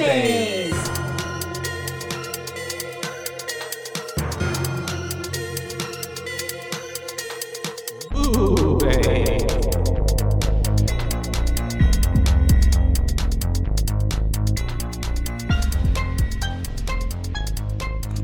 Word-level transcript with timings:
Boobies. 0.00 0.72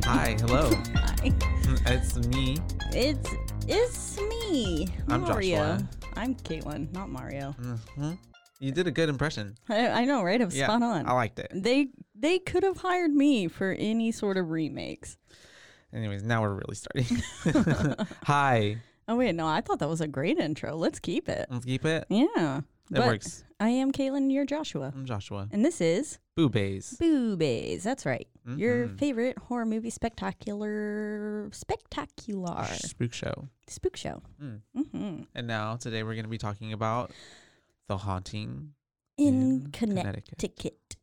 Hi, 0.05 0.35
hello. 0.41 0.71
Hi. 0.95 1.33
It's 1.89 2.17
me. 2.29 2.57
It's 2.93 3.31
it's 3.69 4.19
me, 4.19 4.89
I'm 5.09 5.21
Mario. 5.21 5.57
Joshua. 5.57 5.89
I'm 6.17 6.35
Caitlin, 6.37 6.91
not 6.95 7.11
Mario. 7.11 7.53
hmm 7.53 8.13
You 8.59 8.73
did 8.73 8.87
a 8.87 8.91
good 8.91 9.09
impression. 9.09 9.57
I, 9.69 9.89
I 9.89 10.05
know, 10.05 10.23
right? 10.23 10.41
I'm 10.41 10.51
Yeah, 10.51 10.67
spot 10.67 10.83
on. 10.83 11.07
I 11.09 11.13
liked 11.13 11.39
it. 11.39 11.51
they 11.55 11.89
they 12.15 12.39
could 12.39 12.63
have 12.63 12.79
hired 12.79 13.11
me 13.11 13.49
for 13.49 13.73
any 13.73 14.13
sort 14.13 14.37
of 14.39 14.51
remakes. 14.51 15.17
Anyways, 15.93 16.23
now 16.23 16.43
we're 16.43 16.55
really 16.55 16.75
starting. 16.75 17.07
Hi. 18.25 18.79
Oh 19.09 19.17
wait, 19.17 19.35
no, 19.35 19.47
I 19.47 19.61
thought 19.61 19.79
that 19.81 19.89
was 19.89 20.01
a 20.01 20.09
great 20.09 20.39
intro. 20.39 20.75
Let's 20.75 20.99
keep 20.99 21.29
it. 21.29 21.47
Let's 21.51 21.65
keep 21.65 21.85
it. 21.85 22.07
Yeah, 22.09 22.59
It 22.59 22.63
but 22.91 23.07
works. 23.07 23.45
I 23.61 23.69
am 23.69 23.93
Caitlin. 23.93 24.33
You're 24.33 24.45
Joshua, 24.45 24.93
I'm 24.95 25.07
Joshua. 25.07 25.49
and 25.53 25.65
this 25.65 25.81
is 25.81 26.19
Boobays. 26.37 26.99
Boobies. 26.99 27.83
That's 27.85 28.05
right. 28.05 28.27
Your 28.57 28.89
Mhm. 28.89 28.99
favorite 28.99 29.39
horror 29.39 29.65
movie 29.67 29.91
spectacular 29.91 31.49
spectacular 31.53 32.65
Spook 32.75 33.13
show. 33.13 33.49
spook 33.69 33.97
show. 33.97 34.23
Mm. 34.43 34.61
hmm 34.75 35.23
And 35.35 35.47
now 35.47 35.77
today 35.77 36.03
we're 36.03 36.15
going 36.15 36.25
to 36.25 36.31
be 36.31 36.39
talking 36.39 36.73
about 36.73 37.11
the 37.89 37.97
haunting 37.99 38.73
In 39.19 39.71
Connecticut. 39.73 40.25
Connecticut. 40.39 40.97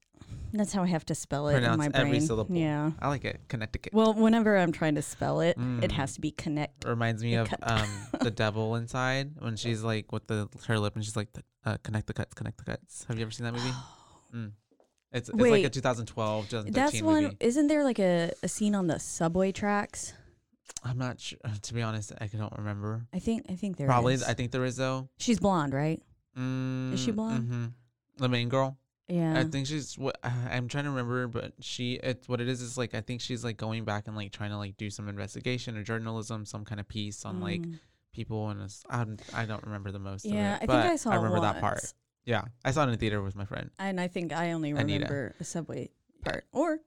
That's 0.55 0.71
how 0.71 0.83
I 0.83 0.87
have 0.87 1.05
to 1.07 1.15
spell 1.15 1.47
it 1.47 1.63
in 1.63 1.77
my 1.77 1.89
brain. 1.89 1.91
every 2.07 2.19
syllable. 2.19 2.55
Yeah. 2.55 2.91
I 2.99 3.07
like 3.07 3.25
it. 3.25 3.41
Connecticut. 3.49 3.91
Well, 3.93 4.13
whenever 4.13 4.55
I'm 4.57 4.71
trying 4.71 4.95
to 4.95 5.01
spell 5.01 5.41
it, 5.41 5.57
it 5.57 5.59
Mm. 5.59 5.91
has 5.93 6.13
to 6.13 6.21
be 6.21 6.29
connect. 6.31 6.85
Reminds 6.85 7.23
me 7.23 7.35
of 7.35 7.51
um 7.63 7.89
the 8.21 8.29
devil 8.43 8.75
inside 8.75 9.31
when 9.39 9.55
she's 9.55 9.81
like 9.83 10.11
with 10.11 10.27
the 10.27 10.47
her 10.67 10.77
lip 10.77 10.95
and 10.95 11.03
she's 11.03 11.15
like 11.15 11.29
uh, 11.65 11.77
connect 11.83 12.05
the 12.07 12.13
cuts, 12.13 12.33
connect 12.35 12.57
the 12.57 12.65
cuts. 12.65 13.05
Have 13.07 13.17
you 13.17 13.23
ever 13.23 13.31
seen 13.31 13.45
that 13.45 13.53
movie? 13.53 13.71
Mm. 14.33 14.51
It's, 15.11 15.29
it's 15.29 15.37
like 15.37 15.47
a 15.49 15.51
Wait. 15.51 15.71
2012, 15.73 16.49
2013 16.49 16.73
That's 16.73 17.01
one. 17.03 17.23
movie. 17.25 17.37
Isn't 17.39 17.67
there 17.67 17.83
like 17.83 17.99
a, 17.99 18.31
a 18.41 18.47
scene 18.47 18.73
on 18.73 18.87
the 18.87 18.99
subway 18.99 19.51
tracks? 19.51 20.13
I'm 20.83 20.97
not 20.97 21.19
sure. 21.19 21.37
To 21.61 21.73
be 21.75 21.83
honest, 21.83 22.13
I 22.19 22.25
don't 22.25 22.51
remember. 22.57 23.05
I 23.13 23.19
think 23.19 23.45
I 23.47 23.53
think 23.53 23.77
there 23.77 23.85
Probably, 23.85 24.15
is. 24.15 24.23
I 24.23 24.33
think 24.33 24.51
there 24.51 24.65
is 24.65 24.75
though. 24.75 25.09
She's 25.19 25.39
blonde, 25.39 25.71
right? 25.73 26.01
Mm, 26.37 26.97
she 26.97 27.11
blonde? 27.11 27.47
hmm 27.47 27.65
The 28.17 28.29
main 28.29 28.49
girl. 28.49 28.77
Yeah. 29.07 29.39
I 29.39 29.43
think 29.43 29.67
she's. 29.67 29.97
What 29.97 30.17
I'm 30.23 30.67
trying 30.67 30.85
to 30.85 30.89
remember, 30.91 31.27
but 31.27 31.53
she. 31.59 31.95
It's 31.95 32.27
what 32.27 32.41
it 32.41 32.47
is. 32.47 32.61
Is 32.61 32.77
like 32.77 32.93
I 32.95 33.01
think 33.01 33.21
she's 33.21 33.43
like 33.43 33.57
going 33.57 33.83
back 33.83 34.07
and 34.07 34.15
like 34.15 34.31
trying 34.31 34.51
to 34.51 34.57
like 34.57 34.77
do 34.77 34.89
some 34.89 35.07
investigation 35.09 35.77
or 35.77 35.83
journalism, 35.83 36.45
some 36.45 36.65
kind 36.65 36.79
of 36.79 36.87
piece 36.87 37.25
on 37.25 37.39
like 37.39 37.61
Mm. 37.61 37.79
people 38.13 38.49
and 38.49 38.71
I 38.89 38.97
don't, 39.03 39.21
I 39.33 39.45
don't 39.45 39.63
remember 39.63 39.91
the 39.91 39.99
most. 39.99 40.25
Yeah, 40.25 40.55
of 40.55 40.61
I 40.61 40.63
it, 40.63 40.67
think 40.67 40.83
I 40.85 40.95
saw 40.95 41.11
I 41.11 41.15
it 41.15 41.17
remember 41.17 41.41
that 41.41 41.59
part. 41.61 41.93
Yeah, 42.25 42.45
I 42.63 42.71
saw 42.71 42.81
it 42.81 42.85
in 42.85 42.91
the 42.91 42.97
theater 42.97 43.21
with 43.21 43.35
my 43.35 43.45
friend. 43.45 43.69
And 43.79 43.99
I 43.99 44.07
think 44.07 44.31
I 44.31 44.53
only 44.53 44.71
Anita. 44.71 44.93
remember 44.93 45.35
the 45.37 45.43
subway 45.43 45.89
part, 46.23 46.45
or 46.53 46.79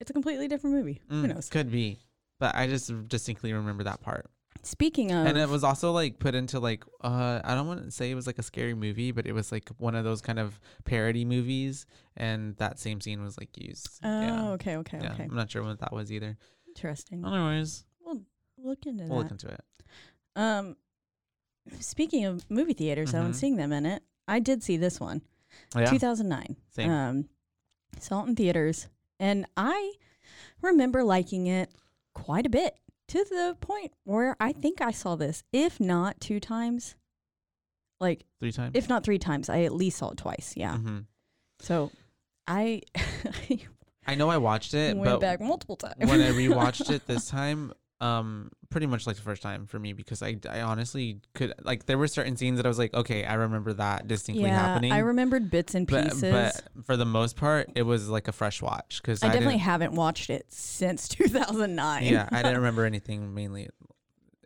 it's 0.00 0.10
a 0.10 0.12
completely 0.12 0.46
different 0.46 0.76
movie. 0.76 1.00
Who 1.08 1.22
Mm, 1.26 1.34
knows? 1.34 1.48
Could 1.48 1.70
be, 1.72 1.98
but 2.38 2.54
I 2.54 2.66
just 2.66 3.08
distinctly 3.08 3.52
remember 3.54 3.84
that 3.84 4.02
part. 4.02 4.26
Speaking 4.62 5.12
of, 5.12 5.26
and 5.26 5.36
it 5.36 5.48
was 5.48 5.62
also 5.62 5.92
like 5.92 6.18
put 6.18 6.34
into 6.34 6.58
like 6.58 6.84
uh 7.02 7.40
I 7.44 7.54
don't 7.54 7.66
want 7.66 7.84
to 7.84 7.90
say 7.90 8.10
it 8.10 8.14
was 8.14 8.26
like 8.26 8.38
a 8.38 8.42
scary 8.42 8.72
movie, 8.74 9.10
but 9.12 9.26
it 9.26 9.32
was 9.32 9.52
like 9.52 9.68
one 9.78 9.94
of 9.94 10.04
those 10.04 10.22
kind 10.22 10.38
of 10.38 10.58
parody 10.84 11.24
movies, 11.26 11.84
and 12.16 12.56
that 12.56 12.78
same 12.78 13.00
scene 13.02 13.22
was 13.22 13.36
like 13.38 13.50
used. 13.58 14.00
oh, 14.02 14.20
yeah, 14.22 14.48
okay, 14.52 14.76
okay, 14.78 15.00
yeah. 15.02 15.12
okay, 15.12 15.24
I'm 15.24 15.36
not 15.36 15.50
sure 15.50 15.62
what 15.62 15.80
that 15.80 15.92
was 15.92 16.10
either. 16.10 16.36
interesting. 16.68 17.24
Anyways, 17.26 17.84
We'll 18.00 18.22
look 18.56 18.86
into 18.86 19.04
we'll 19.04 19.18
that. 19.18 19.22
look 19.24 19.30
into 19.32 19.48
it. 19.48 19.60
Um, 20.36 20.76
speaking 21.80 22.24
of 22.24 22.48
movie 22.50 22.72
theaters, 22.72 23.12
though, 23.12 23.22
and 23.22 23.36
seeing 23.36 23.56
them 23.56 23.72
in 23.72 23.84
it, 23.84 24.02
I 24.26 24.38
did 24.40 24.62
see 24.62 24.76
this 24.78 24.98
one, 24.98 25.20
Oh, 25.76 25.80
yeah, 25.80 25.90
2009. 25.90 26.56
Same. 26.70 26.90
Um, 26.90 27.28
saw 28.00 28.24
it 28.24 28.28
in 28.30 28.36
theaters, 28.36 28.88
and 29.20 29.44
I 29.58 29.92
remember 30.62 31.04
liking 31.04 31.46
it 31.48 31.70
quite 32.14 32.46
a 32.46 32.50
bit 32.50 32.76
to 33.08 33.24
the 33.24 33.56
point 33.60 33.92
where 34.04 34.36
I 34.40 34.52
think 34.52 34.80
I 34.80 34.90
saw 34.90 35.16
this, 35.16 35.42
if 35.52 35.78
not 35.80 36.20
two 36.20 36.40
times, 36.40 36.96
like 38.00 38.24
three 38.40 38.52
times. 38.52 38.72
if 38.74 38.88
not 38.88 39.04
three 39.04 39.18
times, 39.18 39.48
I 39.48 39.62
at 39.62 39.72
least 39.72 39.98
saw 39.98 40.10
it 40.10 40.18
twice. 40.18 40.54
Yeah. 40.56 40.76
hmm 40.78 40.98
So 41.60 41.90
I 42.48 42.82
I 44.06 44.14
know 44.16 44.28
I 44.28 44.36
watched 44.38 44.74
it, 44.74 44.96
went 44.96 45.04
but 45.04 45.20
back 45.20 45.40
multiple 45.40 45.76
times. 45.76 45.94
when 45.98 46.20
I 46.20 46.30
rewatched 46.32 46.90
it 46.90 47.06
this 47.06 47.28
time, 47.28 47.72
um, 48.00 48.50
pretty 48.70 48.86
much 48.86 49.06
like 49.06 49.16
the 49.16 49.22
first 49.22 49.40
time 49.40 49.66
for 49.66 49.78
me 49.78 49.92
because 49.92 50.22
I, 50.22 50.36
I 50.50 50.62
honestly 50.62 51.20
could 51.34 51.54
like 51.62 51.86
there 51.86 51.96
were 51.96 52.08
certain 52.08 52.36
scenes 52.36 52.56
that 52.58 52.66
I 52.66 52.68
was 52.68 52.78
like, 52.78 52.92
okay, 52.92 53.24
I 53.24 53.34
remember 53.34 53.72
that 53.74 54.08
distinctly 54.08 54.44
yeah, 54.46 54.58
happening. 54.58 54.92
I 54.92 54.98
remembered 54.98 55.50
bits 55.50 55.74
and 55.74 55.86
pieces. 55.86 56.20
but 56.20 56.84
for 56.84 56.96
the 56.96 57.04
most 57.04 57.36
part, 57.36 57.70
it 57.74 57.82
was 57.82 58.08
like 58.08 58.28
a 58.28 58.32
fresh 58.32 58.60
watch 58.60 59.00
because 59.00 59.22
I 59.22 59.28
I, 59.28 59.32
definitely 59.32 59.58
haven't 59.58 59.92
watched 59.92 60.28
it 60.30 60.52
since 60.52 61.08
2009. 61.08 62.04
yeah, 62.04 62.28
I 62.30 62.42
didn't 62.42 62.56
remember 62.58 62.84
anything 62.84 63.32
mainly 63.32 63.68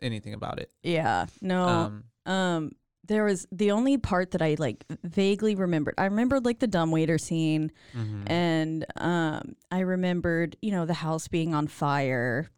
anything 0.01 0.33
about 0.33 0.59
it. 0.59 0.71
yeah. 0.83 1.25
No. 1.41 1.67
Um, 1.67 2.03
Um, 2.25 2.71
there 3.05 3.23
was 3.25 3.47
the 3.51 3.71
only 3.71 3.97
part 3.97 4.31
that 4.31 4.41
I 4.41 4.55
like 4.59 4.85
vaguely 5.03 5.55
remembered. 5.55 5.95
I 5.97 6.05
remembered 6.05 6.45
like 6.45 6.59
the 6.59 6.67
dumbwaiter 6.67 7.17
scene, 7.17 7.71
mhm. 7.95 8.29
and 8.29 8.85
um, 8.97 9.55
I 9.71 9.79
remembered 9.79 10.55
you 10.61 10.71
know 10.71 10.85
the 10.85 10.93
house 10.93 11.27
being 11.27 11.55
on 11.55 11.67
fire. 11.67 12.49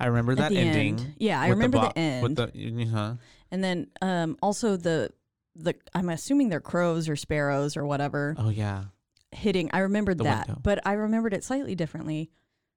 I 0.00 0.06
remember 0.06 0.34
that 0.36 0.52
ending. 0.52 0.98
End. 0.98 1.14
Yeah, 1.18 1.40
I 1.40 1.48
remember 1.48 1.78
the, 1.78 1.86
bo- 1.86 1.92
end, 1.96 2.22
with 2.22 2.36
the 2.36 2.82
uh-huh. 2.84 3.14
and 3.50 3.62
then 3.64 3.86
um 4.00 4.36
also 4.42 4.76
the 4.76 5.10
the 5.54 5.74
I'm 5.94 6.08
assuming 6.08 6.48
they're 6.48 6.60
crows 6.60 7.08
or 7.08 7.16
sparrows 7.16 7.76
or 7.76 7.86
whatever 7.86 8.34
Oh 8.38 8.48
yeah, 8.48 8.84
hitting. 9.32 9.70
I 9.72 9.80
remembered 9.80 10.18
The 10.18 10.24
that, 10.24 10.46
window. 10.48 10.60
but 10.62 10.80
I 10.86 10.92
remembered 10.94 11.34
it 11.34 11.44
slightly 11.44 11.74
differently. 11.74 12.30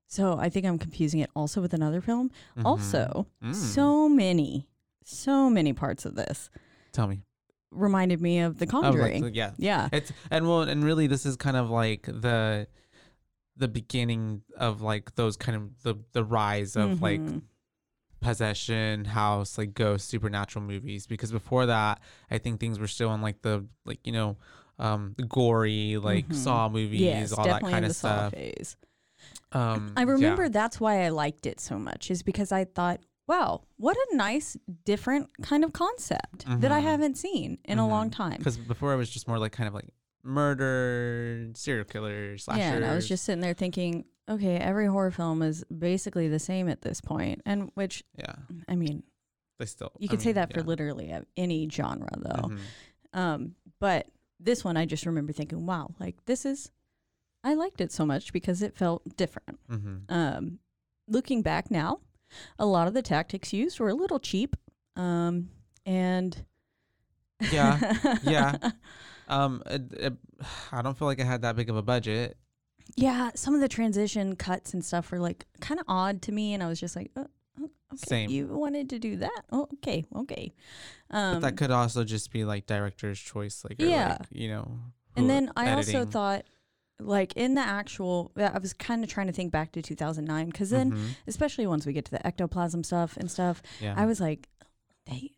So 0.08 0.38
I 0.38 0.50
think 0.50 0.66
I'm 0.68 0.78
confusing 0.78 1.20
it 1.22 1.30
also 1.36 1.62
with 1.62 1.74
another 1.74 2.00
film. 2.02 2.30
Mhm. 2.58 2.66
Also, 2.66 3.26
Mm. 3.44 3.56
so 3.56 4.08
many, 4.08 4.68
so 5.04 5.50
many 5.50 5.74
parts 5.74 6.06
of 6.06 6.14
this 6.16 6.50
tell 6.92 7.08
me. 7.08 7.24
reminded 7.72 8.22
me 8.22 8.40
of 8.40 8.58
The 8.60 8.68
Oh, 8.72 8.80
like, 8.80 8.84
Conjuring. 8.94 9.34
yeah, 9.34 9.52
yeah. 9.58 9.90
It's 9.92 10.12
and 10.30 10.48
well 10.48 10.62
and 10.62 10.84
really 10.84 11.08
this 11.08 11.26
is 11.26 11.36
kind 11.38 11.58
of 11.58 11.70
like 11.72 12.04
the 12.04 12.68
the 13.58 13.68
beginning 13.68 14.42
of 14.58 14.82
like 14.82 15.16
those 15.16 15.38
kind 15.38 15.56
of 15.56 15.84
the 15.84 15.96
the 16.14 16.24
rise 16.24 16.76
of 16.76 17.02
like 17.02 17.22
Mhm. 17.22 17.42
possession, 18.22 19.06
house, 19.06 19.58
like 19.58 19.74
ghost, 19.74 20.10
supernatural 20.10 20.64
movies. 20.66 21.08
Because 21.08 21.32
before 21.32 21.66
that, 21.68 22.00
I 22.32 22.38
think 22.38 22.60
things 22.60 22.80
were 22.80 22.88
still 22.88 23.10
on 23.10 23.22
like 23.22 23.42
the 23.42 23.66
like 23.86 24.00
you 24.06 24.12
know, 24.14 24.38
um, 24.80 25.16
gory 25.28 25.98
like 25.98 26.28
Mhm. 26.30 26.36
Saw 26.36 26.70
movies, 26.70 27.02
yes, 27.02 27.32
all 27.34 27.46
that 27.46 27.62
kind 27.62 27.86
of 27.86 27.96
stuff. 27.96 28.34
phase. 28.34 28.78
Um, 29.52 29.94
I 29.96 30.02
yeah. 30.02 30.08
remember 30.12 30.50
that's 30.50 30.80
why 30.80 31.06
I 31.06 31.10
liked 31.10 31.46
it 31.46 31.60
so 31.60 31.80
much 31.80 32.12
is 32.12 32.24
because 32.24 32.52
I 32.52 32.66
thought, 32.66 33.00
wow, 33.28 33.62
what 33.78 33.96
a 34.12 34.16
nice 34.16 34.58
different 34.84 35.30
kind 35.42 35.64
of 35.64 35.72
concept 35.74 36.46
that 36.60 36.72
I 36.72 36.80
Mhm. 36.82 36.84
haven't 36.84 37.16
seen 37.18 37.60
in 37.64 37.80
a 37.80 37.88
long 37.88 38.10
Mhm. 38.10 38.14
time. 38.14 38.38
because 38.38 38.58
before 38.58 38.94
it 38.94 38.98
was 38.98 39.10
just 39.10 39.28
more 39.28 39.40
like 39.40 39.52
kind 39.52 39.68
of 39.68 39.74
like 39.74 39.88
murder, 40.26 41.52
serial 41.54 41.86
killer, 41.86 42.38
slashers. 42.38 42.60
Yeah, 42.60 42.74
and 42.74 42.86
I 42.86 42.96
was 42.96 43.08
just 43.08 43.24
sitting 43.24 43.42
there 43.42 43.54
thinking, 43.54 44.06
okay, 44.28 44.58
every 44.58 44.88
horror 44.88 45.12
film 45.12 45.42
is 45.42 45.64
basically 45.66 46.28
the 46.28 46.40
same 46.40 46.68
at 46.68 46.82
this 46.82 47.00
point, 47.00 47.42
and 47.46 47.72
which 47.76 48.04
yeah, 48.18 48.36
I 48.68 48.76
mean, 48.76 49.04
they 49.60 49.66
still 49.66 49.92
you 50.00 50.08
I 50.10 50.12
could 50.12 50.22
say 50.22 50.32
that 50.34 50.54
for 50.54 50.64
literally 50.64 51.14
any 51.38 51.70
genre 51.70 52.10
though. 52.18 52.50
Mhm. 52.50 52.60
Um, 53.14 53.56
but 53.80 54.08
this 54.40 54.64
one, 54.66 54.76
I 54.76 54.86
just 54.86 55.06
remember 55.06 55.32
thinking, 55.32 55.66
wow, 55.66 55.94
like 56.00 56.26
this 56.26 56.46
is, 56.46 56.72
I 57.44 57.54
liked 57.54 57.80
it 57.80 57.92
so 57.92 58.06
much 58.06 58.34
because 58.34 58.62
it 58.62 58.76
felt 58.76 59.16
different. 59.16 59.60
Mm-hmm. 59.70 59.98
Um, 60.14 60.60
looking 61.08 61.42
back 61.42 61.72
now, 61.72 62.02
a 62.60 62.66
lot 62.66 62.88
of 62.88 62.94
the 62.94 63.02
tactics 63.02 63.54
used 63.54 63.80
were 63.80 63.88
a 63.90 63.94
little 63.94 64.20
cheap. 64.20 64.58
Um, 64.98 65.50
and 65.86 66.46
Yeah, 67.52 68.18
yeah. 68.24 68.58
Um, 69.28 69.64
it, 69.66 69.82
it, 69.94 70.14
I 70.72 70.82
don't 70.82 70.98
feel 70.98 71.08
like 71.08 71.20
I 71.20 71.24
had 71.24 71.42
that 71.44 71.56
big 71.56 71.70
of 71.70 71.76
a 71.76 71.82
budget. 71.82 72.38
yeah, 72.96 73.32
some 73.36 73.56
of 73.56 73.62
the 73.62 73.68
transition 73.68 74.36
cuts 74.36 74.74
and 74.74 74.84
stuff 74.86 75.12
were 75.12 75.20
like 75.20 75.46
kind 75.60 75.80
of 75.80 75.86
odd 75.88 76.22
to 76.24 76.32
me, 76.32 76.54
and 76.54 76.62
I 76.62 76.68
was 76.68 76.80
just 76.80 76.96
like, 76.96 77.12
oh, 77.16 77.26
oh, 77.62 77.70
okay, 77.94 78.04
Same. 78.08 78.30
you 78.30 78.48
wanted 78.48 78.90
to 78.92 79.00
do 79.00 79.18
that? 79.18 79.42
Oh, 79.52 79.68
okay, 79.76 80.06
okay. 80.16 80.54
Um, 81.10 81.36
But 81.36 81.42
that 81.50 81.58
could 81.58 81.72
also 81.72 82.04
just 82.04 82.32
be 82.32 82.46
like 82.46 82.66
director's 82.68 83.20
choice, 83.20 83.64
like 83.68 83.82
Yeah. 83.82 84.18
like, 84.20 84.28
you 84.32 84.50
know. 84.50 84.80
and 85.16 85.30
then 85.30 85.52
I 85.56 85.72
also 85.74 86.06
thought, 86.06 86.44
like 87.00 87.34
in 87.36 87.56
the 87.56 87.62
actual, 87.62 88.32
I 88.38 88.58
was 88.60 88.74
kind 88.74 89.04
of 89.04 89.10
trying 89.10 89.28
to 89.28 89.34
think 89.34 89.52
back 89.52 89.72
to 89.74 89.82
2009 89.82 90.46
because 90.48 90.70
then, 90.70 90.92
Mhm. 90.94 91.16
especially 91.28 91.68
once 91.68 91.86
we 91.86 91.94
get 91.94 92.06
to 92.06 92.12
the 92.12 92.26
ectoplasm 92.26 92.84
stuff 92.84 93.18
and 93.18 93.30
stuff, 93.32 93.62
yeah, 93.82 93.96
I 93.98 94.06
was 94.06 94.22
like, 94.22 94.48
they. 95.06 95.32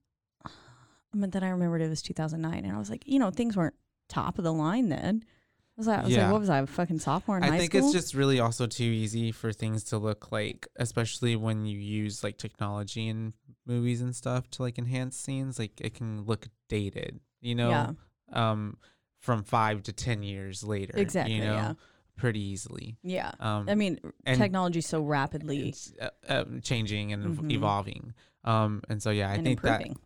But 1.20 1.32
then 1.32 1.44
I 1.44 1.50
remembered 1.50 1.82
it 1.82 1.90
was 1.90 2.02
2009, 2.02 2.64
and 2.66 2.76
I 2.76 2.80
was 2.80 2.90
like, 2.90 3.04
you 3.08 3.20
know, 3.20 3.32
things 3.32 3.56
weren't 3.58 3.76
top 4.10 4.38
of 4.38 4.44
the 4.44 4.54
line 4.54 4.90
then. 4.90 5.24
I 5.26 5.80
was 5.80 5.88
like, 5.88 6.00
I 6.00 6.04
was 6.04 6.12
Yeah. 6.12 6.24
like, 6.24 6.32
what 6.32 6.40
was 6.40 6.50
I, 6.50 6.60
a 6.60 6.68
fucking 6.68 7.00
sophomore 7.00 7.38
in 7.38 7.44
I 7.44 7.50
high 7.50 7.58
think 7.60 7.72
school? 7.74 7.84
it's 7.84 7.92
just 7.94 8.14
really 8.16 8.40
also 8.40 8.66
too 8.66 8.84
easy 8.84 9.32
for 9.32 9.52
things 9.54 9.84
to 9.86 9.98
look 9.98 10.32
like, 10.32 10.68
especially 10.78 11.36
when 11.36 11.66
you 11.66 11.78
use 11.80 12.24
like 12.24 12.38
technology 12.38 13.08
in 13.08 13.34
movies 13.66 14.02
and 14.02 14.16
stuff 14.16 14.50
to 14.52 14.64
like 14.64 14.80
enhance 14.80 15.16
scenes. 15.18 15.60
Like 15.60 15.80
it 15.80 15.94
can 15.94 16.24
look 16.24 16.48
dated, 16.68 17.20
you 17.42 17.54
know, 17.54 17.70
yeah, 17.70 17.92
um, 18.52 18.78
from 19.20 19.44
five 19.44 19.84
to 19.84 19.94
ten 19.94 20.24
years 20.24 20.64
later. 20.64 20.94
Exactly, 20.98 21.36
You 21.36 21.42
know, 21.42 21.54
yeah. 21.54 21.74
pretty 22.16 22.40
easily. 22.42 22.98
yeah. 23.04 23.32
Um, 23.40 23.66
I 23.70 23.76
mean, 23.76 24.00
and 24.26 24.40
technology's 24.40 24.88
so 24.88 25.02
rapidly 25.04 25.76
uh, 26.02 26.10
uh, 26.28 26.46
changing 26.64 27.14
and 27.14 27.38
Mhm. 27.38 27.52
evolving. 27.52 28.14
Um, 28.44 28.82
and 28.90 29.04
so 29.04 29.12
yeah, 29.12 29.30
I 29.30 29.34
and 29.36 29.44
think 29.44 29.60
improving. 29.64 29.94
that 29.94 30.02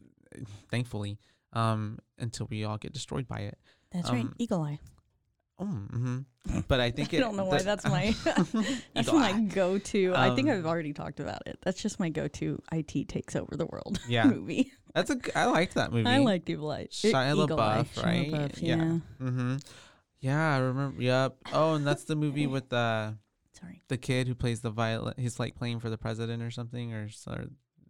thankfully, 0.69 1.17
um, 1.53 1.99
until 2.17 2.47
we 2.49 2.63
all 2.63 2.77
get 2.77 2.93
destroyed 2.93 3.27
by 3.27 3.39
it. 3.41 3.57
That's 3.91 4.09
right, 4.09 4.21
um, 4.21 4.35
Eagle 4.37 4.61
Eye. 4.61 4.79
Oh, 5.59 5.65
mm-hmm. 5.65 6.59
but 6.67 6.79
I 6.79 6.89
think 6.89 7.13
I 7.13 7.17
it, 7.17 7.19
don't 7.19 7.35
know 7.35 7.45
why 7.45 7.59
the- 7.59 7.63
that's 7.65 7.85
my 7.85 8.15
that's 8.95 9.11
my 9.13 9.29
eye. 9.31 9.41
go-to. 9.41 10.13
I 10.15 10.33
think 10.35 10.49
Um, 10.49 10.57
I've 10.57 10.65
already 10.65 10.93
talked 10.93 11.19
about 11.19 11.43
it. 11.45 11.59
That's 11.61 11.81
just 11.81 11.99
my 11.99 12.09
go-to. 12.09 12.61
It 12.71 12.87
takes 13.07 13.35
over 13.35 13.55
the 13.55 13.65
world 13.67 13.99
Yeah. 14.07 14.25
movie. 14.25 14.71
That's 14.95 15.09
a. 15.11 15.17
I 15.35 15.45
liked 15.45 15.75
that 15.75 15.91
movie. 15.93 16.09
I 16.09 16.17
like 16.17 16.49
Eagle 16.49 16.71
Eye. 16.71 16.87
Shia 16.91 17.31
Eagle 17.43 17.59
Eye, 17.61 17.83
LaBeouf, 17.83 17.93
Shia 17.95 18.03
right? 18.03 18.31
LaBeouf, 18.31 18.61
Yeah. 18.61 18.75
yeah. 18.75 18.83
Mm-hmm. 19.21 19.55
Yeah, 20.19 20.55
I 20.55 20.57
remember. 20.59 21.01
Yep. 21.01 21.35
Oh, 21.53 21.75
and 21.75 21.85
that's 21.87 22.03
the 22.05 22.15
movie 22.15 22.45
with 22.47 22.69
the 22.69 23.15
Sorry. 23.53 23.83
the 23.87 23.97
kid 23.97 24.27
who 24.27 24.35
plays 24.35 24.61
the 24.61 24.69
violin. 24.69 25.13
He's 25.17 25.39
like 25.39 25.55
playing 25.55 25.79
for 25.79 25.89
the 25.89 25.97
president 25.97 26.41
or 26.43 26.51
something, 26.51 26.93
or, 26.93 27.07
or 27.27 27.45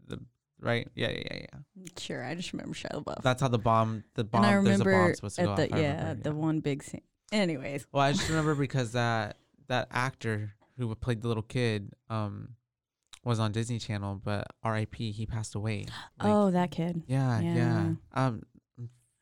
the 0.08 0.20
right. 0.62 0.88
Yeah, 0.96 1.10
yeah, 1.10 1.22
yeah, 1.32 1.38
yeah. 1.54 1.86
Sure, 1.98 2.24
I 2.24 2.36
just 2.36 2.54
remember 2.54 2.74
Shia 2.74 3.04
LaBeouf. 3.04 3.22
That's 3.24 3.42
how 3.42 3.48
the 3.48 3.60
bomb. 3.60 4.04
The 4.16 4.24
bomb. 4.24 4.44
and 4.44 4.50
I 4.50 4.54
there's 4.54 4.80
a 4.82 4.84
remember 4.84 4.92
bomb 5.08 5.16
supposed 5.16 5.36
to 5.38 5.44
go 5.44 5.52
at 5.52 5.58
the 5.58 5.74
off. 5.74 5.80
Yeah 5.80 5.98
remember, 6.00 6.24
the 6.24 6.36
one 6.36 6.60
big 6.60 6.84
scene. 6.84 7.02
Anyways, 7.32 7.88
Well, 7.92 8.04
I 8.04 8.12
just 8.12 8.28
remember 8.30 8.56
because 8.56 8.92
that 8.94 9.38
that 9.68 9.88
actor 9.92 10.54
who 10.78 10.94
played 10.96 11.22
the 11.22 11.28
little 11.28 11.44
kid 11.44 11.94
um 12.10 12.56
was 13.24 13.40
on 13.40 13.52
Disney 13.52 13.80
Channel, 13.80 14.20
but 14.24 14.48
R.I.P. 14.64 15.12
He 15.12 15.26
passed 15.26 15.56
away. 15.56 15.86
Like, 16.20 16.34
oh 16.34 16.52
that 16.52 16.72
kid. 16.72 17.04
yeah, 17.08 17.40
yeah, 17.40 17.56
yeah. 17.56 17.94
Um, 18.14 18.44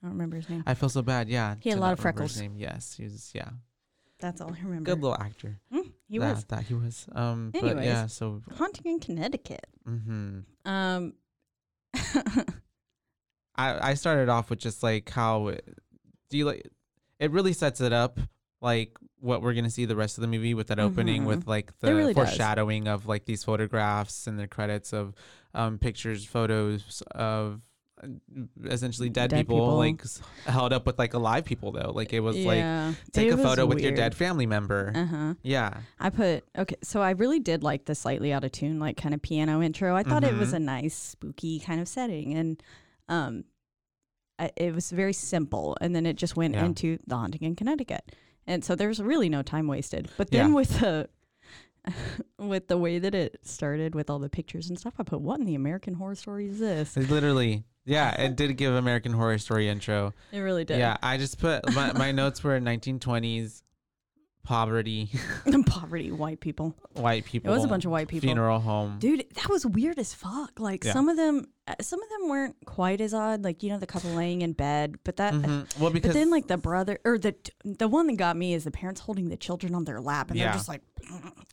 I 0.02 0.08
don't 0.08 0.14
remember 0.14 0.38
his 0.38 0.50
name. 0.50 0.64
I 0.66 0.74
feel 0.74 0.90
so 0.90 1.02
bad. 1.02 1.28
Yeah, 1.28 1.56
He 1.60 1.70
had 1.70 1.78
a 1.78 1.82
lot 1.82 1.92
of 1.94 2.00
remember 2.00 2.24
his 2.24 2.32
freckles. 2.34 2.42
Name. 2.42 2.56
Yes, 2.58 2.96
he 2.96 3.04
was. 3.04 3.32
Yeah, 3.34 3.50
That's 4.20 4.40
all 4.40 4.54
I 4.54 4.60
remember. 4.64 4.92
good 4.96 5.02
little 5.02 5.18
actor. 5.20 5.60
Mm, 5.74 5.92
he 6.08 6.18
that, 6.20 6.36
was 6.36 6.44
that 6.46 6.64
he 6.64 6.74
was. 6.74 7.06
Um, 7.12 7.52
but 7.52 7.84
yeah, 7.84 8.08
so 8.08 8.42
haunting 8.58 8.92
in 8.94 9.00
Connecticut. 9.00 9.68
Mm. 9.88 10.04
Hmm 10.06 10.40
Um, 10.72 11.14
I 13.56 13.90
I 13.92 13.94
started 13.96 14.30
off 14.30 14.50
with 14.50 14.60
just 14.60 14.84
like 14.84 15.10
how 15.10 15.56
do 16.30 16.38
you 16.38 16.46
like 16.46 16.68
it 17.20 17.32
really 17.32 17.54
sets 17.54 17.82
it 17.82 17.92
up 17.94 18.20
like 18.62 18.98
what 19.20 19.42
we're 19.42 19.54
gonna 19.54 19.70
see 19.70 19.86
the 19.86 19.96
rest 19.96 20.18
of 20.18 20.22
the 20.22 20.28
movie 20.28 20.54
with 20.54 20.68
that 20.68 20.80
opening 20.80 21.24
Mhm. 21.24 21.28
with 21.28 21.48
like 21.48 21.78
the 21.80 21.94
really 21.94 22.14
does. 22.14 22.30
foreshadowing 22.30 22.88
of 22.88 23.06
like 23.08 23.26
these 23.26 23.44
photographs 23.44 24.28
and 24.28 24.40
the 24.40 24.48
credits 24.48 24.94
of 24.94 25.14
um 25.54 25.78
pictures 25.78 26.26
photos 26.26 27.02
of 27.12 27.62
essentially 28.66 29.10
dead, 29.10 29.30
Dead 29.30 29.38
people, 29.48 29.58
people. 29.58 29.78
like 29.78 30.02
held 30.46 30.72
up 30.74 30.86
with 30.86 30.98
like 30.98 31.14
alive 31.14 31.44
people 31.46 31.72
though 31.72 31.92
like 31.94 32.14
it 32.14 32.20
was 32.22 32.36
like 32.38 32.64
take 33.12 33.28
it 33.28 33.34
a 33.34 33.38
photo 33.38 33.66
with 33.66 33.82
your 33.82 33.92
dead 33.92 34.16
family 34.16 34.46
member 34.46 34.92
Uh 34.96 35.06
huh. 35.06 35.34
yeah 35.44 35.82
I 36.00 36.10
put 36.10 36.46
okay, 36.58 36.76
so 36.84 37.02
I 37.02 37.12
really 37.12 37.40
did 37.40 37.64
like 37.64 37.86
the 37.86 37.96
slightly 37.96 38.32
out 38.32 38.44
of 38.44 38.52
tune, 38.52 38.80
like 38.80 38.96
kind 38.98 39.14
of 39.14 39.22
piano 39.22 39.62
intro. 39.62 39.96
I 39.96 40.04
thought 40.04 40.24
it 40.24 40.36
was 40.36 40.52
Mhm. 40.52 40.56
a 40.56 40.60
nice, 40.60 40.96
spooky 40.96 41.60
kind 41.60 41.82
of 41.82 41.88
setting, 41.88 42.34
and 42.36 42.64
um, 43.10 43.44
I, 44.38 44.52
it 44.56 44.74
was 44.74 44.92
very 44.92 45.14
simple. 45.14 45.76
And 45.82 45.94
then 45.96 46.06
it 46.06 46.16
just 46.16 46.36
went 46.38 46.54
Yeah. 46.56 46.66
into 46.66 47.00
the 47.06 47.16
haunting 47.18 47.42
in 47.44 47.56
Connecticut, 47.56 48.16
and 48.48 48.64
so 48.64 48.76
there 48.76 48.88
was 48.88 49.02
really 49.02 49.28
no 49.30 49.42
time 49.42 49.68
wasted. 49.68 50.10
But 50.18 50.32
then 50.32 50.50
Yeah. 50.50 50.56
with 50.56 50.80
the 50.80 51.10
with 52.40 52.68
the 52.68 52.78
way 52.78 53.00
that 53.00 53.16
it 53.16 53.40
started 53.46 53.96
with 53.96 54.10
all 54.10 54.20
the 54.20 54.30
pictures 54.30 54.70
and 54.70 54.80
stuff, 54.80 54.94
I 55.00 55.04
put 55.04 55.22
what 55.22 55.40
in 55.40 55.46
the 55.46 55.56
American 55.56 55.96
Horror 55.96 56.16
Story 56.16 56.48
is 56.48 56.60
this? 56.60 56.96
It 56.98 57.10
literally 57.10 57.64
yeah 57.86 58.22
it 58.22 58.36
did 58.36 58.56
give 58.58 58.74
American 58.74 59.12
Horror 59.14 59.38
Story 59.38 59.70
intro 59.70 60.14
It 60.32 60.40
really 60.40 60.66
did. 60.66 60.80
yeah 60.80 60.98
I 61.02 61.18
just 61.18 61.40
put 61.40 61.74
my, 61.74 61.94
my 61.94 62.12
notes 62.12 62.44
were 62.44 62.60
1920s 62.60 63.64
poverty 64.44 65.10
poverty, 65.66 66.12
white 66.12 66.40
people. 66.40 66.76
white 66.94 67.26
people. 67.26 67.52
It 67.52 67.56
was 67.56 67.64
a 67.66 67.68
bunch 67.68 67.86
of 67.86 67.92
white 67.92 68.08
people. 68.08 68.28
Funeral 68.28 68.60
home. 68.60 68.98
Dude, 69.00 69.26
that 69.36 69.50
was 69.50 69.66
weird 69.66 70.00
as 70.00 70.14
fuck. 70.14 70.60
Like 70.60 70.84
Yeah. 70.84 70.94
some 70.94 71.08
of 71.10 71.18
them, 71.18 71.46
uh, 71.68 71.76
some 71.82 72.02
of 72.02 72.10
them 72.10 72.30
weren't 72.30 72.56
quite 72.66 73.00
as 73.02 73.14
odd. 73.14 73.44
Like 73.44 73.62
you 73.64 73.70
know, 73.70 73.78
the 73.78 73.86
couple 73.88 74.12
laying 74.12 74.42
in 74.42 74.54
bed, 74.54 74.96
but 75.04 75.18
that. 75.18 75.34
Mhm. 75.34 75.80
Well, 75.80 75.92
because 75.92 76.10
But 76.14 76.20
then, 76.20 76.32
like 76.32 76.48
the 76.48 76.58
brother 76.58 77.00
or 77.06 77.18
the 77.20 77.36
the 77.64 77.88
one 77.88 78.08
that 78.08 78.18
got 78.18 78.36
me 78.38 78.54
is 78.54 78.64
the 78.64 78.72
parents 78.72 79.02
holding 79.02 79.30
the 79.30 79.38
children 79.38 79.76
on 79.76 79.86
their 79.86 80.02
lap, 80.02 80.30
and 80.32 80.40
Yeah. 80.40 80.46
they're 80.46 80.54
just 80.56 80.70
like 80.70 80.82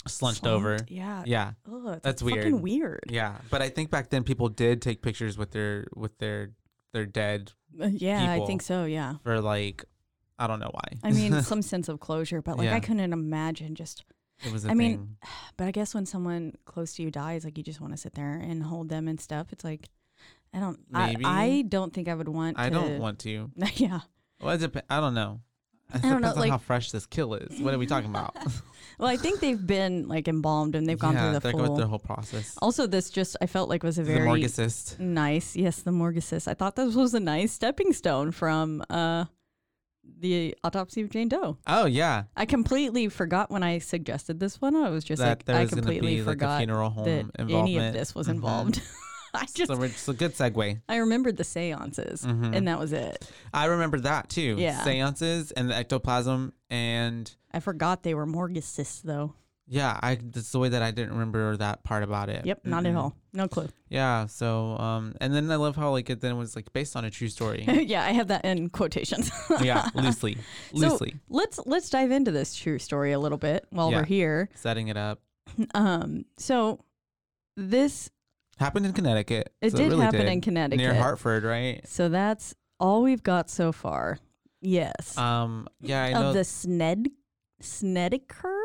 slunched 0.06 0.46
over. 0.46 0.78
Yeah, 0.88 1.22
Yeah, 1.26 1.52
Ugh, 1.70 2.00
That's 2.02 2.22
fucking 2.22 2.60
weird. 2.62 2.62
weird. 2.62 3.04
yeah. 3.10 3.38
But 3.50 3.62
I 3.62 3.68
think 3.68 3.90
back 3.90 4.10
then 4.10 4.22
people 4.24 4.48
did 4.48 4.80
take 4.82 5.02
pictures 5.02 5.36
with 5.36 5.50
their 5.50 5.86
with 5.94 6.16
their 6.18 6.52
their 6.92 7.04
dead 7.06 7.52
Uh, 7.80 7.88
yeah, 7.92 8.32
I 8.32 8.46
think 8.46 8.62
so. 8.62 8.84
Yeah, 8.86 9.14
for 9.22 9.40
like 9.40 9.84
I 10.38 10.46
don't 10.46 10.60
know 10.60 10.70
why. 10.72 10.88
I 11.02 11.12
mean 11.12 11.42
some 11.52 11.62
sense 11.62 11.88
of 11.88 12.00
closure, 12.00 12.42
but 12.42 12.58
like 12.58 12.66
Yeah. 12.66 12.74
I 12.76 12.80
couldn't 12.80 13.12
imagine 13.12 13.74
just. 13.74 14.04
it 14.44 14.52
was 14.52 14.64
a 14.64 14.70
I 14.70 14.74
mean. 14.74 15.16
But 15.56 15.66
I 15.66 15.70
guess 15.70 15.94
when 15.94 16.06
someone 16.06 16.52
close 16.64 16.94
to 16.94 17.02
you 17.02 17.10
dies, 17.10 17.44
like 17.44 17.56
you 17.56 17.64
just 17.64 17.80
want 17.80 17.92
to 17.94 17.96
sit 17.96 18.14
there 18.14 18.34
and 18.34 18.62
hold 18.62 18.88
them 18.88 19.08
and 19.08 19.20
stuff. 19.20 19.48
It's 19.52 19.64
like. 19.64 19.88
I 20.54 20.60
don't. 20.60 20.78
Maybe. 20.90 21.24
I, 21.24 21.42
I 21.44 21.62
don't 21.62 21.92
think 21.92 22.08
I 22.08 22.14
would 22.14 22.28
want. 22.28 22.58
I 22.58 22.68
to, 22.70 22.74
don't 22.74 22.98
want 22.98 23.18
to. 23.20 23.50
yeah. 23.74 24.00
Well, 24.40 24.54
it 24.54 24.58
dep- 24.58 24.86
I 24.88 25.00
don't 25.00 25.12
know. 25.14 25.40
It 25.94 26.02
don't 26.02 26.10
know, 26.12 26.16
depends 26.18 26.36
on 26.36 26.40
like- 26.40 26.50
how 26.50 26.58
fresh 26.58 26.90
this 26.92 27.06
kill 27.06 27.34
is. 27.34 27.60
What 27.60 27.74
are 27.74 27.78
we 27.78 27.86
talking 27.86 28.10
about? 28.10 28.36
Well, 28.98 29.10
I 29.10 29.18
think 29.18 29.40
they've 29.40 29.66
been 29.66 30.08
like 30.08 30.26
embalmed 30.26 30.74
and 30.74 30.88
they've 30.88 30.98
gone 30.98 31.12
yeah, 31.12 31.24
through 31.24 31.32
the 31.34 31.40
they're 31.40 31.50
full. 31.52 31.60
going 31.60 31.74
through 31.74 31.84
the 31.84 31.88
whole 31.88 31.98
process. 31.98 32.56
Also, 32.62 32.86
this 32.86 33.10
just 33.10 33.36
I 33.42 33.46
felt 33.46 33.68
like 33.68 33.82
was 33.82 33.98
a 33.98 34.02
very 34.02 34.42
assist. 34.42 34.98
nice. 34.98 35.54
Yes, 35.54 35.82
the 35.82 35.92
morgue 35.92 36.16
assist. 36.16 36.48
I 36.48 36.54
thought 36.54 36.76
this 36.76 36.94
was 36.94 37.12
a 37.12 37.20
nice 37.20 37.52
stepping 37.52 37.92
stone 37.92 38.30
from 38.32 38.82
uh 38.88 39.26
the 40.18 40.54
autopsy 40.64 41.02
of 41.02 41.10
Jane 41.10 41.28
Doe. 41.28 41.58
Oh 41.66 41.86
yeah, 41.86 42.24
I 42.36 42.46
completely 42.46 43.08
forgot 43.08 43.50
when 43.50 43.62
I 43.62 43.78
suggested 43.78 44.40
this 44.40 44.60
one. 44.60 44.74
I 44.76 44.90
was 44.90 45.04
just 45.04 45.20
that 45.20 45.38
like 45.38 45.44
there 45.44 45.56
I 45.56 45.66
completely 45.66 46.16
be 46.16 46.22
like 46.22 46.34
forgot 46.34 46.58
funeral 46.58 46.90
home 46.90 47.04
that 47.36 47.50
any 47.50 47.76
of 47.78 47.92
this 47.92 48.14
was 48.14 48.26
Mhm. 48.28 48.30
involved. 48.32 48.82
I 49.34 49.44
just 49.52 49.70
so 49.70 49.82
it's 49.82 50.08
a 50.08 50.14
good 50.14 50.32
segue. 50.34 50.80
I 50.88 50.96
remembered 50.96 51.36
the 51.36 51.44
seances 51.44 52.22
Mhm. 52.24 52.56
and 52.56 52.66
that 52.68 52.78
was 52.78 52.92
it. 52.94 53.30
I 53.52 53.66
remember 53.66 54.00
that 54.00 54.30
too. 54.30 54.56
Yeah. 54.58 54.82
Seances 54.82 55.50
and 55.50 55.68
the 55.68 55.74
ectoplasm 55.76 56.54
and 56.70 57.34
I 57.52 57.60
forgot 57.60 58.02
they 58.02 58.14
were 58.14 58.24
morgue 58.26 58.56
assists 58.56 59.02
though. 59.02 59.34
Yeah, 59.68 59.98
I 60.02 60.16
that's 60.22 60.52
the 60.52 60.58
way 60.58 60.68
that 60.68 60.82
I 60.82 60.90
didn't 60.90 61.12
remember 61.12 61.56
that 61.56 61.82
part 61.84 62.02
about 62.02 62.28
it. 62.28 62.46
Yep, 62.46 62.60
not 62.64 62.86
at 62.86 62.92
Mhm. 62.94 62.98
all. 62.98 63.16
No 63.32 63.48
clue. 63.48 63.68
Yeah, 63.88 64.26
so 64.26 64.76
um 64.78 65.14
and 65.20 65.34
then 65.34 65.50
I 65.50 65.56
love 65.56 65.76
how 65.76 65.90
like 65.90 66.08
it 66.10 66.20
then 66.20 66.36
was 66.36 66.54
like 66.56 66.72
based 66.72 66.94
on 66.96 67.04
a 67.04 67.10
true 67.10 67.28
story. 67.28 67.64
yeah, 67.86 68.04
I 68.04 68.10
have 68.12 68.28
that 68.28 68.44
in 68.44 68.68
quotations. 68.70 69.30
yeah, 69.62 69.88
loosely. 69.94 70.36
So- 70.74 70.78
Loosely 70.78 71.14
let's 71.28 71.58
let's 71.66 71.90
dive 71.90 72.10
into 72.10 72.30
this 72.30 72.54
true 72.54 72.78
story 72.78 73.12
a 73.12 73.18
little 73.18 73.38
bit 73.38 73.66
while 73.70 73.90
Yeah. 73.90 73.98
we're 73.98 74.04
here. 74.04 74.48
setting 74.54 74.88
it 74.88 74.96
up. 74.96 75.20
Um, 75.74 76.24
so 76.38 76.80
this 77.56 78.10
Happened 78.58 78.86
in 78.86 78.92
Connecticut. 78.92 79.52
it 79.60 79.72
so 79.72 79.76
did 79.78 79.88
really 79.90 80.02
happen 80.04 80.20
did. 80.20 80.28
in 80.32 80.40
Connecticut. 80.40 80.78
Near 80.78 80.94
Hartford, 80.94 81.44
right? 81.44 81.86
So 81.86 82.08
that's 82.08 82.54
all 82.80 83.02
we've 83.02 83.22
got 83.22 83.50
so 83.50 83.70
far. 83.72 84.18
Yes, 84.62 85.16
Um 85.18 85.68
yeah, 85.80 86.02
I 86.04 86.12
know 86.12 86.28
of 86.28 86.34
the 86.34 86.44
Sned 86.44 87.10
Snedeker 87.60 88.58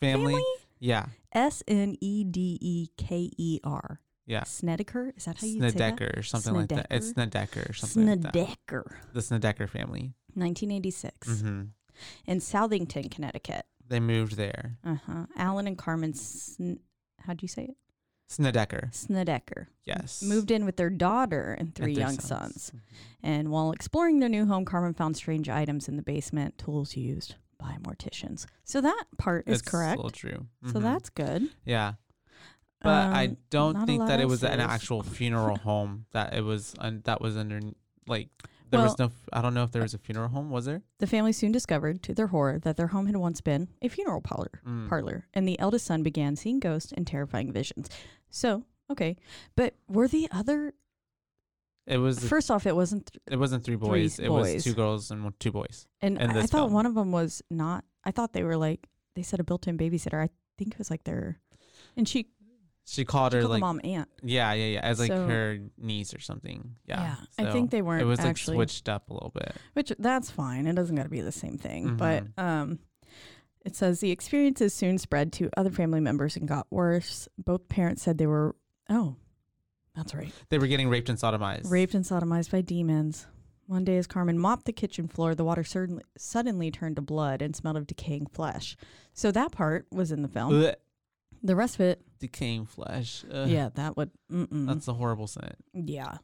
family. 0.00 0.32
family. 0.34 0.44
Yeah. 0.78 1.06
S 1.32 1.62
N 1.68 1.96
E 2.00 2.24
D 2.24 2.58
E 2.60 2.88
K 2.96 3.30
E 3.36 3.60
R. 3.64 4.00
Yeah. 4.26 4.42
Snedeker. 4.44 5.12
Is 5.16 5.24
that 5.26 5.38
how 5.38 5.46
you 5.46 5.54
say 5.54 5.60
that? 5.60 5.72
Snedeker 5.72 6.12
or 6.16 6.22
something 6.22 6.54
like 6.54 6.68
that. 6.70 6.86
It's 6.90 7.10
Snedeker 7.10 7.66
or 7.68 7.72
something 7.72 8.06
like 8.08 8.20
that. 8.22 8.32
Snedeker. 8.32 8.96
The 9.12 9.22
Snedeker 9.22 9.66
family. 9.66 10.12
1986 10.34 11.28
Mm-hmm. 11.28 11.62
in 12.26 12.38
Southington, 12.40 13.10
Connecticut. 13.10 13.64
They 13.88 14.00
moved 14.00 14.36
there. 14.36 14.78
Uh 14.84 14.96
huh. 15.06 15.26
Alan 15.36 15.66
and 15.66 15.78
Carmen, 15.78 16.12
Sn- 16.14 16.80
how'd 17.20 17.40
you 17.42 17.48
say 17.48 17.64
it? 17.64 17.76
Snedeker. 18.28 18.88
Snedeker. 18.92 19.68
Yes. 19.84 20.20
Moved 20.22 20.50
in 20.50 20.64
with 20.64 20.76
their 20.76 20.90
daughter 20.90 21.54
and 21.58 21.72
three 21.74 21.92
And 21.92 21.96
young 21.96 22.18
sons. 22.18 22.72
Mhm. 22.74 22.80
And 23.22 23.50
while 23.52 23.70
exploring 23.70 24.18
their 24.18 24.28
new 24.28 24.44
home, 24.46 24.64
Carmen 24.64 24.94
found 24.94 25.16
strange 25.16 25.48
items 25.48 25.88
in 25.88 25.96
the 25.96 26.02
basement, 26.02 26.58
tools 26.58 26.96
used 26.96 27.36
by 27.58 27.76
morticians. 27.82 28.46
So 28.64 28.80
that 28.80 29.04
part 29.18 29.48
is 29.48 29.60
It's 29.60 29.68
correct. 29.70 29.98
still 29.98 30.10
true. 30.10 30.46
So 30.66 30.74
Mhm. 30.78 30.82
that's 30.82 31.10
good. 31.10 31.48
yeah. 31.64 31.94
But 32.82 33.06
I 33.08 33.26
Um, 33.28 33.36
don't 33.50 33.86
think 33.86 34.06
that 34.06 34.20
it 34.20 34.28
was 34.28 34.44
an 34.44 34.60
actual 34.60 35.02
funeral 35.02 35.56
home. 35.56 36.06
That 36.12 36.34
it 36.34 36.42
was 36.42 36.74
un- 36.78 37.00
that 37.04 37.20
was 37.20 37.36
under 37.36 37.60
like 38.06 38.28
there 38.70 38.80
was 38.82 38.98
no. 38.98 39.06
f- 39.06 39.28
I 39.32 39.40
don't 39.40 39.54
know 39.54 39.62
if 39.64 39.72
there 39.72 39.82
was 39.82 39.94
a 39.94 39.98
funeral 39.98 40.28
home. 40.28 40.50
Was 40.50 40.66
there? 40.66 40.82
The 40.98 41.06
family 41.06 41.32
soon 41.32 41.52
discovered, 41.52 42.02
to 42.02 42.14
their 42.14 42.26
horror, 42.28 42.58
that 42.60 42.76
their 42.76 42.88
home 42.88 43.06
had 43.06 43.16
once 43.16 43.40
been 43.40 43.68
a 43.80 43.88
funeral 43.88 44.20
parlor. 44.20 44.50
Mm. 44.66 44.88
Parlor, 44.88 45.26
and 45.32 45.48
the 45.48 45.58
eldest 45.58 45.86
son 45.86 46.02
began 46.02 46.36
seeing 46.36 46.60
ghosts 46.60 46.92
and 46.92 47.06
terrifying 47.06 47.50
visions. 47.52 47.88
So, 48.28 48.64
okay, 48.90 49.16
but 49.54 49.74
were 49.88 50.06
the 50.08 50.28
other? 50.30 50.74
It 51.86 51.98
was. 51.98 52.18
First 52.28 52.50
off, 52.50 52.66
it 52.66 52.74
wasn't, 52.74 53.06
th- 53.12 53.22
it 53.30 53.36
wasn't 53.36 53.64
three 53.64 53.76
three 53.76 53.88
boys. 53.88 54.18
It 54.18 54.28
was 54.28 54.64
two 54.64 54.74
girls 54.74 55.10
and 55.10 55.32
two 55.38 55.52
boys. 55.52 55.86
and 56.02 56.18
I, 56.20 56.24
I 56.24 56.42
thought 56.42 56.50
film. 56.66 56.72
one 56.72 56.86
of 56.86 56.94
them 56.94 57.12
was 57.12 57.42
not. 57.50 57.84
I 58.04 58.10
thought 58.10 58.32
they 58.32 58.42
were 58.42 58.56
like 58.56 58.86
they 59.14 59.22
said 59.22 59.40
a 59.40 59.44
built-in 59.44 59.78
babysitter. 59.78 60.22
I 60.22 60.28
think 60.58 60.72
it 60.72 60.78
was 60.78 60.90
like 60.90 61.04
their, 61.04 61.38
and 61.96 62.06
she, 62.08 62.26
She 62.86 63.04
called 63.04 63.32
she 63.32 63.36
her 63.36 63.42
called 63.42 63.50
like 63.52 63.60
mom 63.60 63.80
aunt. 63.84 64.08
yeah, 64.22 64.52
yeah, 64.52 64.66
yeah, 64.66 64.80
as 64.80 64.98
like 64.98 65.08
So- 65.08 65.26
her 65.28 65.58
niece 65.78 66.12
or 66.14 66.20
something. 66.20 66.74
Yeah. 66.86 67.16
I 67.38 67.44
so 67.44 67.52
think 67.52 67.70
they 67.70 67.82
weren't 67.82 68.02
It 68.02 68.06
was 68.06 68.18
like 68.18 68.28
actually 68.28 68.56
switched 68.56 68.88
up 68.88 69.10
a 69.10 69.14
little 69.14 69.30
bit. 69.34 69.54
which 69.74 69.92
that's 69.98 70.30
fine. 70.30 70.66
It 70.66 70.74
doesn't 70.74 70.94
got 70.96 71.04
to 71.04 71.08
be 71.08 71.20
the 71.20 71.32
same 71.32 71.56
thing. 71.56 71.96
But 71.96 72.24
Mhm. 72.36 72.42
um, 72.42 72.78
it 73.64 73.74
says 73.74 74.00
the 74.00 74.10
experiences 74.12 74.74
soon 74.74 74.98
spread 74.98 75.32
to 75.34 75.50
other 75.56 75.70
family 75.70 76.00
members 76.00 76.36
and 76.36 76.46
got 76.46 76.66
worse. 76.70 77.26
Both 77.38 77.68
parents 77.68 78.02
said 78.02 78.18
they 78.18 78.26
were 78.26 78.54
oh, 78.90 79.16
that's 79.96 80.14
right, 80.14 80.32
They 80.50 80.58
were 80.58 80.66
getting 80.66 80.88
raped 80.88 81.08
and 81.08 81.18
sodomized. 81.18 81.70
raped 81.70 81.94
and 81.94 82.04
sodomized 82.04 82.50
by 82.52 82.60
demons. 82.60 83.26
One 83.66 83.84
day, 83.84 83.96
as 83.96 84.06
Carmen 84.06 84.38
mopped 84.38 84.66
the 84.66 84.72
kitchen 84.72 85.08
floor, 85.08 85.34
the 85.34 85.44
water 85.44 85.64
suddenly, 85.64 86.04
suddenly 86.16 86.70
turned 86.70 86.94
to 86.96 87.02
blood 87.02 87.42
and 87.42 87.56
smelled 87.56 87.76
of 87.76 87.86
decaying 87.88 88.26
flesh. 88.26 88.76
So 89.12 89.32
that 89.32 89.50
part 89.50 89.86
was 89.90 90.12
in 90.12 90.22
the 90.22 90.28
film. 90.28 90.62
Ugh, 90.64 90.74
The 91.42 91.56
rest 91.56 91.74
of 91.76 91.80
it, 91.80 92.02
decaying 92.20 92.66
flesh. 92.66 93.24
Ugh, 93.28 93.48
yeah, 93.48 93.70
that 93.74 93.96
would. 93.96 94.10
Mm-mm. 94.30 94.68
That's 94.68 94.86
a 94.86 94.94
horrible 94.94 95.26
scent. 95.26 95.56
Yeah. 95.72 96.18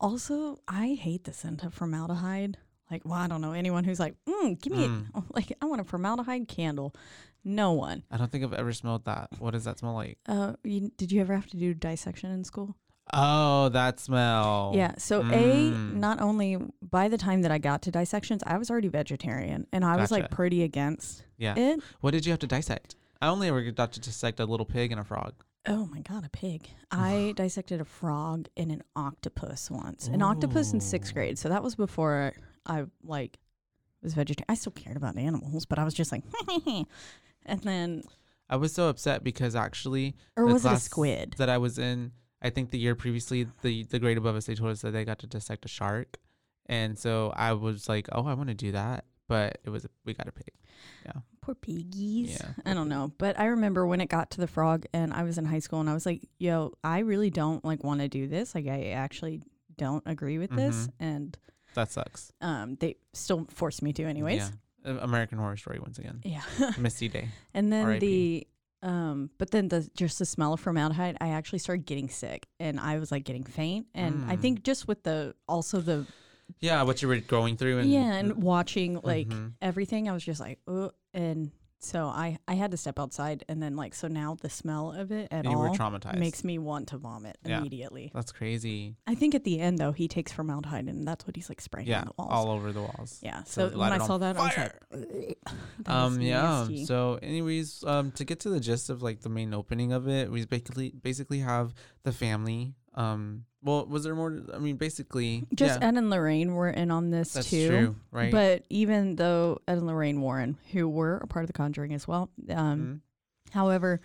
Also, 0.00 0.58
I 0.68 0.98
hate 1.00 1.24
the 1.24 1.32
scent 1.32 1.62
of 1.62 1.74
formaldehyde. 1.74 2.58
Like, 2.90 3.02
well, 3.04 3.14
I 3.14 3.26
don't 3.28 3.40
know 3.40 3.52
anyone 3.52 3.84
who's 3.84 4.00
like, 4.00 4.14
mm, 4.28 4.60
give 4.60 4.72
me 4.72 4.86
Mm. 4.88 5.06
a, 5.14 5.22
like, 5.34 5.56
I 5.60 5.66
want 5.66 5.80
a 5.80 5.84
formaldehyde 5.84 6.48
candle. 6.48 6.94
No 7.44 7.72
one. 7.72 8.02
I 8.10 8.16
don't 8.16 8.30
think 8.32 8.44
I've 8.44 8.52
ever 8.52 8.72
smelled 8.72 9.04
that. 9.04 9.28
What 9.38 9.52
does 9.52 9.64
that 9.64 9.78
smell 9.78 9.94
like? 9.94 10.18
Uh, 10.26 10.54
you, 10.64 10.90
did 10.96 11.12
you 11.12 11.20
ever 11.20 11.34
have 11.34 11.46
to 11.48 11.56
do 11.56 11.74
dissection 11.74 12.30
in 12.30 12.42
school? 12.44 12.76
Oh, 13.12 13.68
that 13.68 14.00
smell. 14.00 14.72
Yeah. 14.74 14.94
So 14.98 15.20
a 15.20 15.22
Mm. 15.72 15.94
not 15.94 16.20
only 16.20 16.56
by 16.82 17.08
the 17.08 17.18
time 17.18 17.42
that 17.42 17.50
I 17.50 17.58
got 17.58 17.82
to 17.82 17.90
dissections, 17.90 18.42
I 18.46 18.56
was 18.58 18.70
already 18.70 18.88
vegetarian, 18.88 19.66
and 19.72 19.84
I 19.84 19.96
was 19.96 20.10
like 20.10 20.30
pretty 20.30 20.62
against 20.62 21.24
Yeah. 21.36 21.54
it. 21.56 21.80
What 22.00 22.12
did 22.12 22.24
you 22.26 22.32
have 22.32 22.40
to 22.40 22.46
dissect? 22.46 22.96
I 23.20 23.28
only 23.28 23.48
ever 23.48 23.62
got 23.70 23.92
to 23.92 24.00
dissect 24.00 24.40
a 24.40 24.46
little 24.46 24.66
pig 24.66 24.90
and 24.90 25.00
a 25.00 25.04
frog. 25.04 25.34
Oh 25.66 25.86
my 25.86 26.00
god, 26.00 26.24
a 26.24 26.28
pig! 26.30 26.68
I 26.90 27.32
dissected 27.36 27.80
a 27.80 27.84
frog 27.84 28.48
and 28.56 28.70
an 28.72 28.82
octopus 28.96 29.70
once. 29.70 30.08
An 30.08 30.22
octopus 30.22 30.72
in 30.72 30.80
sixth 30.80 31.14
grade. 31.14 31.38
So 31.38 31.48
that 31.50 31.62
was 31.62 31.74
before 31.74 32.32
I 32.66 32.84
like 33.02 33.38
was 34.02 34.14
vegetarian. 34.14 34.46
I 34.48 34.54
still 34.54 34.72
cared 34.72 34.96
about 34.96 35.16
animals, 35.16 35.64
but 35.66 35.78
I 35.78 35.84
was 35.84 35.94
just 35.94 36.10
like, 36.12 36.22
and 37.46 37.60
then 37.62 38.02
I 38.50 38.56
was 38.56 38.72
so 38.74 38.88
upset 38.88 39.24
because 39.24 39.54
actually 39.54 40.16
or 40.36 40.44
was 40.46 40.64
it 40.66 40.72
a 40.72 40.76
squid? 40.78 41.34
that 41.38 41.48
I 41.48 41.56
was 41.58 41.78
in, 41.78 42.12
I 42.44 42.50
think 42.50 42.70
the 42.70 42.78
year 42.78 42.94
previously, 42.94 43.46
the 43.62 43.84
the 43.84 43.98
grade 43.98 44.18
above 44.18 44.36
us, 44.36 44.46
they 44.46 44.54
told 44.54 44.70
us 44.70 44.82
that 44.82 44.92
they 44.92 45.04
got 45.04 45.18
to 45.20 45.26
dissect 45.26 45.64
a 45.64 45.68
shark, 45.68 46.18
and 46.66 46.96
so 46.98 47.32
I 47.34 47.54
was 47.54 47.88
like, 47.88 48.08
oh, 48.12 48.26
I 48.26 48.34
want 48.34 48.50
to 48.50 48.54
do 48.54 48.70
that, 48.72 49.06
but 49.28 49.58
it 49.64 49.70
was 49.70 49.86
we 50.04 50.14
got 50.14 50.28
a 50.28 50.32
pig. 50.32 50.52
Yeah. 51.06 51.12
Poor 51.40 51.54
piggies. 51.54 52.38
Yeah, 52.40 52.52
I 52.64 52.74
don't 52.74 52.88
know, 52.88 53.12
but 53.18 53.38
I 53.38 53.46
remember 53.46 53.86
when 53.86 54.00
it 54.00 54.08
got 54.08 54.30
to 54.32 54.40
the 54.40 54.46
frog, 54.46 54.84
and 54.92 55.12
I 55.12 55.22
was 55.24 55.38
in 55.38 55.44
high 55.46 55.58
school, 55.58 55.80
and 55.80 55.90
I 55.90 55.94
was 55.94 56.06
like, 56.06 56.22
"Yo, 56.38 56.72
I 56.84 57.00
really 57.00 57.30
don't 57.30 57.64
like 57.64 57.82
want 57.82 58.00
to 58.00 58.08
do 58.08 58.28
this. 58.28 58.54
Like, 58.54 58.66
I 58.66 58.90
actually 58.90 59.42
don't 59.76 60.02
agree 60.06 60.38
with 60.38 60.50
this." 60.50 60.86
Mhm. 60.86 60.92
And 61.00 61.38
That 61.74 61.90
sucks. 61.90 62.32
um, 62.40 62.76
they 62.76 62.96
still 63.12 63.46
forced 63.50 63.82
me 63.82 63.92
to, 63.94 64.04
anyways. 64.04 64.50
Yeah. 64.84 64.98
American 65.00 65.38
Horror 65.38 65.56
Story 65.56 65.78
once 65.80 65.98
again. 65.98 66.20
Yeah. 66.24 66.42
Misty 66.78 67.08
Day. 67.08 67.28
And 67.54 67.72
then 67.72 67.98
the 68.00 68.46
um 68.84 69.30
but 69.38 69.50
then 69.50 69.68
the 69.68 69.88
just 69.96 70.18
the 70.20 70.24
smell 70.26 70.52
of 70.52 70.60
formaldehyde, 70.60 71.16
I 71.20 71.28
actually 71.30 71.58
started 71.60 71.86
getting 71.86 72.08
sick 72.08 72.46
and 72.60 72.78
I 72.78 72.98
was 72.98 73.10
like 73.10 73.24
getting 73.24 73.42
faint 73.44 73.86
and 73.94 74.24
I 74.28 74.36
Mm. 74.36 74.40
think 74.42 74.62
just 74.62 74.86
with 74.86 75.02
the 75.02 75.34
also 75.48 75.80
the 75.80 76.06
Yeah, 76.60 76.82
what 76.82 77.00
you 77.02 77.08
were 77.08 77.18
going 77.20 77.56
through 77.56 77.78
and 77.80 77.90
yeah 77.90 78.12
and 78.20 78.42
watching 78.42 79.00
like 79.02 79.28
Mhm. 79.28 79.54
everything 79.62 80.08
I 80.08 80.12
was 80.12 80.24
just 80.24 80.40
like 80.40 80.58
oh 80.68 80.92
and 81.14 81.50
so 81.84 82.06
I 82.06 82.38
I 82.48 82.54
had 82.54 82.70
to 82.70 82.76
step 82.76 82.98
outside 82.98 83.44
and 83.48 83.62
then 83.62 83.76
like 83.76 83.94
so 83.94 84.08
now 84.08 84.36
the 84.40 84.48
smell 84.50 84.92
of 84.92 85.12
it 85.12 85.28
at 85.30 85.44
you 85.44 85.56
were 85.58 85.68
all 85.68 85.76
traumatized. 85.76 86.18
makes 86.18 86.42
me 86.42 86.58
want 86.58 86.88
to 86.88 86.96
vomit 86.98 87.36
Yeah. 87.44 87.58
immediately. 87.58 88.10
That's 88.14 88.32
crazy. 88.32 88.96
I 89.06 89.14
think 89.14 89.34
at 89.34 89.44
the 89.44 89.60
end 89.60 89.78
though 89.78 89.92
he 89.92 90.08
takes 90.08 90.32
formaldehyde 90.32 90.86
and 90.88 91.06
that's 91.06 91.26
what 91.26 91.36
he's 91.36 91.48
like 91.48 91.60
spraying 91.60 91.88
Yeah, 91.88 92.00
on 92.00 92.06
the 92.06 92.12
walls. 92.18 92.30
all 92.32 92.50
over 92.50 92.72
the 92.72 92.80
walls. 92.82 93.20
yeah. 93.22 93.44
so 93.44 93.68
when 93.68 93.92
I 93.92 93.98
saw 93.98 94.18
that 94.18 94.36
I 94.36 94.44
was 94.46 94.56
like 94.56 94.72
"That 94.90 94.98
is 95.00 95.36
Um 95.86 96.20
yeah. 96.20 96.42
nasty." 96.42 96.84
So 96.86 97.18
anyways, 97.22 97.84
um 97.84 98.10
to 98.12 98.24
get 98.24 98.40
to 98.40 98.48
the 98.50 98.60
gist 98.60 98.90
of 98.90 99.02
like 99.02 99.20
the 99.20 99.28
main 99.28 99.52
opening 99.54 99.92
of 99.92 100.08
it, 100.08 100.30
we 100.30 100.44
basically 100.46 100.90
basically 100.90 101.40
have 101.40 101.74
the 102.02 102.12
family. 102.12 102.74
Um 102.94 103.44
well, 103.64 103.86
was 103.86 104.04
there 104.04 104.14
more 104.14 104.42
I 104.52 104.58
mean 104.58 104.76
basically 104.76 105.46
Just 105.54 105.80
yeah, 105.80 105.88
Ed 105.88 105.96
and 105.96 106.10
Lorraine 106.10 106.54
were 106.54 106.68
in 106.70 106.90
on 106.90 107.10
this 107.10 107.32
that's 107.32 107.48
too. 107.50 107.68
true, 107.68 107.96
right? 108.12 108.30
But 108.30 108.64
even 108.70 109.16
though 109.16 109.58
Ed 109.66 109.78
and 109.78 109.86
Lorraine 109.86 110.20
Warren, 110.20 110.56
who 110.72 110.88
were 110.88 111.16
a 111.16 111.26
part 111.26 111.42
of 111.44 111.46
The 111.48 111.54
Conjuring 111.54 111.92
as 111.94 112.06
well, 112.06 112.30
um, 112.50 113.00
Mhm. 113.48 113.52
however, 113.52 114.00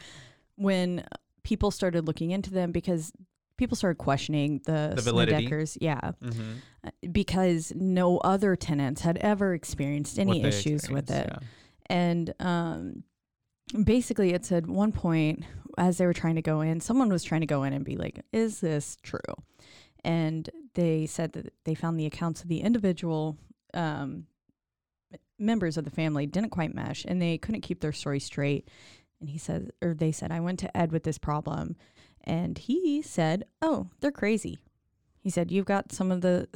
when 0.55 1.05
people 1.43 1.71
started 1.71 2.05
looking 2.07 2.31
into 2.31 2.51
them, 2.51 2.71
because 2.71 3.11
people 3.57 3.75
started 3.75 3.97
questioning 3.97 4.61
the, 4.65 4.93
The 4.95 5.01
validity. 5.01 5.47
Snedekers, 5.47 5.77
yeah, 5.81 6.11
Mhm. 6.21 6.55
uh, 6.85 6.89
because 7.11 7.73
no 7.75 8.17
other 8.19 8.55
tenants 8.55 9.01
had 9.01 9.17
ever 9.17 9.53
experienced 9.53 10.17
any 10.17 10.39
What 10.39 10.47
issues 10.47 10.89
with 10.89 11.09
it. 11.11 11.27
experienced, 11.27 11.45
And 11.87 12.33
um, 12.39 13.03
basically, 13.83 14.31
it 14.33 14.45
said 14.45 14.67
one 14.67 14.91
point 14.91 15.43
as 15.79 15.97
they 15.97 16.05
were 16.05 16.13
trying 16.13 16.35
to 16.35 16.41
go 16.41 16.61
in, 16.61 16.81
someone 16.81 17.09
was 17.09 17.23
trying 17.23 17.41
to 17.41 17.47
go 17.47 17.63
in 17.63 17.73
and 17.73 17.85
be 17.85 17.95
like, 17.95 18.23
"Is 18.33 18.59
this 18.59 18.97
true?" 19.01 19.19
And 20.03 20.49
they 20.73 21.05
said 21.05 21.33
that 21.33 21.53
they 21.63 21.73
found 21.73 21.97
the 21.99 22.05
accounts 22.05 22.41
of 22.41 22.49
the 22.49 22.61
individual 22.61 23.37
um, 23.73 24.27
members 25.37 25.77
of 25.77 25.85
the 25.85 25.91
family 25.91 26.25
didn't 26.25 26.49
quite 26.49 26.75
mesh, 26.75 27.05
and 27.05 27.21
they 27.21 27.37
couldn't 27.37 27.61
keep 27.61 27.79
their 27.79 27.93
story 27.93 28.19
straight. 28.19 28.67
And 29.21 29.29
he 29.29 29.37
said, 29.37 29.71
or 29.81 29.93
they 29.93 30.11
said, 30.11 30.31
"I 30.31 30.41
went 30.41 30.59
to 30.59 30.77
Ed 30.77 30.91
with 30.91 31.03
this 31.03 31.17
problem," 31.17 31.77
and 32.25 32.57
he 32.57 33.01
said, 33.01 33.45
"Oh, 33.61 33.89
they're 34.01 34.11
crazy." 34.11 34.59
He 35.17 35.29
said, 35.29 35.49
"You've 35.51 35.65
got 35.65 35.91
some 35.93 36.11
of 36.11 36.21
the." 36.21 36.47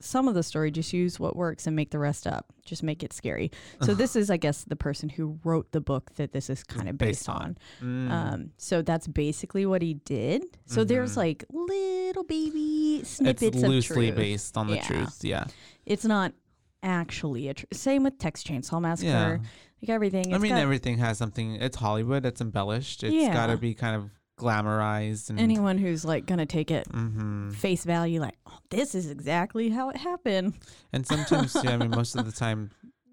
Some 0.00 0.28
of 0.28 0.34
the 0.34 0.42
story, 0.42 0.70
just 0.70 0.92
use 0.92 1.18
what 1.18 1.34
works 1.36 1.66
and 1.66 1.74
make 1.74 1.90
the 1.90 1.98
rest 1.98 2.26
up. 2.26 2.52
Just 2.64 2.82
make 2.82 3.02
it 3.02 3.12
scary. 3.14 3.50
So 3.82 3.94
this 3.94 4.14
is, 4.14 4.28
I 4.30 4.36
guess, 4.36 4.64
the 4.64 4.76
person 4.76 5.08
who 5.08 5.38
wrote 5.42 5.72
the 5.72 5.80
book 5.80 6.14
that 6.16 6.32
this 6.32 6.50
is 6.50 6.62
kind 6.62 6.88
of 6.88 6.98
based, 6.98 7.20
based 7.20 7.28
on. 7.30 7.36
on. 7.42 7.56
Mm. 7.82 8.10
Um, 8.10 8.50
so 8.58 8.82
that's 8.82 9.06
basically 9.06 9.64
what 9.64 9.80
he 9.80 9.94
did. 9.94 10.44
So 10.66 10.84
there's 10.84 11.14
Mhm. 11.14 11.16
like 11.16 11.44
little 11.50 12.24
baby 12.24 13.02
snippets 13.04 13.42
it's 13.42 13.62
of 13.62 13.70
loosely 13.70 14.06
truth. 14.08 14.16
based 14.16 14.56
on 14.58 14.66
the 14.66 14.74
Yeah. 14.76 14.82
truth. 14.86 15.24
Yeah. 15.24 15.46
It's 15.86 16.04
not 16.04 16.34
actually 16.82 17.48
a 17.48 17.54
tr- 17.54 17.64
same 17.72 18.04
with 18.04 18.18
Texas 18.18 18.44
Chainsaw 18.44 18.80
Massacre. 18.80 19.08
Yeah. 19.08 19.38
Like 19.82 19.88
everything. 19.90 20.34
I 20.34 20.38
mean, 20.38 20.52
got 20.52 20.60
everything 20.60 20.98
has 20.98 21.18
something. 21.18 21.56
It's 21.56 21.76
Hollywood. 21.76 22.24
It's 22.26 22.40
embellished. 22.40 23.02
It's 23.02 23.14
Yeah. 23.14 23.32
got 23.32 23.46
to 23.48 23.56
be 23.56 23.74
kind 23.74 23.96
of 23.96 24.10
glamorized 24.36 25.30
and. 25.30 25.38
anyone 25.40 25.78
who's 25.78 26.04
like 26.04 26.26
gonna 26.26 26.46
take 26.46 26.70
it 26.70 26.86
hmm 26.88 27.50
face 27.50 27.84
value, 27.84 28.20
like 28.20 28.36
oh, 28.46 28.58
this 28.70 28.94
is 28.94 29.10
exactly 29.10 29.70
how 29.70 29.88
it 29.90 29.96
happened. 29.96 30.54
And 30.92 31.06
sometimes, 31.06 31.56
yeah, 31.62 31.74
I 31.74 31.76
mean, 31.76 31.90
most 31.90 32.14
of 32.14 32.24
the 32.26 32.32
time, 32.32 32.70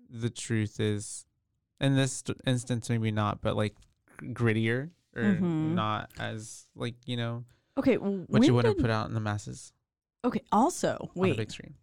the 0.10 0.30
truth 0.30 0.80
is, 0.80 1.26
in 1.80 1.96
this 1.96 2.14
st- 2.14 2.40
instance, 2.46 2.90
maybe 2.90 3.12
not, 3.12 3.42
but 3.42 3.56
like 3.56 3.76
grittier 4.22 4.90
or 5.16 5.22
Mhm. 5.42 5.74
not 5.76 6.10
as 6.20 6.68
like 6.76 6.96
you 7.06 7.18
know 7.18 7.46
Okay, 7.78 7.96
what 7.96 8.46
you 8.46 8.54
wouldn't 8.54 8.78
did- 8.78 8.82
put 8.82 8.92
out 8.92 9.08
in 9.08 9.14
the 9.14 9.20
masses 9.20 9.72
Okay, 10.26 10.42
also 10.52 10.98
on 11.02 11.10
the 11.16 11.20
wait, 11.20 11.38
big 11.38 11.52
screen. 11.52 11.74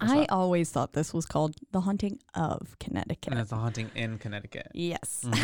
What's 0.00 0.12
I 0.12 0.16
that? 0.20 0.32
always 0.32 0.70
thought 0.70 0.92
this 0.92 1.12
was 1.12 1.26
called 1.26 1.54
The 1.72 1.80
Haunting 1.82 2.18
of 2.34 2.76
Connecticut. 2.78 3.32
and 3.32 3.38
it's 3.40 3.52
a 3.52 3.56
haunting 3.56 3.90
in 3.94 4.18
Connecticut. 4.18 4.68
yes. 4.74 5.26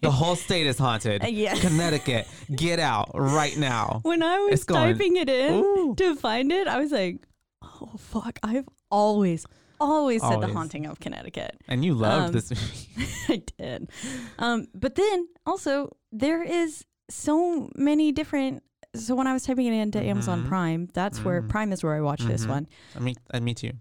The 0.00 0.10
whole 0.10 0.34
state 0.36 0.66
is 0.66 0.78
haunted. 0.78 1.22
yes. 1.28 1.60
Connecticut, 1.60 2.26
get 2.54 2.78
out 2.80 3.10
right 3.14 3.56
now. 3.56 4.00
When 4.02 4.22
I 4.22 4.38
was 4.40 4.54
It's 4.54 4.64
going, 4.64 4.94
typing 4.94 5.16
it 5.16 5.28
in 5.28 5.54
Ooh. 5.54 5.94
to 5.96 6.16
find 6.16 6.50
it, 6.50 6.66
I 6.66 6.78
was 6.78 6.90
like, 6.92 7.24
"Oh 7.62 7.92
fuck! 7.98 8.38
I've 8.42 8.68
always, 8.90 9.46
always 9.80 10.22
said 10.22 10.40
The 10.40 10.48
Haunting 10.48 10.86
of 10.86 10.98
Connecticut. 10.98 11.56
And 11.68 11.84
you 11.84 11.94
loved 11.94 12.26
Um, 12.26 12.32
this 12.32 12.50
movie. 12.98 13.08
I 13.28 13.42
did. 13.58 13.90
Um, 14.38 14.66
but 14.74 14.96
then 14.96 15.28
also 15.46 15.96
there 16.10 16.42
is 16.42 16.84
so 17.10 17.70
many 17.76 18.10
different. 18.12 18.62
So 19.00 19.14
when 19.14 19.26
I 19.26 19.32
was 19.32 19.42
typing 19.44 19.66
it 19.66 19.72
into 19.72 20.00
Amazon 20.02 20.44
Mhm. 20.44 20.48
Prime, 20.48 20.88
that's 20.92 21.24
where 21.24 21.42
Mhm. 21.42 21.48
Prime 21.48 21.72
is 21.72 21.82
where 21.84 21.94
I 21.94 22.00
watched 22.00 22.26
this 22.26 22.44
Mhm. 22.46 22.48
one. 22.48 22.68
I 22.94 23.00
mean, 23.00 23.14
me 23.42 23.54
too. 23.54 23.72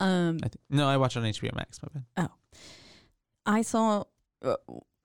Um, 0.00 0.38
I 0.42 0.48
think 0.48 0.60
no, 0.70 0.88
I 0.88 0.96
watched 0.96 1.16
on 1.16 1.24
HBO 1.24 1.52
Max. 1.54 1.80
My 1.82 2.00
bad. 2.16 2.30
I 3.46 3.62
saw 3.62 4.04
uh, 4.44 4.56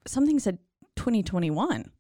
something 0.08 0.40
said 0.40 0.58
2021, 0.96 1.92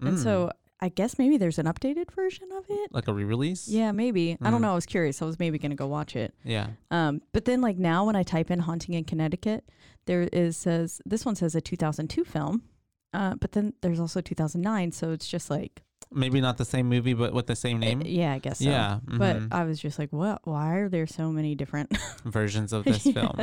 and 0.00 0.16
Mm. 0.16 0.22
so 0.22 0.50
I 0.80 0.88
guess 0.88 1.18
maybe 1.18 1.36
there's 1.36 1.58
an 1.58 1.66
updated 1.66 2.10
version 2.12 2.50
of 2.52 2.64
it. 2.70 2.92
like 2.94 3.08
a 3.08 3.12
re-release. 3.12 3.68
Yeah, 3.68 3.90
maybe. 3.92 4.38
I 4.40 4.50
don't 4.50 4.60
Mm. 4.60 4.62
know. 4.62 4.72
I 4.72 4.74
was 4.74 4.86
curious. 4.86 5.20
I 5.20 5.24
was 5.26 5.38
maybe 5.38 5.58
gonna 5.58 5.74
go 5.74 5.86
watch 5.86 6.14
it. 6.16 6.34
Yeah. 6.44 6.68
Um, 6.90 7.20
but 7.32 7.44
then 7.46 7.60
like 7.60 7.76
now 7.78 8.06
when 8.06 8.16
I 8.16 8.22
type 8.22 8.50
in 8.50 8.60
haunting 8.60 8.94
in 8.94 9.04
Connecticut, 9.04 9.68
there 10.06 10.22
is 10.32 10.56
says 10.56 11.02
this 11.04 11.26
one 11.26 11.34
says 11.34 11.54
a 11.54 11.60
2002 11.60 12.24
film. 12.24 12.62
Uh, 13.12 13.34
but 13.36 13.52
then 13.52 13.72
there's 13.80 14.00
also 14.00 14.20
2009, 14.20 14.92
so 14.92 15.12
it's 15.12 15.26
just 15.26 15.50
like 15.50 15.82
Maybe 16.10 16.40
not 16.40 16.56
the 16.56 16.64
same 16.64 16.88
movie, 16.88 17.12
but 17.12 17.34
with 17.34 17.46
the 17.46 17.56
same 17.56 17.82
eh, 17.82 17.86
name. 17.86 18.02
yeah, 18.04 18.32
I 18.32 18.38
guess 18.38 18.60
so. 18.60 18.64
Yeah. 18.64 19.00
But 19.04 19.36
mhm. 19.36 19.48
I 19.52 19.64
was 19.64 19.78
just 19.78 19.98
like, 19.98 20.10
what? 20.10 20.40
Why 20.44 20.76
are 20.76 20.88
there 20.88 21.06
so 21.06 21.30
many 21.30 21.54
different 21.54 21.94
versions 22.24 22.72
of 22.72 22.84
this 22.84 23.02
film. 23.12 23.38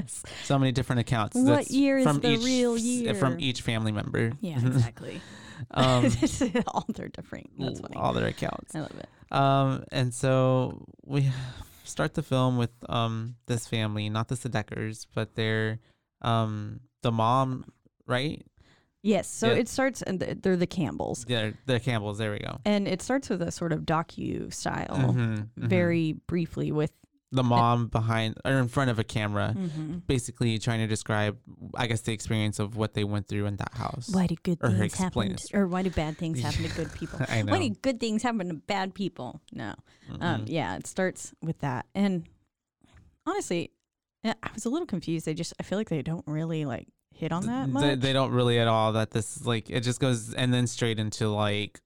So 0.45 0.57
many 0.57 0.71
different 0.71 1.01
accounts. 1.01 1.35
What 1.35 1.45
that's 1.45 1.71
year 1.71 1.99
is 1.99 2.05
the 2.05 2.31
each, 2.31 2.43
real 2.43 2.75
year? 2.75 3.13
From 3.13 3.39
each 3.39 3.61
family 3.61 3.91
member. 3.91 4.31
Yeah, 4.41 4.57
exactly. 4.57 5.21
um, 5.71 6.11
all 6.67 6.85
they're 6.89 7.09
different. 7.09 7.51
That's 7.59 7.79
funny. 7.79 7.95
all 7.95 8.13
their 8.13 8.27
accounts. 8.27 8.75
I 8.75 8.79
love 8.79 8.91
it. 8.97 9.09
Um, 9.31 9.83
and 9.91 10.11
so 10.11 10.87
we 11.03 11.31
start 11.83 12.15
the 12.15 12.23
film 12.23 12.57
with 12.57 12.71
um 12.89 13.35
this 13.45 13.67
family, 13.67 14.09
not 14.09 14.27
the 14.27 14.35
Snedekers, 14.35 15.05
but 15.13 15.35
they're 15.35 15.79
um 16.23 16.79
the 17.03 17.11
mom, 17.11 17.65
right? 18.07 18.43
Yes. 19.05 19.27
So 19.29 19.47
Yeah. 19.51 19.59
it 19.59 19.69
starts, 19.69 20.01
and 20.01 20.19
th- 20.19 20.39
they're 20.41 20.57
the 20.57 20.65
Campbells, 20.65 21.25
Yeah, 21.27 21.51
the 21.67 21.79
Campbells. 21.79 22.17
There 22.17 22.31
we 22.31 22.39
go. 22.39 22.59
and 22.65 22.87
it 22.87 23.03
starts 23.03 23.29
with 23.29 23.41
a 23.43 23.51
sort 23.51 23.71
of 23.71 23.81
docu 23.81 24.51
style, 24.51 24.87
Mhm, 25.13 25.49
mhm. 25.57 25.67
very 25.69 26.13
briefly 26.13 26.71
with. 26.71 26.91
the 27.31 27.43
mom 27.43 27.87
behind 27.87 28.37
or 28.45 28.53
in 28.53 28.67
front 28.69 28.89
of 28.89 28.97
a 28.97 29.03
camera, 29.03 29.53
Mhm. 29.57 30.07
basically 30.07 30.57
trying 30.57 30.79
to 30.79 30.87
describe, 30.87 31.37
I 31.75 31.85
guess, 31.87 31.99
the 32.01 32.13
experience 32.13 32.59
of 32.59 32.77
what 32.77 32.93
they 32.93 33.03
went 33.03 33.27
through 33.27 33.45
in 33.47 33.57
that 33.57 33.73
house. 33.73 34.07
Why 34.09 34.25
do 34.27 34.35
good 34.41 34.59
Or 34.61 34.69
things 34.69 34.93
explain 34.93 35.31
happen, 35.31 35.31
it. 35.33 35.41
to, 35.51 35.57
or 35.57 35.67
why 35.67 35.81
do 35.83 35.89
bad 35.89 36.17
things 36.17 36.39
happen 36.39 36.63
to 36.63 36.73
good 36.73 36.93
people? 36.99 37.19
I 37.27 37.41
know. 37.41 37.51
Why 37.51 37.67
do 37.67 37.75
good 37.81 37.99
things 37.99 38.23
happen 38.23 38.47
to 38.47 38.53
bad 38.53 38.93
people? 38.95 39.41
No. 39.51 39.73
Um, 40.21 40.45
Mhm. 40.45 40.49
yeah, 40.49 40.77
it 40.77 40.87
starts 40.87 41.33
with 41.41 41.59
that, 41.59 41.87
and 41.93 42.23
honestly, 43.25 43.71
eh, 44.23 44.33
I 44.41 44.49
was 44.53 44.63
a 44.65 44.69
little 44.69 44.85
confused. 44.87 45.25
They 45.25 45.33
just, 45.33 45.53
I 45.59 45.63
feel 45.63 45.77
like 45.77 45.89
they 45.89 46.01
don't 46.03 46.25
really 46.27 46.63
like 46.63 46.87
hit 47.15 47.31
on 47.31 47.45
that 47.47 47.69
much. 47.69 47.83
They, 47.83 47.95
they 47.95 48.13
don't 48.13 48.31
really 48.31 48.59
at 48.59 48.67
all. 48.67 48.93
That 48.93 49.11
this 49.11 49.37
is 49.37 49.47
like 49.47 49.69
it 49.69 49.81
just 49.81 49.99
goes 49.99 50.33
and 50.33 50.53
then 50.53 50.67
straight 50.67 50.99
into 50.99 51.29
like 51.29 51.81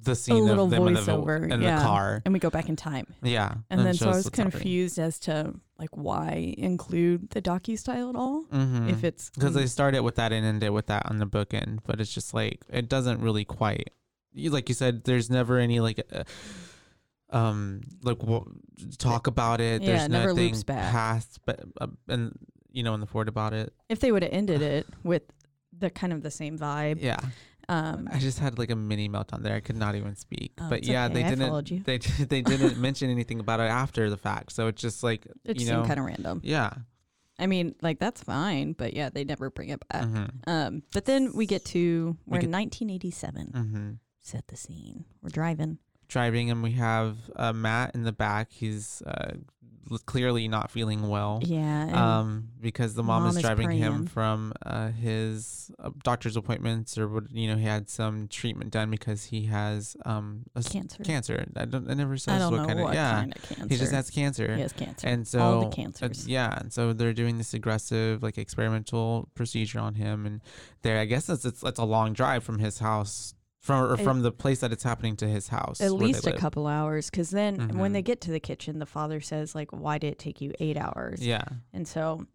the 0.00 0.14
scene 0.14 0.44
little 0.44 0.66
of 0.66 0.70
them 0.70 0.86
in 0.86 0.94
the, 0.94 1.00
voiceover, 1.00 1.50
in 1.50 1.60
yeah. 1.60 1.78
the 1.78 1.82
car. 1.84 2.22
and 2.24 2.32
we 2.32 2.38
go 2.38 2.50
back 2.50 2.68
in 2.68 2.76
time. 2.76 3.06
Yeah, 3.22 3.54
And 3.70 3.84
then 3.84 3.94
so 3.94 4.06
I 4.06 4.08
was 4.14 4.24
what's 4.26 4.38
happening. 4.38 4.52
confused 4.52 4.98
as 4.98 5.18
to 5.20 5.54
like 5.78 5.90
why 5.96 6.54
include 6.56 7.30
the 7.30 7.42
docu 7.42 7.76
style 7.78 8.10
at 8.10 8.14
all 8.16 8.44
Mhm. 8.52 8.90
if 8.90 9.02
it's 9.02 9.30
because 9.30 9.54
they 9.54 9.66
started 9.66 10.02
with 10.02 10.14
that 10.16 10.32
and 10.32 10.44
ended 10.46 10.70
with 10.70 10.86
that 10.86 11.06
on 11.06 11.18
the 11.18 11.26
bookend, 11.26 11.80
but 11.84 12.00
it's 12.00 12.12
just 12.14 12.32
like 12.34 12.60
it 12.70 12.88
doesn't 12.88 13.20
really 13.20 13.44
quite. 13.44 13.90
You, 14.34 14.50
like 14.50 14.68
you 14.68 14.74
said, 14.74 15.04
there's 15.04 15.30
never 15.30 15.58
any 15.58 15.80
like. 15.80 16.00
Uh, 16.12 16.22
um 17.30 17.82
like 18.02 18.18
w- 18.20 18.44
talk 18.96 19.26
about 19.26 19.60
it 19.60 19.82
Yeah, 19.82 19.88
there's 19.88 20.04
it 20.04 20.10
never 20.10 20.28
nothing 20.28 20.44
loops 20.46 20.62
back. 20.64 20.90
past 20.92 21.40
but 21.44 21.60
uh, 21.80 21.88
and 22.08 22.32
you 22.78 22.82
know 22.84 22.94
in 22.94 23.00
the 23.00 23.10
ford 23.14 23.28
about 23.28 23.52
it 23.60 23.72
if 23.88 23.98
they 24.00 24.10
would 24.12 24.22
have 24.22 24.32
ended 24.32 24.62
it 24.74 24.86
with 25.10 25.24
the 25.82 25.90
kind 25.90 26.12
of 26.12 26.22
the 26.22 26.30
same 26.30 26.56
vibe. 26.58 26.98
yeah 27.10 27.18
Um, 27.76 28.08
i 28.10 28.18
just 28.18 28.38
had 28.44 28.58
like 28.58 28.70
a 28.70 28.76
mini 28.90 29.08
meltdown 29.14 29.42
there 29.42 29.56
i 29.60 29.60
could 29.66 29.76
not 29.84 29.94
even 30.00 30.14
speak 30.16 30.52
Oh, 30.60 30.68
but 30.72 30.80
yeah 30.84 31.04
okay, 31.06 31.14
they 31.14 31.24
I 31.24 31.30
didn't 31.34 31.84
they 31.90 31.98
they 32.32 32.42
didn't 32.52 32.76
mention 32.88 33.10
anything 33.10 33.40
about 33.40 33.60
it 33.60 33.70
after 33.84 34.08
the 34.14 34.16
fact 34.28 34.52
so 34.52 34.68
it's 34.70 34.80
just 34.88 35.02
like 35.08 35.26
it 35.44 35.54
just 35.54 35.66
seemed 35.68 35.86
kind 35.90 36.00
of 36.00 36.06
random. 36.06 36.40
yeah 36.56 36.70
I 37.40 37.46
mean, 37.46 37.76
like 37.82 38.00
that's 38.00 38.20
fine, 38.20 38.72
but 38.72 38.94
yeah, 38.98 39.10
they 39.14 39.22
never 39.22 39.48
bring 39.48 39.68
it 39.68 39.78
back. 39.88 40.02
mhm 40.02 40.28
Um, 40.54 40.82
but 40.92 41.04
then 41.04 41.22
we 41.38 41.46
get 41.46 41.62
to 41.66 42.16
We 42.26 42.32
we're 42.32 42.40
get- 42.40 42.46
in 42.46 42.50
1987. 42.50 43.52
mhm 43.54 43.98
Set 44.18 44.48
the 44.48 44.56
scene. 44.56 45.04
We're 45.22 45.30
driving. 45.40 45.78
driving 46.08 46.50
and 46.50 46.64
we 46.64 46.72
have 46.72 47.16
uh, 47.36 47.52
Matt 47.52 47.94
in 47.94 48.02
the 48.02 48.16
back. 48.26 48.48
He's 48.50 49.02
uh, 49.06 49.34
clearly 50.06 50.48
not 50.48 50.70
feeling 50.70 51.08
well. 51.08 51.40
Yeah. 51.42 52.18
Um, 52.18 52.48
because 52.60 52.94
the 52.94 53.02
mom, 53.02 53.22
Mom 53.22 53.30
is 53.30 53.36
is 53.36 53.42
driving 53.42 53.70
him 53.70 54.06
from 54.06 54.52
uh, 54.64 54.88
his 54.88 55.70
uh, 55.78 55.90
doctor's 56.02 56.36
appointments, 56.36 56.98
or 56.98 57.08
what 57.08 57.30
you 57.32 57.48
know, 57.48 57.56
he 57.56 57.64
had 57.64 57.88
some 57.88 58.28
treatment 58.28 58.70
done 58.70 58.90
because 58.90 59.24
he 59.24 59.44
has 59.44 59.96
um 60.04 60.44
cancer. 60.70 61.02
cancer. 61.04 61.46
I 61.56 61.64
don't. 61.64 61.88
It 61.88 61.94
never 61.94 62.16
says 62.16 62.34
I 62.34 62.38
don't 62.38 62.52
what 62.52 62.60
know 62.62 62.66
kind 62.66 62.80
what 62.80 62.88
of. 62.90 62.94
Yeah, 62.94 63.10
kind 63.12 63.36
of 63.36 63.42
cancer. 63.42 63.66
he 63.68 63.76
just 63.76 63.92
has 63.92 64.10
cancer. 64.10 64.54
He 64.54 64.60
has 64.62 64.72
cancer. 64.72 65.06
And 65.06 65.26
so 65.26 65.40
All 65.40 65.60
the 65.60 65.66
uh, 65.66 65.70
cancers. 65.70 66.26
yeah, 66.26 66.58
and 66.58 66.72
so 66.72 66.92
they're 66.92 67.12
doing 67.12 67.38
this 67.38 67.54
aggressive 67.54 68.22
like 68.22 68.38
experimental 68.38 69.28
procedure 69.34 69.78
on 69.78 69.94
him, 69.94 70.26
and 70.26 70.42
there 70.82 70.98
I 70.98 71.04
guess 71.04 71.28
it's 71.28 71.44
it's, 71.44 71.62
it's 71.62 71.78
a 71.78 71.84
long 71.84 72.12
drive 72.12 72.44
from 72.44 72.58
his 72.58 72.78
house 72.78 73.34
from 73.60 73.84
or 73.84 73.94
It- 73.94 74.00
from 74.04 74.22
the 74.22 74.32
place 74.32 74.60
that 74.60 74.72
it's 74.72 74.84
happening 74.84 75.16
to 75.16 75.28
his 75.28 75.48
house. 75.48 75.80
At 75.80 75.92
least 75.92 76.26
a 76.26 76.30
live. 76.30 76.38
couple 76.40 76.66
hours, 76.66 77.10
because 77.10 77.30
then 77.30 77.76
when 77.78 77.90
Mhm. 77.90 77.94
they 77.94 78.02
get 78.02 78.20
to 78.22 78.30
the 78.30 78.40
kitchen, 78.40 78.78
the 78.78 78.86
father 78.86 79.20
says 79.20 79.54
like, 79.54 79.72
"Why 79.72 79.98
did 79.98 80.12
it 80.12 80.18
take 80.18 80.40
you 80.40 80.52
eight 80.60 80.76
hours?" 80.76 81.24
Yeah, 81.24 81.44
And 81.72 81.86
so 81.86 82.26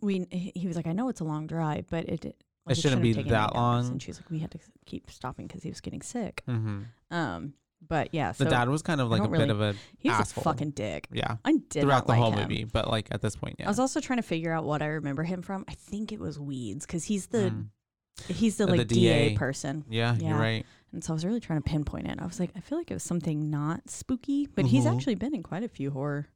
we, 0.00 0.26
he 0.30 0.66
was 0.66 0.76
like, 0.76 0.86
"I 0.86 0.92
know 0.92 1.08
it's 1.08 1.20
a 1.20 1.24
long 1.24 1.46
drive, 1.46 1.86
but 1.90 2.08
it 2.08 2.24
it, 2.24 2.42
like, 2.64 2.76
shouldn't 2.76 3.02
be 3.02 3.12
that 3.12 3.26
eight 3.26 3.32
hours." 3.32 3.52
long. 3.54 3.86
And 3.88 4.02
she's 4.02 4.18
like, 4.20 4.30
"We 4.30 4.38
had 4.38 4.50
to 4.52 4.58
keep 4.86 5.10
stopping 5.10 5.46
because 5.48 5.62
he 5.62 5.68
was 5.68 5.80
getting 5.80 6.00
sick." 6.02 6.42
hmm 6.46 6.82
Um, 7.10 7.54
but 7.86 8.10
yeah, 8.14 8.30
the 8.30 8.44
dad 8.44 8.68
was 8.68 8.80
kind 8.82 9.00
of 9.00 9.10
like 9.10 9.20
a 9.20 9.24
don't 9.24 9.32
bit 9.32 9.50
of 9.50 9.60
a 9.60 9.74
he 9.98 10.08
was 10.08 10.20
asshole. 10.20 10.42
a 10.42 10.44
fucking 10.44 10.70
dick. 10.70 11.08
yeah 11.12 11.36
I 11.44 11.54
did 11.68 11.82
throughout 11.82 12.06
the 12.06 12.12
like 12.12 12.20
whole 12.22 12.30
him. 12.30 12.38
movie, 12.48 12.62
but 12.64 12.88
like 12.88 13.08
at 13.10 13.20
this 13.20 13.34
point, 13.34 13.56
yeah. 13.58 13.66
I 13.66 13.68
was 13.68 13.80
also 13.80 13.98
trying 14.00 14.18
to 14.18 14.22
figure 14.22 14.52
out 14.52 14.64
what 14.64 14.80
I 14.80 14.86
remember 14.86 15.24
him 15.24 15.42
from. 15.42 15.64
I 15.66 15.74
think 15.74 16.12
it 16.12 16.20
was 16.20 16.38
Weeds 16.38 16.86
because 16.86 17.04
he's 17.04 17.26
the 17.26 17.50
Mm. 17.50 17.66
He's 18.28 18.56
the 18.56 18.64
Uh, 18.64 18.66
the 18.68 18.76
like 18.78 18.88
DA. 18.88 19.28
DA. 19.30 19.36
person, 19.36 19.84
yeah, 19.88 20.16
yeah. 20.20 20.28
you're 20.30 20.38
right. 20.38 20.66
and 20.92 21.02
so 21.02 21.12
I 21.12 21.14
was 21.14 21.24
really 21.24 21.40
trying 21.40 21.62
to 21.62 21.68
pinpoint 21.68 22.06
it. 22.06 22.18
I 22.20 22.26
was 22.26 22.38
like, 22.38 22.50
I 22.56 22.60
feel 22.60 22.76
like 22.78 22.90
it 22.90 22.94
was 22.94 23.02
something 23.02 23.50
not 23.50 23.88
spooky, 23.90 24.46
but 24.46 24.66
he's 24.66 24.84
Mhm. 24.84 24.94
actually 24.94 25.14
been 25.14 25.34
in 25.34 25.42
quite 25.42 25.62
a 25.62 25.68
few 25.68 25.90
horror 25.90 26.26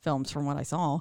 films 0.00 0.30
from 0.30 0.46
what 0.46 0.56
I 0.56 0.62
saw. 0.64 1.00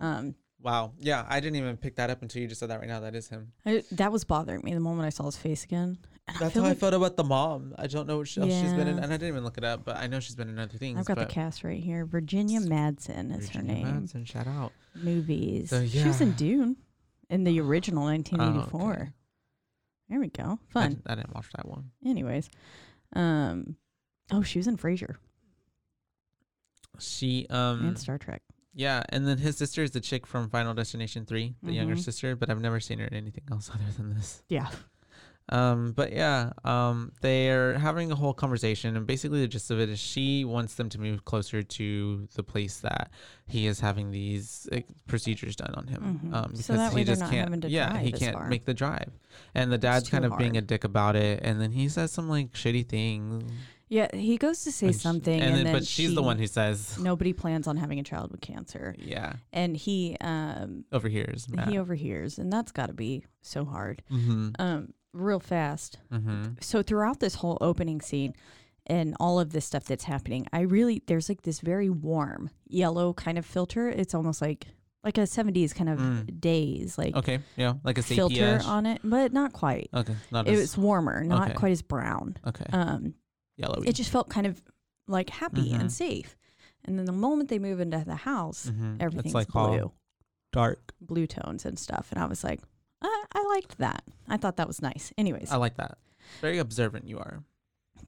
Um, 0.00 0.34
Wow. 0.62 0.92
Yeah, 0.98 1.24
I 1.26 1.40
didn't 1.40 1.56
even 1.56 1.78
pick 1.78 1.96
that 1.96 2.10
up 2.10 2.20
until 2.20 2.42
you 2.42 2.46
just 2.48 2.58
said 2.60 2.68
that 2.68 2.80
right 2.80 2.88
now. 2.88 3.00
That 3.00 3.14
is 3.14 3.28
him. 3.28 3.52
I, 3.64 3.82
that 3.92 4.12
was 4.12 4.24
bothering 4.24 4.60
me 4.62 4.74
the 4.74 4.80
moment 4.80 5.06
I 5.06 5.08
saw 5.08 5.24
his 5.24 5.36
face 5.38 5.64
again. 5.64 5.96
And 6.28 6.36
That's 6.38 6.52
feel 6.52 6.64
how 6.64 6.68
I 6.68 6.74
felt 6.74 6.92
about 6.92 7.16
the 7.16 7.24
mom. 7.24 7.74
I 7.78 7.86
don't 7.86 8.06
know 8.06 8.18
what 8.18 8.28
she, 8.28 8.42
else 8.42 8.52
she's 8.52 8.74
been 8.74 8.86
in, 8.86 8.98
and 8.98 9.06
I 9.06 9.16
didn't 9.16 9.28
even 9.28 9.42
look 9.42 9.56
it 9.56 9.64
up, 9.64 9.86
but 9.86 9.96
I 9.96 10.06
know 10.06 10.20
she's 10.20 10.36
been 10.36 10.50
in 10.50 10.58
other 10.58 10.76
things. 10.76 10.98
I've 10.98 11.06
got 11.06 11.16
the 11.16 11.24
cast 11.24 11.64
right 11.64 11.82
here. 11.82 12.04
Virginia 12.04 12.60
Madsen 12.60 13.34
is 13.36 13.46
Virginia 13.48 13.74
her 13.74 13.92
name. 13.92 14.02
Madsen, 14.06 14.26
shout 14.26 14.46
out. 14.46 14.72
Movies. 14.94 15.70
So, 15.70 15.86
She 15.86 16.04
was 16.06 16.20
in. 16.20 16.32
Dune 16.32 16.76
in 17.30 17.44
the 17.44 17.58
original 17.60 18.04
1984. 18.04 18.80
Oh, 18.82 18.92
okay. 18.92 19.10
There 20.10 20.20
we 20.20 20.28
go. 20.28 20.58
I, 20.68 20.72
Fun. 20.72 20.92
d- 20.94 21.00
I 21.06 21.14
didn't 21.14 21.34
watch 21.34 21.46
that 21.56 21.66
one. 21.66 21.92
Anyways, 22.04 22.50
um, 23.14 23.76
oh, 24.32 24.42
she 24.42 24.58
was 24.58 24.66
in 24.66 24.76
Frasier 24.76 25.14
She 26.98 27.46
um 27.48 27.86
and 27.88 27.98
Star 27.98 28.18
Trek. 28.18 28.42
yeah, 28.74 29.02
and 29.10 29.26
then 29.26 29.38
his 29.38 29.56
sister 29.56 29.82
is 29.82 29.92
the 29.92 30.00
chick 30.00 30.26
from 30.26 30.50
Final 30.50 30.74
Destination 30.74 31.24
Three, 31.24 31.54
the 31.62 31.72
younger 31.72 31.94
Mhm. 31.94 32.00
sister, 32.04 32.36
but 32.36 32.50
I've 32.50 32.60
never 32.60 32.80
seen 32.80 32.98
her 32.98 33.06
in 33.06 33.14
anything 33.14 33.44
else 33.50 33.70
other 33.74 33.84
than 33.96 34.14
this. 34.14 34.42
Yeah. 34.48 34.68
Um, 35.50 35.92
but 35.92 36.12
yeah, 36.12 36.52
um, 36.64 37.12
they're 37.22 37.76
having 37.78 38.12
a 38.12 38.14
whole 38.14 38.32
conversation, 38.32 38.96
and 38.96 39.04
basically 39.06 39.40
the 39.40 39.48
gist 39.48 39.70
of 39.70 39.80
it 39.80 39.88
is 39.88 39.98
she 39.98 40.44
wants 40.44 40.74
them 40.76 40.88
to 40.90 41.00
move 41.00 41.24
closer 41.24 41.62
to 41.62 42.28
the 42.36 42.42
place 42.44 42.78
that 42.78 43.10
he 43.48 43.66
is 43.66 43.80
having 43.80 44.12
these 44.12 44.68
uh, 44.72 44.78
procedures 45.08 45.56
done 45.56 45.74
on 45.74 45.88
him, 45.88 46.20
Mhm. 46.24 46.34
um, 46.34 46.54
So 46.54 46.74
because 46.74 46.94
way 46.94 47.00
he 47.00 47.04
just 47.04 47.28
can't. 47.28 47.64
yeah, 47.64 47.98
he 47.98 48.12
can't 48.12 48.36
far. 48.36 48.48
make 48.48 48.64
the 48.64 48.74
drive, 48.74 49.10
and 49.54 49.72
the 49.72 49.78
dad's 49.78 50.08
kind 50.08 50.24
of 50.24 50.38
being 50.38 50.56
a 50.56 50.60
dick 50.62 50.84
about 50.84 51.16
it, 51.16 51.40
and 51.42 51.60
then 51.60 51.72
he 51.72 51.88
says 51.88 52.12
some 52.12 52.28
like 52.28 52.52
shitty 52.52 52.86
things. 52.88 53.42
Yeah, 53.88 54.06
he 54.14 54.36
goes 54.38 54.62
to 54.62 54.70
say 54.70 54.86
and 54.86 54.94
something, 54.94 55.34
and 55.40 55.42
and, 55.48 55.56
then, 55.56 55.64
then 55.64 55.74
but 55.74 55.84
she's 55.84 56.14
the 56.14 56.22
one 56.22 56.38
who 56.38 56.46
says, 56.46 56.96
nobody 56.96 57.32
plans 57.32 57.66
on 57.66 57.76
having 57.76 57.98
a 57.98 58.04
child 58.04 58.30
with 58.30 58.40
cancer, 58.40 58.94
yeah, 58.98 59.32
and 59.52 59.76
he 59.76 60.16
um 60.20 60.84
overhears. 60.92 61.48
Matt. 61.48 61.68
he 61.68 61.76
overhears, 61.76 62.38
and 62.38 62.52
that's 62.52 62.70
got 62.70 62.86
to 62.86 62.92
be 62.92 63.24
so 63.42 63.64
hard. 63.64 64.02
mm-hmm. 64.08 64.50
Um, 64.60 64.92
real 65.12 65.40
fast. 65.40 65.98
Mm-hmm. 66.12 66.54
So 66.60 66.82
throughout 66.82 67.20
this 67.20 67.36
whole 67.36 67.58
opening 67.60 68.00
scene. 68.00 68.34
And 68.86 69.14
all 69.20 69.38
of 69.38 69.52
this 69.52 69.66
stuff 69.66 69.84
that's 69.84 70.04
happening, 70.04 70.46
I 70.52 70.60
really 70.62 71.02
there's 71.06 71.28
like 71.28 71.42
this 71.42 71.60
very 71.60 71.88
warm 71.88 72.50
yellow 72.66 73.12
kind 73.12 73.38
of 73.38 73.46
filter. 73.46 73.88
It's 73.88 74.14
almost 74.14 74.40
like 74.42 74.66
like 75.04 75.16
a 75.16 75.26
70s 75.26 75.72
kind 75.74 75.88
of 75.90 75.98
Mm. 76.00 76.40
days, 76.40 76.98
like 76.98 77.14
Okay, 77.14 77.38
yeah, 77.56 77.74
like 77.84 77.98
a 77.98 78.02
filter 78.02 78.58
on 78.64 78.86
it, 78.86 79.00
but 79.04 79.32
not 79.32 79.52
quite. 79.52 79.90
Okay, 79.94 80.16
not 80.32 80.48
It 80.48 80.54
as 80.54 80.60
was 80.60 80.78
warmer, 80.78 81.22
not 81.22 81.48
okay. 81.50 81.54
quite 81.56 81.72
as 81.72 81.82
brown. 81.82 82.36
okay, 82.44 82.64
Um, 82.72 83.14
yellowy. 83.56 83.86
it 83.86 83.94
just 83.94 84.10
felt 84.10 84.28
kind 84.28 84.46
of 84.46 84.60
like 85.06 85.30
happy 85.30 85.70
Mhm. 85.70 85.80
and 85.80 85.92
safe. 85.92 86.36
And 86.84 86.98
then 86.98 87.04
the 87.04 87.12
moment 87.12 87.48
they 87.48 87.60
move 87.60 87.78
into 87.80 88.02
the 88.04 88.16
house, 88.16 88.66
Mhm. 88.66 88.96
everything's 89.00 89.34
like 89.34 89.54
all 89.54 89.68
blue. 89.76 89.92
dark. 90.52 90.94
blue 91.00 91.26
tones 91.28 91.64
and 91.64 91.78
stuff. 91.78 92.08
And 92.10 92.20
I 92.20 92.26
was 92.26 92.42
like, 92.42 92.60
I, 93.02 93.24
I 93.34 93.46
liked 93.54 93.78
that. 93.78 94.02
I 94.28 94.36
thought 94.36 94.56
that 94.56 94.66
was 94.66 94.82
nice. 94.82 95.12
Anyways, 95.18 95.50
I 95.50 95.56
like 95.56 95.76
that. 95.76 95.98
Very 96.40 96.58
observant 96.58 97.06
you 97.08 97.18
are. 97.18 97.42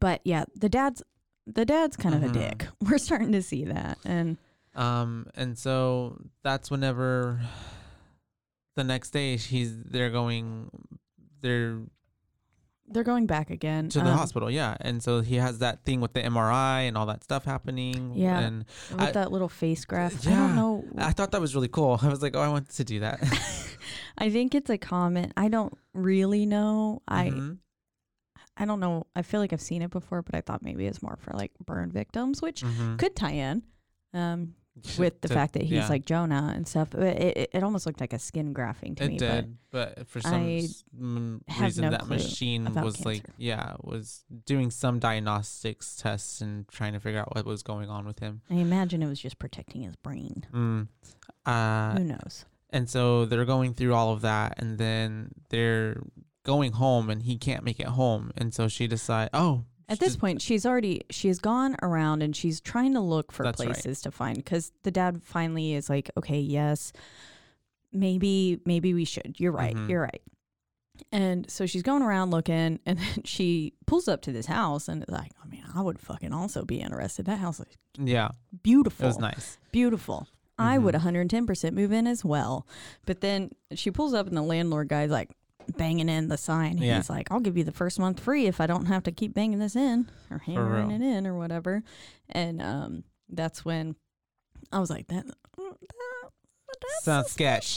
but 0.00 0.20
yeah, 0.24 0.44
the 0.54 0.68
dad's 0.68 1.02
the 1.46 1.64
dad's 1.64 1.96
kind 1.96 2.14
of 2.14 2.22
a 2.22 2.28
Mhm. 2.28 2.32
dick. 2.34 2.66
We're 2.80 2.98
starting 2.98 3.32
to 3.32 3.42
see 3.42 3.64
that, 3.64 3.98
and 4.04 4.36
Um, 4.74 5.26
and 5.34 5.58
so 5.58 6.18
that's 6.42 6.70
whenever 6.70 7.40
the 8.76 8.84
next 8.84 9.10
day 9.10 9.36
he's 9.36 9.76
they're 9.82 10.10
going 10.10 10.70
they're 11.40 11.80
they're 12.88 13.04
going 13.04 13.26
back 13.26 13.50
again 13.50 13.88
to 13.90 14.00
the 14.00 14.10
um, 14.10 14.18
hospital, 14.18 14.50
yeah. 14.50 14.76
And 14.80 15.02
so 15.02 15.20
he 15.20 15.36
has 15.36 15.60
that 15.60 15.84
thing 15.84 16.00
with 16.00 16.12
the 16.12 16.20
MRI 16.20 16.88
and 16.88 16.96
all 16.98 17.06
that 17.06 17.24
stuff 17.24 17.44
happening. 17.44 18.12
Yeah. 18.14 18.38
And 18.40 18.64
with 18.90 19.00
I- 19.00 19.12
that 19.12 19.32
little 19.32 19.48
face 19.48 19.84
graph. 19.84 20.26
I 20.26 20.30
Yeah. 20.30 20.36
don't 20.48 20.56
know. 20.56 20.84
I 20.98 21.12
thought 21.12 21.30
that 21.32 21.40
was 21.40 21.54
really 21.54 21.68
cool. 21.68 21.98
I 22.02 22.08
was 22.08 22.22
like, 22.22 22.36
oh, 22.36 22.40
I 22.40 22.48
want 22.48 22.68
to 22.70 22.84
do 22.84 23.00
that. 23.00 23.20
I 24.18 24.30
think 24.30 24.54
it's 24.54 24.68
a 24.70 24.76
comment. 24.78 25.32
I 25.36 25.48
don't 25.48 25.72
really 25.94 26.44
know. 26.46 27.02
I 27.08 27.30
Mhm. 27.30 27.58
I 28.56 28.66
don't 28.66 28.80
know. 28.80 29.06
I 29.16 29.22
feel 29.22 29.40
like 29.40 29.54
I've 29.54 29.62
seen 29.62 29.80
it 29.80 29.90
before, 29.90 30.20
but 30.20 30.34
I 30.34 30.42
thought 30.42 30.62
maybe 30.62 30.86
it's 30.86 31.02
more 31.02 31.16
for 31.16 31.32
like 31.32 31.52
burn 31.64 31.90
victims, 31.90 32.42
which 32.42 32.60
Mhm. 32.62 32.98
could 32.98 33.16
tie 33.16 33.30
in. 33.32 33.62
Um, 34.12 34.54
with 34.98 35.20
the 35.20 35.28
To- 35.28 35.34
fact 35.34 35.52
that 35.54 35.62
he's 35.62 35.72
yeah. 35.72 35.88
like 35.88 36.04
Jonah 36.06 36.52
and 36.56 36.66
stuff. 36.66 36.94
It, 36.94 37.36
it, 37.36 37.50
it 37.52 37.62
almost 37.62 37.84
looked 37.86 38.00
like 38.00 38.12
a 38.12 38.18
skin 38.18 38.54
graphing 38.54 38.96
to 38.96 39.04
It 39.04 39.08
me. 39.08 39.16
did, 39.18 39.56
but, 39.70 40.06
for 40.08 40.20
some 40.20 40.34
I 40.34 40.56
s- 40.64 40.84
mm, 40.98 41.40
have 41.48 41.62
reason 41.62 41.84
no 41.84 41.90
that 41.90 42.08
machine 42.08 42.64
was 42.74 43.04
like, 43.04 43.22
yeah, 43.36 43.74
was 43.82 44.24
doing 44.46 44.70
some 44.70 44.98
diagnostics 44.98 45.96
tests 45.96 46.40
and 46.40 46.66
trying 46.68 46.94
to 46.94 47.00
figure 47.00 47.20
out 47.20 47.34
what 47.34 47.44
was 47.44 47.62
going 47.62 47.88
on 47.90 48.06
with 48.06 48.18
him. 48.20 48.40
I 48.50 48.54
imagine 48.54 49.02
it 49.02 49.08
was 49.08 49.20
just 49.20 49.38
protecting 49.38 49.82
his 49.82 49.96
brain. 49.96 50.46
Mm. 50.52 50.88
Uh, 51.44 51.94
Who 51.98 52.04
knows? 52.04 52.44
and 52.70 52.88
so 52.88 53.26
they're 53.26 53.44
going 53.44 53.74
through 53.74 53.92
all 53.94 54.12
of 54.12 54.22
that, 54.22 54.54
and 54.58 54.78
then 54.78 55.32
they're 55.50 56.02
going 56.44 56.72
home, 56.72 57.10
and 57.10 57.22
he 57.22 57.36
can't 57.36 57.62
make 57.64 57.78
it 57.78 57.86
home, 57.88 58.32
and 58.36 58.54
so 58.54 58.66
she 58.68 58.86
decides, 58.86 59.30
oh, 59.34 59.64
At 59.88 59.98
this 60.00 60.16
point, 60.16 60.40
she's 60.42 60.64
already 60.64 61.02
she's 61.10 61.38
gone 61.38 61.76
around 61.82 62.22
and 62.22 62.34
she's 62.34 62.60
trying 62.60 62.94
to 62.94 63.00
look 63.00 63.30
for 63.32 63.42
That's 63.42 63.60
right. 63.60 63.66
places 63.72 64.00
to 64.02 64.10
find 64.10 64.36
because 64.36 64.72
the 64.84 64.90
dad 64.90 65.22
finally 65.22 65.74
is 65.74 65.90
like, 65.90 66.10
okay, 66.16 66.38
yes, 66.40 66.92
maybe 67.92 68.60
maybe 68.64 68.94
we 68.94 69.04
should. 69.04 69.36
You're 69.38 69.52
right. 69.52 69.74
Mhm. 69.76 69.88
You're 69.88 70.02
right. 70.02 70.22
And 71.10 71.50
so 71.50 71.66
she's 71.66 71.82
going 71.82 72.02
around 72.02 72.30
looking, 72.30 72.78
and 72.86 72.98
then 72.98 73.22
she 73.24 73.74
pulls 73.86 74.08
up 74.08 74.22
to 74.22 74.32
this 74.32 74.46
house 74.46 74.88
and 74.88 75.02
is 75.02 75.08
like, 75.08 75.32
I 75.42 75.46
mean, 75.48 75.64
I 75.74 75.82
would 75.82 75.98
fucking 75.98 76.32
also 76.32 76.64
be 76.64 76.80
interested. 76.80 77.26
That 77.26 77.38
house 77.38 77.60
is 77.60 77.66
yeah, 77.98 78.30
beautiful. 78.62 79.04
it 79.04 79.08
was 79.08 79.18
nice. 79.18 79.58
beautiful. 79.72 80.26
I 80.58 80.78
would 80.78 80.94
Mhm. 80.94 81.00
110% 81.28 81.74
move 81.74 81.92
in 81.92 82.06
as 82.06 82.24
well. 82.24 82.66
But 83.06 83.20
then 83.20 83.50
she 83.74 83.90
pulls 83.90 84.14
up 84.14 84.28
and 84.28 84.36
the 84.36 84.42
landlord 84.42 84.88
guy's 84.88 85.10
like 85.10 85.30
banging 85.76 86.08
in 86.08 86.28
the 86.28 86.36
sign. 86.36 86.78
Yeah. 86.78 86.96
He's 86.96 87.10
like, 87.10 87.30
I'll 87.30 87.40
give 87.40 87.56
you 87.56 87.64
the 87.64 87.72
first 87.72 87.98
month 87.98 88.20
free 88.20 88.46
if 88.46 88.60
I 88.60 88.66
don't 88.66 88.86
have 88.86 89.02
to 89.04 89.12
keep 89.12 89.34
banging 89.34 89.58
this 89.58 89.76
in 89.76 90.10
or 90.30 90.38
hammering 90.38 90.90
it 90.90 91.02
in 91.02 91.26
or 91.26 91.34
whatever. 91.36 91.82
And 92.28 92.60
um, 92.62 93.04
that's 93.28 93.64
when 93.64 93.96
I 94.70 94.78
was 94.78 94.90
like, 94.90 95.08
that, 95.08 95.26
that 95.26 95.34
that's 96.80 97.04
Sounds 97.04 97.30
sketch. 97.30 97.76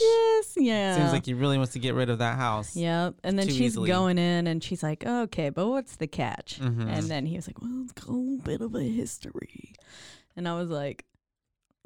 Yeah. 0.56 0.96
Seems 0.96 1.12
like 1.12 1.26
he 1.26 1.34
really 1.34 1.58
wants 1.58 1.74
to 1.74 1.78
get 1.78 1.94
rid 1.94 2.10
of 2.10 2.18
that 2.18 2.36
house. 2.36 2.74
Yep. 2.74 3.16
And 3.22 3.38
then 3.38 3.46
she's 3.46 3.60
easily. 3.60 3.88
going 3.88 4.18
in 4.18 4.46
and 4.46 4.62
she's 4.62 4.82
like, 4.82 5.04
okay, 5.06 5.50
but 5.50 5.68
what's 5.68 5.96
the 5.96 6.06
catch? 6.06 6.58
Mhm. 6.60 6.88
And 6.88 7.04
then 7.04 7.26
he 7.26 7.36
was 7.36 7.46
like, 7.46 7.60
well, 7.60 7.84
it's 7.88 8.04
a 8.06 8.10
little 8.10 8.38
bit 8.38 8.60
of 8.60 8.74
a 8.74 8.82
history. 8.82 9.74
And 10.36 10.48
I 10.48 10.54
was 10.54 10.70
like, 10.70 11.04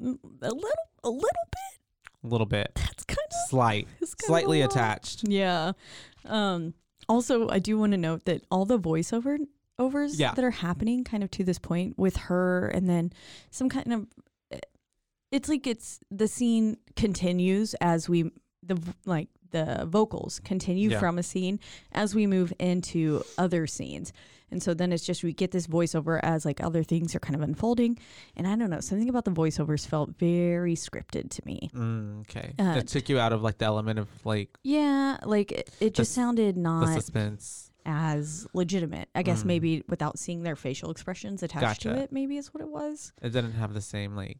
"Mm, 0.01 0.17
a 0.41 0.47
little, 0.47 0.69
a 1.03 1.09
little 1.09 1.47
bit. 1.51 1.80
A 2.23 2.27
little 2.27 2.45
bit, 2.47 2.71
That's 2.75 3.03
kind 3.03 3.17
of 3.19 3.49
slight, 3.49 3.87
slightly 4.19 4.61
attached. 4.61 5.27
Yeah. 5.27 5.73
Um. 6.25 6.73
Also, 7.09 7.49
I 7.49 7.59
do 7.59 7.77
want 7.77 7.91
to 7.93 7.97
note 7.97 8.25
that 8.25 8.43
all 8.51 8.65
the 8.65 8.79
voiceover 8.79 9.37
overs 9.79 10.19
Yeah. 10.19 10.33
that 10.35 10.45
are 10.45 10.51
happening, 10.51 11.03
kind 11.03 11.23
of 11.23 11.31
to 11.31 11.43
this 11.43 11.57
point, 11.59 11.97
with 11.97 12.15
her, 12.15 12.67
and 12.67 12.87
then 12.87 13.11
some 13.49 13.67
kind 13.69 13.91
of, 13.91 14.07
it's 15.31 15.49
like 15.49 15.65
it's 15.67 15.99
the 16.11 16.27
scene 16.27 16.77
continues 16.95 17.73
as 17.81 18.07
we 18.07 18.31
the 18.63 18.77
like 19.05 19.29
the 19.49 19.85
vocals 19.87 20.39
continue 20.43 20.91
Yeah. 20.91 20.99
from 20.99 21.17
a 21.17 21.23
scene 21.23 21.59
as 21.91 22.13
we 22.15 22.27
move 22.27 22.53
into 22.59 23.23
other 23.37 23.65
scenes. 23.67 24.13
And 24.51 24.61
so 24.61 24.73
then 24.73 24.91
it's 24.91 25.05
just 25.05 25.23
we 25.23 25.33
get 25.33 25.51
this 25.51 25.65
voiceover 25.67 26.19
as 26.21 26.45
like 26.45 26.61
other 26.63 26.83
things 26.83 27.15
are 27.15 27.19
kind 27.19 27.35
of 27.35 27.41
unfolding. 27.41 27.97
And 28.35 28.47
I 28.47 28.55
don't 28.55 28.69
know, 28.69 28.79
something 28.81 29.09
about 29.09 29.25
the 29.25 29.31
voiceovers 29.31 29.87
felt 29.87 30.09
very 30.17 30.75
scripted 30.75 31.29
to 31.31 31.41
me. 31.45 31.69
Mm, 31.73 32.21
okay, 32.21 32.53
Uh, 32.59 32.75
it 32.77 32.87
took 32.87 33.07
you 33.09 33.17
out 33.19 33.33
of 33.33 33.41
like 33.41 33.57
the 33.59 33.65
element 33.65 33.97
of 33.99 34.07
like 34.25 34.49
Yeah, 34.63 35.17
like 35.25 35.51
it, 35.51 35.69
it 35.79 35.93
just 35.93 36.13
sounded 36.13 36.55
the 36.55 36.59
not 36.59 36.93
suspense. 36.93 37.71
as 37.85 38.45
legitimate. 38.53 39.09
I 39.15 39.23
guess 39.23 39.43
Mm. 39.43 39.45
maybe 39.47 39.83
without 39.87 40.19
seeing 40.19 40.43
their 40.43 40.55
facial 40.55 40.91
expressions 40.91 41.41
attached 41.43 41.81
to 41.83 41.95
it, 41.95 42.11
maybe 42.11 42.37
is 42.37 42.53
what 42.53 42.61
it 42.61 42.69
was. 42.69 43.13
It 43.21 43.29
didn't 43.29 43.53
have 43.53 43.73
the 43.73 43.81
same 43.81 44.15
like 44.15 44.39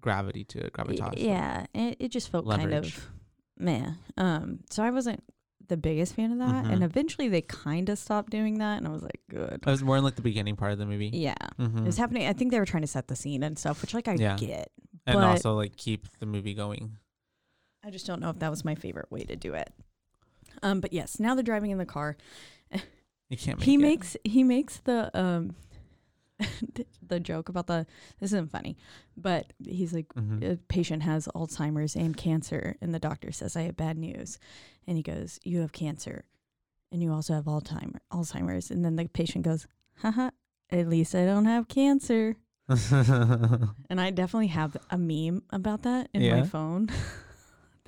gravity 0.00 0.44
to 0.44 0.66
it, 0.66 0.72
gravitas. 0.72 1.14
Yeah, 1.16 1.66
it, 1.74 1.96
it 1.98 2.08
just 2.08 2.28
felt 2.30 2.48
kind 2.48 2.72
of 2.74 3.08
meh. 3.56 3.92
Um, 4.16 4.60
so 4.70 4.82
I 4.82 4.90
wasn't 4.90 5.22
the 5.68 5.76
biggest 5.76 6.14
fan 6.14 6.32
of 6.32 6.38
that, 6.38 6.64
and 6.66 6.80
Mhm. 6.82 6.84
eventually 6.84 7.28
they 7.28 7.42
kind 7.42 7.88
of 7.88 7.98
stopped 7.98 8.30
doing 8.30 8.58
that, 8.58 8.78
and 8.78 8.86
I 8.86 8.90
was 8.90 9.02
like, 9.02 9.20
good. 9.30 9.60
I 9.66 9.70
was 9.70 9.82
more 9.82 9.96
in 9.96 10.04
like 10.04 10.16
the 10.16 10.22
beginning 10.22 10.56
part 10.56 10.72
of 10.72 10.78
the 10.78 10.86
movie. 10.86 11.10
Yeah, 11.12 11.34
hmm 11.56 11.78
it 11.78 11.84
was 11.86 11.96
happening. 11.98 12.26
I 12.26 12.32
think 12.32 12.50
they 12.50 12.58
were 12.58 12.66
trying 12.66 12.82
to 12.82 12.86
set 12.88 13.08
the 13.08 13.16
scene 13.16 13.42
and 13.42 13.58
stuff, 13.58 13.80
which 13.82 13.94
like 13.94 14.08
I 14.08 14.14
Yeah. 14.14 14.36
get. 14.36 14.70
and 15.06 15.24
also 15.24 15.54
like 15.54 15.76
keep 15.76 16.06
the 16.18 16.26
movie 16.26 16.52
going. 16.54 16.96
I 17.84 17.90
just 17.90 18.06
don't 18.06 18.20
know 18.20 18.28
if 18.30 18.38
that 18.40 18.50
was 18.50 18.64
my 18.64 18.74
favorite 18.74 19.10
way 19.10 19.24
to 19.24 19.36
do 19.36 19.54
it. 19.54 19.72
Um, 20.62 20.80
but 20.80 20.92
yes, 20.92 21.18
now 21.20 21.34
they're 21.34 21.42
driving 21.44 21.70
in 21.70 21.78
the 21.78 21.86
car. 21.86 22.16
You 23.30 23.36
can't. 23.36 23.58
Make 23.58 23.64
he 23.66 23.74
it. 23.74 23.78
makes 23.78 24.16
he 24.24 24.42
makes 24.42 24.78
the 24.78 25.10
um 25.18 25.54
the 27.06 27.18
joke 27.20 27.48
about 27.48 27.66
the 27.66 27.86
this 28.20 28.30
isn't 28.32 28.50
funny, 28.50 28.76
but 29.16 29.52
he's 29.64 29.92
like 29.92 30.08
Mhm. 30.14 30.52
a 30.52 30.56
patient 30.68 31.02
has 31.02 31.26
Alzheimer's 31.34 31.96
and 31.96 32.16
cancer, 32.16 32.76
and 32.80 32.94
the 32.94 32.98
doctor 33.00 33.32
says 33.32 33.56
I 33.56 33.62
have 33.62 33.76
bad 33.76 33.98
news, 33.98 34.38
and 34.86 34.96
he 34.96 35.02
goes, 35.02 35.38
"You 35.44 35.60
have 35.60 35.72
cancer, 35.72 36.24
and 36.92 37.02
you 37.02 37.12
also 37.12 37.34
have 37.34 37.44
Alzheimer 37.46 37.98
Alzheimer's," 38.12 38.70
and 38.70 38.84
then 38.84 38.96
the 38.96 39.06
patient 39.08 39.44
goes, 39.44 39.66
"Haha, 39.96 40.30
at 40.70 40.88
least 40.88 41.14
I 41.14 41.24
don't 41.24 41.46
have 41.46 41.66
cancer." 41.68 42.36
And 43.90 44.00
I 44.00 44.10
definitely 44.10 44.48
have 44.48 44.76
a 44.90 44.98
meme 44.98 45.42
about 45.50 45.82
that 45.82 46.08
in 46.12 46.22
my 46.30 46.42
phone. 46.46 46.88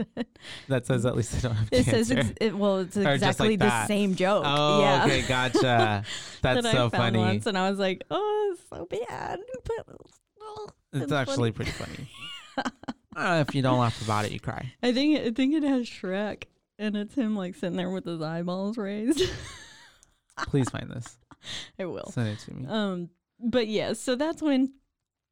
that 0.69 0.87
says 0.87 1.05
at 1.07 1.17
least 1.17 1.35
I 1.37 1.41
don't 1.49 1.57
have 1.57 1.69
it 1.73 1.85
cancer. 1.85 1.91
says 1.91 2.11
ex- 2.11 2.33
it, 2.41 2.57
well, 2.57 2.79
it's 2.79 2.95
just 2.95 3.05
like 3.05 3.15
exactly 3.15 3.57
the 3.57 3.67
that. 3.67 3.89
same 3.89 4.15
joke. 4.15 4.45
oh, 4.47 4.81
yeah. 4.81 5.05
okay, 5.05 5.23
gotcha. 5.23 6.05
That's 6.43 6.63
that 6.63 6.67
I 6.67 6.73
so 6.73 6.91
found 6.91 6.93
funny. 6.93 7.19
once, 7.19 7.47
and 7.47 7.57
I 7.59 7.71
was 7.71 7.79
like, 7.79 8.03
"Oh, 8.11 8.51
it's 8.53 8.63
so 8.69 8.87
bad." 8.87 9.41
But 9.65 9.97
oh, 10.41 10.69
It's, 10.93 11.13
actually 11.13 11.53
funny. 11.53 11.71
pretty 11.71 11.71
funny. 11.73 12.09
Uh, 13.17 13.45
if 13.47 13.57
you 13.57 13.61
don't 13.61 13.81
laugh 13.81 14.01
about 14.03 14.25
it, 14.25 14.31
you 14.31 14.39
cry. 14.39 14.73
I 14.85 14.93
think 14.93 15.19
I 15.19 15.31
think 15.33 15.53
it 15.53 15.65
has 15.65 15.85
Shrek, 15.85 16.45
and 16.79 16.97
it's 16.97 17.17
him 17.17 17.37
like 17.37 17.57
sitting 17.57 17.77
there 17.77 17.91
with 17.91 18.05
his 18.05 18.23
eyeballs 18.23 18.79
raised. 18.79 19.21
Please 20.47 20.71
find 20.71 20.89
this. 20.89 21.19
I 21.79 21.87
will. 21.87 22.07
Send 22.13 22.29
it 22.29 22.39
to 22.41 22.55
me. 22.55 22.67
Um, 22.69 23.11
but 23.41 23.67
yeah, 23.67 23.95
so 23.95 24.15
that's 24.15 24.41
when 24.41 24.75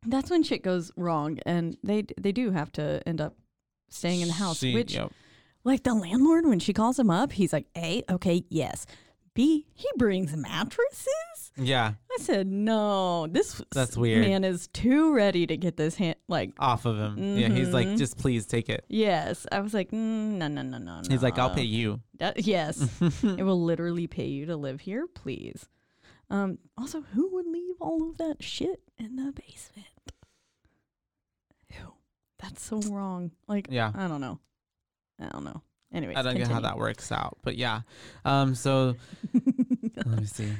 that's 0.04 0.28
when 0.28 0.42
shit 0.42 0.62
goes 0.64 0.90
wrong, 0.96 1.38
and 1.46 1.76
they 1.84 2.04
they 2.20 2.32
do 2.32 2.50
have 2.50 2.72
to 2.72 3.00
end 3.06 3.20
up 3.20 3.36
staying 3.88 4.20
in 4.20 4.28
the 4.28 4.34
house. 4.34 4.58
She- 4.58 4.74
which, 4.74 4.94
yep. 4.94 5.12
like 5.64 5.82
the 5.82 5.94
landlord, 5.94 6.46
when 6.46 6.58
she 6.60 6.72
calls 6.72 6.98
him 6.98 7.10
up, 7.10 7.32
he's 7.32 7.52
like, 7.52 7.66
"A, 7.76 8.02
okay, 8.10 8.44
yes." 8.48 8.86
B, 9.34 9.66
he 9.72 9.86
brings 9.96 10.34
mattresses. 10.34 11.52
Yeah, 11.56 11.92
I 12.10 12.16
said, 12.22 12.46
"No, 12.48 13.26
this 13.28 13.62
That's 13.72 13.96
weird. 13.96 14.26
man 14.26 14.42
is 14.44 14.66
too 14.68 15.12
ready 15.14 15.46
to 15.46 15.56
get 15.56 15.76
this 15.76 15.94
hand 15.96 16.16
like." 16.28 16.52
off 16.58 16.84
of 16.86 16.96
him. 16.98 17.36
Yeah, 17.36 17.48
he's 17.48 17.70
like, 17.70 17.86
Mhm. 17.86 17.98
just 17.98 18.18
please 18.18 18.46
take 18.46 18.68
it. 18.68 18.84
Yes, 18.88 19.46
I 19.52 19.60
was 19.60 19.74
like, 19.74 19.90
mm, 19.90 20.32
no, 20.38 20.48
no, 20.48 20.62
no, 20.62 20.78
no. 20.78 21.02
He's 21.08 21.22
like, 21.22 21.38
I'll 21.38 21.50
pay 21.54 21.62
you. 21.62 22.00
That, 22.18 22.44
yes, 22.46 22.80
it 23.22 23.42
will 23.44 23.62
literally 23.62 24.06
pay 24.08 24.26
you 24.26 24.46
to 24.46 24.56
live 24.56 24.80
here, 24.80 25.06
please. 25.06 25.68
Um, 26.30 26.58
also, 26.76 27.02
who 27.14 27.28
would 27.34 27.46
leave 27.46 27.76
all 27.80 28.10
of 28.10 28.18
that 28.18 28.42
shit 28.42 28.82
in 28.98 29.16
the 29.16 29.32
basement? 29.32 29.86
That's 32.38 32.62
so 32.62 32.80
wrong. 32.82 33.32
Like, 33.46 33.68
Yeah. 33.70 33.92
I 33.94 34.08
don't 34.08 34.20
know. 34.20 34.38
I 35.20 35.28
don't 35.28 35.44
know. 35.44 35.62
Anyways, 35.92 36.16
I 36.16 36.22
don't 36.22 36.36
get 36.36 36.48
how 36.48 36.60
that 36.60 36.76
works 36.76 37.10
out, 37.10 37.38
but 37.42 37.56
yeah. 37.56 37.80
Um. 38.24 38.54
So 38.54 38.94
let 39.96 40.06
me 40.06 40.26
see. 40.26 40.52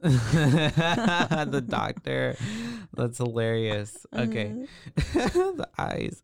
the 0.02 1.64
doctor. 1.66 2.36
That's 2.94 3.18
hilarious. 3.18 4.06
Okay. 4.16 4.66
the 4.94 5.68
eyes. 5.76 6.22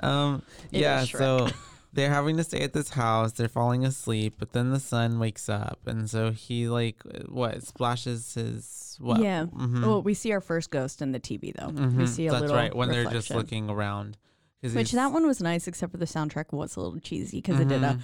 Um. 0.00 0.42
Yeah. 0.70 1.04
So 1.04 1.48
they're 1.92 2.10
having 2.10 2.36
to 2.38 2.44
stay 2.44 2.60
at 2.62 2.72
this 2.72 2.90
house. 2.90 3.32
They're 3.32 3.48
falling 3.48 3.84
asleep, 3.84 4.34
but 4.38 4.52
then 4.52 4.70
the 4.70 4.80
son 4.80 5.18
wakes 5.18 5.48
up, 5.48 5.80
and 5.86 6.08
so 6.08 6.30
he 6.30 6.68
like 6.68 7.02
what 7.28 7.62
splashes 7.62 8.34
his 8.34 8.96
what? 9.00 9.20
Yeah. 9.20 9.46
Mhm. 9.46 9.82
Well, 9.82 10.02
we 10.02 10.14
see 10.14 10.32
our 10.32 10.40
first 10.40 10.70
ghost 10.70 11.02
in 11.02 11.12
the 11.12 11.20
TV 11.20 11.52
though. 11.58 11.68
We 11.68 11.80
Mhm, 11.80 12.08
see 12.08 12.26
a 12.26 12.30
That's 12.30 12.40
little. 12.42 12.56
That's 12.56 12.64
right 12.70 12.74
when 12.76 12.88
they're 12.90 13.04
just 13.04 13.30
reflection. 13.30 13.36
looking 13.36 13.70
around, 13.70 14.16
Which 14.62 14.92
that 14.92 15.12
one 15.12 15.26
was 15.26 15.40
nice, 15.40 15.66
except 15.66 15.92
for 15.92 15.98
the 15.98 16.04
soundtrack 16.06 16.52
was 16.52 16.76
a 16.76 16.80
little 16.80 16.98
cheesy 17.00 17.38
because 17.38 17.58
it 17.60 17.68
did 17.68 17.82
a 17.82 17.98
Mhm. 17.98 18.02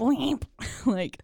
bleep, 0.00 0.42
like, 0.86 1.22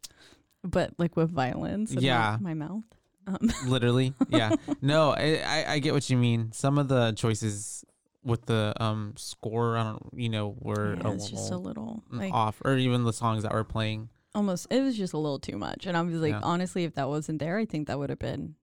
but 0.63 0.93
like 0.99 1.17
with 1.17 1.31
violence. 1.31 1.91
in 1.91 1.97
my- 1.97 2.03
Yeah. 2.03 2.39
my, 2.41 2.55
mouth. 2.55 2.85
Um, 3.27 3.53
literally 3.67 4.15
yeah 4.31 4.57
no 4.81 5.11
I, 5.11 5.43
I 5.47 5.73
i 5.75 5.79
get 5.81 5.93
what 5.93 6.09
you 6.09 6.17
mean 6.17 6.51
some 6.53 6.79
of 6.79 6.89
the 6.89 7.13
choices 7.13 7.85
with 8.29 8.47
the 8.47 8.73
um 8.79 9.15
score 9.17 9.77
i 9.77 9.83
don't 9.83 10.07
you 10.15 10.29
know 10.29 10.55
were 10.61 10.95
yeah, 10.97 11.09
a 11.09 11.15
it's 11.15 11.31
just 11.31 11.51
a 11.51 11.57
little 11.57 12.03
like 12.11 12.33
off 12.33 12.61
or 12.65 12.77
even 12.77 13.03
the 13.05 13.13
songs 13.13 13.43
that 13.43 13.53
were 13.53 13.65
playing 13.65 14.09
almost. 14.35 14.67
It 14.71 14.83
was 14.83 14.97
just 14.97 15.15
a 15.15 15.19
little 15.19 15.41
too 15.41 15.57
much, 15.59 15.87
and 15.87 15.97
I 15.97 16.03
was 16.03 16.15
like, 16.21 16.31
Yeah. 16.31 16.41
honestly, 16.45 16.85
if 16.85 16.95
that 16.95 17.09
wasn't 17.09 17.41
there, 17.41 17.57
I 17.59 17.65
think 17.65 17.89
that 17.89 17.99
would 17.99 18.11
have 18.11 18.21
been 18.21 18.55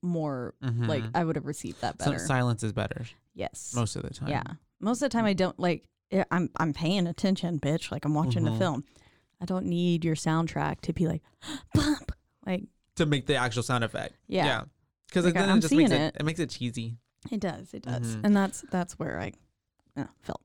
more 0.00 0.54
like 0.62 1.04
Mhm. 1.04 1.10
I 1.14 1.24
would 1.24 1.36
have 1.36 1.46
received 1.46 1.80
that 1.82 2.00
So 2.02 2.12
better. 2.12 2.24
silence 2.26 2.62
is 2.64 2.72
better 2.72 3.04
yes. 3.34 3.72
most 3.74 3.94
of 3.94 4.02
the 4.02 4.10
time 4.10 4.28
Yeah. 4.30 4.42
Most 4.80 5.02
of 5.02 5.10
the 5.10 5.16
time 5.16 5.24
I 5.26 5.32
don't 5.34 5.58
like 5.60 5.84
yeah, 6.10 6.24
I'm 6.30 6.50
I'm 6.56 6.72
paying 6.72 7.06
attention, 7.06 7.60
bitch. 7.60 7.90
Like 7.92 8.04
I'm 8.04 8.14
watching 8.14 8.44
the 8.44 8.50
Mhm. 8.50 8.58
film. 8.58 8.84
I 9.40 9.44
don't 9.44 9.66
need 9.66 10.04
your 10.04 10.14
soundtrack 10.16 10.80
to 10.82 10.92
be 10.92 11.06
like 11.06 11.22
bump. 11.74 12.12
Like 12.46 12.64
to 12.96 13.06
make 13.06 13.26
the 13.26 13.36
actual 13.36 13.62
sound 13.62 13.84
effect 13.84 14.14
yeah, 14.28 14.44
Yeah. 14.44 14.62
because 15.08 15.24
Like, 15.24 15.34
then 15.34 15.48
I'm 15.50 15.58
it 15.58 15.62
just 15.62 15.74
makes 15.74 15.90
it, 15.90 16.00
it. 16.00 16.16
it 16.20 16.24
makes 16.24 16.40
it 16.40 16.50
cheesy 16.50 16.96
it 17.30 17.40
does. 17.40 17.72
It 17.74 17.82
does. 17.82 18.16
Mhm. 18.16 18.20
And 18.24 18.36
that's 18.36 18.64
that's 18.70 18.98
where 18.98 19.20
I 19.20 19.32
uh, 19.96 20.04
felt. 20.22 20.40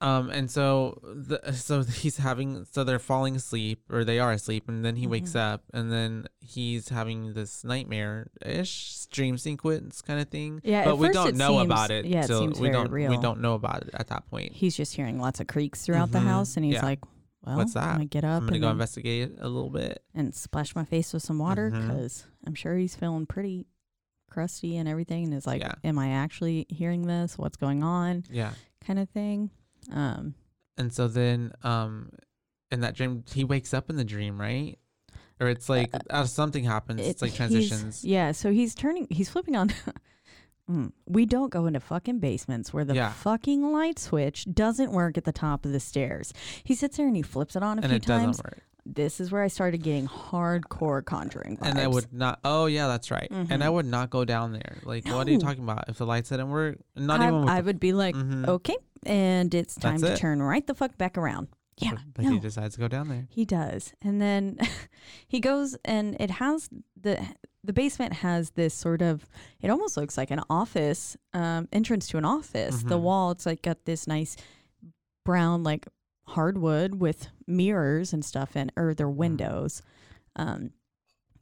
um 0.00 0.28
and 0.30 0.50
so 0.50 1.00
the 1.04 1.52
so 1.52 1.82
he's 2.02 2.16
having 2.18 2.64
so 2.70 2.82
they're 2.84 2.98
falling 2.98 3.36
asleep 3.36 3.80
or 3.88 4.04
they 4.04 4.18
are 4.18 4.32
asleep 4.32 4.68
and 4.68 4.84
then 4.84 4.96
he 4.96 5.06
wakes 5.06 5.30
Mhm. 5.32 5.40
up 5.54 5.62
and 5.72 5.90
then 5.92 6.26
he's 6.40 6.88
having 6.88 7.32
this 7.34 7.62
nightmare 7.64 8.28
ish 8.44 9.06
dream 9.06 9.38
sequence 9.38 10.02
kind 10.02 10.20
of 10.20 10.28
thing 10.28 10.60
Yeah, 10.64 10.84
but 10.84 10.96
we 10.98 11.08
don't 11.10 11.36
know 11.36 11.58
seems- 11.58 11.64
about 11.66 11.90
it 11.92 12.04
yeah, 12.04 12.24
it 12.24 12.26
so 12.26 12.40
seems 12.40 12.60
we 12.60 12.68
very 12.70 12.84
don't 12.84 13.10
we 13.10 13.16
don't 13.18 13.40
know 13.40 13.54
about 13.54 13.82
it 13.84 13.90
at 13.94 14.08
that 14.08 14.28
point 14.28 14.52
He's 14.52 14.76
just 14.76 14.94
hearing 14.96 15.18
lots 15.20 15.38
of 15.40 15.46
creaks 15.46 15.82
throughout 15.86 16.10
the 16.10 16.18
Mhm. 16.18 16.24
house 16.26 16.56
and 16.56 16.64
he's 16.66 16.74
Yeah. 16.74 16.84
like, 16.84 17.00
Well, 17.46 17.56
What's 17.58 17.74
that? 17.74 17.84
I'm 17.84 17.94
gonna 17.96 18.06
get 18.06 18.24
up 18.24 18.40
i'm 18.42 18.46
gonna 18.46 18.54
and, 18.56 18.62
go 18.62 18.70
investigate 18.70 19.32
a 19.38 19.48
little 19.48 19.70
bit 19.70 20.02
and 20.14 20.34
splash 20.34 20.74
my 20.74 20.84
face 20.84 21.12
with 21.12 21.22
some 21.22 21.38
water 21.38 21.70
because 21.70 22.26
I'm 22.46 22.54
sure 22.54 22.76
he's 22.76 22.96
feeling 22.96 23.26
pretty 23.26 23.66
crusty 24.34 24.76
and 24.76 24.88
everything 24.88 25.24
and 25.24 25.34
is 25.34 25.46
like, 25.46 25.60
Yeah. 25.62 25.74
Am 25.84 25.98
I 25.98 26.08
actually 26.10 26.66
hearing 26.68 27.06
this? 27.06 27.38
What's 27.38 27.56
going 27.56 27.82
on? 27.82 28.24
yeah 28.30 28.52
kind 28.86 28.98
of 28.98 29.08
thing. 29.10 29.50
Um 29.92 30.34
and 30.76 30.92
so 30.92 31.08
then 31.08 31.52
um 31.62 32.10
in 32.70 32.80
that 32.80 32.94
dream 32.96 33.22
he 33.32 33.44
wakes 33.44 33.72
up 33.72 33.88
in 33.90 33.96
the 33.96 34.04
dream 34.04 34.40
right 34.40 34.76
or 35.40 35.48
it's 35.48 35.68
like 35.68 35.90
uh, 36.10 36.24
something 36.24 36.64
happens 36.64 37.00
it's 37.00 37.22
like 37.22 37.34
transitions 37.34 38.04
Yeah, 38.04 38.32
so 38.32 38.50
he's 38.52 38.74
turning, 38.74 39.06
he's 39.10 39.28
flipping 39.28 39.56
on. 39.56 39.70
Mm. 40.70 40.92
we 41.06 41.26
don't 41.26 41.50
go 41.52 41.66
into 41.66 41.78
fucking 41.78 42.20
basements 42.20 42.72
where 42.72 42.86
the 42.86 42.94
Yeah. 42.94 43.12
fucking 43.12 43.70
light 43.70 43.98
switch 43.98 44.46
doesn't 44.50 44.92
work 44.92 45.18
at 45.18 45.24
the 45.24 45.32
top 45.32 45.66
of 45.66 45.72
the 45.72 45.78
stairs. 45.80 46.32
He 46.64 46.74
sits 46.74 46.96
there 46.96 47.06
and 47.06 47.14
he 47.14 47.20
flips 47.20 47.54
it 47.54 47.62
on 47.62 47.78
a 47.78 47.82
and 47.82 47.90
few 47.90 47.96
it 47.96 48.02
times. 48.02 48.38
doesn't 48.38 48.44
work 48.46 48.62
This 48.86 49.18
is 49.20 49.32
where 49.32 49.42
I 49.42 49.48
started 49.48 49.82
getting 49.82 50.06
hardcore 50.06 51.04
conjuring 51.04 51.56
vibes. 51.56 51.68
and 51.70 51.78
I 51.80 51.86
would 51.88 52.12
not. 52.12 52.40
Oh 52.44 52.66
yeah, 52.66 52.86
that's 52.86 53.10
right. 53.10 53.28
And 53.30 53.64
I 53.64 53.68
Mhm. 53.68 53.72
would 53.74 53.86
not 53.86 54.10
go 54.10 54.24
down 54.24 54.52
there. 54.52 54.76
Like, 54.84 55.06
what 55.08 55.26
are 55.26 55.30
you 55.30 55.38
talking 55.38 55.62
about? 55.64 55.88
If 55.88 55.98
the 55.98 56.06
lights 56.06 56.28
didn't 56.28 56.50
work, 56.50 56.78
not 56.94 57.20
I, 57.20 57.28
even. 57.28 57.40
With 57.42 57.48
I 57.50 57.60
would 57.62 57.80
be 57.80 57.92
like, 57.92 58.14
Mhm. 58.14 58.46
okay, 58.46 58.76
and 59.06 59.54
it's 59.54 59.74
time 59.74 59.98
That's 59.98 60.02
to 60.02 60.12
it. 60.12 60.18
turn 60.18 60.42
right 60.42 60.66
the 60.66 60.74
fuck 60.74 60.98
back 60.98 61.16
around. 61.16 61.48
Yeah, 61.78 61.90
But, 61.92 62.00
but 62.14 62.24
no. 62.26 62.30
he 62.32 62.38
decides 62.38 62.74
to 62.74 62.80
go 62.80 62.86
down 62.88 63.08
there. 63.08 63.26
He 63.30 63.44
does. 63.44 63.92
And 64.00 64.20
then 64.22 64.58
he 65.26 65.40
goes 65.40 65.76
and 65.84 66.16
it 66.20 66.30
has 66.32 66.68
the 67.00 67.20
the 67.64 67.72
basement 67.72 68.12
has 68.12 68.50
this 68.50 68.74
sort 68.74 69.00
of 69.02 69.26
it 69.60 69.70
almost 69.70 69.96
looks 69.96 70.16
like 70.18 70.30
an 70.30 70.40
office 70.50 71.16
um 71.32 71.66
entrance 71.72 72.06
to 72.08 72.18
an 72.18 72.24
office. 72.24 72.82
The 72.84 72.96
Mhm. 72.98 73.02
wall 73.02 73.30
it's 73.32 73.44
like 73.46 73.62
got 73.62 73.86
this 73.86 74.06
nice 74.06 74.36
brown 75.24 75.62
like 75.64 75.86
hardwood 76.28 76.96
with 76.96 77.28
mirrors 77.46 78.12
and 78.12 78.24
stuff 78.24 78.56
in 78.56 78.70
or 78.76 78.94
their 78.94 79.08
windows. 79.10 79.82
Um 80.36 80.70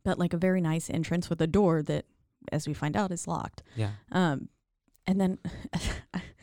but 0.04 0.18
like 0.18 0.32
a 0.32 0.36
very 0.38 0.60
nice 0.60 0.90
entrance 0.90 1.30
with 1.30 1.40
a 1.40 1.46
door 1.46 1.82
that 1.82 2.04
as 2.50 2.66
we 2.66 2.74
find 2.74 2.96
out 2.96 3.12
is 3.12 3.28
locked. 3.28 3.62
Yeah, 3.76 3.90
Um 4.10 4.48
and 5.06 5.20
then 5.20 5.38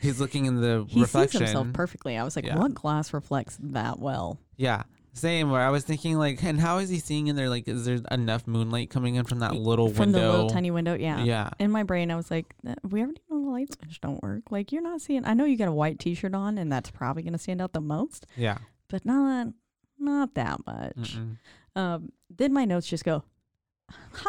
he's 0.00 0.20
looking 0.20 0.46
in 0.46 0.60
the 0.60 0.84
he 0.88 1.00
reflection. 1.00 1.40
sees 1.40 1.48
himself 1.48 1.72
perfectly. 1.72 2.16
I 2.16 2.24
was 2.24 2.36
like, 2.36 2.44
Yeah. 2.46 2.58
what 2.58 2.74
glass 2.74 3.12
reflects 3.12 3.58
that 3.60 3.98
well? 3.98 4.38
Yeah, 4.56 4.82
same. 5.12 5.50
Where 5.50 5.60
I 5.60 5.70
was 5.70 5.84
thinking, 5.84 6.16
like, 6.18 6.42
and 6.44 6.60
how 6.60 6.78
is 6.78 6.88
he 6.88 6.98
seeing 6.98 7.26
in 7.28 7.36
there? 7.36 7.48
Like, 7.48 7.66
is 7.68 7.84
there 7.84 7.98
enough 8.10 8.46
moonlight 8.46 8.90
coming 8.90 9.14
in 9.16 9.24
from 9.24 9.40
that 9.40 9.54
little 9.54 9.88
From 9.88 10.12
window? 10.12 10.20
the 10.20 10.30
little 10.30 10.50
tiny 10.50 10.70
window, 10.70 10.94
yeah. 10.94 11.22
Yeah. 11.24 11.50
in 11.58 11.70
my 11.70 11.82
brain, 11.82 12.10
I 12.10 12.16
was 12.16 12.30
like, 12.30 12.54
"Uh, 12.66 12.74
we 12.88 13.00
already 13.02 13.20
know 13.30 13.42
the 13.44 13.50
light 13.50 13.72
switch 13.74 14.00
don't 14.00 14.22
work. 14.22 14.50
Like, 14.50 14.72
you're 14.72 14.82
not 14.82 15.00
seeing. 15.00 15.24
I 15.24 15.34
know 15.34 15.44
you 15.44 15.56
got 15.56 15.68
a 15.68 15.72
white 15.72 15.98
T-shirt 15.98 16.34
on, 16.34 16.58
and 16.58 16.70
that's 16.72 16.90
probably 16.90 17.22
going 17.22 17.32
to 17.32 17.38
stand 17.38 17.60
out 17.60 17.72
the 17.72 17.80
most, 17.80 18.26
Yeah. 18.36 18.58
but 18.88 19.04
not 19.04 19.48
not 19.98 20.34
that 20.34 20.64
much. 20.66 21.16
Mm-mm. 21.18 21.36
Um, 21.76 22.10
then 22.34 22.52
my 22.52 22.64
notes 22.64 22.86
just 22.86 23.04
go 23.04 23.22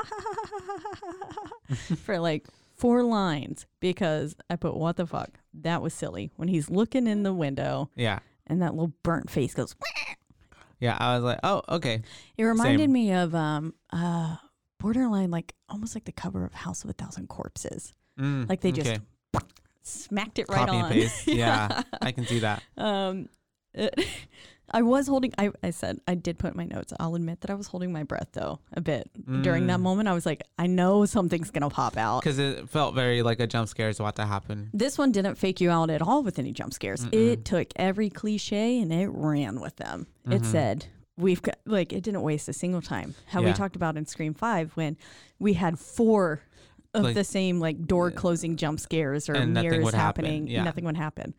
for 1.98 2.20
like 2.20 2.48
four 2.76 3.04
lines 3.04 3.66
because 3.80 4.36
I 4.50 4.56
put 4.56 4.76
what 4.76 4.98
the 4.98 5.06
fuck. 5.08 5.40
That 5.54 5.82
was 5.82 5.94
silly 5.94 6.32
when 6.36 6.48
he's 6.48 6.70
looking 6.70 7.08
in 7.08 7.24
the 7.24 7.34
window 7.34 7.90
Yeah. 7.96 8.20
and 8.48 8.62
that 8.62 8.74
little 8.74 8.94
burnt 9.04 9.30
face 9.30 9.54
goes. 9.54 9.76
Yeah. 10.82 10.98
I 11.00 11.16
was 11.16 11.24
like, 11.24 11.40
oh, 11.44 11.62
okay. 11.70 12.02
It 12.38 12.44
reminded 12.44 12.82
Same. 12.86 12.92
me 12.92 13.14
of 13.14 13.34
um 13.34 13.74
uh 13.94 14.36
borderline 14.80 15.32
like 15.32 15.54
almost 15.70 15.96
like 15.96 16.04
the 16.06 16.12
cover 16.12 16.44
of 16.44 16.54
House 16.54 16.84
of 16.84 16.90
a 16.90 16.94
Thousand 16.94 17.28
Corpses. 17.30 17.94
Mm, 18.20 18.50
Like 18.50 18.60
they 18.62 18.72
just 18.74 18.90
okay. 18.90 19.00
smacked 19.84 20.40
it 20.40 20.48
right 20.50 20.68
Copy 20.68 20.78
on. 20.78 20.92
paste. 20.92 21.28
Yeah. 21.28 21.84
I 22.02 22.12
can 22.12 22.26
see 22.26 22.40
that. 22.40 22.62
Um, 22.78 23.30
it- 23.74 24.06
I 24.74 24.82
was 24.82 25.08
holding. 25.08 25.34
I, 25.38 25.52
I 25.62 25.72
said 25.72 26.00
I 26.08 26.16
did 26.16 26.40
put 26.40 26.56
my 26.56 26.66
notes. 26.66 26.94
I'll 27.00 27.16
admit 27.16 27.42
that 27.42 27.50
I 27.52 27.56
was 27.56 27.68
holding 27.68 27.92
my 27.92 28.04
breath 28.04 28.30
though 28.34 28.60
a 28.74 28.82
bit 28.82 29.10
during 29.42 29.68
that 29.68 29.80
Mm. 29.80 29.84
moment. 29.84 30.08
I 30.10 30.14
was 30.14 30.26
like, 30.26 30.44
I 30.58 30.68
know 30.68 31.06
something's 31.06 31.52
gonna 31.52 31.70
pop 31.70 31.98
out. 31.98 32.22
Because 32.24 32.40
it 32.40 32.70
felt 32.70 32.96
very 32.96 33.22
like 33.22 33.40
a 33.40 33.48
jump 33.48 33.68
scare 33.68 33.90
is 33.90 34.00
about 34.00 34.16
to 34.16 34.26
happen. 34.26 34.70
This 34.74 34.98
one 34.98 35.12
didn't 35.12 35.36
fake 35.36 35.60
you 35.62 35.70
out 35.70 35.90
at 35.90 36.02
all 36.02 36.24
with 36.24 36.40
any 36.40 36.52
jump 36.54 36.74
scares. 36.74 37.06
Mm-mm. 37.06 37.14
It 37.14 37.46
took 37.46 37.68
every 37.76 38.10
cliche 38.10 38.80
and 38.80 38.92
it 38.94 39.08
ran 39.08 39.60
with 39.60 39.76
them. 39.76 40.08
It 40.30 40.42
Mhm. 40.44 40.46
said, 40.46 40.86
"We've 41.18 41.42
got 41.42 41.58
like 41.66 41.92
it 41.94 42.02
didn't 42.04 42.22
waste 42.22 42.48
a 42.48 42.54
single 42.54 42.82
time." 42.82 43.16
How 43.28 43.42
we 43.42 43.52
talked 43.54 43.76
about 43.76 43.98
in 43.98 44.06
Scream 44.06 44.34
Five 44.34 44.72
when 44.76 44.96
we 45.40 45.54
had 45.54 45.78
four 45.80 46.42
of 46.94 47.04
Like- 47.04 47.16
the 47.16 47.24
same 47.24 47.60
like 47.60 47.88
door 47.88 48.12
closing 48.12 48.58
jump 48.58 48.80
scares 48.80 49.30
or 49.30 49.34
mirrors 49.46 49.84
would 49.84 49.94
happen. 49.94 50.26
happening. 50.26 50.48
Yeah. 50.48 50.64
Nothing 50.64 50.86
would 50.86 50.98
happen, 50.98 51.34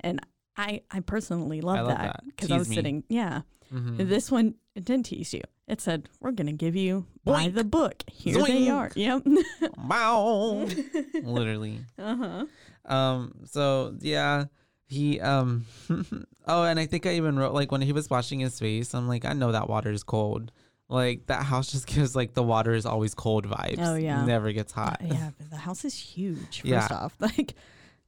and 0.00 0.20
I 0.58 0.82
I 0.90 1.00
personally 1.00 1.60
love, 1.60 1.86
love 1.86 1.96
that 1.96 2.20
because 2.26 2.50
I 2.50 2.58
was 2.58 2.68
me. 2.68 2.74
sitting 2.76 3.04
yeah. 3.08 3.42
Mhm. 3.72 4.08
This 4.08 4.30
one 4.30 4.54
it 4.74 4.84
didn't 4.84 5.06
tease 5.06 5.32
you. 5.32 5.42
It 5.66 5.80
said, 5.80 6.08
"We're 6.20 6.32
gonna 6.32 6.52
give 6.52 6.74
you 6.74 7.06
by 7.24 7.48
the 7.48 7.62
book." 7.64 8.02
Here 8.10 8.34
they 8.42 8.66
Zoink. 8.66 8.74
are. 8.74 8.90
Yep. 8.94 9.26
Wow. 9.88 10.66
Literally. 11.22 11.80
uh 11.98 12.16
huh. 12.16 12.46
Um. 12.94 13.32
So 13.44 13.94
yeah, 14.00 14.46
he 14.86 15.20
um. 15.20 15.66
oh, 16.46 16.62
and 16.64 16.80
I 16.80 16.86
think 16.86 17.06
I 17.06 17.14
even 17.14 17.38
wrote 17.38 17.52
like 17.54 17.70
when 17.70 17.82
he 17.82 17.92
was 17.92 18.08
washing 18.10 18.40
his 18.40 18.58
face. 18.58 18.94
I'm 18.94 19.06
like, 19.08 19.24
I 19.24 19.32
know 19.34 19.52
that 19.52 19.68
water 19.68 19.90
is 19.90 20.02
cold. 20.02 20.50
Like 20.88 21.26
that 21.26 21.42
house 21.42 21.70
just 21.70 21.86
gives 21.86 22.16
like 22.16 22.32
the 22.32 22.42
water 22.42 22.72
is 22.72 22.86
always 22.86 23.14
cold 23.14 23.46
vibes. 23.46 23.76
Oh, 23.78 23.94
yeah. 23.94 24.24
Never 24.24 24.52
gets 24.52 24.72
hot. 24.72 25.02
Yeah, 25.04 25.30
but 25.36 25.50
the 25.50 25.56
house 25.56 25.84
is 25.84 25.94
huge. 25.94 26.62
First 26.62 26.64
Yeah. 26.64 26.88
off, 26.90 27.14
like 27.20 27.54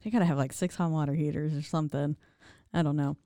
they 0.03 0.11
gotta 0.11 0.25
have 0.25 0.39
like 0.39 0.55
six 0.55 0.75
hot 0.77 0.91
water 0.91 1.13
heaters 1.13 1.53
or 1.55 1.61
something. 1.63 2.17
I 2.73 2.83
don't 2.83 2.97
know. 2.97 3.17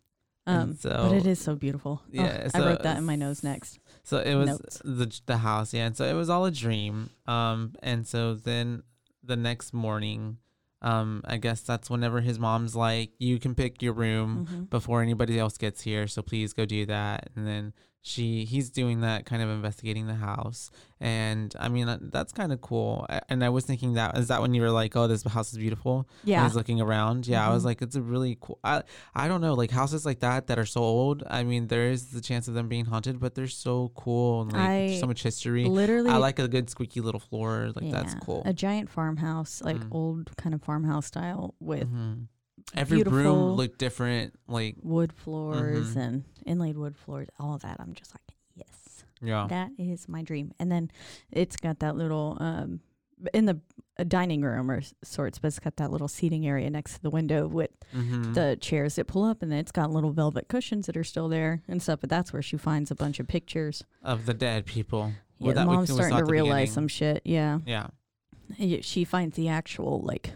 Um, 0.47 0.77
but 0.83 1.13
it 1.13 1.27
is 1.27 1.39
so 1.41 1.55
beautiful. 1.57 2.03
Oh, 2.05 2.09
Yeah, 2.13 2.49
I 2.53 2.59
wrote 2.61 2.83
that 2.83 2.99
in 2.99 3.05
my 3.05 3.17
nose 3.17 3.43
next. 3.43 3.79
So 4.03 4.19
it 4.19 4.35
was 4.35 4.47
Notes. 4.49 4.83
the 4.85 5.21
the 5.25 5.39
house, 5.39 5.73
yeah. 5.73 5.87
And 5.87 5.97
so 5.97 6.05
it 6.05 6.13
was 6.13 6.29
all 6.29 6.45
a 6.45 6.51
dream. 6.51 7.09
Um, 7.27 7.75
and 7.83 8.07
so 8.07 8.35
then 8.35 8.83
the 9.23 9.37
next 9.37 9.73
morning, 9.73 10.37
um, 10.83 11.23
I 11.25 11.39
guess 11.39 11.63
that's 11.63 11.89
whenever 11.89 12.21
his 12.21 12.39
mom's 12.39 12.77
like, 12.77 13.13
"You 13.19 13.39
can 13.39 13.55
pick 13.55 13.81
your 13.81 13.95
room 13.95 14.47
Mhm. 14.47 14.69
before 14.71 15.01
anybody 15.01 15.39
else 15.39 15.57
gets 15.57 15.81
here, 15.81 16.07
so 16.07 16.21
please 16.21 16.53
go 16.53 16.67
do 16.67 16.85
that." 16.87 17.31
And 17.35 17.47
then 17.47 17.73
she, 18.07 18.45
he's 18.45 18.69
doing 18.69 19.01
that, 19.01 19.25
kind 19.25 19.41
of 19.43 19.49
investigating 19.49 20.07
the 20.07 20.15
house. 20.15 20.71
And 21.01 21.55
I 21.59 21.69
mean, 21.71 21.99
that's 22.13 22.33
kind 22.35 22.53
of 22.53 22.61
cool. 22.61 23.07
And 23.31 23.43
I 23.43 23.49
was 23.49 23.65
thinking 23.65 23.95
that 23.95 24.17
is 24.19 24.29
that 24.29 24.43
when 24.43 24.53
you 24.53 24.61
were 24.61 24.71
like, 24.71 24.95
"Oh, 24.95 25.07
this 25.07 25.23
house 25.23 25.53
is 25.53 25.59
beautiful." 25.59 26.07
Yeah, 26.23 26.45
he's 26.45 26.55
looking 26.55 26.81
around. 26.83 27.27
Yeah, 27.27 27.47
I 27.49 27.53
was 27.53 27.63
Mhm. 27.63 27.67
like, 27.67 27.83
it's 27.83 27.97
a 27.97 28.03
really 28.03 28.37
cool. 28.43 28.59
I 28.63 28.83
I 29.15 29.27
don't 29.27 29.41
know, 29.41 29.55
like 29.55 29.71
houses 29.71 30.05
like 30.05 30.21
that 30.21 30.49
that 30.49 30.59
are 30.59 30.67
so 30.67 30.83
old. 30.83 31.23
I 31.29 31.45
mean, 31.45 31.69
there 31.69 31.89
is 31.91 32.09
the 32.11 32.21
chance 32.21 32.47
of 32.47 32.53
them 32.53 32.69
being 32.69 32.85
haunted, 32.85 33.21
but 33.21 33.35
they're 33.35 33.49
so 33.49 33.91
cool 33.95 34.43
and 34.43 34.53
like 34.53 34.61
I 34.69 34.99
so 35.01 35.07
much 35.07 35.23
history. 35.23 35.65
literally. 35.65 36.11
I 36.11 36.19
like 36.19 36.39
a 36.39 36.47
good 36.47 36.69
squeaky 36.69 37.01
little 37.01 37.21
floor. 37.21 37.71
Like 37.75 37.91
that's 37.91 38.15
cool. 38.17 38.43
A 38.45 38.53
giant 38.53 38.91
farmhouse, 38.91 39.63
like 39.63 39.77
Mm. 39.77 39.89
old 39.93 40.37
kind 40.37 40.55
of 40.55 40.63
farmhouse 40.63 41.07
style 41.07 41.55
with 41.59 41.89
Mhm. 41.91 42.27
Every 42.75 43.03
room 43.03 43.53
looked 43.53 43.79
different. 43.79 44.35
Like 44.49 44.77
wood 44.83 45.13
floors 45.13 45.95
Mhm. 45.95 45.97
and 45.97 46.25
inlaid 46.47 46.77
wood 46.77 46.97
floors. 46.97 47.29
All 47.39 47.55
of 47.55 47.63
that. 47.63 47.77
I'm 47.81 47.95
just 47.95 48.13
like, 48.15 48.37
yes. 48.57 49.05
yeah, 49.21 49.47
That 49.49 49.71
is 49.79 50.09
my 50.09 50.23
dream. 50.23 50.53
And 50.59 50.71
then 50.73 50.91
it's 51.31 51.57
got 51.57 51.79
that 51.81 51.97
little 51.97 52.37
um, 52.41 52.81
in 53.33 53.45
the 53.47 53.61
a 53.97 54.05
dining 54.05 54.43
room 54.43 54.73
or 54.73 54.83
sorts, 55.05 55.39
but 55.39 55.47
it's 55.47 55.61
got 55.61 55.77
that 55.77 55.93
little 55.93 56.09
seating 56.09 56.45
area 56.49 56.69
next 56.69 56.95
to 56.95 57.03
the 57.03 57.11
window 57.11 57.47
with 57.47 57.71
Mm-hmm. 57.95 58.33
the 58.33 58.59
chairs 58.61 58.97
that 58.97 59.07
pull 59.07 59.23
up, 59.23 59.41
and 59.41 59.53
then 59.53 59.61
it's 59.61 59.71
got 59.71 59.93
little 59.93 60.11
velvet 60.11 60.49
cushions 60.49 60.87
that 60.87 60.97
are 60.97 61.05
still 61.05 61.29
there 61.29 61.63
and 61.69 61.81
stuff. 61.81 62.01
But 62.01 62.11
that's 62.11 62.33
where 62.33 62.43
she 62.43 62.57
finds 62.57 62.91
a 62.91 62.97
bunch 62.97 63.21
of 63.21 63.29
pictures. 63.29 63.85
of 64.03 64.27
the 64.27 64.35
dead 64.35 64.67
people. 64.67 65.13
Yeah, 65.39 65.47
Well, 65.47 65.55
that 65.55 65.67
mom's 65.67 65.93
starting 65.93 66.19
to 66.19 66.25
realize 66.25 66.71
beginning. 66.71 66.73
some 66.73 66.89
shit. 66.89 67.23
Yeah, 67.25 67.61
Yeah. 67.65 67.87
She 68.81 69.05
finds 69.05 69.37
the 69.37 69.47
actual 69.49 70.01
like 70.01 70.31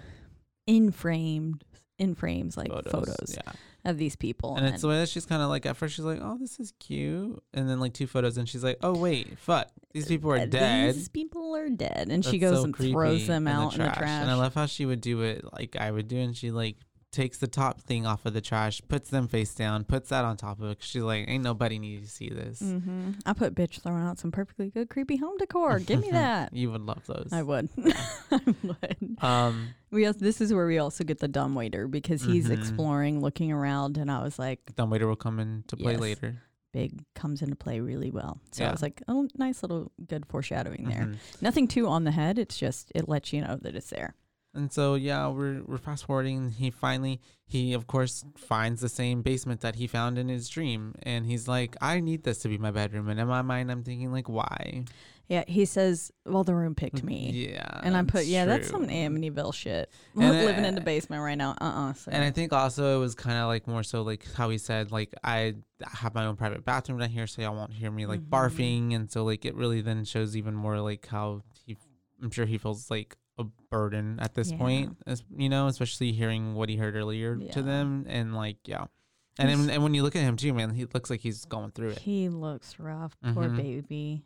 in 0.69 0.93
framed 0.93 1.65
in 1.99 2.15
frames 2.15 2.57
like 2.57 2.71
photos, 2.71 3.35
Yeah. 3.37 3.53
of 3.85 3.99
these 3.99 4.17
people, 4.17 4.57
And 4.57 4.67
it's 4.67 4.83
the 4.83 4.89
way 4.89 4.99
that 4.99 5.09
she's 5.09 5.27
kind 5.27 5.43
of 5.43 5.49
like, 5.49 5.67
at 5.67 5.77
first 5.77 5.95
she's 5.97 6.05
like, 6.05 6.21
oh, 6.23 6.37
this 6.39 6.61
is 6.61 6.73
cute. 6.79 7.43
And 7.53 7.69
then 7.69 7.81
like 7.81 7.93
two 7.95 8.07
photos, 8.07 8.37
and 8.39 8.49
she's 8.49 8.63
like, 8.65 8.79
oh, 8.83 8.97
wait, 8.97 9.39
fuck. 9.39 9.69
These 9.93 10.07
people 10.07 10.31
are 10.33 10.37
uh, 10.39 10.47
dead. 10.47 10.95
These 10.95 11.09
people 11.09 11.57
are 11.57 11.69
dead, 11.69 12.09
and 12.11 12.25
she 12.25 12.39
goes 12.39 12.59
so 12.59 12.65
and 12.65 12.77
throws 12.77 13.27
them 13.27 13.47
in 13.49 13.55
the 13.57 13.61
out 13.63 13.73
in 13.75 13.79
the 13.81 13.87
trash. 13.91 14.09
And 14.23 14.31
I 14.31 14.35
love 14.35 14.55
how 14.55 14.67
she 14.67 14.87
would 14.87 15.01
do 15.01 15.23
it 15.23 15.45
like 15.53 15.77
I 15.77 15.91
would 15.91 16.09
do, 16.09 16.19
and 16.19 16.37
she 16.37 16.51
like 16.51 16.77
takes 17.11 17.39
the 17.39 17.47
top 17.47 17.81
thing 17.81 18.05
off 18.07 18.27
of 18.27 18.35
the 18.35 18.41
trash, 18.41 18.83
puts 18.89 19.09
them 19.11 19.29
face 19.29 19.55
down, 19.55 19.83
puts 19.85 20.11
that 20.11 20.25
on 20.25 20.37
top 20.37 20.61
of 20.61 20.71
it. 20.71 20.79
she's 20.81 21.03
like, 21.03 21.25
ain't 21.29 21.43
nobody 21.43 21.79
need 21.79 22.03
to 22.05 22.09
see 22.11 22.29
this. 22.29 22.61
Mm-hmm. 22.61 23.13
I 23.25 23.33
put 23.33 23.55
bitch 23.55 23.81
throwing 23.83 24.03
out 24.03 24.19
some 24.19 24.31
perfectly 24.31 24.69
good 24.71 24.91
creepy 24.91 25.17
home 25.17 25.37
decor. 25.39 25.79
Give 25.79 26.01
me 26.01 26.11
that. 26.13 26.53
you 26.53 26.71
would 26.71 26.83
love 26.83 27.07
those. 27.07 27.31
I 27.33 27.43
would. 27.43 27.69
I 28.31 28.41
would. 28.63 29.17
Um, 29.25 29.69
We 29.91 30.07
also, 30.07 30.19
this 30.19 30.41
is 30.43 30.53
where 30.53 30.67
we 30.67 30.79
also 30.79 31.03
get 31.03 31.19
the 31.19 31.29
dumb 31.29 31.55
waiter 31.55 31.89
because 31.89 32.23
he's 32.23 32.49
Mhm. 32.49 32.59
exploring, 32.59 33.21
looking 33.23 33.53
around, 33.53 33.97
and 33.97 34.11
I 34.11 34.23
was 34.23 34.39
like, 34.39 34.61
dumb 34.77 34.91
waiter 34.91 35.07
will 35.09 35.17
come 35.17 35.41
into 35.41 35.77
play 35.77 35.93
Yes. 35.93 36.01
later. 36.01 36.43
big 36.75 37.03
comes 37.15 37.41
into 37.41 37.57
play 37.57 37.81
really 37.81 38.11
well. 38.11 38.39
So 38.53 38.67
I 38.67 38.71
was 38.71 38.83
like, 38.83 39.03
oh, 39.09 39.27
nice 39.39 39.63
little 39.63 39.91
good 40.07 40.27
foreshadowing 40.27 40.85
there. 40.91 41.07
Mhm. 41.07 41.17
Nothing 41.41 41.67
too 41.67 41.89
on 41.89 42.05
the 42.05 42.11
head. 42.11 42.39
It's 42.39 42.59
just 42.59 42.93
it 42.95 43.09
lets 43.09 43.33
you 43.33 43.41
know 43.41 43.57
that 43.63 43.75
it's 43.75 43.89
there. 43.89 44.15
And 44.59 44.73
so 44.73 44.95
yeah, 44.97 45.29
we're 45.29 45.63
we're 45.63 45.79
fast 45.79 46.05
forwarding. 46.07 46.51
He 46.51 46.71
finally 46.71 47.21
he 47.47 47.73
of 47.73 47.87
course 47.87 48.25
finds 48.37 48.81
the 48.81 48.89
same 48.89 49.23
basement 49.23 49.61
that 49.63 49.77
he 49.77 49.87
found 49.87 50.19
in 50.19 50.29
his 50.29 50.49
dream, 50.49 50.95
and 51.05 51.25
he's 51.25 51.47
like, 51.49 51.77
I 51.81 52.01
need 52.01 52.25
this 52.25 52.39
to 52.41 52.49
be 52.49 52.59
my 52.59 52.71
bedroom. 52.73 53.09
And 53.09 53.19
in 53.21 53.29
my 53.29 53.43
mind, 53.43 53.71
I'm 53.71 53.83
thinking 53.85 54.13
like, 54.13 54.29
why? 54.29 54.85
Yeah, 55.29 55.45
he 55.47 55.67
says, 55.67 56.11
"Well, 56.25 56.43
the 56.43 56.55
room 56.55 56.75
picked 56.75 57.05
me," 57.05 57.51
Yeah. 57.51 57.81
and 57.83 57.95
I 57.95 58.03
put, 58.03 58.25
"Yeah, 58.25 58.47
that's 58.47 58.71
some 58.71 58.87
true. 58.87 58.95
Amityville 58.95 59.53
shit." 59.53 59.91
And 60.19 60.31
Living 60.47 60.65
in 60.65 60.75
the 60.75 60.81
basement 60.81 61.23
right 61.23 61.37
now. 61.37 61.51
Uh 61.61 61.93
uh 61.93 61.95
And 62.11 62.25
I 62.25 62.31
think 62.31 62.53
also 62.55 62.97
it 62.97 63.01
was 63.01 63.15
kind 63.15 63.37
of 63.37 63.47
like 63.47 63.67
more 63.69 63.83
so 63.83 64.01
like 64.03 64.25
how 64.33 64.49
he 64.49 64.57
said 64.57 64.91
like 64.91 65.15
I 65.23 65.55
have 65.83 66.15
my 66.15 66.25
own 66.25 66.37
private 66.37 66.65
bathroom 66.65 66.99
down 66.99 67.11
here, 67.11 67.27
so 67.27 67.43
y'all 67.43 67.55
won't 67.55 67.75
hear 67.75 67.91
me 67.91 68.07
like 68.07 68.21
Mhm. 68.23 68.31
barfing, 68.31 68.95
and 68.95 69.11
so 69.13 69.23
like 69.23 69.45
it 69.45 69.55
really 69.55 69.83
then 69.83 70.05
shows 70.07 70.35
even 70.35 70.55
more 70.55 70.81
like 70.81 71.07
how 71.07 71.43
he, 71.67 71.77
I'm 72.23 72.31
sure 72.31 72.47
he 72.47 72.57
feels 72.57 72.91
like 72.91 73.19
a 73.39 73.45
burden 73.71 74.19
at 74.21 74.35
this 74.35 74.51
Yeah. 74.51 74.59
point, 74.59 74.97
as 75.07 75.23
you 75.37 75.49
know, 75.49 75.67
especially 75.69 76.13
hearing 76.13 76.55
what 76.55 76.69
he 76.69 76.77
heard 76.77 76.95
earlier 76.97 77.37
Yeah. 77.41 77.53
to 77.53 77.63
them, 77.63 78.05
and 78.09 78.35
like 78.35 78.57
yeah, 78.67 78.87
and 79.39 79.49
then, 79.49 79.71
and 79.71 79.83
when 79.83 79.95
you 79.95 80.03
look 80.03 80.17
at 80.17 80.23
him 80.23 80.37
too, 80.37 80.53
man, 80.55 80.71
he 80.71 80.85
looks 80.87 81.11
like 81.11 81.21
he's 81.21 81.45
going 81.45 81.71
through 81.73 81.91
it. 81.91 81.99
he 82.01 82.29
looks 82.29 82.79
rough. 82.79 83.17
Poor 83.23 83.49
Mhm. 83.49 83.57
baby. 83.57 84.25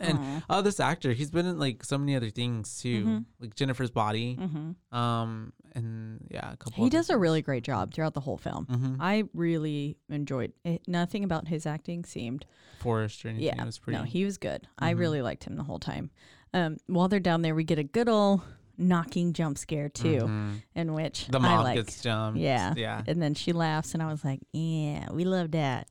And 0.00 0.16
Aw. 0.16 0.42
oh, 0.50 0.62
this 0.62 0.78
actor, 0.78 1.12
he's 1.12 1.30
been 1.32 1.44
in 1.44 1.58
like 1.58 1.82
so 1.82 1.98
many 1.98 2.14
other 2.14 2.30
things 2.30 2.80
too, 2.80 3.04
Mhm. 3.04 3.24
like 3.40 3.56
Jennifer's 3.56 3.90
Body, 3.90 4.36
Mhm. 4.36 4.96
um, 4.96 5.52
and 5.72 6.24
yeah, 6.30 6.52
a 6.52 6.56
couple. 6.56 6.84
he 6.84 6.88
does 6.88 7.10
a 7.10 7.18
really 7.18 7.42
great 7.42 7.64
job 7.64 7.92
throughout 7.92 8.14
the 8.14 8.20
whole 8.20 8.38
film. 8.38 8.66
hmm 8.66 8.94
I 9.00 9.24
really 9.34 9.98
enjoyed 10.08 10.52
it. 10.64 10.86
Nothing 10.86 11.24
about 11.24 11.48
his 11.48 11.66
acting 11.66 12.04
seemed 12.04 12.46
Forest 12.78 13.24
or 13.24 13.28
anything. 13.30 13.46
yeah. 13.46 13.60
it 13.60 13.66
was 13.66 13.80
pretty. 13.80 13.98
No, 13.98 14.04
he 14.04 14.24
was 14.24 14.38
good. 14.38 14.68
I 14.78 14.94
Mhm. 14.94 14.98
really 15.00 15.20
liked 15.20 15.42
him 15.44 15.56
the 15.56 15.64
whole 15.64 15.80
time. 15.80 16.10
Um, 16.54 16.76
while 16.86 17.08
they're 17.08 17.20
down 17.20 17.42
there, 17.42 17.54
we 17.54 17.64
get 17.64 17.78
a 17.78 17.84
good 17.84 18.08
old 18.08 18.40
knocking 18.76 19.32
jump 19.32 19.58
scare 19.58 19.88
too, 19.88 20.20
Mhm. 20.22 20.62
in 20.74 20.94
which 20.94 21.26
The 21.26 21.40
mom 21.40 21.64
liked. 21.64 21.84
gets 21.86 22.00
jumped. 22.02 22.38
Yeah. 22.40 22.74
Yeah. 22.76 23.02
and 23.06 23.20
then 23.20 23.34
she 23.34 23.52
laughs, 23.52 23.92
and 23.94 24.02
I 24.02 24.06
was 24.06 24.24
like, 24.24 24.40
"Yeah, 24.52 25.10
we 25.12 25.24
love 25.24 25.50
that." 25.50 25.88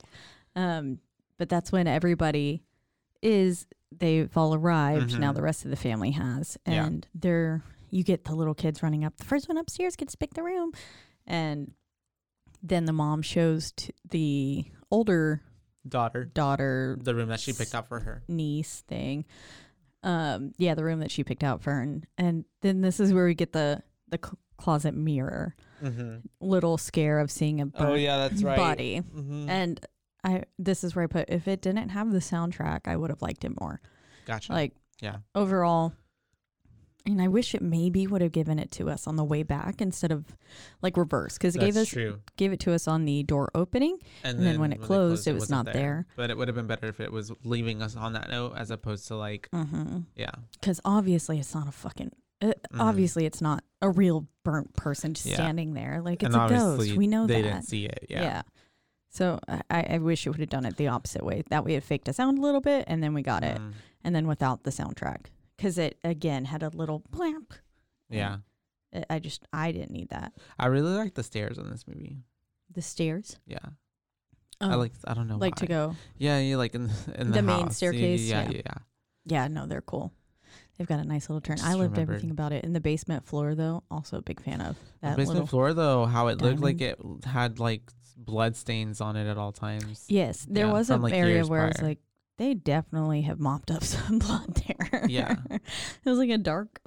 Um, 0.56 1.00
but 1.38 1.50
that's 1.50 1.72
when 1.72 1.86
everybody 1.88 2.64
is 3.22 3.66
they've 3.92 4.36
all 4.38 4.54
arrived. 4.54 5.20
Now 5.20 5.32
Mhm. 5.32 5.36
the 5.36 5.42
rest 5.42 5.66
of 5.66 5.72
the 5.72 5.78
family 5.78 6.12
has, 6.12 6.58
Yeah. 6.66 6.86
and 6.86 7.08
they're 7.14 7.64
you 7.90 8.04
get 8.04 8.26
the 8.26 8.36
little 8.36 8.54
kids 8.54 8.84
running 8.84 9.06
up. 9.06 9.16
The 9.16 9.24
first 9.24 9.48
one 9.48 9.58
upstairs 9.58 9.96
gets 9.96 10.12
to 10.12 10.18
pick 10.18 10.34
the 10.34 10.44
room, 10.44 10.72
and 11.26 11.72
then 12.62 12.84
the 12.86 12.92
mom 12.94 13.22
shows 13.22 13.72
t- 13.72 13.94
the 14.10 14.66
older 14.92 15.42
Daughter. 15.88 16.26
daughter 16.26 16.98
The 17.02 17.16
room 17.16 17.30
that 17.30 17.40
she 17.40 17.54
picked 17.54 17.74
up 17.76 17.88
for 17.88 18.02
her. 18.02 18.24
niece 18.28 18.82
thing. 18.88 19.24
Um, 20.04 20.54
yeah, 20.58 20.76
the 20.76 20.84
room 20.84 21.00
that 21.00 21.12
she 21.12 21.24
picked 21.24 21.44
out 21.44 21.62
for 21.64 21.80
and, 21.80 22.06
and 22.18 22.46
then 22.62 22.82
this 22.82 23.00
is 23.00 23.14
where 23.14 23.26
we 23.26 23.34
get 23.34 23.52
the 23.54 23.82
the 24.10 24.20
cl- 24.24 24.38
closet 24.58 24.94
mirror 24.94 25.56
Mm-hmm. 25.84 26.18
little 26.40 26.80
scare 26.80 27.20
of 27.20 27.30
seeing 27.30 27.62
a 27.62 27.68
Oh 27.76 27.94
yeah, 27.94 28.18
that's 28.28 28.42
right. 28.42 28.58
body. 28.58 29.02
Mm-hmm. 29.02 29.48
And 29.48 29.86
I 30.24 30.44
this 30.58 30.84
is 30.84 30.96
where 30.96 31.04
I 31.04 31.08
put 31.08 31.30
if 31.30 31.48
it 31.48 31.62
didn't 31.62 31.90
have 31.90 32.12
the 32.12 32.18
soundtrack, 32.20 32.82
I 32.88 32.96
would 32.96 33.12
have 33.12 33.22
liked 33.22 33.44
it 33.46 33.60
more. 33.60 33.80
gotcha. 34.26 34.54
Like 34.54 34.74
Yeah. 35.02 35.18
overall 35.36 35.94
and 37.08 37.22
I 37.22 37.28
wish 37.30 37.56
it 37.56 37.62
maybe 37.62 38.06
would 38.06 38.22
have 38.22 38.32
given 38.34 38.60
it 38.60 38.70
to 38.72 38.90
us 38.90 39.08
on 39.08 39.16
the 39.16 39.24
way 39.24 39.42
back 39.42 39.82
instead 39.82 40.12
of 40.12 40.26
like 40.82 40.98
reverse 40.98 41.38
because 41.38 41.56
it 41.56 41.60
that's 41.60 41.74
gave 41.74 41.82
us 41.82 41.88
true. 41.88 42.20
gave 42.36 42.52
it 42.54 42.60
to 42.62 42.74
us 42.74 42.88
on 42.88 43.06
the 43.06 43.24
door 43.24 43.50
opening 43.56 43.98
and 44.24 44.40
then 44.46 44.60
when 44.60 44.72
it 44.74 44.82
they 44.82 44.86
closed, 44.86 45.28
it 45.28 45.34
was 45.34 45.44
wasn't 45.44 45.66
not 45.68 45.74
there. 45.74 46.06
But 46.16 46.30
it 46.30 46.38
would 46.38 46.48
have 46.48 46.56
been 46.56 46.68
better 46.68 46.88
if 46.88 47.00
it 47.00 47.12
was 47.12 47.32
leaving 47.44 47.82
us 47.82 47.96
on 47.96 48.14
that 48.14 48.30
note 48.30 48.54
as 48.58 48.70
opposed 48.70 49.08
to 49.08 49.16
like, 49.16 49.50
mm-hmm. 49.54 50.00
yeah, 50.16 50.32
because 50.60 50.80
obviously 50.86 51.40
it's 51.40 51.56
not 51.56 51.68
a 51.68 51.72
fucking 51.72 52.12
uh, 52.42 52.48
Mhm. 52.72 52.80
obviously 52.80 53.26
it's 53.26 53.42
not 53.42 53.64
a 53.82 53.90
real 53.90 54.28
burnt 54.44 54.76
person 54.76 55.16
just 55.16 55.26
Yeah. 55.26 55.36
standing 55.36 55.74
there 55.74 56.02
like 56.04 56.22
it's 56.22 56.36
and 56.36 56.44
a 56.44 56.56
ghost 56.56 56.96
we 56.96 57.08
know 57.08 57.26
they 57.26 57.42
that 57.42 57.48
didn't 57.48 57.64
see 57.64 57.86
it. 57.86 58.06
Yeah. 58.10 58.22
yeah. 58.22 58.42
so 59.10 59.40
I, 59.72 59.88
I 59.92 59.98
wish 59.98 60.28
it 60.28 60.30
would 60.30 60.40
have 60.40 60.50
done 60.50 60.66
it 60.66 60.78
the 60.78 60.88
opposite 60.90 61.24
way 61.26 61.44
that 61.50 61.66
way 61.66 61.74
it 61.76 61.84
faked 61.84 62.08
us 62.10 62.20
out 62.20 62.38
a 62.38 62.42
little 62.42 62.62
bit 62.62 62.86
and 62.88 63.02
then 63.02 63.14
we 63.16 63.24
got 63.24 63.44
it 63.44 63.58
Mm, 63.60 63.74
and 64.04 64.16
then 64.16 64.28
without 64.28 64.64
the 64.64 64.70
soundtrack 64.70 65.26
because 65.58 65.78
it 65.78 65.98
again 66.04 66.46
had 66.46 66.64
a 66.64 66.70
little 66.70 67.00
blamp 67.10 67.54
yeah. 68.10 68.38
I- 68.96 69.04
I 69.10 69.20
just 69.20 69.46
I 69.52 69.72
didn't 69.74 69.92
need 69.92 70.10
that. 70.10 70.32
I 70.58 70.68
really 70.68 70.96
like 70.96 71.14
the 71.16 71.24
stairs 71.24 71.58
on 71.60 71.70
this 71.70 71.86
movie. 71.88 72.20
The 72.74 72.82
stairs. 72.82 73.38
Yeah. 73.46 73.58
Oh, 74.62 74.72
I 74.72 74.76
like. 74.76 74.94
I 75.06 75.14
don't 75.14 75.28
know. 75.28 75.38
like 75.38 75.56
to 75.56 75.68
go. 75.68 75.96
Yeah, 76.18 76.40
yeah, 76.40 76.56
like 76.58 76.74
in 76.74 76.90
in 77.16 77.28
the, 77.32 77.34
The 77.36 77.42
main 77.42 77.70
staircase, 77.70 78.22
Yeah, 78.22 78.44
yeah. 78.44 78.50
yeah, 78.50 78.62
yeah. 78.66 78.74
Yeah, 79.26 79.48
no, 79.50 79.66
they're 79.68 79.82
cool. 79.82 80.14
They've 80.78 80.88
got 80.88 81.00
a 81.00 81.04
nice 81.04 81.30
little 81.30 81.42
turn. 81.42 81.58
Just 81.58 81.68
I 81.68 81.74
loved 81.74 81.92
remembered. 81.92 82.02
everything 82.16 82.32
about 82.32 82.54
it. 82.54 82.64
In 82.64 82.72
the 82.74 82.80
basement 82.80 83.26
floor, 83.26 83.54
though, 83.56 83.84
also 83.92 84.18
a 84.18 84.22
big 84.22 84.40
fan 84.42 84.62
of 84.62 84.76
The 85.02 85.10
that 85.10 85.18
basement 85.18 85.34
little. 85.42 85.48
floor 85.48 85.74
though, 85.74 86.06
how 86.06 86.28
it 86.28 86.42
looked 86.42 86.62
like 86.62 86.80
it 86.82 86.98
had 87.26 87.60
like 87.60 87.82
blood 88.16 88.56
stains 88.56 89.02
on 89.02 89.16
it 89.18 89.30
at 89.30 89.38
all 89.38 89.52
times. 89.52 90.06
Yes, 90.08 90.46
there 90.50 90.68
Yeah, 90.68 90.72
was 90.72 90.90
an 90.90 91.02
like, 91.02 91.14
area 91.14 91.46
where 91.46 91.64
I 91.66 91.68
was 91.68 91.82
like, 91.82 92.00
they 92.38 92.54
definitely 92.54 93.22
have 93.24 93.40
mopped 93.40 93.72
up 93.72 93.84
some 93.84 94.20
blood 94.20 94.56
there. 94.68 95.06
Yeah. 95.10 95.36
it 95.50 95.62
was 96.06 96.18
like 96.18 96.30
a 96.30 96.38
dark, 96.38 96.80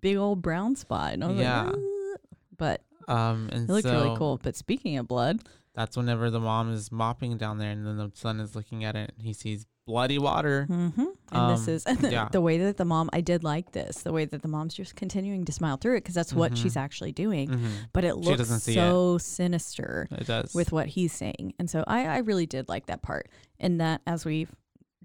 big 0.00 0.16
old 0.16 0.42
brown 0.42 0.76
spot. 0.76 1.12
And 1.14 1.24
I 1.24 1.28
was 1.28 1.36
Yeah. 1.38 1.64
like, 1.64 1.74
"Ugh." 1.74 2.20
but 2.56 2.82
Um, 3.08 3.48
and 3.52 3.68
it 3.68 3.72
looked 3.72 3.84
so 3.88 3.92
really 4.04 4.16
cool. 4.16 4.38
But 4.42 4.56
speaking 4.56 4.98
of 4.98 5.06
blood, 5.08 5.40
that's 5.74 5.96
whenever 5.96 6.30
the 6.30 6.40
mom 6.40 6.72
is 6.72 6.90
mopping 6.90 7.36
down 7.38 7.58
there, 7.58 7.70
and 7.70 7.86
then 7.86 7.96
the 7.96 8.10
son 8.14 8.40
is 8.40 8.56
looking 8.56 8.84
at 8.84 8.96
it, 8.96 9.12
and 9.16 9.24
he 9.26 9.32
sees 9.32 9.64
bloody 9.86 10.18
water. 10.18 10.64
hmm 10.66 10.90
and 11.32 11.50
this 11.50 11.66
Um, 11.68 11.74
is 11.74 11.84
and 11.86 11.98
the, 11.98 12.10
yeah. 12.10 12.28
the 12.30 12.40
way 12.42 12.58
that 12.58 12.76
the 12.76 12.84
mom, 12.84 13.08
I 13.12 13.20
did 13.22 13.42
like 13.44 13.72
this, 13.72 14.02
the 14.02 14.12
way 14.12 14.24
that 14.26 14.42
the 14.42 14.48
mom's 14.48 14.74
just 14.74 14.96
continuing 14.96 15.44
to 15.46 15.52
smile 15.52 15.76
through 15.78 15.94
it 15.96 16.00
because 16.00 16.14
that's 16.14 16.32
what 16.34 16.52
Mhm. 16.52 16.56
she's 16.58 16.76
actually 16.76 17.12
doing. 17.12 17.48
hmm 17.50 17.68
But 17.94 18.04
it 18.04 18.16
looks 18.16 18.62
so 18.64 19.16
sinister 19.16 20.08
It 20.10 20.26
does. 20.26 20.54
with 20.54 20.72
what 20.72 20.88
he's 20.88 21.12
saying. 21.12 21.54
And 21.58 21.70
so 21.70 21.84
I, 21.86 22.06
I 22.06 22.18
really 22.18 22.44
did 22.46 22.68
like 22.68 22.86
that 22.86 23.00
part. 23.02 23.30
And 23.58 23.80
that, 23.80 24.02
as 24.06 24.24
we've 24.26 24.54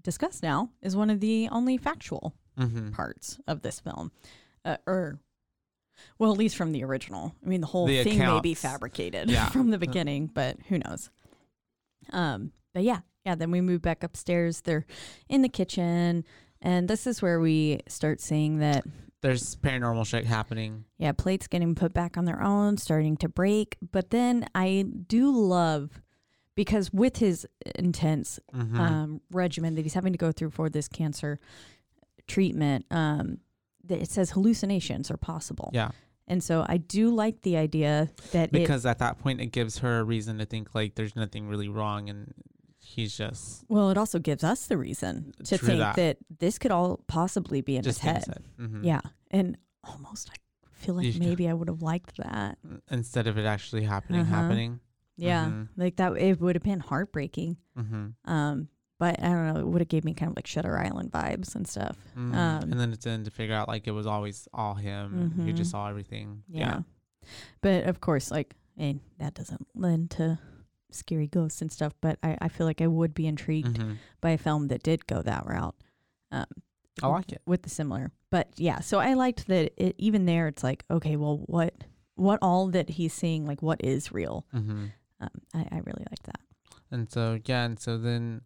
discussed 0.04 0.42
now, 0.42 0.70
is 0.82 0.94
one 0.94 1.10
of 1.10 1.18
the 1.20 1.48
only 1.50 1.76
factual 1.76 2.34
hmm 2.56 2.90
parts 2.92 3.40
of 3.48 3.62
this 3.62 3.80
film. 3.80 4.12
Uh, 4.64 4.76
or, 4.86 5.18
well, 6.18 6.30
at 6.30 6.38
least 6.38 6.56
from 6.56 6.70
the 6.70 6.84
original. 6.84 7.34
I 7.44 7.48
mean, 7.48 7.60
the 7.60 7.66
whole 7.66 7.86
The 7.88 8.04
thing 8.04 8.18
may 8.18 8.40
be 8.40 8.54
fabricated 8.54 9.28
Yeah. 9.28 9.48
from 9.50 9.70
the 9.70 9.78
beginning, 9.78 10.28
but 10.32 10.56
who 10.68 10.78
knows? 10.78 11.10
Um, 12.12 12.52
but 12.72 12.84
yeah, 12.84 13.00
yeah. 13.24 13.34
Then 13.34 13.50
we 13.50 13.60
move 13.60 13.82
back 13.82 14.02
upstairs. 14.04 14.60
They're 14.60 14.86
in 15.28 15.42
the 15.42 15.48
kitchen, 15.48 16.24
and 16.62 16.88
this 16.88 17.06
is 17.06 17.20
where 17.20 17.40
we 17.40 17.80
start 17.88 18.20
seeing 18.20 18.58
that 18.58 18.84
There's 19.22 19.56
paranormal 19.56 20.06
shit 20.06 20.24
happening. 20.26 20.84
yeah, 20.98 21.12
plates 21.12 21.46
getting 21.48 21.74
put 21.74 21.92
back 21.94 22.16
on 22.16 22.24
their 22.24 22.42
own, 22.42 22.76
starting 22.76 23.16
to 23.18 23.28
break. 23.28 23.76
But 23.92 24.10
then 24.10 24.46
I 24.54 24.84
do 25.08 25.30
love 25.30 26.00
because 26.54 26.92
with 26.92 27.16
his 27.18 27.46
intense 27.74 28.38
hmm 28.52 28.78
um, 28.80 29.20
regimen 29.32 29.74
that 29.74 29.82
he's 29.82 29.94
having 29.94 30.12
to 30.12 30.18
go 30.18 30.30
through 30.32 30.50
for 30.50 30.68
this 30.68 30.88
cancer 30.88 31.38
treatment, 32.26 32.86
um, 32.90 33.38
that 33.84 34.00
it 34.00 34.10
says 34.10 34.30
hallucinations 34.30 35.10
are 35.10 35.16
possible. 35.16 35.70
yeah, 35.74 35.90
And 36.26 36.42
so 36.42 36.64
I 36.68 36.78
do 36.78 37.10
like 37.14 37.42
the 37.42 37.56
idea 37.56 38.08
that 38.32 38.44
it, 38.48 38.52
because 38.52 38.86
at 38.86 38.98
that 39.00 39.18
point 39.18 39.40
it 39.40 39.46
gives 39.52 39.78
her 39.78 40.00
a 40.00 40.04
reason 40.04 40.38
to 40.38 40.46
think 40.46 40.74
like 40.74 40.94
there's 40.94 41.14
nothing 41.16 41.48
really 41.48 41.68
wrong, 41.68 42.08
and 42.08 42.32
he's 42.80 43.16
just 43.16 43.64
well, 43.68 43.90
it 43.90 43.98
also 43.98 44.18
gives 44.18 44.42
us 44.44 44.66
the 44.66 44.78
reason 44.78 45.32
to 45.44 45.58
think 45.58 45.78
that. 45.80 45.96
that. 45.96 46.16
this 46.38 46.58
could 46.58 46.70
all 46.70 47.00
possibly 47.08 47.60
be 47.60 47.76
in 47.76 47.82
just 47.82 48.00
his 48.00 48.26
head. 48.26 48.44
Mhm. 48.58 48.84
Yeah. 48.84 49.00
and 49.30 49.56
almost 49.82 50.30
I 50.30 50.36
feel 50.72 50.94
like 50.94 51.06
You- 51.14 51.20
maybe 51.20 51.48
I 51.48 51.52
would 51.54 51.68
have 51.68 51.82
liked 51.82 52.16
that. 52.18 52.58
instead 52.90 53.26
of 53.26 53.36
it 53.38 53.44
actually 53.44 53.82
happening, 53.84 54.22
Uh-huh. 54.22 54.34
happening. 54.34 54.80
Yeah, 55.16 55.46
Mhm. 55.46 55.68
like 55.76 55.96
that. 55.96 56.16
It 56.16 56.40
would 56.40 56.56
have 56.56 56.62
been 56.62 56.80
heartbreaking. 56.80 57.56
Mm-hmm. 57.78 58.30
Um, 58.30 58.68
but 58.98 59.20
I 59.22 59.28
don't 59.28 59.54
know. 59.54 59.60
It 59.60 59.66
would 59.66 59.80
have 59.80 59.88
gave 59.88 60.04
me 60.04 60.14
kind 60.14 60.30
of 60.30 60.36
like 60.36 60.46
Shutter 60.46 60.78
Island 60.78 61.12
vibes 61.12 61.54
and 61.54 61.66
stuff. 61.66 61.96
Mm. 62.16 62.34
Um, 62.34 62.62
and 62.72 62.80
then 62.80 62.92
it's 62.92 63.04
then 63.04 63.24
to 63.24 63.30
figure 63.30 63.54
out 63.54 63.68
like 63.68 63.86
it 63.86 63.92
was 63.92 64.06
always 64.06 64.48
all 64.52 64.74
him. 64.74 65.14
and 65.36 65.46
You 65.46 65.52
Mhm. 65.52 65.56
just 65.56 65.70
saw 65.70 65.88
everything. 65.88 66.42
Yeah. 66.48 66.82
But 67.60 67.84
of 67.84 68.00
course, 68.00 68.30
like, 68.30 68.54
and 68.76 69.00
that 69.18 69.34
doesn't 69.34 69.66
lend 69.74 70.10
to 70.12 70.38
scary 70.90 71.26
ghosts 71.26 71.60
and 71.62 71.70
stuff. 71.72 71.92
But 72.00 72.18
I, 72.22 72.36
I 72.40 72.48
feel 72.48 72.66
like 72.66 72.80
I 72.80 72.86
would 72.86 73.14
be 73.14 73.26
intrigued 73.26 73.78
hmm 73.78 73.94
by 74.20 74.30
a 74.30 74.38
film 74.38 74.68
that 74.68 74.82
did 74.82 75.06
go 75.06 75.22
that 75.22 75.46
route. 75.46 75.74
Um, 76.32 76.46
I 77.02 77.08
like 77.08 77.32
it. 77.32 77.42
with 77.46 77.62
the 77.62 77.70
similar. 77.70 78.12
But 78.30 78.48
yeah, 78.56 78.80
so 78.80 78.98
I 79.00 79.14
liked 79.14 79.46
that 79.48 79.72
it 79.76 79.94
even 79.98 80.24
there 80.26 80.48
it's 80.48 80.62
like, 80.64 80.84
okay, 80.90 81.16
well 81.16 81.38
what 81.46 81.74
what 82.16 82.38
all 82.42 82.68
that 82.68 82.90
he's 82.90 83.12
seeing, 83.12 83.44
like 83.44 83.60
what 83.62 83.82
is 83.84 84.12
real? 84.12 84.46
hmm 84.52 84.86
Um, 85.20 85.28
I, 85.54 85.60
I 85.70 85.76
really 85.84 86.04
like 86.10 86.22
that. 86.24 86.40
And 86.90 87.10
so 87.10 87.38
yeah, 87.44 87.64
and 87.64 87.78
so 87.78 87.98
then 87.98 88.42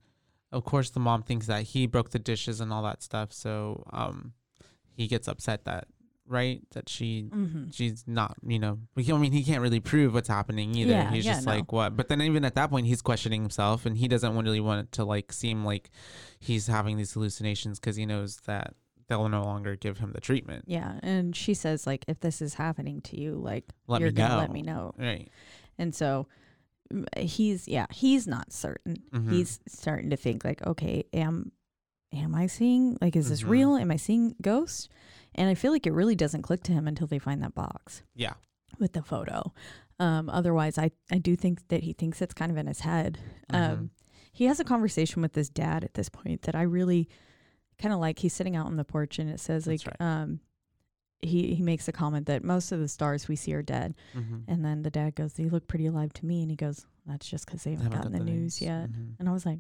of 0.53 0.65
course 0.65 0.91
the 0.91 1.01
mom 1.01 1.23
thinks 1.23 1.47
that 1.47 1.63
he 1.65 1.87
broke 1.87 2.11
the 2.11 2.19
dishes 2.19 2.61
and 2.61 2.73
all 2.73 2.83
that 2.83 3.03
stuff. 3.03 3.33
So 3.33 3.85
um 3.93 4.33
he 4.95 5.07
gets 5.07 5.29
upset 5.29 5.65
that 5.65 5.87
right 6.27 6.61
that 6.73 6.89
she 6.91 7.31
Mm-hmm. 7.35 7.71
she's 7.71 8.05
not 8.07 8.37
you 8.47 8.59
know 8.59 8.79
I 8.97 9.13
mean 9.17 9.33
he 9.33 9.43
can't 9.43 9.63
really 9.63 9.81
prove 9.81 10.13
what's 10.15 10.29
happening 10.29 10.75
either. 10.75 10.91
Yeah, 10.93 11.11
he's 11.11 11.25
yeah, 11.25 11.35
just 11.35 11.47
no. 11.47 11.53
like 11.55 11.73
what 11.73 11.97
but 11.97 12.09
then 12.09 12.21
even 12.23 12.45
at 12.45 12.55
that 12.55 12.71
point 12.71 12.87
he's 12.87 13.01
questioning 13.03 13.41
himself 13.43 13.87
and 13.87 13.97
he 13.97 14.09
doesn't 14.09 14.37
really 14.37 14.61
want 14.61 14.87
it 14.87 14.93
to 14.93 15.05
like 15.05 15.33
seem 15.33 15.65
like 15.65 15.91
he's 16.39 16.67
having 16.67 16.97
these 16.97 17.13
hallucinations 17.13 17.79
because 17.81 17.97
he 17.97 18.05
knows 18.07 18.37
that 18.47 18.75
they'll 19.09 19.29
no 19.31 19.43
longer 19.43 19.75
give 19.75 19.97
him 19.99 20.13
the 20.13 20.21
treatment. 20.21 20.65
Yeah, 20.67 21.01
and 21.03 21.35
she 21.35 21.55
says 21.55 21.87
like, 21.87 22.05
if 22.09 22.21
this 22.21 22.43
is 22.43 22.53
happening 22.55 23.01
to 23.03 23.19
you, 23.19 23.37
like 23.37 23.65
Let 23.87 24.03
you're 24.03 24.11
me 24.11 24.15
gonna 24.17 24.35
know. 24.35 24.41
let 24.41 24.53
me 24.53 24.61
know. 24.63 24.95
Right. 24.99 25.31
And 25.79 25.95
so 25.95 26.27
he's 27.19 27.69
yeah, 27.69 27.87
he's 27.91 28.27
not 28.27 28.53
certain. 28.53 28.97
Mhm. 29.13 29.31
He's 29.31 29.61
starting 29.69 30.11
to 30.11 30.17
think 30.17 30.45
like, 30.45 30.67
okay, 30.67 31.05
am 31.13 31.53
am 32.13 32.35
I 32.35 32.47
seeing 32.47 32.97
like 33.01 33.17
is 33.17 33.29
this 33.29 33.43
Mhm. 33.43 33.49
real? 33.51 33.77
Am 33.77 33.91
I 33.91 33.97
seeing 33.97 34.35
ghosts? 34.41 34.89
And 35.35 35.49
I 35.49 35.55
feel 35.55 35.73
like 35.73 35.87
it 35.87 35.93
really 35.93 36.15
doesn't 36.17 36.43
click 36.43 36.63
to 36.65 36.73
him 36.73 36.89
until 36.89 37.07
they 37.07 37.19
find 37.19 37.43
that 37.43 37.55
box 37.55 38.03
Yeah. 38.15 38.35
with 38.79 38.93
the 38.95 39.03
photo. 39.03 39.53
Um, 39.99 40.31
otherwise, 40.31 40.79
I 40.79 40.91
I 41.11 41.19
do 41.19 41.37
think 41.37 41.69
that 41.69 41.83
he 41.83 41.93
thinks 41.93 42.23
it's 42.23 42.35
kind 42.35 42.51
of 42.51 42.57
in 42.57 42.67
his 42.67 42.81
head. 42.81 43.19
Mhm. 43.53 43.57
Um, 43.73 43.91
he 44.33 44.45
has 44.45 44.59
a 44.61 44.65
conversation 44.65 45.21
with 45.23 45.35
his 45.35 45.51
dad 45.51 45.85
at 45.85 45.95
this 45.95 46.09
point 46.09 46.43
that 46.43 46.55
I 46.55 46.63
really 46.63 47.09
kind 47.79 47.93
of 47.93 48.01
like. 48.01 48.21
He's 48.21 48.33
sitting 48.33 48.57
out 48.57 48.67
on 48.67 48.77
the 48.77 48.85
porch 48.85 49.19
and 49.19 49.29
it 49.29 49.41
says 49.41 49.67
like, 49.67 49.83
That's 49.83 49.97
um, 50.01 50.41
he 51.21 51.55
he 51.55 51.63
makes 51.63 51.89
a 51.89 51.93
comment 51.93 52.27
that 52.27 52.45
most 52.45 52.71
of 52.73 52.81
the 52.81 52.89
stars 52.89 53.27
we 53.29 53.37
see 53.37 53.53
are 53.55 53.63
dead, 53.63 53.95
Mhm. 54.15 54.45
and 54.49 54.65
then 54.65 54.83
the 54.83 54.91
dad 54.91 55.15
goes, 55.15 55.33
"They 55.35 55.49
look 55.49 55.67
pretty 55.67 55.87
alive 55.87 56.13
to 56.15 56.27
me," 56.27 56.43
and 56.43 56.51
he 56.51 56.57
goes, 56.57 56.87
"That's 57.07 57.29
just 57.29 57.47
because 57.47 57.65
they 57.65 57.73
haven't, 57.73 57.87
Haven't 57.93 58.13
gotten 58.13 58.19
got 58.19 58.25
the, 58.27 58.31
news 58.33 58.61
yet." 58.61 58.91
Mhm. 58.91 59.17
And 59.19 59.29
I 59.29 59.33
was 59.33 59.45
like, 59.47 59.59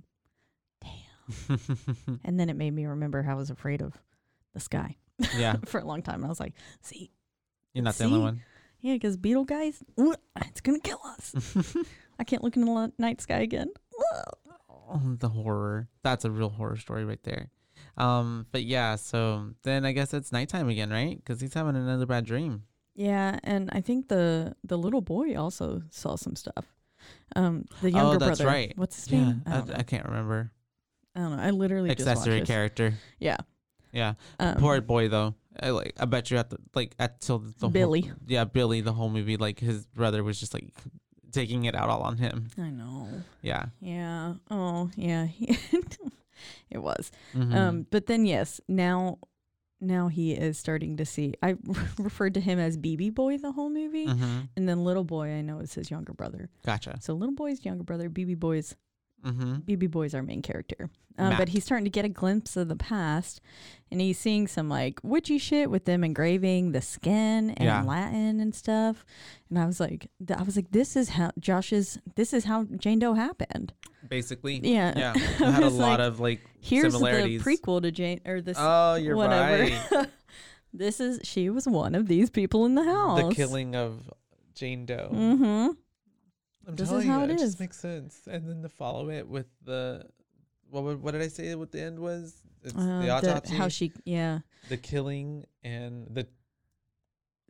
"Damn!" 0.81 0.99
And 2.25 2.39
then 2.39 2.49
it 2.49 2.57
made 2.57 2.73
me 2.73 2.87
remember 2.87 3.23
how 3.23 3.33
I 3.33 3.35
was 3.37 3.51
afraid 3.51 3.83
of 3.83 3.97
the 4.55 4.61
sky 4.61 4.97
yeah. 5.37 5.57
for 5.67 5.81
a 5.81 5.85
long 5.85 6.03
time. 6.03 6.17
And 6.17 6.27
I 6.27 6.29
was 6.29 6.41
like, 6.41 6.55
"See, 6.81 7.11
You're 7.75 7.85
not 7.85 7.95
the 7.97 8.05
only 8.05 8.21
one. 8.21 8.43
yeah, 8.81 8.95
because 8.95 9.17
Betelgeuse, 9.17 9.83
it's 10.37 10.61
gonna 10.61 10.81
kill 10.81 11.01
us. 11.05 11.35
I 12.21 12.25
can't 12.25 12.43
look 12.43 12.57
in 12.57 12.65
the 12.65 12.93
night 12.99 13.21
sky 13.21 13.41
again." 13.41 13.69
Oh, 14.91 15.01
the 15.19 15.29
horror. 15.29 15.89
That's 16.03 16.25
a 16.25 16.31
real 16.31 16.49
horror 16.51 16.77
story 16.77 17.05
right 17.05 17.23
there. 17.25 17.51
Um, 17.97 18.47
but 18.53 18.63
yeah, 18.65 18.97
so 18.97 19.51
then 19.63 19.85
I 19.85 19.93
guess 19.93 20.15
it's 20.15 20.33
nighttime 20.33 20.69
again, 20.69 20.91
right? 20.91 21.17
Because 21.17 21.41
he's 21.41 21.55
having 21.55 21.77
another 21.77 22.07
bad 22.07 22.25
dream. 22.25 22.63
Yeah, 22.95 23.39
and 23.45 23.69
I 23.73 23.81
think 23.81 24.09
the 24.09 24.55
the 24.65 24.77
little 24.79 25.01
boy 25.01 25.37
also 25.37 25.83
saw 25.91 26.17
some 26.17 26.35
stuff. 26.37 26.67
Um, 27.37 27.65
the 27.81 27.91
younger 27.91 28.17
oh, 28.17 28.19
that's 28.19 28.39
brother. 28.41 28.47
right. 28.47 28.73
What's 28.77 28.97
his 28.97 29.13
Yeah, 29.13 29.19
name? 29.25 29.43
I 29.47 29.59
I. 29.59 29.65
I 29.79 29.83
can't 29.85 30.05
remember. 30.07 30.51
I 31.15 31.21
don't 31.21 31.37
know. 31.37 31.43
I 31.43 31.51
literally 31.51 31.95
just 31.95 32.09
Accessory 32.09 32.43
character. 32.43 32.95
Yeah. 33.19 33.37
Yeah, 33.93 34.15
Um, 34.39 34.57
poor 34.57 34.81
boy 34.83 35.09
though. 35.09 35.35
I 35.61 35.71
like. 35.71 35.95
I 35.99 36.05
bet 36.05 36.31
you 36.31 36.37
at 36.37 36.51
the 36.51 36.59
like 36.75 36.95
at 36.99 37.21
till 37.21 37.39
the 37.39 37.53
whole- 37.61 37.71
Billy. 37.71 38.13
yeah, 38.27 38.45
Billy. 38.45 38.81
The 38.83 38.93
whole 38.93 39.09
movie, 39.09 39.37
like 39.39 39.59
his 39.61 39.87
brother 39.87 40.23
was 40.23 40.39
just 40.39 40.53
like 40.53 40.75
taking 41.33 41.65
it 41.65 41.75
out 41.75 41.89
all 41.89 42.03
on 42.03 42.19
him. 42.19 42.49
I 42.59 42.69
know. 42.71 43.09
Yeah. 43.43 43.67
Yeah. 43.81 44.35
Oh, 44.51 44.91
yeah. 44.97 45.29
it 46.71 46.79
was. 46.79 47.11
Mhm. 47.35 47.55
Um, 47.55 47.87
but 47.91 48.07
then 48.07 48.27
yes, 48.27 48.61
now 48.69 49.19
now 49.81 50.09
he 50.09 50.33
is 50.33 50.59
starting 50.59 50.97
to 50.97 51.05
see. 51.07 51.35
I 51.43 51.55
referred 51.99 52.35
to 52.35 52.41
him 52.41 52.59
as 52.59 52.77
BB 52.77 53.15
boy 53.15 53.39
the 53.39 53.53
whole 53.53 53.71
movie, 53.71 54.07
Mhm. 54.09 54.49
and 54.57 54.69
then 54.69 54.83
little 54.85 55.05
boy 55.05 55.31
I 55.31 55.41
know 55.43 55.61
is 55.61 55.75
his 55.75 55.91
younger 55.91 56.13
brother. 56.13 56.51
Gotcha. 56.67 56.99
So 57.01 57.15
little 57.15 57.35
boy's 57.35 57.65
younger 57.65 57.85
brother, 57.85 58.11
BB 58.11 58.35
boy's 58.39 58.75
Mm-hmm. 59.25 59.55
BB 59.67 59.91
boy's 59.91 60.15
our 60.15 60.23
main 60.23 60.43
character. 60.43 60.91
Um, 61.21 61.37
but 61.37 61.49
he's 61.49 61.65
starting 61.65 61.85
to 61.85 61.91
get 61.91 62.05
a 62.05 62.09
glimpse 62.09 62.57
of 62.57 62.69
the 62.69 62.77
past, 62.77 63.41
and 63.91 64.01
he's 64.01 64.17
seeing 64.19 64.47
some 64.47 64.69
like 64.69 65.01
witchy 65.03 65.37
shit 65.39 65.69
with 65.69 65.85
them 65.85 66.05
engraving 66.05 66.71
the 66.71 66.81
skin 66.81 67.51
and 67.51 67.65
Yeah. 67.65 67.83
Latin 67.83 68.39
and 68.39 68.55
stuff. 68.55 69.05
And 69.51 69.59
I 69.59 69.67
was 69.67 69.81
like, 69.81 70.09
I 70.33 70.43
was 70.45 70.55
like, 70.55 70.71
this 70.71 70.95
is 70.95 71.09
how 71.09 71.33
Josh's. 71.41 71.99
This 72.15 72.33
is 72.33 72.45
how 72.45 72.65
Jane 72.77 73.01
Doe 73.01 73.15
happened. 73.15 73.73
Basically. 74.09 74.61
Yeah. 74.63 74.93
Yeah. 74.97 75.13
I 75.17 75.19
It 75.49 75.53
had 75.53 75.63
a 75.65 75.69
lot 75.71 75.99
like, 75.99 76.07
of 76.07 76.21
like 76.21 76.41
Here's 76.61 76.93
the 76.93 77.01
prequel 77.01 77.83
to 77.83 77.91
Jane 77.91 78.21
or 78.25 78.41
this 78.41 78.57
Oh, 78.61 78.95
you're 78.95 79.17
whatever. 79.17 79.65
right. 79.91 80.09
this 80.73 81.01
is 81.01 81.19
she 81.25 81.51
was 81.51 81.67
one 81.67 81.97
of 81.97 82.07
these 82.07 82.31
people 82.31 82.65
in 82.65 82.77
the 82.77 82.85
house. 82.85 83.29
the 83.29 83.35
killing 83.35 83.75
of 83.75 84.09
Jane 84.55 84.87
Doe. 84.87 85.11
Mm-hmm. 85.13 85.69
I'm 86.69 86.77
This 86.77 86.85
is 86.85 86.91
telling 86.91 87.07
how 87.09 87.19
you, 87.21 87.25
it 87.25 87.31
it 87.31 87.35
is. 87.37 87.41
just 87.43 87.61
makes 87.61 87.79
sense. 87.79 88.21
And 88.31 88.47
then 88.49 88.63
to 88.63 88.69
follow 88.69 89.09
it 89.11 89.27
with 89.27 89.47
the 89.65 90.05
what 90.71 90.85
would- 90.85 91.03
what 91.03 91.13
did 91.13 91.23
I 91.23 91.29
say? 91.29 91.55
What 91.55 91.73
the 91.73 91.81
end 91.81 91.99
was? 91.99 92.43
It's 92.63 92.75
Uh, 92.77 93.01
the 93.01 93.09
autopsy, 93.11 93.55
how 93.55 93.69
she 93.69 93.93
yeah 94.05 94.41
the 94.69 94.77
killing, 94.77 95.47
and 95.65 96.07
the 96.15 96.27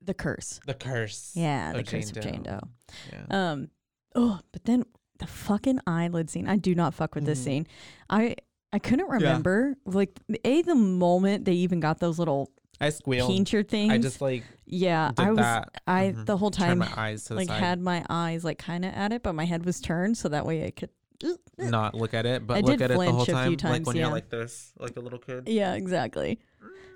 the 0.00 0.14
curse. 0.14 0.60
the 0.66 0.74
curse. 0.74 1.32
Yeah, 1.34 1.72
the 1.72 1.80
of 1.80 1.86
curse 1.86 2.10
Jane 2.12 2.16
of 2.18 2.22
Jane 2.32 2.42
Doe. 2.44 2.60
Doe. 2.60 2.68
Yeah. 3.12 3.50
Um, 3.52 3.70
oh, 4.14 4.38
but 4.52 4.64
then 4.64 4.84
the 5.18 5.26
fucking 5.26 5.80
eyelid 5.86 6.30
scene. 6.30 6.46
I 6.46 6.56
do 6.56 6.74
not 6.76 6.94
fuck 6.94 7.14
with 7.16 7.24
this 7.24 7.40
Mhm. 7.40 7.44
scene. 7.44 7.66
I 8.08 8.36
I 8.72 8.78
couldn't 8.78 9.08
remember 9.08 9.76
like 9.86 10.20
a 10.44 10.62
the 10.62 10.74
moment 10.76 11.44
they 11.46 11.54
even 11.54 11.80
got 11.80 11.98
those 11.98 12.18
little 12.18 12.52
I 12.80 12.90
squealed. 12.90 13.28
things. 13.68 13.92
I 13.92 13.98
just 13.98 14.20
like 14.20 14.44
yeah, 14.66 15.10
I 15.18 15.30
was 15.30 15.38
that. 15.38 15.68
I 15.86 16.14
Mhm. 16.16 16.26
the 16.26 16.36
whole 16.36 16.50
time 16.50 16.78
my 16.78 16.92
eyes 16.96 17.24
to 17.24 17.34
like 17.34 17.48
side, 17.48 17.60
had 17.60 17.80
my 17.80 18.04
eyes 18.08 18.44
like 18.44 18.58
kind 18.58 18.84
of 18.84 18.92
at 18.94 19.12
it, 19.12 19.22
but 19.22 19.32
my 19.34 19.44
head 19.44 19.64
was 19.64 19.80
turned 19.80 20.16
so 20.16 20.28
that 20.28 20.46
way 20.46 20.64
I 20.64 20.70
could. 20.70 20.90
not 21.58 21.94
look 21.96 22.14
at 22.14 22.26
it, 22.26 22.46
but 22.46 22.58
I 22.58 22.60
look 22.60 22.78
did 22.78 22.82
at 22.82 22.90
it 22.92 22.98
the 22.98 23.10
whole 23.12 23.26
time, 23.26 23.42
few 23.48 23.50
like 23.52 23.58
times, 23.58 23.86
when 23.88 23.96
yeah. 23.96 24.02
you're 24.02 24.12
like 24.12 24.30
this, 24.30 24.72
like 24.78 24.96
a 24.96 25.00
little 25.00 25.18
kid. 25.18 25.48
Yeah, 25.48 25.74
exactly. 25.74 26.38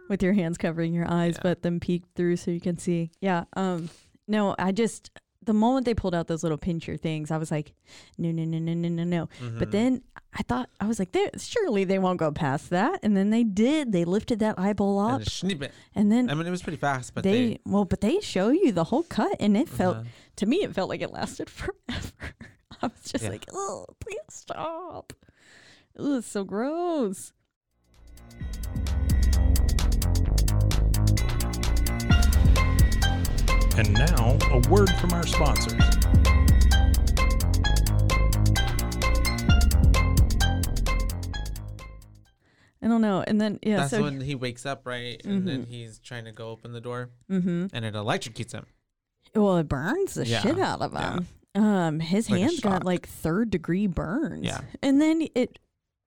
With 0.08 0.22
your 0.22 0.32
hands 0.32 0.58
covering 0.58 0.94
your 0.94 1.10
eyes, 1.10 1.34
Yeah. 1.36 1.40
but 1.42 1.62
them 1.62 1.80
peeked 1.80 2.14
through 2.14 2.36
so 2.36 2.50
you 2.52 2.60
can 2.60 2.78
see. 2.78 3.10
Yeah. 3.20 3.44
Um. 3.56 3.90
No, 4.28 4.54
I 4.58 4.70
just 4.70 5.10
the 5.44 5.52
moment 5.52 5.86
they 5.86 5.94
pulled 5.94 6.14
out 6.14 6.28
those 6.28 6.42
little 6.42 6.58
pincher 6.58 6.96
things, 6.96 7.30
I 7.30 7.36
was 7.36 7.50
like, 7.50 7.72
no, 8.18 8.30
no, 8.30 8.44
no, 8.44 8.58
no, 8.58 8.74
no, 8.74 8.88
no, 8.88 9.04
no. 9.04 9.28
But 9.58 9.68
Mhm. 9.68 9.72
then 9.72 10.02
I 10.32 10.42
thought 10.44 10.70
I 10.80 10.86
was 10.86 10.98
like, 10.98 11.14
surely 11.36 11.84
they 11.84 11.98
won't 11.98 12.18
go 12.18 12.30
past 12.30 12.70
that. 12.70 13.00
And 13.02 13.16
then 13.16 13.30
they 13.30 13.42
did. 13.44 13.92
They 13.92 14.04
lifted 14.04 14.38
that 14.38 14.58
eyeball 14.58 14.98
up, 14.98 15.20
and 15.42 15.68
and 15.94 16.12
then 16.12 16.30
I 16.30 16.34
mean, 16.34 16.46
it 16.46 16.50
was 16.50 16.62
pretty 16.62 16.78
fast, 16.78 17.14
but 17.14 17.24
they, 17.24 17.30
they, 17.32 17.58
well, 17.66 17.84
but 17.84 18.00
they 18.00 18.20
show 18.20 18.50
you 18.50 18.72
the 18.72 18.84
whole 18.84 19.02
cut, 19.04 19.36
and 19.40 19.56
it 19.56 19.68
felt 19.68 19.96
uh, 19.96 20.02
to 20.36 20.46
me 20.46 20.62
it 20.62 20.74
felt 20.74 20.88
like 20.88 21.00
it 21.02 21.12
lasted 21.12 21.50
forever. 21.60 22.34
I 22.80 22.86
was 22.86 23.02
just 23.04 23.24
Yeah. 23.24 23.30
like, 23.30 23.46
oh, 23.52 23.86
please 24.00 24.18
stop. 24.30 25.12
Ooh, 26.00 26.16
it's 26.18 26.26
so 26.28 26.44
gross. 26.44 27.32
And 33.76 33.92
now, 33.94 34.36
a 34.50 34.58
word 34.68 34.90
from 35.00 35.12
our 35.12 35.26
sponsors. 35.26 35.80
I 42.84 42.88
don't 42.88 43.00
know. 43.00 43.22
And 43.26 43.40
then 43.40 43.58
yeah, 43.62 43.76
that's 43.78 43.90
so 43.90 44.02
when 44.02 44.20
he 44.20 44.34
wakes 44.34 44.66
up, 44.66 44.82
right? 44.86 45.20
And 45.24 45.46
then 45.46 45.64
Mhm. 45.64 45.68
he's 45.68 45.98
trying 46.00 46.24
to 46.24 46.32
go 46.32 46.50
open 46.50 46.72
the 46.72 46.80
door, 46.80 47.10
mm-hmm. 47.30 47.66
and 47.72 47.84
it 47.84 47.94
electrocutes 47.94 48.52
him. 48.52 48.66
Well, 49.34 49.56
it 49.58 49.68
burns 49.68 50.14
the 50.14 50.26
Yeah, 50.26 50.40
shit 50.40 50.58
out 50.58 50.82
of 50.82 50.92
yeah. 50.92 51.14
him. 51.14 51.28
Um, 51.64 52.00
his 52.00 52.28
Like 52.28 52.40
hands 52.40 52.60
got 52.60 52.84
like 52.84 53.06
third 53.06 53.50
degree 53.50 53.86
burns. 53.86 54.44
Yeah. 54.44 54.62
and 54.82 55.00
then 55.00 55.28
it 55.34 55.58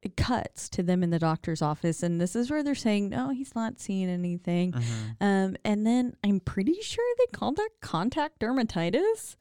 it 0.05 0.15
cuts 0.15 0.69
to 0.69 0.83
them 0.83 1.03
in 1.03 1.09
the 1.09 1.19
doctor's 1.19 1.61
office, 1.61 2.03
and 2.03 2.21
this 2.21 2.35
is 2.35 2.49
where 2.51 2.63
they're 2.63 2.75
saying, 2.75 3.09
"No, 3.09 3.29
he's 3.29 3.55
not 3.55 3.79
seeing 3.79 4.07
anything." 4.09 4.71
Mhm. 4.71 5.15
Um, 5.19 5.55
and 5.65 5.85
then 5.85 6.15
I'm 6.23 6.39
pretty 6.39 6.79
sure 6.81 7.03
they 7.17 7.25
called 7.37 7.57
that 7.57 7.69
contact 7.81 8.39
dermatitis. 8.39 9.35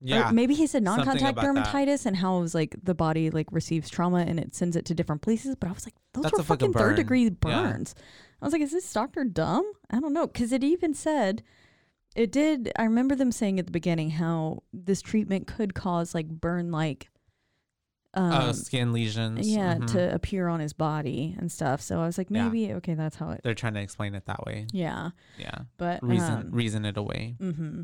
Yeah, 0.00 0.28
Or 0.28 0.32
maybe 0.32 0.54
he 0.54 0.66
said 0.66 0.82
non-contact 0.82 1.38
about 1.38 1.54
that. 1.54 1.66
dermatitis 1.66 2.04
and 2.06 2.16
how 2.16 2.36
it 2.36 2.40
was 2.42 2.54
like 2.54 2.76
the 2.82 2.94
body 2.94 3.30
like 3.30 3.50
receives 3.50 3.88
trauma 3.88 4.18
and 4.18 4.38
it 4.38 4.54
sends 4.54 4.76
it 4.76 4.84
to 4.86 4.94
different 4.94 5.22
places. 5.22 5.56
But 5.56 5.68
I 5.70 5.72
was 5.72 5.86
like, 5.86 5.94
those 6.12 6.24
That's 6.24 6.36
were 6.36 6.42
fucking 6.44 6.68
fucking 6.68 6.72
third 6.74 6.88
burn. 6.90 6.96
degree 6.96 7.24
Yeah. 7.24 7.30
burns. 7.40 7.94
I 8.40 8.44
was 8.44 8.52
like, 8.52 8.60
is 8.62 8.72
this 8.72 8.92
doctor 8.92 9.24
dumb? 9.24 9.64
I 9.90 9.98
don't 9.98 10.12
know. 10.12 10.26
Because 10.26 10.52
it 10.52 10.62
even 10.62 10.92
said, 10.92 11.42
it 12.14 12.30
did. 12.30 12.70
I 12.78 12.84
remember 12.84 13.14
them 13.16 13.32
saying 13.32 13.58
at 13.58 13.64
the 13.66 13.72
beginning 13.72 14.10
how 14.10 14.62
this 14.72 15.00
treatment 15.00 15.46
could 15.46 15.74
cause 15.74 16.14
like 16.14 16.28
burn 16.28 16.70
like, 16.70 17.08
um, 18.16 18.32
oh, 18.48 18.52
skin 18.52 18.92
lesions. 18.92 19.46
yeah, 19.48 19.74
mhm. 19.76 19.92
to 19.92 20.12
appear 20.14 20.48
on 20.48 20.58
his 20.60 20.72
body 20.72 21.34
and 21.38 21.52
stuff. 21.52 21.80
So 21.82 22.00
I 22.00 22.06
was 22.06 22.16
like, 22.18 22.28
Yeah. 22.30 22.44
maybe, 22.48 22.72
okay, 22.74 22.94
that's 22.94 23.16
how 23.16 23.30
it, 23.30 23.42
They're 23.44 23.54
trying 23.54 23.74
to 23.74 23.80
explain 23.80 24.14
it 24.14 24.24
that 24.26 24.44
way. 24.46 24.66
yeah. 24.72 25.10
Yeah. 25.38 25.54
But, 25.76 26.02
Reason 26.02 26.32
um, 26.32 26.50
reason 26.50 26.84
it 26.84 26.96
away. 26.96 27.36
Mm-hmm. 27.40 27.82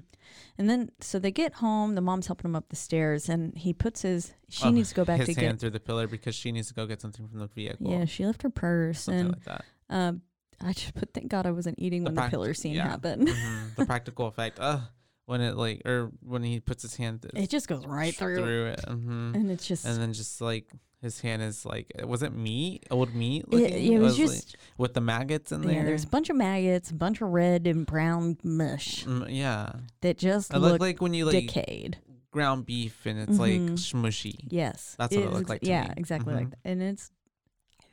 And 0.59 0.71
then, 0.71 0.91
so 1.01 1.19
they 1.19 1.31
get 1.31 1.55
home. 1.55 1.95
The 1.95 2.01
mom's 2.01 2.27
helping 2.27 2.47
him 2.51 2.57
up 2.57 2.69
the 2.71 2.77
stairs, 2.77 3.29
and 3.29 3.57
he 3.57 3.73
puts 3.73 4.03
his. 4.03 4.33
She 4.49 4.65
Oh, 4.67 4.71
needs 4.71 4.89
to 4.91 4.95
go 4.95 5.05
back 5.05 5.21
His 5.21 5.35
to 5.35 5.41
hand 5.41 5.55
get. 5.55 5.61
through 5.61 5.71
the 5.71 5.81
pillar 5.81 6.07
because 6.07 6.35
she 6.35 6.51
needs 6.53 6.69
to 6.69 6.75
go 6.75 6.87
get 6.87 7.01
something 7.01 7.29
from 7.29 7.39
the 7.41 7.47
vehicle. 7.49 7.91
Yeah, 7.91 8.05
she 8.07 8.25
left 8.27 8.43
her 8.43 8.51
purse, 8.51 9.01
Something 9.01 9.21
and 9.21 9.29
like 9.33 9.45
that. 9.45 9.65
um, 9.91 10.23
I 10.65 10.73
just 10.73 10.95
put. 10.95 11.13
Thank 11.13 11.29
God 11.29 11.45
I 11.47 11.51
wasn't 11.51 11.79
eating 11.79 12.05
The 12.05 12.11
when 12.11 12.15
the 12.15 12.29
pillar 12.31 12.55
scene 12.55 12.75
yeah. 12.75 12.89
happened. 12.89 13.29
Mhm. 13.29 13.75
The 13.77 13.85
practical 13.93 14.27
effect. 14.29 14.59
Ugh. 14.61 14.81
When 15.27 15.41
it 15.41 15.57
like 15.57 15.83
or 15.87 16.11
when 16.21 16.43
he 16.43 16.59
puts 16.61 16.83
his 16.83 16.97
hand 16.97 17.25
it 17.35 17.49
just 17.49 17.69
goes 17.69 17.87
right 17.87 18.15
through, 18.15 18.67
it. 18.67 18.81
hmm 18.87 19.33
and 19.35 19.51
it's 19.51 19.67
just. 19.67 19.85
And 19.85 20.01
then 20.03 20.13
just 20.13 20.41
like 20.41 20.67
his 21.01 21.21
hand 21.21 21.43
is 21.43 21.65
like 21.65 21.93
was 22.05 22.23
it 22.23 22.33
meat? 22.35 22.87
Old 22.91 23.15
meat 23.15 23.45
it, 23.53 23.73
it 23.73 23.99
was 24.01 24.19
like, 24.19 24.29
just 24.29 24.57
with 24.79 24.95
the 24.95 25.01
maggots 25.01 25.53
in 25.53 25.63
there. 25.63 25.75
yeah. 25.77 25.85
There's 25.85 26.05
a 26.05 26.09
bunch 26.09 26.29
of 26.29 26.37
maggots, 26.37 26.91
a 26.91 26.95
bunch 26.95 27.21
of 27.21 27.29
red 27.31 27.67
and 27.67 27.87
brown 27.87 28.37
mush 28.43 29.05
Mm, 29.05 29.27
yeah. 29.31 29.73
that 30.01 30.19
just 30.19 30.53
It 30.53 30.59
look 30.59 30.73
looked 30.73 30.81
like 30.81 31.01
when 31.01 31.15
you 31.15 31.25
like 31.25 31.47
decayed. 31.47 31.99
ground 32.33 32.67
beef 32.67 33.07
and 33.07 33.19
it's 33.21 33.39
like 33.39 33.61
Mhm. 33.61 33.73
smushy. 33.79 34.35
Yes, 34.49 34.97
That's 34.99 35.15
what 35.15 35.25
it 35.25 35.33
looked 35.33 35.49
like 35.49 35.61
to 35.63 35.69
yeah, 35.69 35.85
me. 35.89 35.95
exactly 35.99 36.35
like 36.35 36.47
Mhm. 36.49 36.51
that. 36.51 36.59
And 36.65 36.83
it's. 36.83 37.11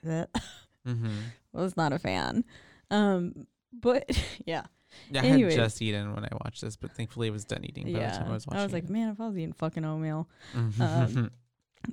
I 0.08 0.26
Mm-hmm. 0.88 1.18
was 1.54 1.78
not 1.78 1.94
a 1.94 2.00
fan. 2.00 2.44
Um, 2.90 3.46
but 3.72 4.10
yeah. 4.46 4.64
Yeah, 5.12 5.22
I 5.22 5.26
Anyways. 5.26 5.56
had 5.56 5.64
just 5.64 5.82
eaten 5.82 6.14
when 6.14 6.24
I 6.26 6.30
watched 6.44 6.62
this, 6.62 6.76
but 6.76 6.92
thankfully 6.92 7.28
it 7.28 7.32
was 7.32 7.46
done 7.46 7.64
eating 7.64 7.94
by 7.94 8.00
the 8.00 8.06
time 8.18 8.28
I 8.30 8.34
was 8.34 8.48
watching. 8.48 8.60
I 8.60 8.64
was 8.64 8.74
like, 8.74 8.86
it. 8.86 8.90
man, 8.90 9.10
if 9.10 9.20
I 9.22 9.28
was 9.28 9.38
eating 9.38 9.54
fucking 9.54 9.86
oatmeal. 9.86 10.28
Mhm. 10.56 10.80
um, 10.82 11.32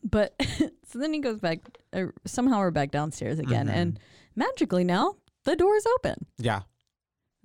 But 0.03 0.35
so 0.89 0.99
then 0.99 1.13
he 1.13 1.21
goes 1.21 1.39
back. 1.41 1.61
Uh, 1.93 2.07
somehow 2.25 2.59
we're 2.59 2.71
back 2.73 2.91
downstairs 2.91 3.39
again, 3.39 3.69
and 3.69 3.95
Mhm. 3.95 3.99
magically 4.35 4.83
now 4.85 5.15
the 5.45 5.55
door 5.57 5.77
is 5.77 5.87
open. 5.97 6.27
yeah, 6.39 6.63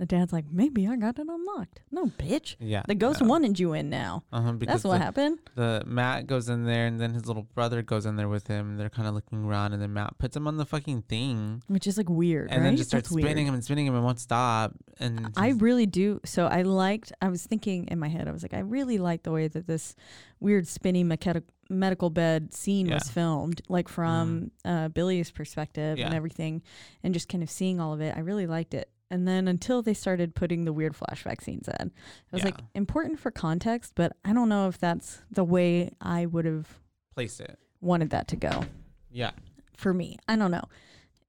The 0.02 0.08
dad's 0.08 0.34
like, 0.34 0.45
maybe 0.52 0.88
I 0.88 0.95
got 0.95 1.20
it 1.20 1.28
unlocked. 1.30 1.82
No, 1.91 2.06
bitch. 2.08 2.56
yeah. 2.60 2.82
The 2.88 2.95
ghost 2.95 3.22
no. 3.22 3.28
wanted 3.28 3.60
you 3.60 3.74
in 3.74 3.91
now. 3.91 4.24
Uh-huh, 4.34 4.54
because 4.54 4.74
That's 4.74 4.84
what 4.84 4.97
the, 4.97 5.04
happened. 5.04 5.38
the 5.54 5.84
Matt 5.86 6.26
goes 6.26 6.49
in 6.49 6.66
there, 6.66 6.88
and 6.88 6.99
then 6.99 7.14
his 7.14 7.28
little 7.28 7.43
brother 7.54 7.84
goes 7.84 8.08
in 8.08 8.16
there 8.16 8.28
with 8.28 8.47
him. 8.47 8.78
They're 8.78 8.89
kind 8.89 9.08
of 9.08 9.14
looking 9.14 9.45
around, 9.45 9.74
and 9.74 9.82
then 9.82 9.93
Matt 9.93 10.18
puts 10.18 10.36
him 10.36 10.47
on 10.47 10.58
the 10.58 10.66
fucking 10.66 11.04
thing, 11.04 11.62
Which 11.68 11.86
is 11.86 11.97
like 11.97 12.10
weird, 12.10 12.49
and 12.49 12.62
right? 12.64 12.70
then 12.70 12.78
just 12.78 12.89
starts 12.89 13.10
That's 13.10 13.16
weird. 13.16 13.28
spinning 13.28 13.45
him 13.45 13.54
and 13.54 13.64
spinning 13.64 13.86
him 13.86 13.93
and 13.93 14.04
won't 14.04 14.20
stop. 14.20 14.74
And 14.99 15.28
I 15.38 15.49
really 15.49 15.86
do. 15.86 16.20
So 16.26 16.47
I 16.47 16.64
liked. 16.64 17.14
I 17.22 17.28
was 17.30 17.45
thinking 17.45 17.88
in 17.89 17.99
my 17.99 18.08
head. 18.08 18.28
I 18.28 18.32
was 18.32 18.41
like, 18.41 18.56
I 18.56 18.60
really 18.62 18.97
like 18.97 19.22
the 19.22 19.32
way 19.32 19.47
that 19.49 19.68
this 19.68 19.95
weird 20.39 20.68
spinning 20.68 21.08
mechanic, 21.10 21.43
medical 21.70 22.10
bed 22.10 22.56
scene 22.56 22.88
was 22.88 22.91
Yeah. 22.91 22.97
Mm-hmm. 22.97 23.14
filmed, 23.14 23.62
like 23.70 23.88
from 23.88 24.49
uh, 24.66 24.88
Billy's 24.88 25.30
perspective 25.30 25.99
and 25.99 26.16
everything, 26.16 26.64
and 27.04 27.14
just 27.14 27.30
kind 27.30 27.43
of 27.43 27.52
seeing 27.52 27.80
all 27.80 27.93
of 27.93 28.02
it. 28.02 28.18
I 28.18 28.22
really 28.22 28.47
liked 28.47 28.74
it. 28.74 28.89
And 29.12 29.28
then 29.28 29.47
until 29.49 29.82
they 29.82 29.93
started 29.93 30.34
putting 30.36 30.64
the 30.64 30.72
weird 30.72 30.93
flashback 30.93 31.43
scenes 31.43 31.68
in, 31.80 31.88
it 31.88 32.32
was 32.32 32.45
like 32.45 32.57
important 32.74 33.20
for 33.20 33.30
context, 33.30 33.91
but 33.93 34.14
I 34.24 34.32
don't 34.32 34.47
know 34.47 34.70
if 34.70 34.78
that's 34.80 35.22
the 35.30 35.43
way 35.43 35.91
I 35.99 36.26
would 36.26 36.45
have 36.45 36.80
placed 37.14 37.41
it. 37.41 37.59
wanted 37.82 38.12
that 38.12 38.30
to 38.30 38.38
go 38.38 38.64
Yeah, 39.12 39.32
for 39.76 39.93
me. 39.93 40.18
I 40.30 40.38
don't 40.38 40.49
know. 40.51 40.64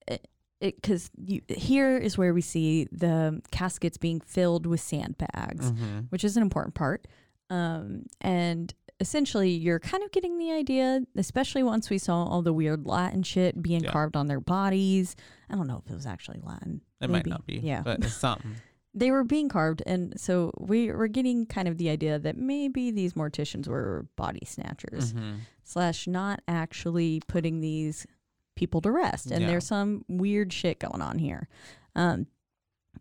It 0.07 0.29
because 0.61 1.11
you 1.17 1.41
here 1.49 1.99
is 1.99 2.17
where 2.17 2.33
we 2.33 2.41
see 2.41 2.87
the 2.93 3.43
caskets 3.51 3.97
being 3.99 4.21
filled 4.21 4.65
with 4.65 4.81
sandbags, 4.81 5.71
hmm 5.71 5.99
which 6.11 6.23
is 6.23 6.37
an 6.37 6.43
important 6.45 6.77
part. 6.77 7.09
Um, 7.53 8.07
and 8.21 8.73
essentially, 9.01 9.51
you're 9.51 9.79
kind 9.81 10.03
of 10.03 10.11
getting 10.13 10.39
the 10.39 10.53
idea, 10.53 11.01
especially 11.17 11.63
once 11.63 11.91
we 11.91 11.99
saw 11.99 12.25
all 12.25 12.41
the 12.43 12.53
weird 12.53 12.87
Latin 12.87 13.23
shit 13.23 13.61
being 13.63 13.85
Yeah. 13.85 13.91
carved 13.93 14.17
on 14.17 14.27
their 14.29 14.41
bodies. 14.41 15.17
I 15.51 15.55
don't 15.57 15.67
know 15.67 15.83
if 15.85 15.91
it 15.91 15.95
was 15.95 16.07
actually 16.07 16.41
Latin. 16.43 16.81
it 17.01 17.11
might 17.11 17.27
not 17.27 17.45
be. 17.47 17.55
Yeah. 17.59 17.83
but 17.83 18.05
it's 18.05 18.15
something. 18.15 18.53
They 18.95 19.11
were 19.11 19.25
being 19.25 19.49
carved, 19.49 19.83
and 19.87 20.21
so 20.21 20.53
we 20.61 20.91
were 20.93 21.09
getting 21.09 21.47
kind 21.47 21.67
of 21.67 21.79
the 21.79 21.89
idea 21.89 22.19
that 22.19 22.37
maybe 22.37 22.91
these 22.91 23.15
morticians 23.15 23.67
were 23.67 24.07
body 24.17 24.43
snatchers 24.45 25.15
Mhm. 25.15 25.37
slash 25.65 26.07
not 26.07 26.43
actually 26.47 27.23
putting 27.27 27.61
these 27.63 28.07
people 28.55 28.83
to 28.83 28.91
rest. 28.91 29.31
And 29.31 29.41
Yeah. 29.41 29.47
there's 29.49 29.65
some 29.67 30.05
weird 30.09 30.53
shit 30.53 30.79
going 30.79 31.01
on 31.01 31.19
here. 31.19 31.49
Um, 31.97 32.27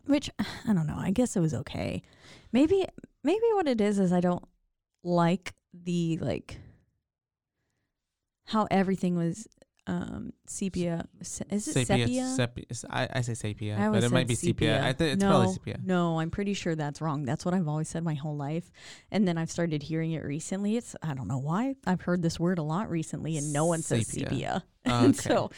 which 0.06 0.30
I 0.66 0.72
don't 0.72 0.86
know. 0.86 0.96
I 0.96 1.10
guess 1.10 1.36
it 1.36 1.40
was 1.40 1.52
okay. 1.52 2.00
Maybe 2.52 2.86
maybe 3.24 3.46
what 3.54 3.68
it 3.68 3.80
is 3.80 3.98
is 3.98 4.12
I 4.12 4.20
don't 4.20 4.44
like 5.02 5.52
the 5.74 6.18
like 6.18 6.58
how 8.46 8.66
everything 8.70 9.16
was 9.16 9.48
um 9.88 10.32
sepia 10.46 11.04
se- 11.22 11.44
is 11.50 11.66
it 11.66 11.86
sepia, 11.86 12.26
Sepia. 12.28 12.64
I, 12.88 13.08
I 13.14 13.20
say 13.22 13.34
sepia, 13.34 13.76
I 13.76 13.88
but 13.88 14.04
it 14.04 14.12
might 14.12 14.28
be 14.28 14.36
sepia. 14.36 14.80
I 14.84 14.92
think 14.92 15.14
it's 15.14 15.22
no, 15.22 15.30
probably 15.30 15.52
sepia. 15.54 15.80
No, 15.84 16.20
I'm 16.20 16.30
pretty 16.30 16.54
sure 16.54 16.76
that's 16.76 17.00
wrong. 17.00 17.24
That's 17.24 17.44
what 17.44 17.52
I've 17.52 17.66
always 17.66 17.88
said 17.88 18.04
my 18.04 18.14
whole 18.14 18.36
life. 18.36 18.70
And 19.10 19.26
then 19.26 19.36
I've 19.38 19.50
started 19.50 19.82
hearing 19.82 20.12
it 20.12 20.22
recently. 20.22 20.76
It's 20.76 20.94
I 21.02 21.14
don't 21.14 21.26
know 21.26 21.38
why. 21.38 21.74
I've 21.84 22.02
heard 22.02 22.22
this 22.22 22.38
word 22.38 22.58
a 22.58 22.62
lot 22.62 22.90
recently 22.90 23.36
and 23.36 23.52
no 23.52 23.66
one 23.66 23.82
says 23.82 24.06
Sepia. 24.06 24.28
sepia. 24.28 24.64
Okay. 24.86 25.12
so 25.12 25.50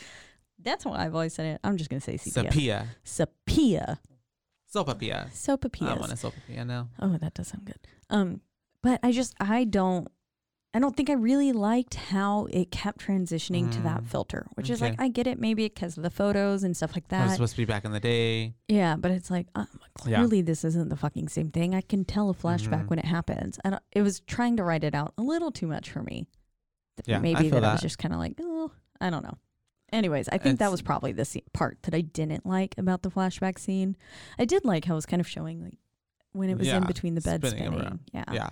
that's 0.63 0.85
why 0.85 1.05
I've 1.05 1.15
always 1.15 1.35
said 1.35 1.47
it. 1.47 1.61
I'm 1.65 1.77
just 1.77 1.91
gonna 1.91 2.01
say 2.01 2.17
sepia. 2.17 2.51
Sepia. 2.51 2.89
Sepia. 3.05 4.01
Sopapia. 4.75 5.89
I 5.89 5.95
want 5.95 6.13
a 6.13 6.17
sopapia 6.17 6.67
now. 6.67 6.89
Oh, 7.01 7.17
that 7.19 7.35
does 7.35 7.49
sound 7.49 7.65
good. 7.65 7.79
Um, 8.11 8.41
but 8.83 9.01
I 9.03 9.13
just 9.13 9.35
I 9.41 9.65
don't 9.65 10.09
I 10.77 10.81
don't 10.81 10.97
think 10.97 11.09
I 11.09 11.13
really 11.13 11.53
liked 11.53 11.95
how 11.95 12.47
it 12.51 12.73
kept 12.73 12.99
transitioning 13.07 13.71
to 13.73 13.81
that 13.83 14.03
Mm. 14.03 14.07
filter, 14.09 14.47
which 14.55 14.69
is 14.71 14.81
like 14.81 15.01
I 15.01 15.07
get 15.09 15.29
it 15.29 15.39
maybe 15.39 15.65
because 15.67 15.97
of 15.97 16.03
the 16.03 16.11
photos 16.11 16.65
and 16.65 16.77
stuff 16.77 16.95
like 16.97 17.07
that. 17.09 17.21
It 17.21 17.25
was 17.27 17.33
supposed 17.35 17.53
to 17.53 17.59
be 17.59 17.65
back 17.65 17.85
in 17.85 17.93
the 17.93 18.01
day. 18.01 18.55
Yeah, 18.67 18.97
but 18.97 19.13
it's 19.13 19.31
like 19.31 19.47
uh, 19.55 19.67
Yeah. 20.05 20.17
clearly 20.19 20.43
this 20.43 20.65
isn't 20.65 20.89
the 20.89 20.97
fucking 20.97 21.29
same 21.29 21.51
thing. 21.53 21.75
I 21.77 21.81
can 21.81 22.05
tell 22.05 22.29
a 22.29 22.35
flashback 22.35 22.85
Mhm. 22.87 22.91
when 22.91 22.99
it 22.99 23.05
happens. 23.05 23.59
and 23.65 23.79
it 23.93 24.03
was 24.03 24.19
trying 24.21 24.57
to 24.57 24.65
write 24.65 24.83
it 24.83 24.95
out 24.97 25.15
a 25.17 25.23
little 25.23 25.53
too 25.53 25.69
much 25.69 25.91
for 25.91 26.03
me. 26.03 26.27
Yeah, 27.07 27.17
I 27.17 27.21
maybe 27.21 27.43
feel 27.51 27.61
that, 27.61 27.65
I 27.65 27.73
was 27.73 27.81
just 27.81 27.99
kind 27.99 28.13
of 28.13 28.19
like, 28.21 28.35
oh, 28.41 28.71
I 29.01 29.11
don't 29.11 29.23
know. 29.23 29.39
Anyways, 29.95 30.29
I 30.29 30.39
think 30.39 30.59
that 30.59 30.71
was 30.71 30.83
probably 30.83 31.13
the 31.13 31.43
part 31.53 31.79
that 31.85 31.95
I 31.95 32.01
didn't 32.01 32.45
like 32.45 32.75
about 32.79 33.03
the 33.03 33.11
flashback 33.11 33.59
scene. 33.59 33.97
I 34.39 34.45
did 34.45 34.65
like 34.65 34.85
how 34.85 34.95
it 34.95 34.97
was 34.97 35.07
kind 35.07 35.21
of 35.21 35.29
showing 35.29 35.63
like 35.63 35.79
when 36.33 36.51
it 36.51 36.59
was 36.59 36.67
in 36.69 36.85
between 36.85 37.15
the 37.15 37.21
bed 37.21 37.41
spinning 37.47 37.67
spinning. 37.67 37.81
around. 37.81 38.01
Yeah. 38.13 38.25
Yeah. 38.33 38.51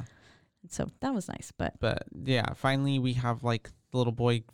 So 0.68 0.88
that 1.00 1.12
was 1.12 1.28
nice, 1.28 1.52
but 1.56 1.74
But 1.80 2.04
yeah, 2.24 2.52
finally 2.54 3.00
we 3.00 3.14
have 3.14 3.42
like 3.42 3.70
the 3.90 3.98
little 3.98 4.12
boy. 4.12 4.44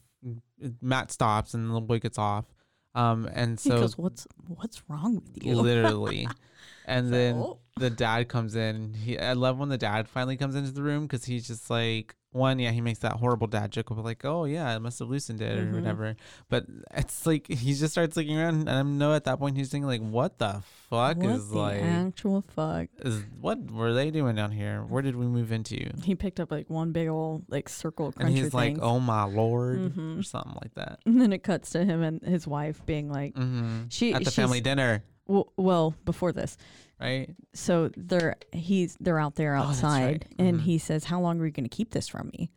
Matt 0.80 1.12
stops 1.12 1.54
and 1.54 1.64
the 1.68 1.72
little 1.72 1.86
boy 1.86 1.98
gets 1.98 2.18
off. 2.18 2.46
Um, 2.94 3.28
and 3.32 3.60
he 3.60 3.68
so 3.68 3.80
goes, 3.80 3.98
"What's 3.98 4.26
what's 4.46 4.82
wrong 4.88 5.16
with 5.16 5.44
you?" 5.44 5.54
literally, 5.56 6.26
and 6.86 7.12
then 7.12 7.34
So- 7.34 7.58
the 7.78 7.90
dad 7.90 8.28
comes 8.28 8.54
in. 8.56 8.94
He, 8.94 9.18
I 9.18 9.32
love 9.34 9.58
when 9.58 9.68
the 9.68 9.78
dad 9.78 10.08
finally 10.08 10.36
comes 10.36 10.54
into 10.54 10.70
the 10.70 10.82
room 10.82 11.06
because 11.06 11.24
he's 11.24 11.46
just 11.46 11.70
like 11.70 12.14
one, 12.30 12.58
yeah, 12.58 12.70
he 12.72 12.82
makes 12.82 12.98
that 12.98 13.12
horrible 13.14 13.46
dad 13.46 13.70
joke 13.72 13.90
of 13.90 13.96
like, 13.98 14.22
oh 14.24 14.44
yeah, 14.44 14.68
I 14.68 14.78
must 14.78 14.98
have 14.98 15.08
loosened 15.08 15.40
it 15.40 15.58
or 15.58 15.72
whatever. 15.74 16.14
But 16.50 16.66
it's 16.94 17.24
like 17.26 17.46
he 17.48 17.72
just 17.74 17.92
starts 17.92 18.16
looking 18.18 18.38
around, 18.38 18.68
and 18.68 18.70
I 18.70 18.82
know 18.82 19.14
at 19.14 19.24
that 19.24 19.38
point 19.38 19.56
he's 19.56 19.70
thinking 19.70 19.86
like, 19.86 20.02
what 20.02 20.38
the 20.38 20.62
fuck 20.90 21.16
what 21.16 21.26
is 21.26 21.48
the 21.48 21.56
like, 21.56 21.82
actual 21.82 22.44
fuck? 22.54 22.88
is 22.98 23.22
what 23.40 23.70
were 23.70 23.94
they 23.94 24.10
doing 24.10 24.36
down 24.36 24.52
here? 24.52 24.82
Where 24.82 25.00
did 25.00 25.16
we 25.16 25.26
move 25.26 25.52
into? 25.52 25.90
He 26.04 26.14
picked 26.14 26.38
up 26.38 26.50
like 26.50 26.68
one 26.68 26.92
big 26.92 27.08
old 27.08 27.44
like 27.48 27.68
circle 27.70 28.12
And 28.20 28.28
he's 28.28 28.52
like, 28.52 28.76
oh 28.80 29.00
my 29.00 29.24
lord, 29.24 29.94
Mhm. 29.96 30.18
or 30.18 30.22
something 30.22 30.54
like 30.62 30.74
that. 30.74 31.00
And 31.06 31.20
then 31.20 31.32
it 31.32 31.42
cuts 31.42 31.70
to 31.70 31.84
him 31.84 32.02
and 32.02 32.22
his 32.22 32.46
wife 32.46 32.84
being 32.84 33.10
like, 33.10 33.34
hmm 33.36 33.84
she 33.88 34.12
At 34.12 34.24
the 34.24 34.30
family 34.30 34.60
dinner, 34.60 35.02
well, 35.26 35.94
before 36.04 36.32
this, 36.32 36.56
right? 37.00 37.34
so 37.54 37.90
they're 37.96 38.36
he's 38.52 38.96
they're 39.00 39.18
out 39.18 39.34
there 39.36 39.54
Oh, 39.56 39.62
outside, 39.62 40.26
right. 40.30 40.34
and 40.38 40.58
Mhm. 40.60 40.62
he 40.62 40.78
says, 40.78 41.04
"How 41.04 41.20
long 41.20 41.40
are 41.40 41.46
you 41.46 41.52
going 41.52 41.68
to 41.68 41.76
keep 41.76 41.90
this 41.92 42.08
from 42.08 42.30
me?" 42.38 42.50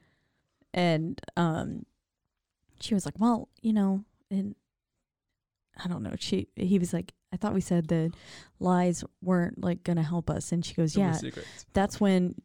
And 0.74 1.20
um, 1.38 1.86
she 2.80 2.94
was 2.94 3.06
like, 3.06 3.20
"Well, 3.20 3.50
you 3.62 3.74
know, 3.74 4.04
and 4.30 4.56
I 5.84 5.88
don't 5.88 6.04
know." 6.04 6.14
She 6.20 6.48
he 6.56 6.80
was 6.80 6.94
like, 6.94 7.14
"I 7.34 7.38
thought 7.38 7.54
we 7.54 7.62
said 7.62 7.88
that 7.90 8.12
lies 8.60 9.04
weren't 9.22 9.64
like 9.64 9.84
going 9.84 9.98
to 9.98 10.04
help 10.04 10.30
us," 10.30 10.52
and 10.52 10.66
she 10.66 10.74
goes, 10.74 10.96
"Yeah, 10.96 11.18
that's 11.74 12.00
when." 12.00 12.36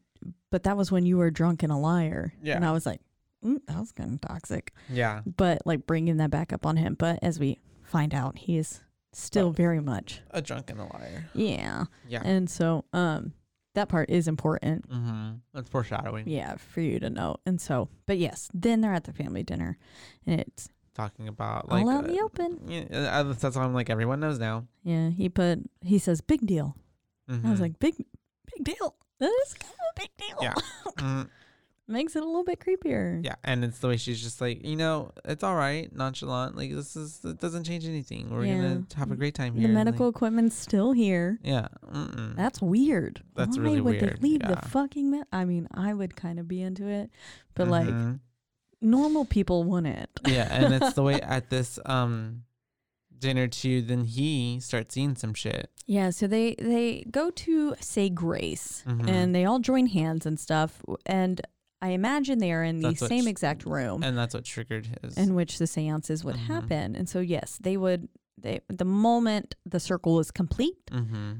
But 0.49 0.63
that 0.63 0.77
was 0.77 0.91
when 0.91 1.05
you 1.05 1.17
were 1.17 1.29
drunk 1.29 1.61
and 1.61 1.71
a 1.71 1.77
liar. 1.77 2.33
Yeah. 2.41 2.55
And 2.55 2.65
I 2.65 2.71
was 2.71 2.85
like, 2.85 3.01
mm, 3.45 3.59
that 3.67 3.77
was 3.79 3.91
kind 3.91 4.13
of 4.13 4.21
toxic. 4.21 4.73
Yeah. 4.89 5.21
But 5.25 5.61
like 5.65 5.85
bringing 5.85 6.17
that 6.17 6.31
back 6.31 6.51
up 6.53 6.65
on 6.65 6.77
him. 6.77 6.95
But 6.97 7.19
as 7.21 7.37
we 7.39 7.59
find 7.83 8.13
out, 8.15 8.37
he 8.39 8.57
is 8.57 8.81
still 9.17 9.51
very 9.51 9.79
much. 9.81 10.21
A 10.31 10.41
drunk 10.41 10.69
and 10.69 10.79
a 10.79 10.83
liar. 10.83 11.29
Yeah. 11.33 11.85
Yeah. 12.07 12.21
And 12.23 12.49
so 12.49 12.85
um 12.93 13.33
that 13.75 13.89
part 13.89 14.09
is 14.09 14.27
important. 14.27 14.89
mm-hmm. 14.89 15.35
That's 15.53 15.69
foreshadowing. 15.69 16.27
Yeah, 16.27 16.55
for 16.55 16.81
you 16.81 16.99
to 16.99 17.09
know. 17.09 17.37
And 17.45 17.59
so 17.61 17.89
but 18.05 18.17
yes, 18.17 18.49
then 18.53 18.81
they're 18.81 18.93
at 18.93 19.03
the 19.05 19.13
family 19.13 19.43
dinner 19.43 19.77
and 20.25 20.39
it's 20.41 20.69
talking 20.95 21.27
about 21.27 21.69
like 21.69 21.83
All 21.83 21.89
out 21.91 22.05
in 22.05 22.13
the 22.13 22.19
uh, 22.19 22.25
open. 22.25 22.59
Yeah, 22.67 22.83
uh, 23.19 23.33
that's 23.33 23.55
why 23.55 23.63
I'm 23.63 23.73
like 23.73 23.89
everyone 23.89 24.19
knows 24.19 24.39
now. 24.39 24.65
Yeah, 24.83 25.09
he 25.09 25.29
put 25.29 25.59
he 25.81 25.99
says 25.99 26.21
big 26.21 26.45
deal. 26.45 26.75
I 27.29 27.33
was 27.33 27.59
Mhm. 27.59 27.61
like 27.61 27.79
big 27.79 27.95
big 28.55 28.63
deal. 28.63 28.95
That 29.19 29.31
is 29.45 29.53
kind 29.55 29.73
of 29.73 29.79
a 29.95 29.99
big 29.99 30.09
deal. 30.17 30.37
Yeah. 30.41 30.53
Mm, 30.97 31.29
Makes 31.89 32.17
it 32.17 32.23
a 32.23 32.25
little 32.25 32.43
bit 32.43 32.59
creepier. 32.59 33.23
yeah, 33.23 33.35
and 33.45 33.63
it's 33.63 33.79
the 33.79 33.87
way 33.87 33.95
she's 33.95 34.21
just 34.21 34.41
like, 34.41 34.65
you 34.65 34.75
know, 34.75 35.11
it's 35.23 35.41
all 35.41 35.55
right, 35.55 35.89
nonchalant. 35.95 36.57
Like 36.57 36.73
this 36.73 36.97
is 36.97 37.21
it 37.23 37.39
doesn't 37.39 37.63
change 37.63 37.85
anything. 37.85 38.29
We're 38.29 38.45
gonna 38.45 38.83
have 38.97 39.09
a 39.11 39.15
great 39.15 39.35
time 39.35 39.53
The 39.53 39.61
here. 39.61 39.69
like, 39.69 39.75
medical 39.85 40.09
equipment's 40.09 40.55
still 40.57 40.91
here. 40.91 41.39
yeah. 41.43 41.69
Mm-mm. 41.89 42.35
That's 42.35 42.61
weird. 42.61 43.23
That's 43.35 43.57
Why 43.57 43.63
really 43.63 43.79
would 43.81 44.01
weird, 44.01 44.17
they 44.17 44.21
leave 44.21 44.41
yeah. 44.43 44.55
the 44.55 44.67
fucking 44.69 45.09
med- 45.11 45.27
I 45.31 45.45
mean, 45.45 45.69
I 45.73 45.93
would 45.93 46.15
kind 46.17 46.39
of 46.39 46.47
be 46.49 46.61
into 46.61 46.85
it, 46.87 47.09
but 47.55 47.69
like 47.69 47.87
Mhm. 47.87 48.19
normal 48.81 49.23
people 49.23 49.63
wouldn't. 49.63 50.09
yeah, 50.27 50.47
and 50.51 50.73
it's 50.73 50.93
the 50.93 51.03
way 51.03 51.21
at 51.21 51.49
this 51.49 51.79
um 51.85 52.43
dinner 53.17 53.47
too. 53.47 53.81
Then 53.81 54.03
he 54.03 54.59
starts 54.59 54.93
seeing 54.93 55.15
some 55.15 55.33
shit. 55.33 55.71
Yeah, 55.85 56.09
so 56.09 56.27
they 56.27 56.55
they 56.59 57.05
go 57.09 57.29
to 57.31 57.75
say 57.79 58.09
grace 58.09 58.83
Mhm. 58.85 59.07
and 59.09 59.33
they 59.33 59.45
all 59.45 59.59
join 59.59 59.87
hands 59.87 60.25
and 60.25 60.37
stuff 60.37 60.83
and 61.05 61.39
I 61.81 61.89
imagine 61.89 62.39
they 62.39 62.51
are 62.53 62.63
in 62.63 62.81
the 62.81 62.89
That's 62.89 63.07
same 63.07 63.25
sh- 63.25 63.27
exact 63.29 63.65
room 63.65 64.01
and 64.03 64.17
that's 64.17 64.33
what 64.33 64.43
triggered 64.45 64.87
his. 65.03 65.17
in 65.17 65.35
which 65.35 65.57
the 65.59 65.67
seances 65.67 66.23
would 66.23 66.35
Mhm. 66.35 66.45
happen. 66.47 66.95
And 66.95 67.07
so 67.07 67.19
yes, 67.19 67.57
they 67.61 67.77
would 67.77 68.09
they 68.37 68.61
the 68.67 68.85
moment 68.85 69.55
the 69.65 69.79
circle 69.79 70.15
was 70.15 70.31
complete, 70.31 70.77
hmm 70.91 71.33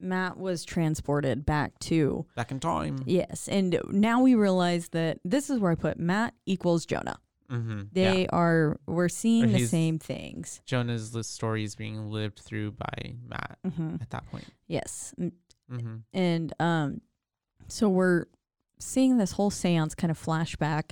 Matt 0.00 0.36
was 0.36 0.64
transported 0.64 1.46
back 1.46 1.78
to 1.80 2.26
back 2.34 2.50
in 2.50 2.58
time. 2.58 2.98
yes, 3.06 3.48
and 3.48 3.78
now 3.90 4.20
we 4.20 4.34
realize 4.34 4.88
that 4.88 5.18
this 5.24 5.48
is 5.48 5.60
where 5.60 5.70
I 5.70 5.76
put 5.76 5.98
Matt 5.98 6.34
equals 6.44 6.84
Jonah. 6.86 7.18
Mm-hmm. 7.50 7.82
They 7.92 8.22
yeah. 8.22 8.26
are 8.32 8.80
we're 8.86 9.08
seeing 9.10 9.52
the 9.52 9.66
same 9.66 9.98
things. 9.98 10.60
Jonah's 10.64 11.14
li- 11.14 11.22
story 11.22 11.62
is 11.64 11.74
being 11.76 12.10
lived 12.10 12.40
through 12.40 12.72
by 12.72 13.14
Matt 13.28 13.58
hmm 13.76 13.96
at 14.00 14.10
that 14.10 14.26
point. 14.26 14.46
Yes, 14.66 15.14
Mm, 15.20 15.32
Mm-hmm. 15.70 15.96
and 16.12 16.52
um 16.58 17.00
so 17.68 17.88
we're 17.88 18.24
seeing 18.82 19.18
this 19.18 19.32
whole 19.32 19.50
seance 19.50 19.94
kind 19.94 20.10
of 20.10 20.18
flashback 20.22 20.90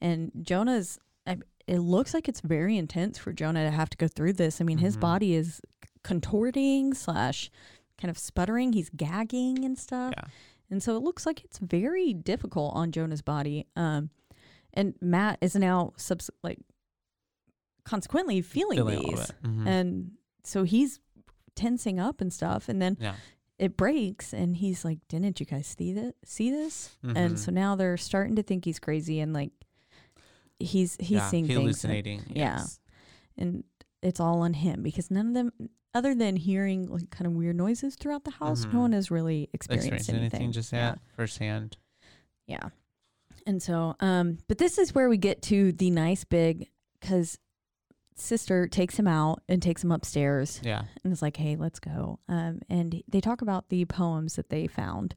and 0.00 0.30
jonah's 0.42 0.98
I, 1.26 1.38
it 1.66 1.78
looks 1.78 2.12
like 2.14 2.28
it's 2.28 2.40
very 2.40 2.76
intense 2.76 3.18
for 3.18 3.32
jonah 3.32 3.64
to 3.64 3.70
have 3.70 3.90
to 3.90 3.96
go 3.96 4.08
through 4.08 4.34
this 4.34 4.60
i 4.60 4.64
mean 4.64 4.78
his 4.78 4.96
Mhm. 4.96 5.00
body 5.00 5.34
is 5.34 5.60
contorting 6.02 6.94
slash 6.94 7.50
kind 7.98 8.10
of 8.10 8.18
sputtering 8.18 8.72
he's 8.72 8.90
gagging 8.90 9.64
and 9.64 9.78
stuff 9.78 10.14
Yeah. 10.16 10.24
and 10.70 10.82
so 10.82 10.96
it 10.96 11.02
looks 11.02 11.24
like 11.26 11.44
it's 11.44 11.58
very 11.58 12.12
difficult 12.12 12.74
on 12.74 12.90
jonah's 12.92 13.22
body 13.22 13.66
um 13.76 14.10
and 14.74 14.94
matt 15.00 15.38
is 15.40 15.54
now 15.54 15.92
subs- 15.96 16.30
like 16.42 16.58
consequently 17.84 18.40
feeling, 18.40 18.78
Feeling 18.78 19.02
these. 19.16 19.30
Mhm. 19.42 19.66
and 19.66 20.12
so 20.44 20.62
he's 20.64 21.00
tensing 21.54 21.98
up 22.00 22.20
and 22.20 22.32
stuff 22.32 22.68
and 22.68 22.80
then 22.80 22.96
yeah. 23.00 23.14
It 23.58 23.76
breaks 23.76 24.32
and 24.32 24.56
he's 24.56 24.84
like 24.84 24.98
didn't 25.08 25.38
you 25.38 25.46
guys 25.46 25.66
see 25.78 25.92
that 25.92 26.14
see 26.24 26.50
this 26.50 26.96
Mhm. 27.04 27.16
and 27.16 27.38
so 27.38 27.50
now 27.52 27.76
they're 27.76 27.96
starting 27.96 28.36
to 28.36 28.42
think 28.42 28.64
he's 28.64 28.78
crazy 28.78 29.20
and 29.20 29.32
like 29.32 29.52
he's 30.58 30.96
he's 31.00 31.10
yeah. 31.10 31.28
seeing 31.28 31.46
things 31.46 31.56
that- 31.56 31.62
hallucinating. 31.62 32.22
yeah. 32.34 32.64
and 33.36 33.64
it's 34.02 34.20
all 34.20 34.40
on 34.40 34.54
him 34.54 34.82
because 34.82 35.10
none 35.10 35.28
of 35.28 35.34
them 35.34 35.52
other 35.94 36.14
than 36.14 36.36
hearing 36.36 36.86
like 36.88 37.10
kind 37.10 37.26
of 37.26 37.32
weird 37.34 37.56
noises 37.56 37.94
throughout 37.96 38.24
the 38.24 38.30
house 38.30 38.64
Mhm. 38.66 38.72
no 38.74 38.80
one 38.80 38.92
has 38.92 39.10
really 39.10 39.48
experienced 39.52 40.08
anything, 40.08 40.16
anything 40.16 40.52
just 40.52 40.72
yeah 40.72 40.94
firsthand. 41.16 41.76
yeah 42.46 42.68
and 43.46 43.62
so 43.62 43.94
um 44.00 44.38
but 44.48 44.58
this 44.58 44.78
is 44.78 44.94
where 44.94 45.08
we 45.08 45.16
get 45.18 45.42
to 45.42 45.72
the 45.72 45.90
nice 45.90 46.24
big 46.24 46.68
because 47.00 47.38
sister 48.22 48.66
takes 48.68 48.96
him 48.98 49.06
out 49.06 49.42
and 49.48 49.60
takes 49.62 49.82
him 49.84 49.92
upstairs 49.92 50.60
Yeah. 50.64 50.84
and 51.02 51.12
is 51.12 51.22
like, 51.22 51.36
"Hey, 51.36 51.56
let's 51.56 51.80
go." 51.80 52.18
Um, 52.28 52.60
and 52.68 53.02
they 53.08 53.20
talk 53.20 53.42
about 53.42 53.68
the 53.68 53.84
poems 53.84 54.36
that 54.36 54.48
they 54.50 54.66
found, 54.66 55.14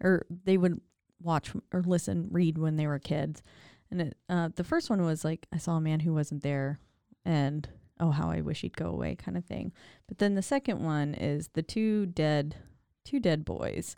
or 0.00 0.26
they 0.28 0.56
would 0.58 0.80
watch 1.20 1.52
or 1.72 1.82
listen, 1.82 2.28
read 2.30 2.58
when 2.58 2.76
they 2.76 2.86
were 2.86 2.98
kids. 2.98 3.42
And 3.90 4.00
it, 4.02 4.16
uh, 4.28 4.50
the 4.54 4.64
first 4.64 4.90
one 4.90 5.02
was 5.02 5.24
like, 5.24 5.46
"I 5.52 5.58
saw 5.58 5.76
a 5.76 5.80
man 5.80 6.00
who 6.00 6.12
wasn't 6.12 6.42
there," 6.42 6.78
and 7.24 7.68
"Oh, 8.00 8.10
how 8.10 8.30
I 8.30 8.40
wish 8.40 8.60
he'd 8.60 8.76
go 8.76 8.90
away," 8.90 9.16
kind 9.16 9.36
of 9.36 9.44
thing. 9.44 9.72
But 10.06 10.18
then 10.18 10.34
the 10.34 10.42
second 10.42 10.82
one 10.84 11.14
is 11.14 11.48
the 11.54 11.62
two 11.62 12.06
dead, 12.06 12.56
two 13.04 13.18
dead 13.20 13.44
boys, 13.44 13.96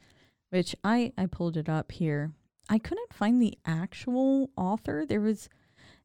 which 0.50 0.74
I 0.84 1.12
I 1.18 1.26
pulled 1.26 1.56
it 1.56 1.68
up 1.68 1.92
here. 1.92 2.32
I 2.68 2.78
couldn't 2.78 3.12
find 3.12 3.42
the 3.42 3.58
actual 3.64 4.50
author. 4.56 5.04
There 5.04 5.20
was 5.20 5.48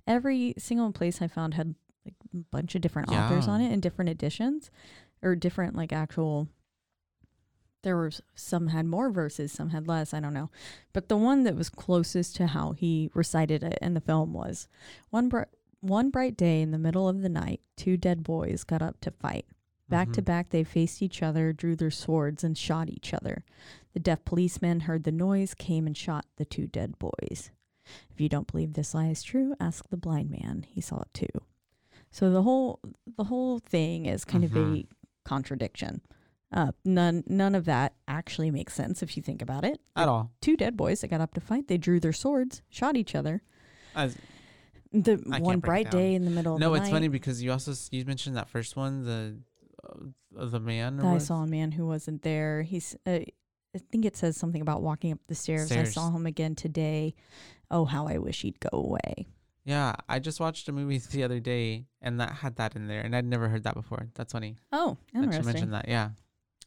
every 0.08 0.54
single 0.58 0.92
place 0.92 1.22
I 1.22 1.28
found 1.28 1.54
had 1.54 1.76
like 2.06 2.16
a 2.34 2.38
bunch 2.52 2.76
of 2.76 2.82
different 2.82 3.10
authors 3.10 3.48
on 3.48 3.62
it 3.62 3.72
in 3.72 3.80
different 3.80 4.10
editions 4.10 4.70
or 5.22 5.36
different 5.36 5.76
like 5.76 5.92
actual 5.92 6.48
there 7.84 7.96
were 7.96 8.12
some 8.34 8.68
had 8.70 8.86
more 8.86 9.10
verses 9.12 9.52
some 9.52 9.70
had 9.70 9.88
less 9.88 10.14
i 10.14 10.20
don't 10.20 10.34
know. 10.34 10.50
But 10.94 11.08
the 11.10 11.18
one 11.18 11.44
that 11.44 11.56
was 11.56 11.70
closest 11.70 12.36
to 12.38 12.48
how 12.48 12.72
he 12.72 13.10
recited 13.14 13.64
it 13.64 13.78
in 13.82 13.94
the 13.94 14.02
film 14.02 14.34
was 14.34 14.68
one 15.10 15.30
br- 15.30 15.44
one 15.82 16.10
bright 16.10 16.36
day 16.36 16.62
in 16.62 16.72
the 16.72 16.80
middle 16.80 17.08
of 17.08 17.22
the 17.22 17.30
night 17.30 17.62
two 17.78 17.96
dead 17.98 18.24
boys 18.24 18.64
got 18.64 18.82
up 18.82 19.00
to 19.02 19.12
fight. 19.12 19.46
Back 19.88 20.12
to 20.14 20.22
Mhm. 20.22 20.26
back 20.26 20.50
they 20.50 20.64
faced 20.64 21.04
each 21.04 21.22
other 21.22 21.54
drew 21.54 21.76
their 21.76 21.92
swords 21.92 22.44
and 22.44 22.58
shot 22.58 22.90
each 22.90 23.14
other. 23.14 23.44
The 23.94 24.00
deaf 24.00 24.26
policeman 24.26 24.82
heard 24.82 25.04
the 25.04 25.12
noise 25.12 25.54
came 25.54 25.86
and 25.86 25.96
shot 25.96 26.26
the 26.38 26.46
two 26.46 26.66
dead 26.66 26.98
boys. 26.98 27.52
If 28.10 28.20
you 28.20 28.30
don't 28.30 28.52
believe 28.52 28.74
this 28.74 28.96
lie 28.96 29.10
is 29.10 29.22
true 29.22 29.56
ask 29.60 29.88
the 29.90 29.98
blind 29.98 30.32
man. 30.32 30.66
He 30.68 30.82
saw 30.82 31.02
it 31.02 31.14
too 31.14 31.28
so 32.16 32.30
the 32.32 32.42
whole 32.44 32.80
the 33.18 33.26
whole 33.26 33.60
thing 33.60 34.06
is 34.06 34.24
kind 34.24 34.44
of 34.46 34.52
Mhm. 34.52 34.84
a 34.84 34.88
contradiction. 35.28 36.02
Uh, 36.52 36.72
none 36.86 37.24
none 37.28 37.56
of 37.56 37.66
that 37.66 37.94
actually 38.08 38.50
makes 38.52 38.74
sense 38.74 39.04
if 39.04 39.18
you 39.18 39.24
think 39.24 39.42
about 39.42 39.66
it. 39.66 39.82
At 39.96 40.08
all. 40.08 40.32
Two 40.40 40.56
dead 40.56 40.78
boys 40.78 41.02
that 41.02 41.10
got 41.10 41.20
up 41.20 41.34
to 41.34 41.42
fight. 41.42 41.68
They 41.68 41.78
drew 41.78 42.00
their 42.00 42.14
swords, 42.14 42.62
shot 42.70 42.96
each 42.96 43.16
other. 43.16 43.42
As, 43.94 44.16
The 44.94 45.14
I 45.32 45.40
one 45.40 45.56
can't 45.56 45.64
break 45.64 45.88
it 45.88 45.90
bright 45.90 45.92
day 45.92 46.16
in 46.16 46.24
the 46.24 46.32
middle 46.32 46.58
no, 46.58 46.68
of 46.68 46.74
the 46.74 46.78
it's 46.78 46.86
night. 46.86 46.96
funny 46.96 47.08
because 47.10 47.44
you 47.44 47.52
also 47.52 47.74
you 47.92 48.06
mentioned 48.06 48.38
that 48.38 48.48
first 48.50 48.78
one, 48.78 49.04
the 49.04 49.38
uh, 49.84 50.46
the 50.46 50.60
man. 50.62 51.02
Or 51.02 51.10
I 51.10 51.14
what? 51.14 51.22
saw 51.22 51.44
a 51.44 51.48
man 51.48 51.74
who 51.74 51.86
wasn't 51.86 52.22
there. 52.22 52.62
He's 52.62 52.96
uh, 53.06 53.20
I 53.76 53.80
think 53.92 54.06
it 54.06 54.16
says 54.16 54.38
something 54.38 54.62
about 54.62 54.82
walking 54.82 55.12
up 55.12 55.20
the 55.28 55.36
stairs. 55.36 55.70
I 55.72 55.84
saw 55.84 56.10
him 56.12 56.26
again 56.26 56.56
today. 56.56 57.14
Oh, 57.70 57.84
how 57.84 58.08
I 58.08 58.18
wish 58.20 58.44
he'd 58.44 58.60
go 58.62 58.70
away. 58.72 59.28
Yeah, 59.66 59.96
I 60.08 60.20
just 60.20 60.40
watched 60.40 60.70
a 60.70 60.72
movie 60.72 61.00
the 61.00 61.24
other 61.24 61.40
day, 61.40 61.86
and 62.02 62.20
that 62.20 62.32
had 62.32 62.56
that 62.58 62.76
in 62.76 62.88
there, 62.88 63.02
and 63.02 63.16
I'd 63.16 63.26
never 63.26 63.50
heard 63.50 63.64
that 63.64 63.74
before. 63.74 64.08
That's 64.14 64.32
funny. 64.34 64.58
Oh, 64.72 64.98
that 65.14 65.18
you 65.20 65.24
interesting. 65.24 65.46
mentioned 65.54 65.74
that. 65.74 65.88
Yeah, 65.88 66.10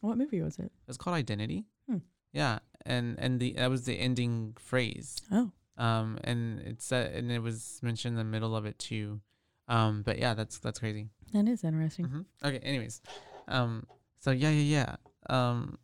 What 0.01 0.17
movie 0.17 0.41
was 0.41 0.59
it? 0.59 0.71
it's 0.87 0.97
called 0.97 1.15
Identity. 1.15 1.65
Hmm. 1.89 1.97
Yeah, 2.33 2.59
and 2.85 3.17
and 3.17 3.39
the 3.39 3.53
that 3.53 3.69
was 3.69 3.85
the 3.85 3.95
ending 3.95 4.55
phrase. 4.59 5.15
Oh, 5.31 5.51
Um, 5.77 6.17
and 6.25 6.59
it 6.59 6.81
said, 6.81 7.15
and 7.15 7.31
it 7.31 7.39
was 7.39 7.79
mentioned 7.81 8.13
in 8.13 8.17
the 8.17 8.23
middle 8.25 8.53
of 8.55 8.65
it 8.65 8.77
too. 8.77 9.21
Um, 9.69 10.01
but 10.03 10.19
yeah, 10.19 10.33
that's 10.33 10.59
that's 10.59 10.79
crazy. 10.79 11.07
that 11.31 11.47
is 11.47 11.63
interesting. 11.63 12.05
hmm 12.05 12.21
Okay. 12.43 12.59
Anyways, 12.59 13.01
um, 13.47 13.85
so 14.19 14.31
yeah, 14.31 14.49
yeah, 14.49 14.95
yeah. 15.29 15.35
Um, 15.35 15.77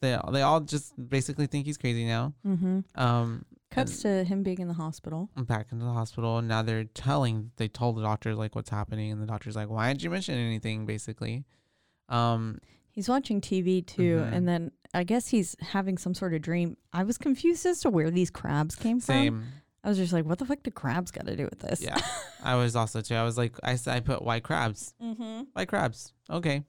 they 0.00 0.18
they 0.32 0.42
all 0.42 0.60
just 0.60 0.94
basically 0.96 1.46
think 1.46 1.66
he's 1.66 1.76
crazy 1.76 2.06
now. 2.06 2.32
Mm-hmm. 2.46 2.80
Um, 2.94 3.44
Cuts 3.76 4.02
to 4.02 4.24
him 4.24 4.42
being 4.42 4.58
in 4.58 4.68
the 4.68 4.74
hospital. 4.74 5.30
back 5.36 5.68
into 5.70 5.84
the 5.84 5.92
hospital 5.92 6.38
and 6.38 6.48
now 6.48 6.62
they're 6.62 6.84
telling 6.84 7.52
they 7.56 7.68
told 7.68 7.96
the 7.96 8.02
doctor 8.02 8.34
like 8.34 8.54
what's 8.56 8.70
happening 8.70 9.12
and 9.12 9.22
the 9.22 9.26
doctor's 9.26 9.54
like 9.56 9.68
why 9.70 9.88
didn't 9.88 10.02
you 10.02 10.10
mention 10.10 10.34
anything 10.34 10.86
basically 10.86 11.44
um 12.08 12.58
He's 12.90 13.10
watching 13.10 13.42
TV 13.42 13.86
too, 13.86 14.16
Mhm. 14.20 14.32
and 14.32 14.48
then 14.48 14.70
I 14.94 15.04
guess 15.04 15.28
he's 15.28 15.54
having 15.60 15.98
some 15.98 16.14
sort 16.14 16.32
of 16.32 16.40
dream. 16.40 16.78
I 16.94 17.04
was 17.04 17.18
confused 17.18 17.66
as 17.66 17.80
to 17.80 17.90
where 17.90 18.10
these 18.10 18.30
crabs 18.30 18.74
came 18.74 19.00
from. 19.00 19.12
same 19.14 19.44
I 19.84 19.88
was 19.90 19.98
just 19.98 20.14
like, 20.14 20.24
what 20.24 20.38
the 20.38 20.46
fuck 20.46 20.62
do 20.62 20.70
crabs 20.70 21.10
got 21.10 21.26
to 21.26 21.36
do 21.36 21.44
with 21.44 21.58
this? 21.60 21.82
yeah 21.82 21.98
i 22.42 22.54
was 22.56 22.74
also 22.74 23.00
too 23.02 23.14
i 23.14 23.22
was 23.22 23.36
like 23.36 23.54
I 23.62 23.78
I 23.86 24.00
put 24.00 24.22
white 24.22 24.42
crabs 24.44 24.94
mm-hmm. 25.02 25.42
white 25.52 25.68
crabs 25.68 26.12
okay 26.30 26.64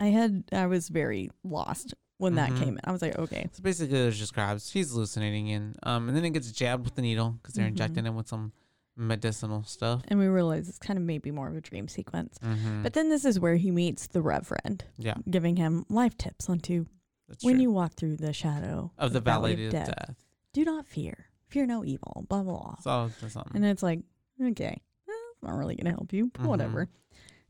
I 0.00 0.06
had, 0.08 0.44
I 0.52 0.66
was 0.66 0.88
very 0.88 1.30
lost 1.44 1.94
when 2.18 2.34
that 2.36 2.50
Mhm. 2.52 2.58
came 2.58 2.68
in. 2.74 2.80
I 2.84 2.92
was 2.92 3.02
like, 3.02 3.18
okay. 3.18 3.48
so 3.52 3.62
basically 3.62 3.98
there's 3.98 4.18
just 4.18 4.32
crabs 4.34 4.70
he's 4.70 4.90
hallucinating 4.92 5.48
in 5.48 5.74
um 5.82 6.08
and 6.08 6.16
then 6.16 6.24
it 6.24 6.30
gets 6.30 6.50
jabbed 6.52 6.84
with 6.84 6.94
the 6.94 7.02
needle 7.02 7.30
because 7.42 7.54
they're 7.54 7.64
Mhm. 7.66 7.68
injecting 7.70 8.04
him 8.06 8.14
with 8.14 8.28
some 8.28 8.52
medicinal 8.96 9.64
stuff 9.64 10.02
And 10.08 10.18
we 10.20 10.26
realize 10.26 10.68
it's 10.68 10.78
kind 10.78 10.96
of 10.98 11.04
maybe 11.04 11.30
more 11.32 11.48
of 11.48 11.56
a 11.56 11.60
dream 11.60 11.88
sequence. 11.88 12.38
mm-hmm. 12.38 12.82
But 12.84 12.92
then 12.92 13.08
this 13.10 13.24
is 13.24 13.40
where 13.40 13.56
he 13.56 13.70
meets 13.72 14.06
the 14.06 14.22
Reverend, 14.22 14.84
yeah 14.98 15.14
giving 15.28 15.56
him 15.56 15.84
life 15.88 16.16
tips 16.16 16.48
onto 16.48 16.86
that's 17.28 17.44
when 17.44 17.54
true. 17.56 17.62
you 17.62 17.70
walk 17.72 17.94
through 17.94 18.16
the 18.16 18.32
shadow 18.32 18.92
of 18.98 19.12
the 19.12 19.20
valley 19.20 19.64
of 19.66 19.72
death, 19.72 20.14
do 20.52 20.64
not 20.64 20.86
fear. 20.86 21.26
Fear 21.48 21.66
no 21.66 21.84
evil. 21.84 22.24
Blah, 22.28 22.42
blah, 22.42 22.52
blah. 22.60 22.76
so 22.80 23.10
that's 23.20 23.32
something 23.34 23.52
And 23.56 23.64
it's 23.64 23.82
like, 23.82 24.00
okay, 24.40 24.64
eh, 25.08 25.12
it's 25.32 25.42
not 25.42 25.56
really 25.56 25.74
going 25.76 25.86
to 25.86 25.90
help 25.92 26.12
you, 26.12 26.30
but 26.32 26.42
Mhm. 26.42 26.46
whatever. 26.48 26.88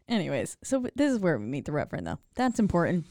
Anyways, 0.08 0.56
so 0.62 0.78
w- 0.78 0.92
this 0.94 1.10
is 1.12 1.18
where 1.18 1.38
we 1.38 1.46
meet 1.46 1.64
the 1.64 1.72
Reverend, 1.72 2.06
though. 2.06 2.18
That's 2.34 2.58
important. 2.58 3.06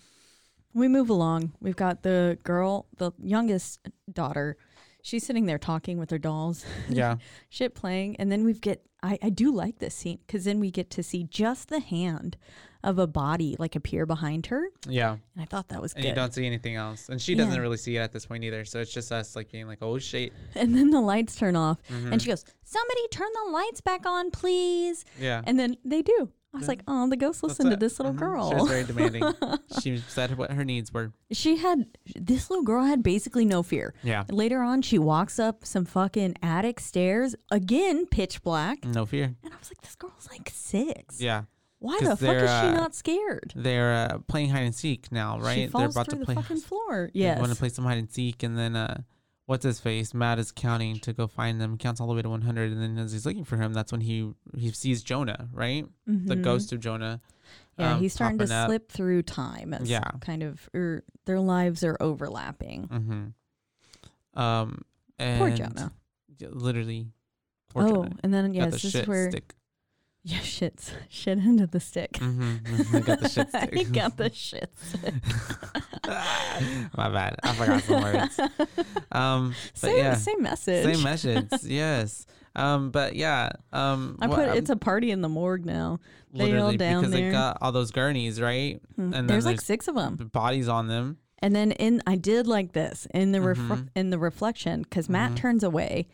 We 0.74 0.88
move 0.88 1.09
along. 1.09 1.53
We've 1.61 1.76
got 1.76 2.03
the 2.03 2.38
girl, 2.43 2.88
the 2.97 3.11
youngest 3.21 3.80
daughter. 4.11 4.57
she's 5.03 5.26
sitting 5.26 5.45
there 5.45 5.57
talking 5.59 5.97
with 5.97 6.09
her 6.11 6.17
dolls, 6.17 6.65
Yeah. 6.89 7.17
shit 7.49 7.76
playing, 7.76 8.15
and 8.17 8.32
then 8.32 8.43
we 8.45 8.53
get. 8.53 8.86
I 9.03 9.19
I 9.21 9.30
do 9.30 9.51
like 9.53 9.80
this 9.80 9.93
scene 9.95 10.19
because 10.26 10.45
then 10.45 10.59
we 10.61 10.71
get 10.71 10.89
to 10.91 11.03
see 11.03 11.26
just 11.26 11.67
the 11.67 11.82
hand 11.82 12.38
of 12.86 12.97
a 12.99 13.07
body 13.07 13.55
like 13.59 13.76
appear 13.76 14.05
behind 14.05 14.45
her, 14.47 14.67
Yeah. 14.88 15.11
and 15.11 15.41
I 15.41 15.45
thought 15.45 15.67
that 15.69 15.82
was 15.82 15.93
And 15.93 16.03
good. 16.03 16.09
you 16.09 16.15
don't 16.15 16.34
see 16.34 16.45
anything 16.45 16.76
else. 16.76 17.09
And 17.09 17.21
she 17.21 17.36
doesn't 17.36 17.53
Yeah. 17.53 17.59
really 17.61 17.78
see 17.78 17.97
it 17.97 17.99
at 17.99 18.11
this 18.13 18.26
point 18.26 18.43
either. 18.45 18.63
So 18.65 18.80
it's 18.80 18.93
just 18.93 19.11
us 19.11 19.36
like 19.36 19.51
being 19.51 19.67
like, 19.67 19.80
oh 19.82 19.99
shit. 19.99 20.32
And 20.55 20.74
then 20.76 20.89
the 20.89 21.01
lights 21.01 21.36
turn 21.36 21.55
off, 21.57 21.80
and 21.89 22.05
mm-hmm. 22.05 22.17
she 22.19 22.28
goes, 22.30 22.45
"Somebody 22.63 23.07
turn 23.11 23.30
the 23.45 23.51
lights 23.51 23.82
back 23.82 24.05
on, 24.05 24.32
please." 24.32 25.03
Yeah. 25.19 25.41
And 25.45 25.59
then 25.59 25.76
they 25.86 26.01
do. 26.01 26.30
I 26.54 26.58
was 26.60 26.68
like, 26.68 26.84
"Oh, 26.88 27.10
the 27.10 27.18
ghost 27.18 27.41
listened 27.41 27.72
to 27.72 27.78
this 27.78 27.99
little 27.99 28.14
Mhm. 28.14 28.18
girl." 28.20 28.49
She 28.49 28.56
was 28.56 28.70
very 28.70 28.84
demanding. 28.84 29.24
she 29.82 29.97
said 29.97 30.38
what 30.38 30.51
her 30.51 30.64
needs 30.64 30.93
were. 30.93 31.12
she 31.32 31.58
had 31.58 31.86
this 32.16 32.49
little 32.49 32.64
girl 32.64 32.84
had 32.84 33.01
basically 33.01 33.43
no 33.45 33.64
fear. 33.64 33.93
Yeah. 34.04 34.24
Later 34.30 34.62
on, 34.62 34.82
she 34.84 34.99
walks 34.99 35.39
up 35.39 35.66
some 35.66 35.86
fucking 35.86 36.36
attic 36.43 36.80
stairs 36.80 37.36
again, 37.51 38.06
pitch 38.06 38.43
black, 38.43 38.86
No 38.86 39.06
fear. 39.06 39.36
and 39.43 39.54
I 39.54 39.58
was 39.58 39.70
like, 39.72 39.82
"This 39.82 39.95
girl's 39.95 40.30
like 40.32 40.51
six. 40.54 41.20
Yeah. 41.20 41.43
Why 41.80 41.97
the 42.01 42.16
fuck 42.16 42.36
is 42.38 42.49
she 42.49 42.68
uh, 42.68 42.72
not 42.74 42.93
scared?" 42.95 43.51
They're 43.56 43.93
uh, 44.12 44.20
playing 44.28 44.49
hide 44.51 44.64
and 44.64 44.76
seek 44.76 45.12
now, 45.12 45.39
right? 45.39 45.56
She 45.56 45.62
They're 45.62 45.70
falls 45.72 45.95
about 45.95 46.10
through 46.10 46.20
to 46.20 46.26
play 46.26 46.36
the 46.36 46.41
fucking 46.41 46.62
floor. 46.62 47.10
They 47.14 47.22
Yes. 47.22 47.39
want 47.39 47.51
to 47.51 47.58
play 47.58 47.70
some 47.70 47.84
hide 47.86 47.97
and 47.97 48.10
seek, 48.12 48.43
and 48.43 48.58
then 48.58 48.76
uh, 48.76 49.01
what's 49.45 49.63
his 49.65 49.79
face? 49.79 50.13
Matt 50.13 50.39
is 50.39 50.51
counting 50.51 50.99
to 50.99 51.13
go 51.13 51.27
find 51.27 51.59
them. 51.59 51.77
Counts 51.77 51.99
all 52.01 52.07
the 52.07 52.13
way 52.13 52.21
to 52.21 52.29
100, 52.29 52.71
and 52.71 52.81
then 52.81 52.97
as 52.97 53.11
he's 53.11 53.25
looking 53.25 53.43
for 53.45 53.57
him, 53.57 53.73
that's 53.73 53.91
when 53.91 54.01
he 54.01 54.31
he 54.55 54.71
sees 54.71 55.03
Jonah, 55.03 55.49
right? 55.53 55.85
The 56.07 56.35
Mhm. 56.35 56.41
ghost 56.43 56.71
of 56.73 56.79
Jonah. 56.79 57.21
Yeah, 57.77 57.93
um, 57.95 57.99
he's 58.01 58.13
starting 58.13 58.37
to 58.39 58.53
up. 58.53 58.67
slip 58.69 58.91
through 58.91 59.23
time. 59.23 59.73
As 59.73 59.89
Yeah. 59.89 60.03
kind 60.21 60.43
of, 60.43 60.69
or 60.73 61.03
their 61.25 61.39
lives 61.39 61.83
are 61.83 61.97
overlapping. 61.99 62.87
Mm-hmm. 62.87 64.39
Um, 64.39 64.81
and 65.19 65.39
Poor 65.39 65.49
Jonah. 65.51 65.91
yeah, 66.37 66.47
literally. 66.51 67.07
Poor 67.69 67.83
oh, 67.83 67.87
Jonah. 68.03 68.15
and 68.23 68.33
then 68.33 68.53
yes, 68.53 68.65
the 68.65 68.71
this 68.77 68.95
is 68.95 69.07
where 69.07 69.29
stick. 69.31 69.53
Yeah, 70.24 70.39
shit's 70.39 70.91
shit 71.09 71.38
into 71.38 71.67
the 71.67 71.80
stick. 71.80 72.13
Mm-hmm. 72.13 72.99
Got 73.05 73.19
the 73.19 73.30
shit 73.30 73.49
stick. 73.49 73.74
he 73.74 73.84
got 73.86 74.17
the 74.17 74.32
shit 74.34 74.69
stick. 74.82 75.13
My 76.97 77.09
bad. 77.09 77.36
I 77.43 77.53
forgot 77.53 77.84
some 77.84 78.01
words. 78.03 78.39
Um, 79.11 79.53
but 79.74 79.78
same, 79.80 79.97
yeah, 79.97 80.13
same 80.15 80.41
message. 80.41 80.95
same 80.95 81.03
message. 81.03 81.47
yes. 81.63 82.26
Um, 82.55 82.91
but 82.91 83.15
yeah. 83.15 83.49
Um, 83.71 84.17
I 84.21 84.28
put 84.28 84.49
um, 84.49 84.57
it's 84.57 84.69
a 84.69 84.76
party 84.76 85.11
in 85.11 85.21
the 85.21 85.30
morgue 85.30 85.65
now. 85.65 85.99
They 86.34 86.43
all 86.43 86.47
literally 86.49 86.78
down 86.78 87.01
because 87.01 87.11
they 87.13 87.32
got 87.32 87.57
all 87.61 87.71
those 87.71 87.91
gurneys, 87.91 88.39
right? 88.41 88.80
Mm, 88.99 89.11
then 89.11 89.28
there's 89.28 89.45
like 89.45 89.57
there's 89.57 89.65
six 89.65 89.88
of 89.88 89.95
them, 89.95 90.15
Bodies 90.32 90.67
on 90.67 90.88
them. 90.88 91.17
and 91.39 91.55
then 91.55 91.71
in 91.74 92.01
I 92.07 92.15
did 92.15 92.47
like 92.47 92.74
this 92.74 93.07
in 93.13 93.32
the 93.34 93.41
ref- 93.41 93.57
Mhm. 93.57 93.89
in 93.95 94.09
the 94.09 94.17
reflection 94.19 94.82
because 94.84 95.09
Matt 95.09 95.32
Mhm. 95.32 95.36
turns 95.36 95.63
away, 95.63 96.07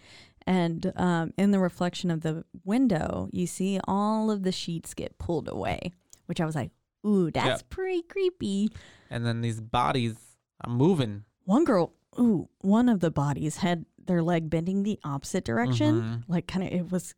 and 0.48 0.92
um, 0.96 1.34
in 1.38 1.52
the 1.52 1.60
reflection 1.60 2.10
of 2.12 2.22
the 2.22 2.44
window, 2.66 3.30
you 3.32 3.48
see 3.48 3.80
all 3.88 4.32
of 4.32 4.44
the 4.44 4.52
sheets 4.52 4.94
get 4.94 5.18
pulled 5.18 5.48
away, 5.48 5.92
which 6.28 6.40
I 6.42 6.46
was 6.46 6.56
like, 6.56 6.72
"Ooh, 7.06 7.30
that's 7.32 7.64
pretty 7.64 8.02
creepy." 8.04 8.70
And 9.10 9.26
then 9.26 9.42
these 9.42 9.60
bodies 9.62 10.16
are 10.64 10.72
moving. 10.72 11.24
One 11.46 11.64
girl, 11.66 11.94
ooh, 12.20 12.50
one 12.62 12.90
of 12.90 13.00
the 13.00 13.12
bodies 13.12 13.58
had 13.58 13.86
their 14.06 14.22
leg 14.24 14.50
bending 14.50 14.84
the 14.84 15.00
opposite 15.04 15.44
direction, 15.46 16.02
Mhm. 16.02 16.24
like 16.28 16.48
kind 16.48 16.66
of 16.66 16.72
it 16.74 16.92
was 16.92 17.14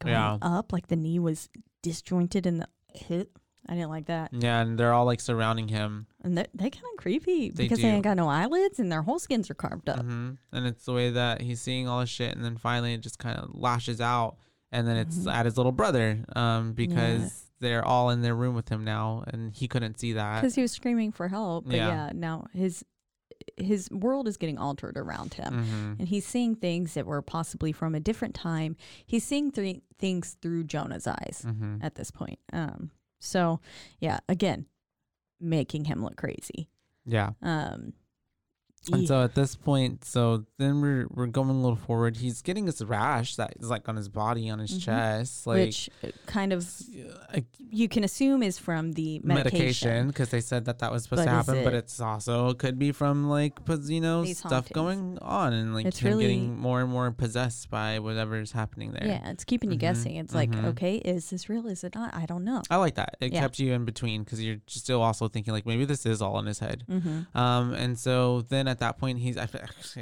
going 0.00 0.12
Yeah. 0.12 0.38
up, 0.42 0.72
like 0.72 0.86
the 0.88 0.96
knee 0.96 1.18
was 1.18 1.48
disjointed 1.82 2.46
in 2.46 2.58
the 2.58 2.68
hip. 2.92 3.38
I 3.68 3.74
didn't 3.74 3.90
like 3.90 4.06
that. 4.06 4.30
Yeah, 4.32 4.60
and 4.60 4.78
they're 4.78 4.92
all 4.92 5.04
like 5.06 5.20
surrounding 5.20 5.68
him. 5.68 6.06
And 6.22 6.36
they 6.38 6.46
they 6.54 6.70
kind 6.70 6.84
of 6.92 6.98
creepy 6.98 7.50
They 7.50 7.64
because 7.64 7.80
they 7.80 7.88
ain't 7.88 8.04
got 8.04 8.16
no 8.16 8.28
eyelids 8.28 8.78
and 8.78 8.90
their 8.90 9.02
whole 9.02 9.18
skins 9.18 9.50
are 9.50 9.54
carved 9.54 9.88
up. 9.88 10.00
hmm 10.00 10.32
And 10.52 10.66
it's 10.66 10.84
the 10.84 10.92
way 10.92 11.10
that 11.10 11.40
he's 11.42 11.60
seeing 11.60 11.86
all 11.88 12.00
this 12.00 12.08
shit, 12.10 12.34
and 12.34 12.44
then 12.44 12.56
finally 12.56 12.94
it 12.94 13.00
just 13.00 13.18
kind 13.18 13.38
of 13.38 13.50
lashes 13.54 14.00
out, 14.00 14.36
and 14.72 14.86
then 14.86 14.96
it's 14.96 15.18
Mhm. 15.18 15.32
at 15.32 15.44
his 15.46 15.56
little 15.56 15.72
brother, 15.72 16.24
um, 16.34 16.72
because 16.74 17.44
they're 17.60 17.84
all 17.84 18.10
in 18.10 18.20
their 18.22 18.34
room 18.34 18.54
with 18.54 18.68
him 18.68 18.84
now, 18.84 19.24
and 19.28 19.52
he 19.54 19.66
couldn't 19.68 19.98
see 19.98 20.12
that. 20.12 20.40
Because 20.42 20.54
he 20.54 20.62
was 20.62 20.72
screaming 20.72 21.10
for 21.12 21.28
help. 21.28 21.64
But 21.66 21.76
Yeah. 21.76 21.88
yeah. 21.88 22.10
now 22.14 22.46
his 22.52 22.84
his 23.58 23.90
world 23.90 24.26
is 24.28 24.36
getting 24.36 24.58
altered 24.58 24.96
around 24.98 25.34
him. 25.34 25.52
hmm 25.64 25.92
And 26.00 26.08
he's 26.08 26.26
seeing 26.26 26.54
things 26.56 26.94
that 26.94 27.06
were 27.06 27.22
possibly 27.22 27.72
from 27.72 27.94
a 27.94 28.00
different 28.00 28.34
time. 28.34 28.76
He's 29.06 29.24
seeing 29.24 29.50
three 29.50 29.82
things 29.98 30.36
through 30.42 30.64
Jonah's 30.64 31.06
eyes 31.06 31.44
hmm 31.46 31.76
at 31.80 31.94
this 31.94 32.10
point. 32.10 32.38
Um, 32.52 32.90
so 33.18 33.60
yeah, 34.00 34.20
again, 34.28 34.66
making 35.40 35.84
him 35.86 36.02
look 36.02 36.16
crazy. 36.16 36.68
Yeah. 37.04 37.30
Um, 37.42 37.92
And 38.92 39.02
yeah. 39.02 39.08
so 39.08 39.22
at 39.22 39.34
this 39.34 39.56
point, 39.56 40.04
so 40.04 40.44
then 40.58 40.80
we're 40.80 41.06
we're 41.10 41.26
going 41.26 41.48
a 41.50 41.52
little 41.52 41.76
forward. 41.76 42.16
He's 42.18 42.40
getting 42.42 42.66
this 42.66 42.80
rash 42.82 43.36
that 43.36 43.54
is 43.58 43.68
like 43.68 43.88
on 43.88 43.96
his 43.96 44.08
body, 44.08 44.48
on 44.48 44.58
his 44.60 44.72
Mhm. 44.72 44.82
chest, 44.82 45.46
like 45.46 45.56
which 45.58 45.90
uh, 46.04 46.08
kind 46.26 46.52
of 46.52 46.64
uh, 47.34 47.40
you 47.70 47.88
can 47.88 48.04
assume 48.04 48.42
is 48.42 48.58
from 48.58 48.92
the 48.92 49.20
medication. 49.24 50.06
because 50.08 50.28
they 50.30 50.40
said 50.40 50.64
that 50.66 50.78
that 50.80 50.92
was 50.92 51.04
supposed 51.04 51.22
to 51.22 51.26
But 51.26 51.40
is 51.40 51.46
happen, 51.46 51.64
but 51.64 51.74
it's 51.74 52.00
also 52.00 52.50
it 52.50 52.58
could 52.58 52.78
be 52.78 52.92
from 52.92 53.28
like 53.28 53.58
you 53.86 54.00
know 54.00 54.24
stuff 54.24 54.68
hauntings. 54.68 54.70
going 54.74 55.18
on 55.20 55.52
and 55.52 55.74
like 55.74 55.86
It's 55.86 55.98
him 55.98 56.12
really- 56.12 56.24
getting 56.24 56.56
more 56.58 56.80
and 56.80 56.90
more 56.90 57.10
possessed 57.10 57.68
by 57.70 57.98
whatever's 57.98 58.52
happening 58.52 58.92
there. 58.92 59.06
Yeah, 59.06 59.30
it's 59.30 59.44
keeping 59.44 59.70
you 59.70 59.76
Mhm, 59.76 59.80
guessing. 59.80 60.16
It's 60.16 60.34
like, 60.34 60.50
mhm. 60.50 60.64
okay, 60.66 60.96
is 60.98 61.30
this 61.30 61.48
real? 61.48 61.66
Is 61.66 61.82
it 61.84 61.94
not? 61.94 62.14
I 62.14 62.26
don't 62.26 62.44
know. 62.44 62.62
I 62.70 62.76
like 62.76 62.94
that. 62.96 63.16
It 63.20 63.32
Yeah. 63.32 63.40
kept 63.40 63.58
you 63.58 63.72
in 63.72 63.84
between 63.84 64.22
because 64.24 64.42
you're 64.42 64.58
still 64.66 65.02
also 65.02 65.28
thinking 65.28 65.52
like 65.52 65.66
maybe 65.66 65.84
this 65.84 66.06
is 66.06 66.22
all 66.22 66.38
in 66.38 66.46
his 66.46 66.60
head. 66.60 66.84
Mm-hmm. 66.88 67.36
Um, 67.36 67.72
and 67.74 67.98
so 67.98 68.42
then 68.42 68.68
at 68.68 68.75
that 68.80 68.98
point, 68.98 69.18
he's 69.18 69.36
I, 69.36 69.48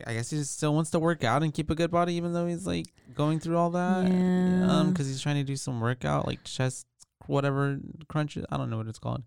I 0.06 0.14
guess 0.14 0.30
he 0.30 0.42
still 0.44 0.74
wants 0.74 0.90
to 0.90 0.98
work 0.98 1.24
out 1.24 1.42
and 1.42 1.52
keep 1.52 1.70
a 1.70 1.74
good 1.74 1.90
body, 1.90 2.14
even 2.14 2.32
though 2.32 2.46
he's 2.46 2.66
like 2.66 2.86
going 3.14 3.40
through 3.40 3.56
all 3.56 3.70
that. 3.70 4.06
Yeah. 4.10 4.70
Um, 4.70 4.90
because 4.90 5.06
he's 5.06 5.20
trying 5.20 5.36
to 5.36 5.44
do 5.44 5.56
some 5.56 5.80
workout, 5.80 6.26
like 6.26 6.42
chest, 6.44 6.86
whatever 7.26 7.78
crunches. 8.08 8.44
I 8.50 8.56
don't 8.56 8.70
know 8.70 8.76
what 8.76 8.86
it's 8.88 8.98
called. 8.98 9.22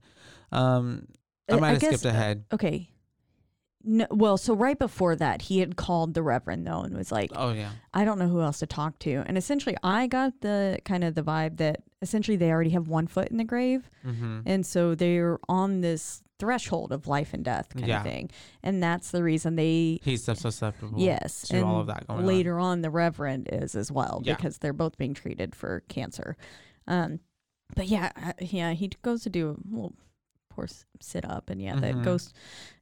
Um, 0.51 1.07
I 1.49 1.53
Uh, 1.53 1.57
might 1.59 1.67
I 1.67 1.71
have 1.73 1.81
guess, 1.81 1.99
skipped 1.99 2.05
ahead. 2.13 2.45
Okay. 2.53 2.89
No, 3.83 4.05
well, 4.09 4.37
so 4.37 4.53
right 4.53 4.77
before 4.77 5.15
that, 5.15 5.43
he 5.43 5.59
had 5.59 5.77
called 5.77 6.13
the 6.13 6.21
Reverend 6.21 6.67
though 6.67 6.81
and 6.81 6.97
was 6.97 7.11
like, 7.11 7.31
Oh 7.35 7.53
yeah. 7.53 7.69
I 7.93 8.03
don't 8.05 8.19
know 8.19 8.27
who 8.27 8.41
else 8.41 8.59
to 8.59 8.65
talk 8.65 8.99
to. 8.99 9.23
And 9.25 9.37
essentially, 9.37 9.77
I 9.83 10.07
got 10.07 10.41
the 10.41 10.79
kind 10.83 11.03
of 11.05 11.15
the 11.15 11.21
vibe 11.23 11.57
that 11.57 11.83
essentially 12.01 12.35
they 12.37 12.51
already 12.51 12.71
have 12.71 12.89
one 12.89 13.07
foot 13.07 13.29
in 13.29 13.37
the 13.37 13.43
grave. 13.45 13.89
Mm-hmm. 14.05 14.41
And 14.45 14.65
so 14.65 14.93
they're 14.95 15.39
on 15.47 15.81
this 15.81 16.21
threshold 16.39 16.91
of 16.91 17.07
life 17.07 17.33
and 17.33 17.43
death 17.43 17.69
kind 17.69 17.87
Yeah. 17.87 17.97
of 17.97 18.03
thing. 18.03 18.29
And 18.63 18.81
that's 18.83 19.11
the 19.11 19.23
reason 19.23 19.55
they, 19.55 19.99
He's 20.03 20.23
so 20.23 20.33
susceptible. 20.33 20.99
yes. 20.99 21.47
to 21.47 21.55
and 21.57 21.65
all 21.65 21.79
of 21.81 21.87
that 21.87 22.05
going 22.07 22.19
on. 22.19 22.25
later 22.25 22.59
on. 22.59 22.81
the 22.81 22.89
Reverend 22.89 23.49
is 23.51 23.75
as 23.75 23.91
well 23.91 24.21
Yeah. 24.23 24.35
because 24.35 24.59
they're 24.59 24.73
both 24.73 24.97
being 24.97 25.13
treated 25.13 25.55
for 25.55 25.81
cancer. 25.89 26.37
Um, 26.87 27.19
but 27.75 27.87
yeah, 27.87 28.11
uh, 28.15 28.33
yeah, 28.39 28.73
he 28.73 28.89
goes 29.01 29.23
to 29.23 29.29
do 29.29 29.49
a 29.49 29.73
little 29.75 29.93
poor 30.49 30.67
sit 31.01 31.25
up. 31.29 31.49
And 31.49 31.61
yeah, 31.61 31.75
that 31.79 31.95
Mhm. 31.95 32.03
ghost, 32.03 32.33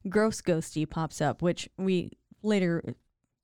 gross 0.08 0.40
ghosty 0.42 0.88
pops 0.88 1.20
up, 1.20 1.40
which 1.42 1.68
we 1.78 2.12
later 2.42 2.94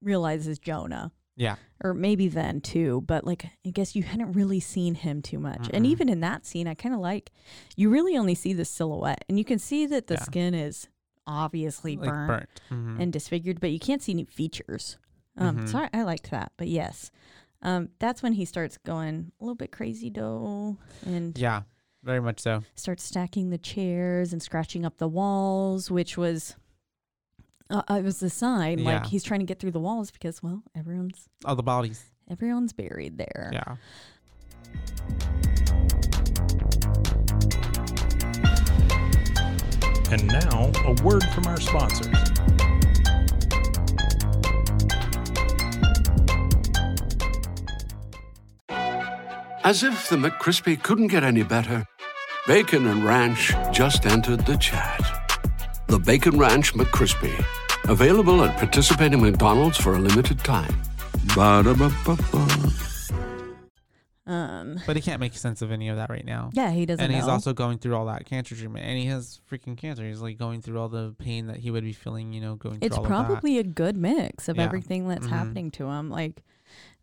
realize 0.03 0.47
is 0.47 0.59
Jonah 0.59 1.11
Yeah. 1.37 1.57
or 1.83 1.95
maybe 1.95 2.29
then 2.29 2.61
too, 2.61 3.03
but 3.07 3.25
like 3.27 3.47
I 3.67 3.71
guess 3.71 3.97
you 3.97 4.03
hadn't 4.03 4.33
really 4.33 4.61
seen 4.61 4.95
him 4.95 5.23
too 5.23 5.39
much. 5.39 5.69
And 5.73 5.85
Mm-mm. 5.87 5.89
even 5.89 6.09
in 6.09 6.21
that 6.21 6.45
scene, 6.45 6.67
I 6.69 6.75
kind 6.75 6.95
of 6.95 7.01
like 7.01 7.31
you 7.77 7.89
really 7.91 8.17
only 8.17 8.35
see 8.35 8.53
the 8.53 8.65
silhouette, 8.65 9.25
and 9.29 9.39
you 9.39 9.45
can 9.45 9.59
see 9.59 9.87
that 9.87 10.07
the 10.09 10.15
Yeah. 10.15 10.23
skin 10.23 10.55
is 10.55 10.89
obviously 11.27 11.97
Like 11.97 12.11
burnt, 12.11 12.29
burnt. 12.29 12.61
Mhm. 12.71 13.01
and 13.01 13.13
disfigured, 13.13 13.61
but 13.61 13.71
you 13.71 13.79
can't 13.79 14.03
see 14.03 14.13
any 14.13 14.25
features. 14.25 14.99
Um, 15.39 15.67
so 15.67 15.79
Mhm. 15.79 15.89
I, 15.95 16.01
I 16.01 16.03
liked 16.03 16.31
that, 16.31 16.53
but 16.59 16.69
yes, 16.69 17.11
um, 17.63 17.89
that's 17.99 18.23
when 18.23 18.35
he 18.35 18.45
starts 18.45 18.77
going 18.79 19.33
a 19.41 19.45
little 19.45 19.55
bit 19.55 19.73
crazy 19.73 20.11
though, 20.11 20.77
and 21.07 21.39
yeah, 21.39 21.63
very 22.03 22.21
much 22.21 22.41
so. 22.41 22.63
starts 22.75 23.05
stacking 23.05 23.49
the 23.51 23.57
chairs 23.59 24.33
and 24.35 24.43
scratching 24.43 24.85
up 24.85 24.99
the 24.99 25.09
walls, 25.09 25.91
which 25.91 26.19
was. 26.19 26.57
Uh, 27.71 27.83
it 27.91 28.05
was 28.05 28.23
a 28.23 28.31
sign, 28.31 28.79
Yeah. 28.79 28.99
like 28.99 29.07
he's 29.07 29.23
trying 29.23 29.41
to 29.41 29.47
get 29.47 29.59
through 29.59 29.71
the 29.73 29.81
walls 29.81 30.11
because, 30.11 30.43
well, 30.43 30.63
everyone's 30.75 31.29
All 31.45 31.57
the 31.57 31.63
bodies. 31.63 32.05
everyone's 32.31 32.73
buried 32.73 33.19
there. 33.19 33.51
Yeah. 33.53 33.77
And 40.11 40.27
now, 40.27 40.71
a 40.85 40.93
word 41.03 41.25
from 41.33 41.47
our 41.47 41.59
sponsors. 41.59 42.15
As 49.65 49.83
if 49.83 50.09
the 50.09 50.17
McCrispy 50.17 50.83
couldn't 50.83 51.09
get 51.09 51.23
any 51.25 51.43
better, 51.43 51.85
Bacon 52.47 52.87
and 52.87 53.05
Ranch 53.05 53.53
just 53.73 54.05
entered 54.07 54.45
the 54.45 54.57
chat. 54.57 55.12
The 55.93 55.99
Bacon 55.99 56.39
Ranch 56.39 56.73
McCrispy, 56.73 57.45
available 57.87 58.43
at 58.45 58.57
participating 58.57 59.21
McDonald's 59.21 59.77
for 59.77 59.93
a 59.95 59.99
limited 59.99 60.39
time. 60.39 60.75
Ba-da-ba-ba-ba. 61.37 62.71
Um, 64.25 64.81
But 64.87 64.97
he 64.97 65.03
can't 65.03 65.21
make 65.21 65.35
sense 65.35 65.61
of 65.61 65.71
any 65.71 65.91
of 65.91 65.97
that 65.97 66.09
right 66.09 66.25
now. 66.25 66.49
yeah, 66.55 66.71
he 66.71 66.87
doesn't. 66.87 67.05
and 67.05 67.13
he's 67.15 67.27
know. 67.27 67.33
also 67.33 67.53
going 67.53 67.77
through 67.77 67.95
all 67.95 68.07
that 68.07 68.25
cancer 68.25 68.55
treatment, 68.55 68.87
and 68.87 68.97
he 68.99 69.05
has 69.05 69.43
freaking 69.51 69.77
cancer. 69.77 70.03
He's 70.09 70.23
like 70.23 70.39
going 70.39 70.63
through 70.63 70.81
all 70.81 70.89
the 70.89 71.15
pain 71.19 71.49
that 71.49 71.59
he 71.59 71.71
would 71.71 71.85
be 71.85 71.93
feeling, 71.93 72.33
you 72.33 72.41
know, 72.41 72.55
going 72.55 72.79
it's 72.81 72.97
through 72.97 73.05
all 73.05 73.13
of 73.13 73.19
that. 73.19 73.27
probably 73.27 73.59
a 73.59 73.63
good 73.63 73.99
mix 73.99 74.49
of 74.49 74.57
Yeah. 74.57 74.63
everything 74.63 75.09
that's 75.09 75.27
Mhm. 75.27 75.31
happening 75.31 75.71
to 75.73 75.89
him 75.91 76.09
like 76.09 76.43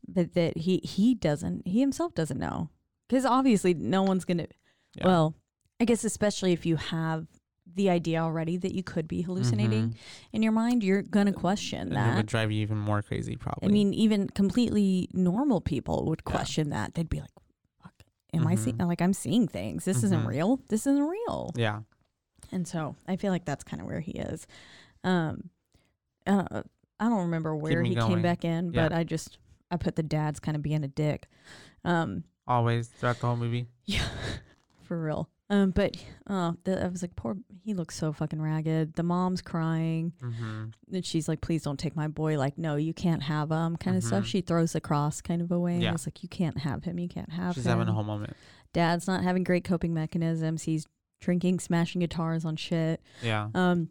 but 0.07 0.33
that 0.33 0.57
he 0.57 0.77
he 0.83 1.13
doesn't 1.13 1.67
he 1.67 1.79
himself 1.81 2.15
doesn't 2.15 2.39
know 2.39 2.69
because 3.07 3.23
obviously 3.23 3.75
no 3.75 4.01
one's 4.01 4.25
gonna 4.25 4.47
Yeah. 4.95 5.05
well 5.05 5.35
i 5.79 5.85
guess 5.85 6.03
especially 6.03 6.53
if 6.53 6.65
you 6.65 6.77
have 6.77 7.27
the 7.75 7.89
idea 7.89 8.19
already 8.19 8.57
that 8.57 8.73
you 8.73 8.83
could 8.83 9.07
be 9.07 9.21
hallucinating 9.21 9.89
Mhm. 9.89 9.95
in 10.33 10.43
your 10.43 10.51
mind 10.51 10.83
you're 10.83 11.01
gonna 11.01 11.33
question 11.33 11.93
And 11.93 12.13
it 12.13 12.15
would 12.15 12.25
drive 12.25 12.51
you 12.51 12.61
even 12.61 12.77
more 12.77 13.01
crazy, 13.01 13.35
probably. 13.35 13.69
i 13.69 13.71
mean 13.71 13.93
even 13.93 14.27
completely 14.29 15.09
normal 15.13 15.61
people 15.61 16.05
would 16.05 16.21
Yeah. 16.25 16.31
question 16.31 16.69
that 16.71 16.93
they'd 16.95 17.09
be 17.09 17.19
like 17.21 17.31
fuck 17.81 18.03
am 18.33 18.47
i 18.47 18.55
seeing 18.55 18.77
like 18.77 19.01
i'm 19.01 19.13
seeing 19.13 19.47
things 19.47 19.85
this 19.85 20.03
isn't 20.03 20.23
Mhm. 20.23 20.27
real 20.27 20.59
this 20.69 20.85
isn't 20.87 21.03
real 21.03 21.51
yeah, 21.55 21.81
and 22.51 22.67
so 22.67 22.95
I 23.07 23.15
feel 23.15 23.31
like 23.31 23.45
that's 23.45 23.63
kind 23.63 23.79
of 23.81 23.87
where 23.87 23.99
he 23.99 24.11
is. 24.13 24.47
Um, 25.03 25.49
uh, 26.25 26.63
I 26.99 27.07
don't 27.09 27.19
remember 27.21 27.55
where 27.55 27.83
he 27.83 27.95
came 27.95 28.21
back 28.21 28.43
in, 28.43 28.73
Yeah. 28.73 28.89
but 28.89 28.93
I 28.97 29.03
just 29.03 29.37
I 29.71 29.77
put 29.77 29.95
the 29.95 30.03
dad's 30.03 30.39
kind 30.39 30.55
of 30.57 30.63
being 30.63 30.83
a 30.83 30.87
dick. 30.87 31.27
Um, 31.85 32.23
always 32.47 32.87
throughout 32.87 33.19
the 33.19 33.27
whole 33.27 33.35
movie. 33.37 33.67
yeah, 33.85 34.07
for 34.81 34.99
real. 35.01 35.29
Um, 35.51 35.71
but 35.71 35.97
uh, 36.27 36.51
the, 36.63 36.83
I 36.83 36.87
was 36.89 37.01
like, 37.01 37.15
poor. 37.15 37.35
He 37.63 37.73
looks 37.73 37.95
so 37.95 38.13
fucking 38.13 38.39
ragged. 38.41 38.93
The 38.93 39.01
mom's 39.03 39.41
crying, 39.41 40.13
hmm 40.21 40.65
and 40.93 41.03
she's 41.05 41.27
like, 41.27 41.41
"Please 41.41 41.63
don't 41.63 41.79
take 41.79 41.95
my 41.95 42.07
boy." 42.07 42.37
Like, 42.37 42.57
no, 42.57 42.75
you 42.75 42.93
can't 42.93 43.23
have 43.23 43.49
him. 43.51 43.75
Kind 43.77 43.97
of 43.97 44.03
stuff. 44.03 44.25
She 44.27 44.41
throws 44.41 44.73
the 44.73 44.81
cross 44.81 45.21
kind 45.21 45.41
of 45.41 45.51
away. 45.51 45.79
Yeah. 45.79 45.93
It's 45.93 46.05
like, 46.05 46.21
you 46.21 46.29
can't 46.29 46.59
have 46.59 46.83
him. 46.83 46.99
You 46.99 47.07
can't 47.07 47.31
have 47.31 47.47
him. 47.47 47.53
She's 47.53 47.65
him. 47.65 47.71
having 47.79 47.87
a 47.87 47.93
whole 47.93 48.03
moment. 48.03 48.35
Dad's 48.73 49.07
not 49.07 49.23
having 49.23 49.43
great 49.43 49.63
coping 49.63 49.93
mechanisms. 49.93 50.63
He's 50.63 50.85
drinking, 51.19 51.59
smashing 51.59 51.99
guitars 52.01 52.45
on 52.45 52.55
shit. 52.55 53.01
Yeah, 53.23 53.49
Um, 53.55 53.89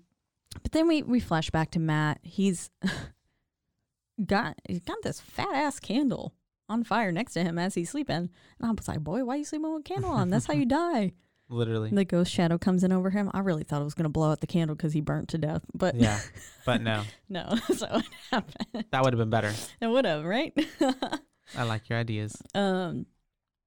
but 0.62 0.70
then 0.72 0.86
we 0.86 1.02
we 1.02 1.18
flash 1.20 1.50
back 1.50 1.72
to 1.72 1.80
Matt. 1.80 2.20
He's 2.22 2.70
got 4.24 4.56
he's 4.68 4.84
got 4.84 4.96
this 5.02 5.20
fat 5.20 5.54
ass 5.54 5.78
candle 5.80 6.34
on 6.68 6.84
fire 6.84 7.10
next 7.12 7.32
to 7.34 7.42
him 7.42 7.58
as 7.58 7.74
he's 7.74 7.90
sleeping. 7.90 8.16
And 8.16 8.30
I 8.62 8.70
was 8.70 8.88
like, 8.88 9.00
boy, 9.00 9.24
why 9.24 9.34
are 9.34 9.38
you 9.38 9.44
sleeping 9.44 9.72
with 9.72 9.80
a 9.80 9.82
candle 9.84 10.10
on? 10.10 10.30
That's 10.30 10.46
how 10.46 10.54
you 10.54 10.66
die. 10.66 11.12
Literally. 11.48 11.90
The 11.90 12.04
ghost 12.04 12.30
shadow 12.32 12.58
comes 12.58 12.84
in 12.84 12.92
over 12.92 13.10
him. 13.10 13.30
I 13.34 13.40
really 13.40 13.64
thought 13.64 13.80
it 13.80 13.84
was 13.84 13.94
gonna 13.94 14.08
blow 14.08 14.30
out 14.30 14.40
the 14.40 14.46
candle 14.46 14.76
because 14.76 14.92
he 14.92 15.00
burnt 15.00 15.28
to 15.30 15.38
death, 15.38 15.62
but 15.74 15.94
yeah, 15.94 16.20
but 16.66 16.82
no, 16.82 17.02
no, 17.28 17.54
so 17.74 17.86
what 17.88 18.04
happened? 18.30 18.84
that 18.90 19.02
would 19.02 19.12
have 19.12 19.18
been 19.18 19.30
better. 19.30 19.52
It 19.80 19.86
would 19.86 20.04
have, 20.04 20.24
right? 20.24 20.52
I 21.56 21.62
like 21.62 21.88
your 21.88 21.98
ideas. 21.98 22.36
um, 22.54 23.06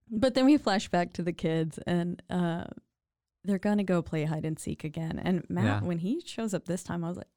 but 0.09 0.33
then 0.35 0.45
we 0.45 0.57
flash 0.57 0.89
back 0.89 1.13
to 1.13 1.23
the 1.23 1.31
kids 1.33 1.79
and 1.87 2.21
uh, 2.29 2.65
they're 3.45 3.57
gonna 3.59 3.83
go 3.83 4.01
play 4.01 4.25
hide 4.25 4.45
and 4.45 4.59
seek 4.59 4.83
again. 4.83 5.19
And 5.23 5.45
Matt, 5.49 5.63
Yeah. 5.63 5.79
when 5.81 5.99
he 5.99 6.21
shows 6.25 6.53
up 6.53 6.65
this 6.65 6.83
time, 6.83 7.03
I 7.03 7.07
was 7.07 7.17
like, 7.17 7.27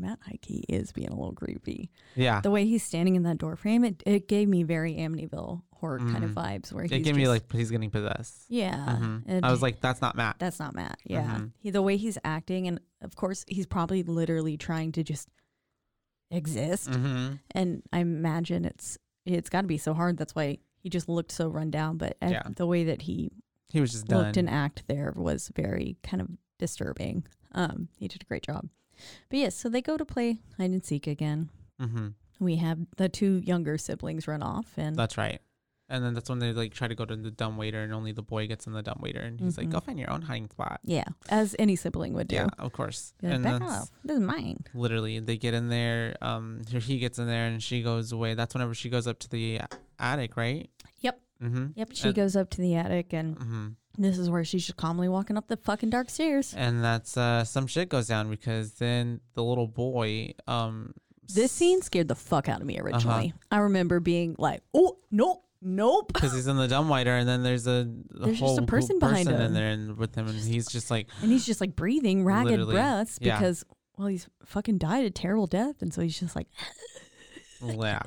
Matt 0.00 0.18
Heike 0.22 0.64
is 0.68 0.92
being 0.92 1.08
a 1.08 1.14
little 1.14 1.34
creepy. 1.34 1.90
Yeah, 2.16 2.40
the 2.40 2.50
way 2.50 2.66
he's 2.66 2.82
standing 2.82 3.14
in 3.16 3.22
that 3.24 3.38
door 3.38 3.56
frame, 3.56 3.84
it, 3.84 4.02
it 4.06 4.28
gave 4.28 4.48
me 4.48 4.62
very 4.62 4.94
Amityville 4.94 5.62
horror 5.74 5.98
kind 5.98 6.24
of 6.24 6.30
Mhm. 6.32 6.34
vibes 6.34 6.72
where 6.72 6.84
it 6.84 6.90
he's 6.90 7.04
gave 7.04 7.16
me 7.16 7.26
like 7.28 7.50
he's 7.52 7.70
getting 7.70 7.90
possessed. 7.90 8.44
yeah. 8.48 8.98
Mhm. 9.00 9.22
and 9.26 9.46
I 9.46 9.50
was 9.50 9.62
like, 9.62 9.80
that's 9.80 10.00
not 10.02 10.14
Matt. 10.16 10.36
that's 10.38 10.58
not 10.58 10.74
Matt. 10.74 10.98
Yeah, 11.04 11.38
Mhm. 11.38 11.52
he 11.58 11.70
the 11.70 11.82
way 11.82 11.96
he's 11.96 12.18
acting, 12.24 12.66
and 12.68 12.80
of 13.00 13.16
course 13.16 13.44
he's 13.48 13.66
probably 13.66 14.02
literally 14.02 14.56
trying 14.56 14.92
to 14.92 15.02
just 15.02 15.28
exist. 16.30 16.88
hmm 16.94 17.34
And 17.52 17.82
I 17.92 18.00
imagine 18.00 18.64
it's 18.64 18.98
it's 19.26 19.50
got 19.50 19.62
to 19.62 19.66
be 19.66 19.78
so 19.78 19.92
hard. 19.94 20.16
That's 20.16 20.34
why 20.34 20.58
he 20.82 20.88
just 20.88 21.08
looked 21.08 21.30
so 21.32 21.48
run 21.48 21.70
down. 21.70 21.98
But 21.98 22.16
Yeah. 22.22 22.42
the 22.56 22.66
way 22.66 22.84
that 22.84 23.02
he 23.02 23.30
He 23.70 23.80
was 23.80 23.92
just 23.92 24.06
done. 24.06 24.24
looked 24.24 24.36
and 24.36 24.48
act 24.48 24.84
there 24.88 25.12
was 25.16 25.50
very 25.54 25.96
kind 26.02 26.20
of 26.22 26.30
disturbing. 26.58 27.26
Um, 27.52 27.88
he 27.98 28.08
did 28.08 28.22
a 28.22 28.24
great 28.24 28.42
job. 28.42 28.68
But 29.28 29.38
yes, 29.38 29.54
so 29.56 29.68
they 29.68 29.82
go 29.82 29.96
to 29.96 30.04
play 30.04 30.38
hide 30.56 30.70
and 30.70 30.84
seek 30.84 31.06
again. 31.06 31.50
hmm 31.80 32.08
We 32.38 32.56
have 32.56 32.78
the 32.96 33.08
two 33.08 33.38
younger 33.44 33.76
siblings 33.78 34.26
run 34.28 34.42
off, 34.42 34.72
and 34.76 34.96
That's 34.96 35.16
right. 35.18 35.40
And 35.92 36.04
then 36.04 36.14
that's 36.14 36.30
when 36.30 36.38
they 36.38 36.52
like 36.52 36.72
try 36.72 36.86
to 36.86 36.94
go 36.94 37.04
to 37.04 37.16
the 37.16 37.32
dumb 37.32 37.56
waiter, 37.56 37.82
and 37.82 37.92
only 37.92 38.12
the 38.12 38.22
boy 38.22 38.46
gets 38.46 38.66
in 38.68 38.72
the 38.72 38.80
dumb 38.82 39.00
waiter, 39.02 39.18
and 39.20 39.40
he's 39.40 39.58
like, 39.58 39.66
Mhm. 39.66 39.72
"Go 39.72 39.80
find 39.80 39.98
your 39.98 40.08
own 40.12 40.22
hiding 40.22 40.48
spot." 40.48 40.78
Yeah, 40.84 41.02
as 41.28 41.56
any 41.58 41.74
sibling 41.74 42.14
would 42.14 42.28
do. 42.28 42.36
Yeah, 42.36 42.46
of 42.60 42.70
course. 42.72 43.12
Like, 43.20 43.32
and 43.34 43.44
that's. 43.44 43.90
This 44.04 44.16
is 44.18 44.22
mine. 44.22 44.62
literally 44.72 45.18
they 45.18 45.36
get 45.36 45.52
in 45.52 45.68
there. 45.68 46.16
Um, 46.22 46.62
here 46.70 46.78
he 46.78 46.98
gets 47.00 47.18
in 47.18 47.26
there, 47.26 47.46
and 47.46 47.60
she 47.60 47.82
goes 47.82 48.12
away. 48.12 48.34
That's 48.34 48.54
whenever 48.54 48.72
she 48.72 48.88
goes 48.88 49.08
up 49.08 49.18
to 49.18 49.28
the 49.28 49.62
attic, 49.98 50.36
right? 50.36 50.70
Yep. 51.00 51.20
Mm-hmm. 51.42 51.66
Yep. 51.74 51.88
She 51.94 52.06
And- 52.08 52.14
goes 52.14 52.36
up 52.36 52.50
to 52.50 52.60
the 52.60 52.76
attic, 52.76 53.12
and 53.12 53.36
Mm-hmm. 53.36 53.68
This 54.04 54.18
is 54.18 54.28
where 54.30 54.44
she's 54.44 54.64
just 54.66 54.76
calmly 54.76 55.08
walking 55.08 55.36
up 55.36 55.48
the 55.48 55.56
fucking 55.56 55.90
dark 55.90 56.10
stairs. 56.10 56.54
And 56.56 56.82
that's 56.82 57.16
uh, 57.16 57.44
some 57.44 57.66
shit 57.66 57.88
goes 57.88 58.06
down 58.08 58.30
because 58.30 58.72
then 58.72 59.20
the 59.34 59.42
little 59.44 59.66
boy, 59.68 60.32
um, 60.46 60.94
This 61.34 61.52
scene 61.52 61.82
scared 61.82 62.08
the 62.08 62.14
fuck 62.14 62.48
out 62.48 62.60
of 62.60 62.66
me 62.66 62.78
originally. 62.80 63.34
I 63.50 63.58
remember 63.58 64.00
being 64.00 64.34
like, 64.38 64.62
"Oh, 64.74 64.98
nope, 65.10 65.44
nope." 65.62 66.12
because 66.12 66.32
he's 66.32 66.46
in 66.46 66.56
the 66.56 66.68
dumb 66.68 66.88
waiter, 66.88 67.14
and 67.16 67.28
then 67.28 67.42
there's 67.42 67.66
a, 67.66 67.88
a 68.14 68.24
There's 68.24 68.38
just 68.38 68.42
a 68.42 68.46
whole 68.46 68.66
person 68.66 68.98
behind 68.98 69.26
person 69.28 69.40
in 69.40 69.46
him. 69.48 69.54
there 69.54 69.68
and 69.70 69.96
with 69.96 70.14
him, 70.14 70.26
and 70.28 70.38
he's 70.38 70.66
just 70.68 70.90
like, 70.90 71.08
And 71.22 71.30
he's 71.30 71.46
just 71.46 71.60
like 71.60 71.76
breathing 71.76 72.24
ragged 72.24 72.50
Literally, 72.52 72.74
breaths 72.74 73.18
yeah. 73.20 73.38
because, 73.38 73.64
well, 73.96 74.08
he's 74.08 74.28
fucking 74.46 74.78
died 74.78 75.04
a 75.04 75.10
terrible 75.10 75.46
death, 75.46 75.82
and 75.82 75.92
so 75.92 76.00
he's 76.02 76.18
just 76.18 76.34
like 76.34 76.48
yeah, 77.62 78.00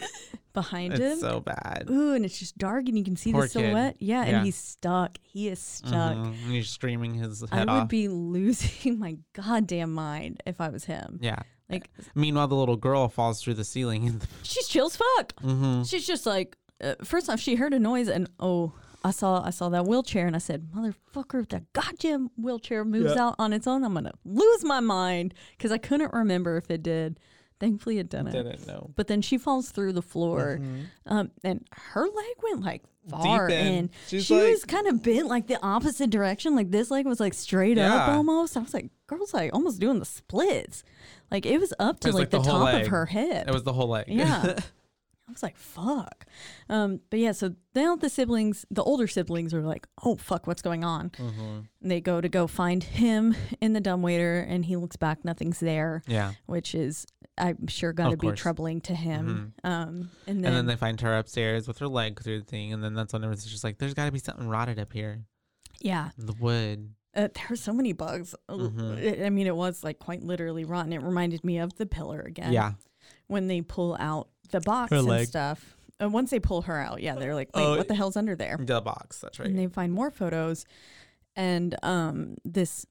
behind 0.52 0.94
him. 0.94 1.02
it's 1.02 1.20
so 1.20 1.40
bad. 1.40 1.86
Ooh, 1.90 2.14
and 2.14 2.24
it's 2.24 2.38
just 2.38 2.58
dark, 2.58 2.88
and 2.88 2.96
you 2.98 3.04
can 3.04 3.16
see 3.16 3.32
Poor 3.32 3.42
the 3.42 3.48
silhouette. 3.48 3.96
Yeah, 4.00 4.24
Yeah. 4.24 4.36
and 4.36 4.44
he's 4.44 4.56
stuck. 4.56 5.18
He 5.22 5.48
is 5.48 5.58
stuck. 5.60 6.16
Mhm. 6.16 6.26
And 6.26 6.34
he's 6.52 6.68
screaming 6.70 7.14
his 7.14 7.40
head 7.50 7.68
I 7.68 7.74
would 7.74 7.82
off. 7.82 7.88
be 7.88 8.08
losing 8.08 8.98
my 8.98 9.16
goddamn 9.32 9.92
mind 9.92 10.42
if 10.46 10.60
I 10.60 10.68
was 10.68 10.84
him. 10.84 11.18
yeah. 11.22 11.38
Like, 11.70 11.90
Meanwhile, 12.14 12.48
the 12.48 12.56
little 12.56 12.76
girl 12.78 13.08
falls 13.08 13.42
through 13.42 13.54
the 13.54 13.64
ceiling. 13.64 14.22
she's 14.42 14.66
chill 14.68 14.86
as 14.86 14.96
fuck. 14.96 15.34
mm-hmm. 15.42 15.82
She's 15.82 16.06
just 16.06 16.24
like, 16.24 16.56
uh, 16.82 16.94
first 17.04 17.28
off, 17.28 17.40
she 17.40 17.56
heard 17.56 17.74
a 17.74 17.78
noise, 17.78 18.08
and 18.08 18.26
oh, 18.40 18.72
I 19.04 19.10
saw 19.10 19.44
I 19.44 19.50
saw 19.50 19.68
that 19.68 19.84
wheelchair, 19.84 20.26
and 20.26 20.34
I 20.34 20.38
said, 20.38 20.70
"Motherfucker, 20.74 21.42
if 21.42 21.48
that 21.50 21.70
goddamn 21.74 22.30
wheelchair 22.38 22.84
moves 22.86 23.12
out 23.12 23.34
on 23.38 23.52
its 23.52 23.66
own, 23.66 23.84
I'm 23.84 23.92
gonna 23.94 24.12
lose 24.24 24.64
my 24.64 24.80
mind." 24.80 25.34
Because 25.56 25.70
I 25.70 25.78
couldn't 25.78 26.12
remember 26.14 26.56
if 26.56 26.70
it 26.70 26.82
did. 26.82 27.20
Thankfully, 27.60 27.98
it 27.98 28.08
didn't. 28.08 28.30
Didn't 28.32 28.66
know. 28.66 28.90
But 28.94 29.08
then 29.08 29.20
she 29.22 29.36
falls 29.38 29.70
through 29.70 29.92
the 29.92 30.02
floor, 30.02 30.58
Mm-hmm. 30.60 30.82
um, 31.06 31.30
and 31.42 31.66
her 31.92 32.02
leg 32.02 32.36
went 32.42 32.62
like 32.64 32.84
far, 33.10 33.48
in. 33.48 33.54
and 33.66 33.90
She's 34.06 34.24
she 34.26 34.34
like- 34.34 34.50
was 34.52 34.64
kind 34.64 34.86
of 34.86 35.02
bent 35.02 35.26
like 35.26 35.46
the 35.48 35.58
opposite 35.62 36.10
direction. 36.10 36.54
Like 36.54 36.70
this 36.70 36.90
leg 36.90 37.06
was 37.06 37.18
like 37.20 37.34
straight 37.34 37.78
up 37.78 38.08
almost. 38.10 38.56
I 38.56 38.60
was 38.60 38.74
like, 38.74 38.90
girl's 39.06 39.34
like 39.34 39.52
almost 39.54 39.80
doing 39.80 39.98
the 39.98 40.04
splits. 40.04 40.84
Like 41.30 41.46
it 41.46 41.58
was 41.58 41.74
up 41.80 42.00
to 42.00 42.08
was 42.08 42.14
like, 42.14 42.22
like 42.22 42.30
the, 42.30 42.38
the 42.38 42.44
top 42.44 42.64
leg. 42.64 42.82
of 42.82 42.88
her 42.88 43.06
head. 43.06 43.48
It 43.48 43.52
was 43.52 43.64
the 43.64 43.72
whole 43.72 43.88
leg. 43.88 44.04
Yeah. 44.08 44.56
I 45.28 45.30
was 45.30 45.42
like, 45.42 45.58
fuck. 45.58 46.24
Um, 46.70 47.00
but 47.10 47.18
yeah, 47.20 47.32
so 47.32 47.54
now 47.74 47.96
the 47.96 48.08
siblings, 48.08 48.64
the 48.70 48.82
older 48.82 49.06
siblings 49.06 49.52
are 49.52 49.60
like, 49.60 49.86
oh, 50.02 50.16
fuck, 50.16 50.46
what's 50.46 50.62
going 50.62 50.84
on? 50.84 51.10
Mhm. 51.10 51.66
And 51.82 51.90
they 51.90 52.00
go 52.00 52.22
to 52.22 52.30
go 52.30 52.46
find 52.46 52.82
him 52.82 53.36
in 53.60 53.74
the 53.74 53.80
dumbwaiter, 53.80 54.38
and 54.40 54.64
he 54.64 54.76
looks 54.76 54.96
back, 54.96 55.26
nothing's 55.26 55.60
there, 55.60 56.02
Yeah. 56.06 56.32
which 56.46 56.74
is, 56.74 57.06
I'm 57.38 57.66
sure, 57.68 57.92
got 57.92 58.10
to 58.10 58.16
be 58.16 58.32
troubling 58.32 58.80
to 58.82 58.94
him. 58.94 59.54
Um, 59.64 60.10
and 60.26 60.44
then, 60.44 60.46
And 60.46 60.56
then 60.56 60.66
they 60.66 60.76
find 60.76 61.00
her 61.00 61.16
upstairs 61.18 61.66
with 61.68 61.78
her 61.78 61.88
leg 61.88 62.20
through 62.22 62.40
the 62.40 62.44
thing, 62.44 62.72
and 62.72 62.82
then 62.82 62.94
that's 62.94 63.12
when 63.12 63.24
it's 63.24 63.44
just 63.46 63.64
like, 63.64 63.78
there's 63.78 63.94
got 63.94 64.06
to 64.06 64.12
be 64.12 64.18
something 64.18 64.48
rotted 64.48 64.78
up 64.78 64.92
here. 64.92 65.24
yeah, 65.80 66.10
The 66.18 66.32
wood. 66.34 66.94
uh, 67.14 67.28
there 67.34 67.46
were 67.50 67.56
so 67.56 67.72
many 67.72 67.92
bugs. 67.92 68.34
Uh, 68.48 68.54
Mhm. 68.56 69.24
I 69.24 69.30
mean, 69.30 69.46
it 69.46 69.54
was 69.56 69.82
like 69.84 69.98
quite 69.98 70.22
literally 70.22 70.64
rotten. 70.64 70.92
It 70.92 71.02
reminded 71.02 71.44
me 71.44 71.58
of 71.58 71.74
the 71.76 71.86
pillar 71.86 72.20
again. 72.20 72.52
Yeah. 72.52 72.72
When 73.28 73.46
they 73.46 73.60
pull 73.62 73.96
out 74.00 74.28
the 74.50 74.60
box 74.60 74.90
Her 74.90 74.98
and 74.98 75.06
leg. 75.06 75.26
stuff. 75.28 75.76
Uh, 76.02 76.08
once 76.08 76.30
they 76.30 76.40
pull 76.40 76.62
her 76.62 76.78
out, 76.80 77.02
yeah, 77.02 77.14
they're 77.16 77.34
like, 77.34 77.50
wait, 77.56 77.62
Oh, 77.64 77.76
what 77.76 77.88
the 77.88 77.94
hell's 77.94 78.16
under 78.16 78.34
there? 78.36 78.56
The 78.60 78.80
box. 78.80 79.20
That's 79.20 79.38
right. 79.38 79.48
and 79.48 79.58
they 79.58 79.66
find 79.66 79.92
more 79.92 80.10
photos 80.10 80.64
and 81.36 81.76
um 81.84 82.36
this 82.44 82.86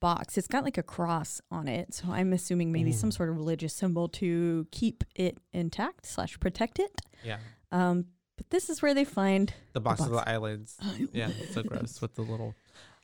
box 0.00 0.36
it's 0.36 0.48
got 0.48 0.64
like 0.64 0.76
a 0.78 0.82
cross 0.82 1.40
on 1.50 1.68
it 1.68 1.94
so 1.94 2.08
i'm 2.10 2.32
assuming 2.32 2.72
maybe 2.72 2.90
some 2.92 3.10
sort 3.12 3.28
of 3.28 3.36
religious 3.36 3.72
symbol 3.72 4.08
to 4.08 4.66
keep 4.72 5.04
it 5.14 5.38
intact 5.52 6.04
slash 6.04 6.38
protect 6.40 6.78
it 6.80 7.00
yeah. 7.24 7.38
um 7.70 8.04
but 8.36 8.50
this 8.50 8.68
is 8.70 8.80
where 8.82 8.94
they 8.94 9.04
find 9.04 9.52
The 9.72 9.80
box 9.80 10.00
of 10.00 10.10
box. 10.12 10.24
the 10.24 10.30
eyelids. 10.30 10.76
Yeah. 11.12 11.30
It's 11.40 11.54
so 11.54 11.62
gross 11.64 12.00
with 12.00 12.14
the 12.14 12.22
little 12.22 12.54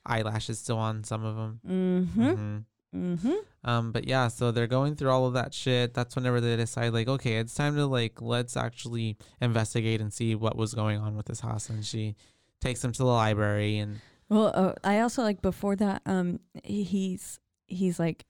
eyelashes 0.06 0.60
still 0.60 0.78
on 0.78 1.02
some 1.02 1.24
of 1.24 1.34
them. 1.36 1.60
mm-hmm 1.68 2.32
hmm 2.34 2.58
mm-hmm 3.14 3.34
Um, 3.64 3.90
but 3.90 4.06
yeah, 4.06 4.28
so 4.28 4.52
they're 4.52 4.68
going 4.68 4.94
through 4.94 5.10
all 5.10 5.26
of 5.26 5.34
that 5.34 5.52
shit. 5.52 5.92
That's 5.94 6.14
whenever 6.14 6.40
they 6.40 6.54
decide, 6.54 6.92
like, 6.92 7.08
okay, 7.08 7.38
it's 7.38 7.52
time 7.54 7.74
to 7.74 7.86
like 7.86 8.22
let's 8.22 8.56
actually 8.56 9.16
investigate 9.40 10.00
and 10.00 10.12
see 10.12 10.36
what 10.36 10.56
was 10.56 10.72
going 10.72 11.00
on 11.00 11.16
with 11.16 11.26
this 11.26 11.40
house. 11.40 11.68
And 11.68 11.84
she 11.84 12.14
takes 12.60 12.84
him 12.84 12.92
to 12.92 12.98
the 12.98 13.06
library, 13.06 13.78
and 13.78 14.00
well 14.28 14.50
uh, 14.54 14.72
i 14.84 15.00
also 15.00 15.22
like 15.22 15.40
before 15.42 15.76
that 15.76 16.02
um 16.06 16.40
he's 16.64 17.38
he's 17.66 17.98
like 17.98 18.24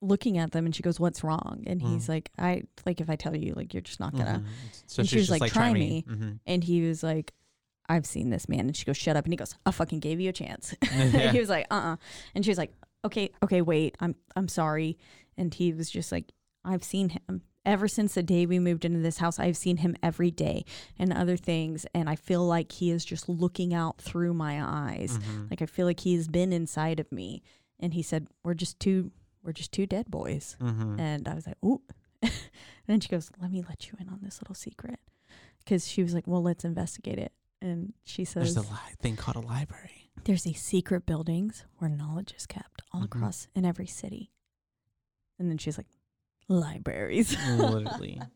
looking 0.00 0.38
at 0.38 0.52
them 0.52 0.64
and 0.64 0.74
she 0.76 0.82
goes, 0.82 1.00
What's 1.00 1.24
wrong? 1.24 1.64
And 1.66 1.80
Mm. 1.80 1.92
he's 1.94 2.08
like, 2.08 2.30
I 2.38 2.62
like 2.86 3.00
if 3.00 3.10
I 3.10 3.16
tell 3.16 3.34
you, 3.34 3.52
like 3.54 3.74
you're 3.74 3.80
just 3.80 3.98
not 3.98 4.12
gonna 4.12 4.44
Mhm. 4.46 4.82
So 4.86 5.00
and 5.00 5.08
she 5.08 5.16
she's 5.16 5.22
was 5.22 5.26
just 5.28 5.40
like, 5.40 5.52
"Try 5.52 5.70
"Try 5.70 5.74
me." 5.74 6.04
Mhm. 6.08 6.38
and 6.46 6.62
he 6.62 6.82
was 6.82 7.02
like, 7.02 7.32
I've 7.88 8.06
seen 8.06 8.30
this 8.30 8.48
man 8.48 8.60
and 8.60 8.76
she 8.76 8.84
goes, 8.84 8.96
Shut 8.96 9.16
up 9.16 9.24
and 9.24 9.32
he 9.32 9.36
goes, 9.36 9.56
I 9.66 9.72
fucking 9.72 9.98
gave 10.00 10.20
you 10.20 10.28
a 10.28 10.32
chance. 10.32 10.72
Yeah. 10.92 11.32
he 11.32 11.40
was 11.40 11.48
like, 11.48 11.66
uh 11.70 11.74
uh 11.74 11.96
And 12.34 12.44
she 12.44 12.50
was 12.52 12.58
like, 12.58 12.72
Okay, 13.04 13.30
okay, 13.42 13.60
wait, 13.60 13.96
I'm 13.98 14.14
I'm 14.36 14.46
sorry. 14.46 14.98
And 15.36 15.52
he 15.52 15.72
was 15.72 15.90
just 15.90 16.12
like, 16.12 16.30
I've 16.64 16.84
seen 16.84 17.08
him. 17.08 17.42
Ever 17.68 17.86
since 17.86 18.14
the 18.14 18.22
day 18.22 18.46
we 18.46 18.58
moved 18.58 18.84
into 18.86 19.00
this 19.00 19.18
house, 19.18 19.38
I've 19.38 19.56
seen 19.56 19.76
him 19.78 19.94
every 20.02 20.30
day 20.30 20.64
and 20.98 21.12
other 21.12 21.36
things. 21.36 21.84
And 21.94 22.08
I 22.08 22.16
feel 22.16 22.44
like 22.46 22.72
he 22.72 22.90
is 22.90 23.04
just 23.04 23.28
looking 23.28 23.74
out 23.74 24.00
through 24.00 24.32
my 24.32 24.58
eyes. 24.62 25.18
Mhm. 25.18 25.50
Like 25.50 25.60
I 25.60 25.66
feel 25.66 25.84
like 25.84 26.00
he 26.00 26.14
has 26.14 26.28
been 26.28 26.50
inside 26.52 26.98
of 26.98 27.12
me. 27.12 27.42
And 27.78 27.92
he 27.92 28.02
said, 28.02 28.26
We're 28.42 28.54
just 28.54 28.80
two 28.80 29.12
we're 29.42 29.52
just 29.52 29.70
two 29.70 29.86
dead 29.86 30.10
boys. 30.10 30.56
Mhm. 30.60 30.98
And 30.98 31.28
I 31.28 31.34
was 31.34 31.46
like, 31.46 31.56
Ooh. 31.64 31.82
and 32.22 32.32
then 32.86 33.00
she 33.00 33.08
goes, 33.10 33.30
Let 33.40 33.50
me 33.52 33.62
let 33.68 33.86
you 33.88 33.98
in 34.00 34.08
on 34.08 34.20
this 34.22 34.40
little 34.40 34.54
secret. 34.54 34.98
Because 35.58 35.86
she 35.86 36.02
was 36.02 36.14
like, 36.14 36.26
Well, 36.26 36.42
let's 36.42 36.64
investigate 36.64 37.18
it. 37.18 37.32
And 37.60 37.92
she 38.04 38.24
says, 38.24 38.54
There's 38.54 38.66
a 38.66 38.70
li- 38.70 38.78
thing 39.02 39.16
called 39.16 39.36
a 39.36 39.46
library. 39.46 40.10
There's 40.24 40.42
these 40.44 40.62
secret 40.62 41.04
buildings 41.04 41.64
where 41.76 41.90
knowledge 41.90 42.32
is 42.34 42.46
kept 42.46 42.80
all 42.92 43.02
Mhm. 43.02 43.04
across 43.04 43.46
in 43.54 43.64
every 43.66 43.86
city. 43.86 44.32
And 45.38 45.50
then 45.50 45.58
she's 45.58 45.76
like, 45.76 45.86
Libraries. 46.48 47.36
Literally. 47.56 48.20
and 48.20 48.30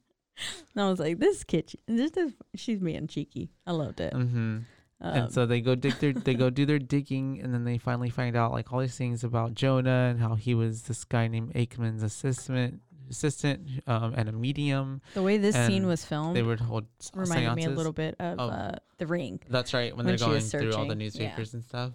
I 0.84 0.88
was 0.90 0.98
like, 1.00 1.18
This 1.18 1.44
kitchen, 1.44 1.80
this 1.86 2.12
is, 2.16 2.32
she's 2.54 2.78
being 2.78 3.06
cheeky. 3.06 3.50
I 3.66 3.72
loved 3.72 4.00
it. 4.00 4.12
hmm 4.12 4.58
Um, 5.00 5.14
and 5.14 5.32
so 5.32 5.46
they 5.46 5.60
go 5.60 5.74
dig 5.74 5.94
their 5.94 6.12
they 6.12 6.34
go 6.34 6.48
do 6.50 6.64
their 6.64 6.78
digging 6.94 7.40
and 7.42 7.52
then 7.52 7.64
they 7.64 7.76
finally 7.78 8.10
find 8.10 8.36
out 8.36 8.52
like 8.52 8.72
all 8.72 8.78
these 8.80 8.96
things 8.96 9.24
about 9.24 9.54
Jonah 9.54 10.08
and 10.10 10.20
how 10.20 10.34
he 10.36 10.54
was 10.54 10.82
this 10.82 11.04
guy 11.04 11.26
named 11.28 11.52
Aickman's 11.54 12.02
assistant 12.04 12.80
assistant 13.10 13.68
um, 13.86 14.14
and 14.16 14.28
a 14.28 14.32
medium. 14.32 15.02
the 15.14 15.22
way 15.22 15.36
this 15.38 15.56
scene 15.66 15.86
was 15.86 16.04
filmed 16.04 16.36
They 16.36 16.42
would 16.42 16.60
hold 16.60 16.86
reminded 17.14 17.54
me 17.54 17.64
a 17.64 17.70
little 17.70 17.92
bit 17.92 18.14
of 18.20 18.38
Oh. 18.38 18.48
uh, 18.48 18.76
The 18.98 19.06
Ring. 19.06 19.40
That's 19.50 19.74
right 19.74 19.94
when, 19.94 20.06
when 20.06 20.16
they're 20.16 20.26
going 20.28 20.40
through 20.40 20.72
all 20.72 20.86
the 20.86 20.94
searching, 20.94 21.00
yeah. 21.00 21.04
newspapers 21.04 21.54
and 21.54 21.64
stuff. 21.64 21.92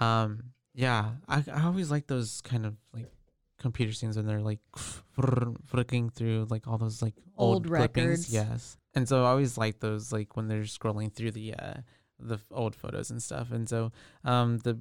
Um, 0.00 0.50
yeah, 0.74 1.12
I 1.28 1.44
I 1.52 1.62
always 1.64 1.90
like 1.90 2.06
those 2.08 2.40
kind 2.42 2.66
of 2.66 2.74
like 2.92 3.06
computer 3.60 3.92
scenes 3.92 4.16
when 4.16 4.26
they're 4.26 4.40
like 4.40 4.58
flicking 5.66 6.10
through 6.10 6.46
like 6.50 6.66
all 6.66 6.78
those 6.78 7.02
like 7.02 7.14
old, 7.36 7.54
Old 7.54 7.66
clippings. 7.66 8.06
records. 8.06 8.32
Yes, 8.32 8.78
and 8.94 9.08
so 9.08 9.24
I 9.24 9.30
always 9.30 9.56
like 9.58 9.80
those 9.80 10.12
like 10.12 10.36
when 10.36 10.48
they're 10.48 10.62
scrolling 10.62 11.12
through 11.14 11.32
the 11.32 11.54
uh 11.54 11.74
the 12.18 12.38
old 12.50 12.74
photos 12.74 13.10
and 13.10 13.22
stuff. 13.22 13.50
And 13.52 13.68
so 13.68 13.92
um 14.24 14.58
the 14.58 14.80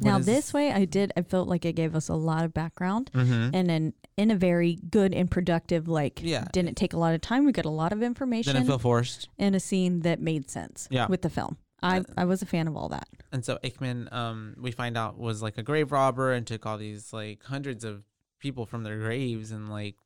now 0.00 0.18
is- 0.18 0.26
this 0.26 0.52
way 0.54 0.72
I 0.72 0.84
did 0.84 1.12
I 1.16 1.22
felt 1.22 1.48
like 1.48 1.64
it 1.64 1.74
gave 1.74 1.94
us 1.94 2.08
a 2.08 2.14
lot 2.14 2.44
of 2.44 2.54
background 2.54 3.10
Mhm. 3.14 3.50
and 3.52 3.68
then 3.68 3.92
in 4.16 4.30
a 4.30 4.36
very 4.36 4.76
good 4.90 5.12
and 5.14 5.30
productive 5.30 5.88
like 5.88 6.20
Yeah. 6.22 6.46
didn't 6.52 6.76
take 6.76 6.92
a 6.92 6.98
lot 6.98 7.14
of 7.14 7.20
time. 7.20 7.44
We 7.44 7.52
got 7.52 7.64
a 7.64 7.70
lot 7.70 7.92
of 7.92 8.02
information. 8.02 8.54
didn't 8.54 8.66
feel 8.68 8.78
forced. 8.78 9.28
in 9.38 9.54
a 9.54 9.60
scene 9.60 10.00
that 10.00 10.20
made 10.20 10.50
sense 10.50 10.88
Yeah. 10.90 11.06
with 11.08 11.22
the 11.22 11.30
film. 11.30 11.56
I, 11.82 12.02
I 12.16 12.24
was 12.24 12.42
a 12.42 12.46
fan 12.46 12.68
of 12.68 12.76
all 12.76 12.88
that. 12.90 13.08
And 13.32 13.44
so 13.44 13.58
Aickman, 13.64 14.12
um, 14.12 14.54
we 14.60 14.70
find 14.70 14.96
out 14.96 15.18
was 15.18 15.42
like 15.42 15.58
a 15.58 15.62
grave 15.62 15.90
robber 15.92 16.32
and 16.32 16.46
took 16.46 16.64
all 16.66 16.78
these 16.78 17.12
like 17.12 17.42
hundreds 17.44 17.84
of 17.84 18.04
people 18.38 18.66
from 18.66 18.82
their 18.82 18.98
graves 18.98 19.50
and 19.50 19.70
like 19.70 19.96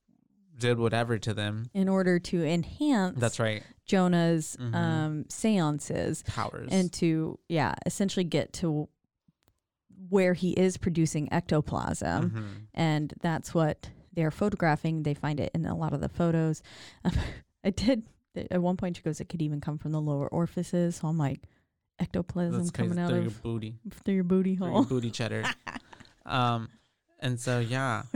did 0.58 0.78
whatever 0.78 1.18
to 1.18 1.34
them. 1.34 1.66
In 1.74 1.88
order 1.88 2.18
to 2.18 2.44
enhance 2.44 3.18
That's 3.20 3.38
right. 3.38 3.62
Jonah's 3.84 4.56
Mhm. 4.58 4.74
um, 4.74 5.24
seances 5.28 6.22
Powers. 6.26 6.68
and 6.72 6.92
to, 6.94 7.38
yeah, 7.48 7.74
essentially 7.84 8.24
get 8.24 8.52
to 8.54 8.88
where 10.08 10.34
he 10.34 10.52
is 10.52 10.76
producing 10.76 11.32
ectoplasm. 11.32 12.30
Mhm. 12.30 12.66
And 12.74 13.14
that's 13.20 13.54
what 13.54 13.90
they're 14.12 14.30
photographing. 14.30 15.02
They 15.02 15.14
find 15.14 15.40
it 15.40 15.50
in 15.54 15.66
a 15.66 15.76
lot 15.76 15.92
of 15.92 16.00
the 16.00 16.08
photos. 16.08 16.62
I 17.64 17.70
did, 17.70 18.04
at 18.50 18.62
one 18.62 18.76
point, 18.76 18.96
she 18.96 19.02
goes, 19.02 19.20
it 19.20 19.28
could 19.28 19.42
even 19.42 19.60
come 19.60 19.78
from 19.78 19.92
the 19.92 20.00
lower 20.00 20.28
orifices. 20.28 20.96
So 20.96 21.08
I'm 21.08 21.18
like, 21.18 21.42
ectoplasm 21.98 22.58
That's 22.58 22.70
coming 22.70 22.98
out 22.98 23.08
through 23.08 23.18
of 23.18 23.24
your 23.24 23.32
booty, 23.42 23.78
through 24.04 24.14
your 24.14 24.24
booty 24.24 24.54
hole. 24.54 24.72
your 24.72 24.84
booty 24.84 25.10
cheddar. 25.10 25.44
um, 26.26 26.68
and 27.20 27.40
so 27.40 27.58
yeah. 27.58 28.02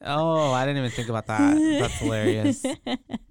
Oh, 0.00 0.52
I 0.52 0.64
didn't 0.64 0.78
even 0.78 0.90
think 0.92 1.08
about 1.08 1.26
that. 1.26 1.56
That's 1.56 1.94
hilarious. 1.94 2.64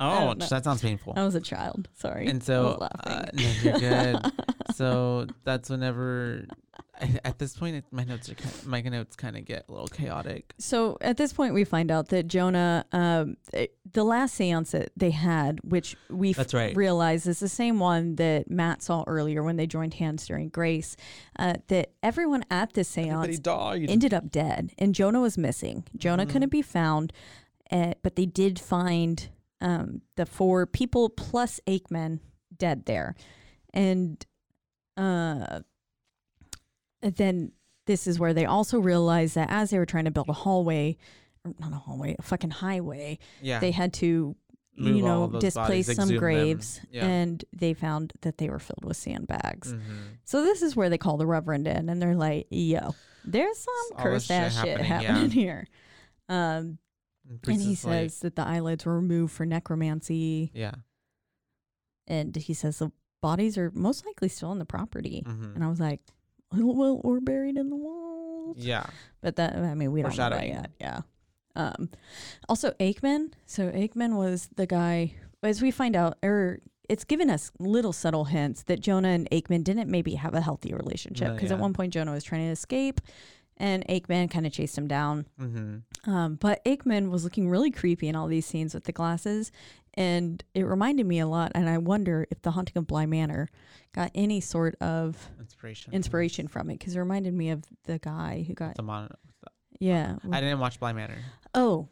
Oh, 0.00 0.34
that 0.34 0.64
sounds 0.64 0.82
painful. 0.82 1.14
I 1.16 1.24
was 1.24 1.34
a 1.34 1.40
child. 1.40 1.88
Sorry. 1.94 2.26
And 2.28 2.42
so, 2.42 2.78
uh, 3.04 3.26
no, 3.32 3.50
you're 3.62 3.78
good. 3.78 4.18
so 4.74 5.26
that's 5.44 5.68
whenever. 5.70 6.46
I, 7.00 7.18
at 7.24 7.38
this 7.38 7.56
point, 7.56 7.76
it, 7.76 7.84
my 7.92 8.02
notes 8.04 8.28
are 8.28 8.34
kind 8.34 8.66
my 8.66 8.80
notes 8.82 9.14
kind 9.14 9.36
of 9.36 9.44
get 9.44 9.66
a 9.68 9.72
little 9.72 9.86
chaotic. 9.88 10.52
So 10.58 10.98
at 11.00 11.16
this 11.16 11.32
point, 11.32 11.54
we 11.54 11.62
find 11.64 11.90
out 11.92 12.08
that 12.08 12.26
Jonah, 12.26 12.84
um, 12.92 13.36
eh, 13.52 13.66
the 13.92 14.02
last 14.04 14.34
seance 14.34 14.72
that 14.72 14.90
they 14.96 15.10
had, 15.10 15.60
which 15.62 15.96
we 16.10 16.32
That's 16.32 16.54
right. 16.54 16.74
realize 16.76 17.26
is 17.26 17.38
the 17.38 17.48
same 17.48 17.78
one 17.78 18.16
that 18.16 18.50
Matt 18.50 18.82
saw 18.82 19.04
earlier 19.06 19.42
when 19.44 19.56
they 19.56 19.66
joined 19.66 19.94
hands 19.94 20.26
during 20.26 20.48
Grace, 20.48 20.96
uh, 21.38 21.54
that 21.68 21.92
everyone 22.02 22.44
at 22.50 22.72
this 22.72 22.88
seance 22.88 23.40
ended 23.46 24.12
up 24.14 24.30
dead, 24.30 24.72
and 24.78 24.92
Jonah 24.94 25.20
was 25.20 25.38
missing. 25.38 25.84
Jonah 25.96 26.26
Mhm. 26.26 26.30
couldn't 26.30 26.50
be 26.50 26.62
found, 26.62 27.12
uh, 27.70 27.94
but 28.02 28.16
they 28.16 28.26
did 28.26 28.58
find 28.58 29.28
um, 29.60 30.02
the 30.16 30.26
four 30.26 30.66
people 30.66 31.08
plus 31.10 31.60
Aickman 31.66 32.20
dead 32.56 32.84
there, 32.86 33.14
and 33.74 34.24
uh, 34.96 35.60
then 37.02 37.52
this 37.86 38.06
is 38.06 38.18
where 38.18 38.34
they 38.34 38.44
also 38.44 38.78
realized 38.78 39.34
that 39.34 39.48
as 39.50 39.70
they 39.70 39.78
were 39.78 39.86
trying 39.86 40.04
to 40.04 40.10
build 40.10 40.28
a 40.28 40.32
hallway, 40.34 40.96
or 41.44 41.54
not 41.58 41.72
a 41.72 41.76
hallway, 41.76 42.16
a 42.18 42.22
fucking 42.22 42.50
highway, 42.50 43.18
yeah, 43.40 43.58
they 43.60 43.70
had 43.70 43.92
to. 43.94 44.36
Move 44.80 44.94
you 44.94 45.02
know, 45.02 45.26
displace 45.40 45.88
bodies, 45.88 45.96
some 45.96 46.16
graves, 46.16 46.80
Yeah. 46.92 47.04
and 47.04 47.44
they 47.52 47.74
found 47.74 48.12
that 48.20 48.38
they 48.38 48.48
were 48.48 48.60
filled 48.60 48.84
with 48.84 48.96
sandbags. 48.96 49.74
Mhm. 49.74 49.80
So 50.22 50.44
this 50.44 50.62
is 50.62 50.76
where 50.76 50.88
they 50.88 50.98
call 50.98 51.16
the 51.16 51.26
Reverend 51.26 51.66
in, 51.66 51.88
and 51.88 52.00
they're 52.00 52.14
like, 52.14 52.46
"Yo, 52.50 52.94
there's 53.24 53.58
some 53.58 53.98
cursed 53.98 54.30
ass 54.30 54.54
shit 54.54 54.64
shit 54.78 54.80
happening, 54.82 55.02
yeah. 55.02 55.08
happening 55.14 55.30
here." 55.32 55.66
Um, 56.28 56.78
And 57.46 57.60
he 57.60 57.74
says 57.74 58.20
that 58.20 58.36
the 58.36 58.42
eyelids 58.46 58.86
were 58.86 58.96
removed 58.96 59.32
for 59.34 59.44
necromancy, 59.46 60.50
yeah, 60.54 60.72
and 62.06 62.34
he 62.36 62.54
says 62.54 62.78
the 62.78 62.90
bodies 63.20 63.58
are 63.58 63.70
most 63.74 64.06
likely 64.06 64.28
still 64.28 64.50
on 64.50 64.58
the 64.58 64.64
property. 64.64 65.22
mhm. 65.26 65.54
And 65.54 65.64
I 65.64 65.68
was 65.68 65.80
like, 65.80 66.00
"Well, 66.52 66.74
well, 66.74 67.00
we're 67.04 67.20
buried 67.20 67.56
in 67.56 67.70
the 67.70 67.76
walls." 67.76 68.56
yeah, 68.58 68.86
But 69.20 69.36
that 69.36 69.56
I 69.56 69.74
mean, 69.74 69.92
we 69.92 70.02
don't 70.02 70.16
know 70.16 70.30
that 70.30 70.46
yet. 70.48 70.70
Yeah. 70.80 71.00
Um, 71.54 71.90
also, 72.48 72.70
Aickman. 72.80 73.32
So 73.46 73.70
Aickman 73.70 74.16
was 74.16 74.48
the 74.56 74.66
guy. 74.66 75.14
As 75.42 75.60
we 75.60 75.70
find 75.70 75.94
out, 75.96 76.16
or 76.22 76.60
it's 76.88 77.04
given 77.04 77.28
us 77.30 77.52
little 77.58 77.92
subtle 77.92 78.24
hints 78.24 78.62
that 78.64 78.80
Jonah 78.80 79.08
and 79.08 79.28
Aickman 79.30 79.62
didn't 79.64 79.90
maybe 79.90 80.14
have 80.14 80.34
a 80.34 80.40
healthy 80.40 80.72
relationship 80.72 81.28
No, 81.28 81.34
because 81.34 81.50
at 81.52 81.56
yeah. 81.58 81.62
one 81.62 81.74
point 81.74 81.92
Jonah 81.92 82.12
was 82.12 82.24
trying 82.24 82.46
to 82.46 82.52
escape, 82.52 83.00
and 83.58 83.86
Aickman 83.88 84.30
kind 84.30 84.46
of 84.46 84.52
chased 84.52 84.76
him 84.78 84.88
down. 84.88 85.26
mm-hmm. 85.40 86.10
Um, 86.10 86.36
but 86.36 86.64
Aickman 86.64 87.10
was 87.10 87.24
looking 87.24 87.48
really 87.50 87.70
creepy 87.70 88.08
in 88.08 88.16
all 88.16 88.26
these 88.28 88.46
scenes 88.46 88.72
with 88.74 88.84
the 88.84 88.92
glasses, 88.92 89.52
and 89.94 90.42
it 90.54 90.62
reminded 90.62 91.06
me 91.06 91.18
a 91.18 91.26
lot. 91.26 91.52
And 91.54 91.68
I 91.68 91.78
wonder 91.78 92.26
if 92.30 92.40
the 92.42 92.52
Haunting 92.52 92.78
of 92.78 92.86
Bly 92.86 93.04
Manor 93.06 93.48
got 93.94 94.10
any 94.14 94.40
sort 94.40 94.76
of 94.80 95.28
inspiration, 95.40 95.92
inspiration 95.92 96.48
from 96.48 96.70
it 96.70 96.78
because 96.78 96.94
it 96.96 96.98
reminded 96.98 97.34
me 97.34 97.50
of 97.50 97.64
the 97.84 97.98
guy 97.98 98.44
who 98.46 98.54
got 98.54 98.76
The 98.76 98.82
mon- 98.82 99.10
yeah. 99.80 100.16
I 100.30 100.40
didn't 100.40 100.58
watch 100.60 100.78
Bly 100.80 100.92
Manor. 100.92 101.18
Oh, 101.54 101.88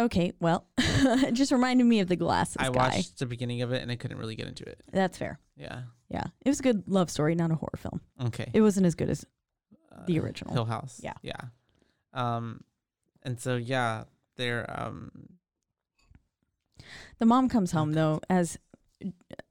okay. 0.00 0.32
Well, 0.40 0.66
it 0.78 1.34
just 1.34 1.52
reminded 1.52 1.84
me 1.84 2.00
of 2.00 2.08
the 2.08 2.16
glasses 2.16 2.56
I 2.58 2.64
guy. 2.64 2.70
watched 2.70 3.18
the 3.18 3.26
beginning 3.26 3.62
of 3.62 3.72
it 3.72 3.82
and 3.82 3.90
I 3.90 3.96
couldn't 3.96 4.18
really 4.18 4.34
get 4.36 4.46
into 4.48 4.64
it. 4.64 4.82
That's 4.92 5.18
fair. 5.18 5.38
Yeah. 5.56 5.82
Yeah, 6.08 6.24
it 6.44 6.50
was 6.50 6.60
a 6.60 6.62
good 6.62 6.84
love 6.88 7.08
story, 7.10 7.34
not 7.34 7.50
a 7.50 7.54
horror 7.54 7.78
film. 7.78 8.00
Okay. 8.26 8.50
It 8.52 8.60
wasn't 8.60 8.84
as 8.86 8.94
good 8.94 9.08
as 9.08 9.24
Uh, 9.92 10.04
the 10.06 10.18
original. 10.18 10.54
Hill 10.54 10.64
House. 10.64 11.00
Yeah. 11.02 11.14
Yeah. 11.22 11.40
Um, 12.14 12.62
and 13.22 13.38
so 13.38 13.56
yeah, 13.56 14.04
they're 14.36 14.64
um. 14.68 15.10
the 17.18 17.26
mom 17.26 17.48
comes 17.48 17.72
home 17.72 17.92
though, 17.92 18.20
as 18.28 18.58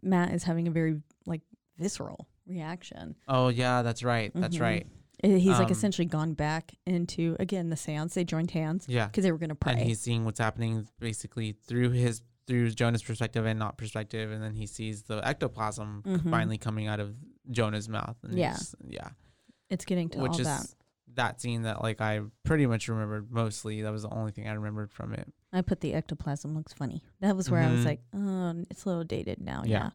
Matt 0.02 0.34
is 0.34 0.44
having 0.44 0.68
a 0.68 0.72
very 0.72 1.02
like 1.26 1.42
visceral 1.78 2.28
reaction. 2.48 3.16
Oh 3.28 3.50
yeah, 3.50 3.82
that's 3.82 4.04
right. 4.04 4.32
That's 4.34 4.58
Mhm. 4.58 4.62
right. 4.62 4.88
He's 5.24 5.50
like 5.60 5.68
Um, 5.68 5.72
essentially 5.72 6.08
gone 6.08 6.34
back 6.34 6.74
into 6.86 7.36
again 7.40 7.70
the 7.70 7.78
seance. 7.78 8.16
They 8.16 8.24
joined 8.24 8.52
hands 8.52 8.86
Yeah. 8.90 9.06
because 9.06 9.24
they 9.24 9.32
were 9.32 9.38
gonna 9.38 9.56
pray. 9.56 9.74
And 9.74 9.82
he's 9.82 10.00
seeing 10.00 10.26
what's 10.26 10.40
happening 10.40 10.88
basically 11.00 11.54
through 11.54 11.92
his 11.92 12.22
through 12.48 12.72
Jonah's 12.72 13.04
perspective 13.04 13.46
and 13.46 13.60
not 13.60 13.78
perspective, 13.78 14.32
and 14.32 14.42
then 14.44 14.56
he 14.56 14.66
sees 14.66 15.04
the 15.04 15.26
ectoplasm 15.26 16.02
Mhm. 16.06 16.30
finally 16.32 16.58
coming 16.58 16.88
out 16.88 17.00
of 17.00 17.16
Jonah's 17.52 17.88
mouth. 17.88 18.18
And 18.24 18.34
Yeah. 18.38 18.58
yeah. 18.88 19.10
It's 19.72 19.86
getting 19.86 20.10
to 20.10 20.20
Which 20.20 20.34
all 20.34 20.40
is 20.42 20.46
that. 20.48 20.66
that 21.16 21.42
scene 21.42 21.64
that 21.64 21.82
like 21.82 22.00
I 22.02 22.22
pretty 22.44 22.68
much 22.68 22.88
remembered 22.88 23.32
mostly. 23.32 23.82
That 23.82 23.92
was 23.92 24.04
the 24.04 24.10
only 24.14 24.32
thing 24.32 24.48
I 24.48 24.54
remembered 24.54 24.92
from 24.92 25.14
it. 25.14 25.28
I 25.52 25.62
put 25.62 25.82
the 25.82 25.94
ectoplasm 25.94 26.54
looks 26.56 26.74
funny. 26.74 27.04
That 27.22 27.36
was 27.36 27.50
where 27.50 27.62
I 27.62 27.72
was 27.72 27.82
Mhm. 27.82 27.86
like, 27.86 28.02
oh, 28.14 28.64
it's 28.70 28.86
a 28.86 28.90
little 28.90 29.04
dated 29.04 29.42
now. 29.42 29.64
Yeah. 29.66 29.90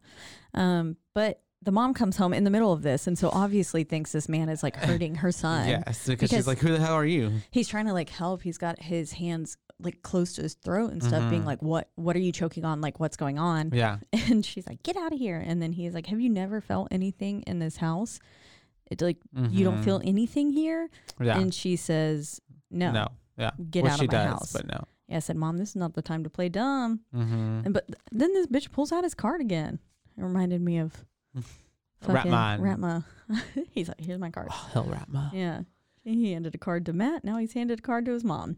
Yeah. 0.53 0.79
Um, 0.79 0.97
but 1.15 1.41
the 1.63 1.71
mom 1.71 1.95
comes 1.95 2.17
home 2.17 2.33
in 2.33 2.43
the 2.43 2.51
middle 2.51 2.71
of 2.71 2.83
this, 2.83 3.07
and 3.07 3.17
so 3.17 3.29
obviously 3.33 3.83
thinks 3.83 4.11
this 4.11 4.29
man 4.29 4.49
is 4.49 4.61
like 4.61 4.75
hurting 4.85 5.15
her 5.15 5.31
son. 5.31 5.67
yes, 5.69 5.83
because, 5.85 6.07
because- 6.07 6.29
she's 6.29 6.47
like, 6.47 6.59
"Who 6.59 6.71
the 6.71 6.79
hell 6.79 6.93
are 6.93 7.05
you?" 7.05 7.31
He's 7.49 7.67
trying 7.67 7.87
to 7.87 7.93
like 7.93 8.09
help. 8.09 8.43
He's 8.43 8.57
got 8.59 8.79
his 8.81 9.13
hands 9.13 9.57
like 9.79 10.01
close 10.03 10.33
to 10.33 10.41
his 10.43 10.53
throat 10.55 10.91
and 10.91 11.03
stuff, 11.03 11.29
being 11.29 11.43
Mhm. 11.43 11.45
like, 11.47 11.61
"What? 11.63 11.89
What 11.95 12.15
are 12.15 12.19
you 12.19 12.31
choking 12.31 12.63
on? 12.65 12.79
Like, 12.81 12.99
what's 12.99 13.17
going 13.17 13.39
on?" 13.39 13.71
Yeah, 13.73 13.97
And 14.13 14.45
she's 14.45 14.67
like, 14.67 14.83
"Get 14.83 14.95
out 14.97 15.13
of 15.13 15.17
here!" 15.19 15.37
And 15.43 15.59
then 15.61 15.71
he's 15.73 15.93
like, 15.95 16.05
"Have 16.07 16.19
you 16.19 16.29
never 16.29 16.61
felt 16.61 16.87
anything 16.91 17.41
in 17.47 17.57
this 17.59 17.77
house? 17.77 18.19
It's 18.89 19.01
like 19.03 19.17
you 19.49 19.63
don't 19.63 19.83
feel 19.83 20.01
anything 20.03 20.51
here." 20.51 20.89
Yeah, 21.19 21.37
And 21.39 21.53
she 21.53 21.75
says, 21.75 22.41
"No, 22.71 22.91
no, 22.91 23.07
yeah, 23.37 23.51
get 23.69 23.83
Which 23.83 23.91
out 23.93 24.01
of 24.01 24.07
my 24.07 24.11
does, 24.17 24.27
house." 24.29 24.53
but 24.53 24.67
no. 24.67 24.83
Yeah, 25.07 25.17
I 25.17 25.19
said, 25.19 25.35
"Mom, 25.37 25.57
this 25.57 25.69
is 25.69 25.75
not 25.75 25.93
the 25.93 26.01
time 26.01 26.23
to 26.23 26.29
play 26.29 26.49
dumb." 26.49 27.01
Mm-hmm. 27.15 27.61
And 27.65 27.73
but 27.73 27.87
th- 27.87 27.97
then 28.11 28.33
this 28.33 28.47
bitch 28.47 28.71
pulls 28.71 28.91
out 28.91 29.03
his 29.03 29.13
card 29.13 29.41
again. 29.41 29.79
It 30.17 30.23
reminded 30.23 30.61
me 30.61 30.79
of 30.79 31.05
Ratman. 32.05 32.59
Ratma. 32.59 33.03
he's 33.71 33.87
like, 33.87 33.99
"Here's 33.99 34.19
my 34.19 34.29
card." 34.29 34.47
Oh, 34.51 34.69
hell, 34.73 34.85
Ratma. 34.85 35.33
Yeah. 35.33 35.61
He 36.03 36.31
handed 36.31 36.55
a 36.55 36.57
card 36.57 36.85
to 36.85 36.93
Matt. 36.93 37.23
Now 37.25 37.37
he's 37.37 37.51
handed 37.53 37.79
a 37.79 37.81
card 37.81 38.05
to 38.05 38.13
his 38.13 38.23
mom. 38.23 38.57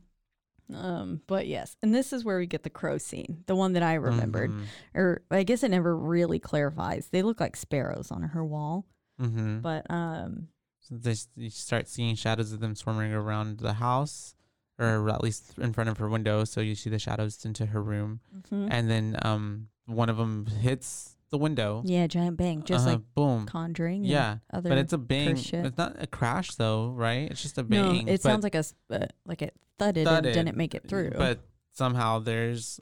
Um, 0.72 1.22
but 1.26 1.48
yes, 1.48 1.76
and 1.82 1.96
this 1.96 2.14
is 2.14 2.24
where 2.24 2.38
we 2.38 2.46
get 2.46 2.62
the 2.62 2.70
crow 2.70 3.00
scene, 3.00 3.44
the 3.48 3.56
one 3.56 3.74
that 3.74 3.82
I 3.82 3.96
remembered, 3.96 4.52
Mhm. 4.52 4.66
or 4.94 5.24
I 5.32 5.42
guess 5.42 5.64
it 5.64 5.70
never 5.70 5.98
really 5.98 6.38
clarifies. 6.38 7.08
They 7.08 7.24
look 7.24 7.40
like 7.40 7.56
sparrows 7.56 8.12
on 8.12 8.22
her 8.22 8.46
wall, 8.46 8.86
Mhm. 9.20 9.62
but 9.62 9.86
um, 9.90 10.48
So 10.80 10.96
they, 10.96 11.16
you 11.36 11.50
start 11.50 11.88
seeing 11.88 12.16
shadows 12.16 12.52
of 12.52 12.60
them 12.60 12.76
swarming 12.76 13.14
around 13.14 13.60
the 13.60 13.74
house, 13.74 14.34
or 14.80 15.10
at 15.10 15.22
least 15.24 15.58
in 15.60 15.74
front 15.74 15.90
of 15.90 15.98
her 15.98 16.08
window. 16.10 16.44
So 16.46 16.62
you 16.62 16.76
see 16.76 16.90
the 16.90 17.00
shadows 17.00 17.44
into 17.46 17.68
her 17.68 17.82
room, 17.84 18.22
mhm. 18.50 18.68
and 18.72 18.90
then 18.90 19.18
um, 19.24 19.68
one 19.86 20.10
of 20.10 20.18
them 20.18 20.46
hits 20.46 21.16
the 21.32 21.38
window. 21.38 21.84
yeah, 21.86 22.08
giant 22.08 22.38
bang, 22.38 22.64
just 22.64 22.86
Uh-huh, 22.88 22.96
like 22.96 23.02
boom. 23.14 23.46
Conjuring. 23.46 24.04
Yeah, 24.04 24.38
other. 24.52 24.70
but 24.70 24.78
it's 24.80 24.94
a 24.94 24.98
bang. 24.98 25.38
It's 25.38 25.78
not 25.78 25.96
a 26.02 26.08
crash 26.08 26.56
though, 26.56 26.90
right? 26.90 27.30
It's 27.30 27.42
just 27.44 27.58
a 27.60 27.64
bang. 27.64 28.06
no, 28.06 28.12
it 28.12 28.22
sounds 28.24 28.44
like 28.44 28.56
a 28.56 28.64
uh, 28.90 29.06
like 29.26 29.42
it 29.44 29.54
thudded, 29.78 30.08
Thudded, 30.08 30.26
and 30.36 30.46
didn't 30.48 30.58
make 30.58 30.74
it 30.74 30.88
through. 30.88 31.12
But 31.12 31.42
somehow 31.74 32.18
there's 32.20 32.80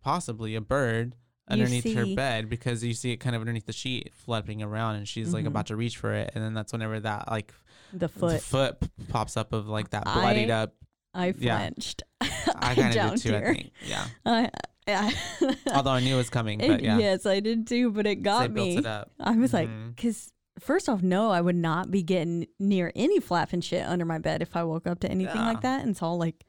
possibly 0.00 0.54
a 0.54 0.60
bird 0.62 1.16
Underneath 1.48 1.92
her 1.94 2.06
bed 2.14 2.48
because 2.48 2.82
you 2.84 2.94
see 2.94 3.12
it 3.12 3.16
kind 3.18 3.34
of 3.36 3.42
underneath 3.42 3.66
the 3.66 3.72
sheet 3.72 4.12
flapping 4.14 4.62
around, 4.62 4.94
and 4.96 5.06
she's 5.08 5.34
like 5.34 5.44
Mhm. 5.44 5.48
about 5.48 5.66
to 5.66 5.76
reach 5.76 5.96
for 5.98 6.12
it, 6.14 6.30
and 6.34 6.42
then 6.42 6.54
that's 6.54 6.72
whenever 6.72 6.98
that 7.00 7.30
like 7.30 7.52
the 7.92 7.98
the 7.98 8.08
foot, 8.08 8.40
foot 8.42 8.76
pops 9.08 9.36
up 9.36 9.52
of 9.52 9.66
like 9.68 9.90
that 9.90 10.04
bloodied 10.04 10.50
I- 10.50 10.62
up. 10.62 10.74
I 11.14 11.34
yeah. 11.36 11.58
flinched. 11.58 12.02
I 12.22 12.74
kind 12.74 12.88
of 12.88 12.94
jumped 12.94 13.22
did 13.22 13.22
too. 13.22 13.28
here. 13.36 13.48
I 13.48 13.54
think. 13.54 13.72
Yeah. 13.86 14.06
I, 14.24 14.50
I, 14.88 15.56
Although 15.74 15.90
I 15.90 16.00
knew 16.00 16.14
it 16.14 16.18
was 16.18 16.30
coming, 16.30 16.60
It- 16.60 16.68
but 16.68 16.82
yeah. 16.82 16.98
yes, 16.98 17.26
I 17.26 17.40
did 17.40 17.66
too. 17.66 17.90
But 17.90 18.06
it 18.06 18.22
got 18.22 18.50
me. 18.50 18.78
it. 18.78 18.86
I 18.86 19.36
was 19.36 19.52
like, 19.52 19.68
Mhm. 19.68 19.94
because 19.94 20.32
first 20.58 20.88
off, 20.88 21.02
no, 21.02 21.30
I 21.30 21.40
would 21.42 21.56
not 21.56 21.90
be 21.90 22.02
getting 22.02 22.46
near 22.58 22.92
any 22.94 23.20
flapping 23.20 23.60
shit 23.60 23.84
under 23.86 24.04
my 24.06 24.18
bed 24.18 24.40
if 24.42 24.56
I 24.56 24.62
woke 24.64 24.86
up 24.86 25.00
to 25.00 25.10
anything 25.10 25.36
Yeah. 25.36 25.48
like 25.48 25.60
that. 25.62 25.84
And 25.84 25.96
so, 25.96 26.14
like, 26.14 26.44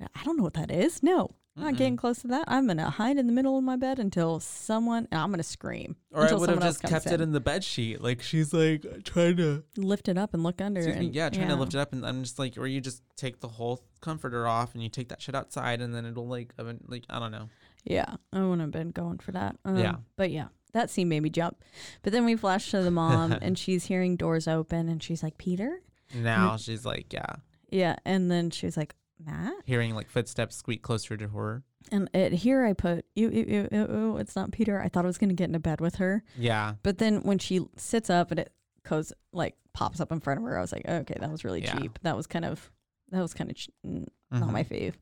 I 0.00 0.24
don't 0.24 0.36
know 0.36 0.42
what 0.44 0.54
that 0.54 0.70
is. 0.72 1.02
No, 1.02 1.30
I'm 1.60 1.70
not 1.72 1.76
getting 1.78 1.96
close 1.96 2.20
to 2.22 2.28
that. 2.28 2.44
I'm 2.48 2.66
gonna 2.66 2.90
hide 2.90 3.16
in 3.18 3.26
the 3.26 3.32
middle 3.32 3.56
of 3.58 3.64
my 3.64 3.76
bed 3.76 3.98
until 3.98 4.40
someone. 4.40 5.06
I'm 5.12 5.30
gonna 5.30 5.42
scream. 5.42 5.96
Or 6.12 6.20
I 6.20 6.24
until 6.24 6.40
would 6.40 6.48
have 6.48 6.54
someone 6.56 6.66
else 6.66 6.74
just 6.80 6.82
comes 6.82 7.04
kept 7.04 7.14
it 7.14 7.20
in 7.20 7.32
the 7.32 7.40
bed 7.40 7.62
sheet. 7.64 8.00
Like 8.00 8.22
she's 8.22 8.52
like 8.52 8.84
trying 9.04 9.36
to 9.38 9.64
lift 9.76 10.08
it 10.08 10.18
up 10.18 10.34
and 10.34 10.42
look 10.42 10.60
under. 10.60 10.80
Excuse 10.80 10.98
me, 10.98 11.06
and- 11.06 11.14
yeah, 11.14 11.28
trying 11.30 11.48
to 11.48 11.56
lift 11.56 11.74
it 11.74 11.78
up, 11.78 11.92
and 11.92 12.04
I'm 12.06 12.22
just 12.22 12.38
like, 12.38 12.56
or 12.58 12.66
you 12.66 12.80
just 12.80 13.02
take 13.16 13.40
the 13.40 13.48
whole 13.48 13.82
comforter 14.00 14.46
off 14.46 14.74
and 14.74 14.82
you 14.82 14.88
take 14.88 15.08
that 15.10 15.20
shit 15.22 15.34
outside, 15.34 15.80
and 15.80 15.94
then 15.94 16.04
it'll 16.06 16.26
like, 16.28 16.52
even- 16.60 16.80
like 16.88 17.04
I 17.10 17.18
don't 17.18 17.32
know. 17.32 17.48
Yeah, 17.84 18.16
I 18.32 18.40
wouldn't 18.42 18.60
have 18.60 18.70
been 18.70 18.90
going 18.90 19.18
for 19.18 19.32
that. 19.32 19.56
Um, 19.64 19.78
Yeah. 19.78 19.96
but 20.16 20.30
yeah, 20.30 20.48
that 20.74 20.90
scene 20.90 21.08
made 21.08 21.20
me 21.20 21.30
jump. 21.30 21.62
But 22.02 22.12
then 22.12 22.24
we 22.26 22.36
flash 22.36 22.70
to 22.72 22.82
the 22.82 22.90
mom, 22.90 23.32
and 23.42 23.58
she's 23.58 23.86
hearing 23.86 24.16
doors 24.16 24.46
open, 24.46 24.88
and 24.88 25.02
she's 25.02 25.22
like, 25.22 25.38
"Peter." 25.38 25.80
Now 26.14 26.56
she's 26.56 26.84
like, 26.84 27.12
yeah, 27.12 27.36
Yeah, 27.70 27.94
and 28.04 28.30
then 28.30 28.50
she's 28.50 28.76
like, 28.76 28.96
Matt. 29.24 29.54
hearing 29.64 29.94
like 29.94 30.08
footsteps 30.08 30.56
squeak 30.56 30.82
closer 30.82 31.16
to 31.16 31.28
her. 31.28 31.62
And 31.92 32.08
it, 32.14 32.32
here 32.32 32.64
I 32.64 32.72
put, 32.74 33.04
ew, 33.14 33.30
ew, 33.30 33.44
ew, 33.48 33.68
ew, 33.72 34.16
it's 34.18 34.36
not 34.36 34.50
Peter. 34.52 34.80
I 34.80 34.88
thought 34.88 35.04
I 35.04 35.08
was 35.08 35.18
going 35.18 35.30
to 35.30 35.34
get 35.34 35.44
into 35.44 35.58
bed 35.58 35.80
with 35.80 35.96
her. 35.96 36.22
Yeah, 36.36 36.74
But 36.82 36.98
then 36.98 37.22
when 37.22 37.38
she 37.38 37.60
sits 37.76 38.10
up 38.10 38.30
and 38.30 38.38
it 38.40 38.52
goes, 38.88 39.12
like, 39.32 39.56
pops 39.72 39.98
up 40.00 40.12
in 40.12 40.20
front 40.20 40.38
of 40.40 40.44
her, 40.44 40.58
I 40.58 40.60
was 40.60 40.72
like, 40.72 40.86
okay, 40.86 41.14
that 41.18 41.30
was 41.30 41.42
really 41.44 41.62
Yeah. 41.62 41.78
cheap. 41.78 41.98
That 42.02 42.16
was 42.16 42.26
kind 42.26 42.44
of, 42.44 42.70
that 43.10 43.20
was 43.22 43.32
kind 43.34 43.50
of 43.50 43.56
ch- 43.56 43.70
not 43.82 44.08
Mhm. 44.32 44.52
my 44.52 44.62
fave. 44.64 44.94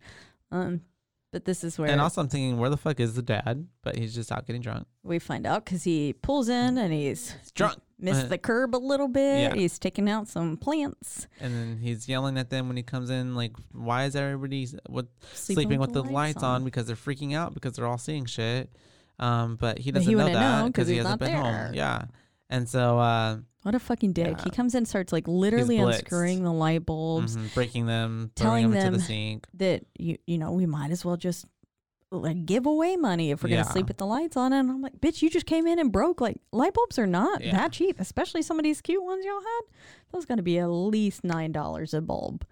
Um, 0.53 0.83
but 1.33 1.45
this 1.45 1.63
is 1.65 1.79
where 1.79 1.91
And 1.91 2.01
also, 2.01 2.21
I'm 2.23 2.29
thinking, 2.29 2.59
where 2.59 2.71
the 2.71 2.77
fuck 2.77 3.01
is 3.01 3.15
the 3.15 3.23
dad? 3.23 3.67
But 3.83 3.97
he's 3.99 4.15
just 4.15 4.31
out 4.33 4.47
getting 4.47 4.63
drunk. 4.63 4.87
we 5.03 5.19
find 5.19 5.47
out 5.47 5.65
because 5.65 5.83
he 5.85 6.13
pulls 6.13 6.49
in 6.49 6.79
and 6.79 6.93
he's 6.93 7.33
He's 7.33 7.51
drunk, 7.51 7.81
missed 8.01 8.27
Uh, 8.27 8.29
the 8.29 8.39
curb 8.39 8.75
a 8.75 8.79
little 8.79 9.09
bit. 9.09 9.41
yeah. 9.41 9.55
He's 9.55 9.79
taking 9.79 10.09
out 10.09 10.29
some 10.29 10.57
plants, 10.57 11.27
and 11.41 11.55
then 11.55 11.79
he's 11.79 12.09
yelling 12.09 12.39
at 12.39 12.51
them 12.51 12.69
when 12.69 12.77
he 12.77 12.83
comes 12.83 13.11
in, 13.11 13.35
like, 13.35 13.53
why 13.73 14.05
is 14.05 14.15
everybody 14.17 14.67
what 14.89 15.07
sleeping, 15.35 15.79
with 15.81 15.93
the, 15.93 16.03
lights 16.03 16.43
on. 16.43 16.65
because 16.65 16.87
they're 16.87 16.97
freaking 16.97 17.35
out 17.35 17.55
because 17.55 17.75
they're 17.75 17.87
all 17.87 17.99
seeing 17.99 18.25
shit. 18.27 18.71
Um, 19.19 19.57
but 19.57 19.79
he 19.81 19.91
doesn't 19.91 20.09
he 20.09 20.15
know 20.15 20.25
that 20.27 20.67
because 20.67 20.87
he 20.87 20.97
hasn't 20.99 21.19
been 21.19 21.33
there. 21.33 21.67
home. 21.67 21.75
Yeah, 21.75 22.05
and 22.49 22.69
so 22.69 22.99
uh, 23.01 23.39
What 23.63 23.75
a 23.75 23.81
fucking 23.81 24.13
dick. 24.13 24.41
He 24.43 24.51
comes 24.51 24.77
in, 24.77 24.87
starts 24.87 25.13
like 25.13 25.27
literally 25.27 25.79
unscrewing 25.79 26.45
the 26.45 26.53
light 26.53 26.87
bulbs. 26.87 27.37
mhm, 27.37 27.53
breaking 27.53 27.87
them, 27.87 28.31
telling 28.37 28.71
throwing 28.71 28.71
them 28.79 28.87
into 28.87 28.99
the 28.99 29.05
sink. 29.05 29.47
that 29.55 29.83
you 29.99 30.19
you 30.27 30.39
know 30.39 30.53
we 30.53 30.67
might 30.67 30.93
as 30.93 31.05
well 31.05 31.17
just 31.17 31.47
like 32.11 32.47
give 32.47 32.65
away 32.65 32.97
money 32.97 33.31
if 33.31 33.43
we're 33.43 33.51
Yeah. 33.51 33.63
gonna 33.63 33.71
sleep 33.73 33.89
with 33.89 33.99
the 33.99 34.07
lights 34.07 34.37
on 34.37 34.53
and 34.53 34.71
I'm 34.71 34.81
like 34.81 34.99
bitch 35.01 35.21
you 35.21 35.29
just 35.29 35.45
came 35.47 35.67
in 35.67 35.79
and 35.79 35.93
broke 35.93 36.21
like 36.23 36.39
light 36.53 36.73
bulbs 36.73 36.99
are 36.99 37.07
not 37.07 37.43
Yeah. 37.45 37.53
that 37.53 37.73
cheap 37.73 38.01
especially 38.01 38.41
some 38.43 38.59
of 38.59 38.63
these 38.65 38.81
cute 38.81 39.03
ones 39.05 39.25
y'all 39.27 39.41
had 39.41 39.61
those 40.13 40.25
gotta 40.25 40.43
be 40.43 40.59
at 40.59 40.69
least 40.69 41.23
nine 41.23 41.53
dollars 41.53 41.93
a 41.93 42.01
bulb 42.01 42.47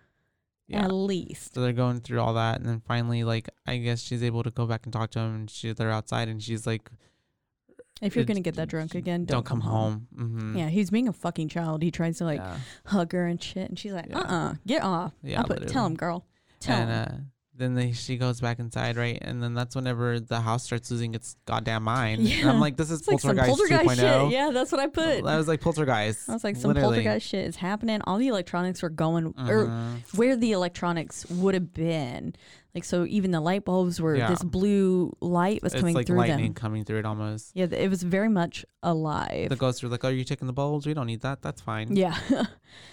Yeah. 0.68 0.84
at 0.84 0.92
least 0.92 1.54
So 1.54 1.62
they're 1.62 1.72
going 1.72 2.00
through 2.00 2.20
all 2.20 2.34
that, 2.34 2.59
and 2.61 2.68
then 2.68 2.80
finally, 2.86 3.22
like, 3.24 3.48
I 3.66 3.76
guess 3.78 4.00
she's 4.02 4.22
able 4.22 4.42
to 4.42 4.50
go 4.50 4.66
back 4.66 4.84
and 4.84 4.92
talk 4.92 5.11
to 5.12 5.20
him, 5.20 5.34
and 5.34 5.50
she, 5.50 5.72
they're 5.72 5.92
outside, 5.92 6.28
and 6.28 6.42
she's 6.42 6.66
like, 6.66 6.90
if 8.02 8.14
you're 8.16 8.24
gonna 8.26 8.40
get 8.40 8.57
that 8.57 8.68
drunk 8.68 8.94
again 8.94 9.24
don't, 9.24 9.36
"Don't, 9.38 9.46
come 9.46 9.61
home." 9.61 10.09
Mm-hmm. 10.14 10.59
yeah 10.59 10.68
he's 10.68 10.90
being 10.90 11.09
a 11.09 11.12
fucking 11.14 11.48
child 11.48 11.82
he 11.82 11.90
tries 11.90 12.18
to 12.18 12.24
like 12.24 12.40
yeah. 12.40 12.59
hug 12.86 13.12
her 13.12 13.26
and 13.26 13.42
shit 13.42 13.70
and 13.70 13.78
she's 13.78 13.92
like 13.92 14.07
Yeah. 14.11 14.18
uh-uh 14.18 14.54
get 14.66 14.82
off 14.82 15.12
Yeah, 15.22 15.42
put, 15.44 15.66
tell 15.68 15.86
him 15.86 15.94
girl 15.94 16.26
tell 16.61 16.76
and 16.78 16.90
him 16.90 16.98
uh, 16.98 17.22
then 17.59 17.74
they, 17.74 17.92
she 17.92 18.16
goes 18.16 18.40
back 18.40 18.59
inside, 18.59 18.96
right? 18.96 19.18
And 19.20 19.42
then 19.42 19.54
that's 19.54 19.74
whenever 19.74 20.20
the 20.20 20.40
house 20.40 20.64
starts 20.64 20.90
losing 20.90 21.14
its 21.14 21.36
goddamn 21.46 21.84
mind. 21.84 22.20
And 22.20 22.28
Yeah. 22.28 22.50
I'm 22.50 22.61
like, 22.61 22.76
this 22.76 22.90
is 22.90 23.00
it's 23.00 23.09
like 23.09 23.20
some 23.20 23.36
Poltergeist, 23.36 23.59
poltergeist 23.70 24.00
2.0. 24.02 24.22
shit 24.24 24.32
yeah 24.32 24.50
that's 24.52 24.70
what 24.72 24.80
I 24.80 24.86
put 24.88 25.24
That 25.24 25.36
was 25.36 25.48
like 25.48 25.61
Poltergeist. 25.61 26.28
I 26.28 26.32
was 26.34 26.44
like, 26.44 26.57
some 26.57 26.68
literally. 26.68 26.96
poltergeist 26.96 27.26
shit 27.28 27.46
is 27.46 27.57
happening. 27.57 28.00
All 28.04 28.18
the 28.18 28.28
electronics 28.28 28.82
were 28.82 28.88
going, 28.90 29.26
or 29.38 29.66
Mhm. 29.66 30.16
where 30.18 30.36
the 30.36 30.52
electronics 30.52 31.24
would 31.30 31.54
have 31.54 31.72
been. 31.72 32.34
Like, 32.74 32.84
so 32.84 33.07
even 33.07 33.30
the 33.30 33.40
light 33.40 33.64
bulbs 33.64 34.02
were, 34.02 34.14
Yeah. 34.16 34.28
this 34.28 34.42
blue 34.44 35.16
light 35.22 35.62
was 35.62 35.72
It's 35.72 35.80
coming 35.80 35.94
like 35.94 36.07
through 36.07 36.18
lightning 36.18 36.44
them. 36.46 36.54
coming 36.54 36.84
through 36.84 36.98
it 36.98 37.07
almost. 37.07 37.52
Yeah, 37.54 37.64
it 37.70 37.88
was 37.88 38.02
very 38.02 38.28
much 38.28 38.66
alive. 38.82 39.48
The 39.48 39.57
ghosts 39.57 39.82
were 39.82 39.88
like, 39.88 40.04
"Oh, 40.04 40.09
you're 40.09 40.24
taking 40.26 40.46
the 40.46 40.52
bulbs? 40.52 40.86
We 40.86 40.92
don't 40.92 41.07
need 41.07 41.22
that. 41.22 41.40
That's 41.40 41.62
fine." 41.62 41.96
yeah. 41.96 42.14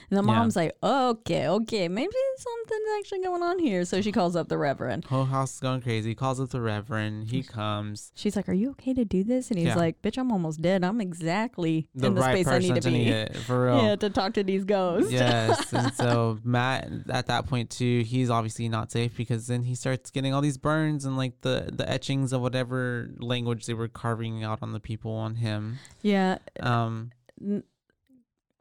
and 0.09 0.17
the 0.17 0.23
mom's 0.23 0.55
like, 0.55 0.73
okay, 0.83 1.47
okay, 1.47 1.87
maybe 1.87 2.13
something's 2.37 2.89
actually 2.99 3.21
going 3.23 3.41
on 3.43 3.59
here. 3.59 3.83
So 3.85 4.01
she 4.01 4.11
calls 4.11 4.35
up 4.35 4.47
the 4.49 4.57
reverend. 4.57 5.05
Whole 5.05 5.25
house 5.25 5.55
is 5.55 5.59
going 5.59 5.81
crazy. 5.81 6.13
Calls 6.15 6.39
up 6.39 6.49
the 6.49 6.61
reverend. 6.61 7.29
He 7.29 7.41
comes. 7.43 8.11
She's 8.15 8.35
like, 8.35 8.47
are 8.49 8.53
you 8.53 8.71
okay 8.71 8.93
to 8.93 9.05
do 9.05 9.23
this? 9.23 9.49
And 9.49 9.57
he's 9.57 9.69
Yeah. 9.69 9.75
like, 9.75 10.01
bitch, 10.01 10.17
I'm 10.17 10.31
almost 10.31 10.61
dead. 10.61 10.83
I'm 10.83 11.01
exactly 11.01 11.87
The 11.95 12.07
in 12.07 12.15
the 12.15 12.21
right 12.21 12.33
space 12.35 12.47
I 12.47 12.51
person 12.59 12.73
need 12.73 12.81
to 12.83 12.91
need 12.91 13.03
be. 13.05 13.09
it 13.11 13.35
for 13.37 13.65
real. 13.65 13.77
Yeah, 13.83 13.95
to 13.97 14.09
talk 14.09 14.33
to 14.35 14.43
these 14.43 14.65
ghosts. 14.65 15.11
yes. 15.11 15.73
And 15.73 15.93
so 15.95 16.39
Matt 16.43 16.89
at 17.09 17.27
that 17.27 17.47
point 17.47 17.69
too, 17.69 18.03
he's 18.03 18.29
obviously 18.29 18.69
not 18.69 18.91
safe 18.91 19.15
because 19.17 19.47
then 19.47 19.63
he 19.63 19.75
starts 19.75 20.11
getting 20.11 20.33
all 20.33 20.41
these 20.41 20.57
burns 20.57 21.05
and 21.05 21.17
like 21.17 21.41
the 21.41 21.69
the 21.73 21.89
etchings 21.89 22.33
of 22.33 22.41
whatever 22.41 23.09
language 23.19 23.65
they 23.65 23.73
were 23.73 23.87
carving 23.87 24.43
out 24.43 24.59
on 24.61 24.71
the 24.73 24.79
people 24.79 25.11
on 25.11 25.35
him. 25.35 25.79
yeah. 26.01 26.37
Um 26.59 27.11
n- 27.41 27.63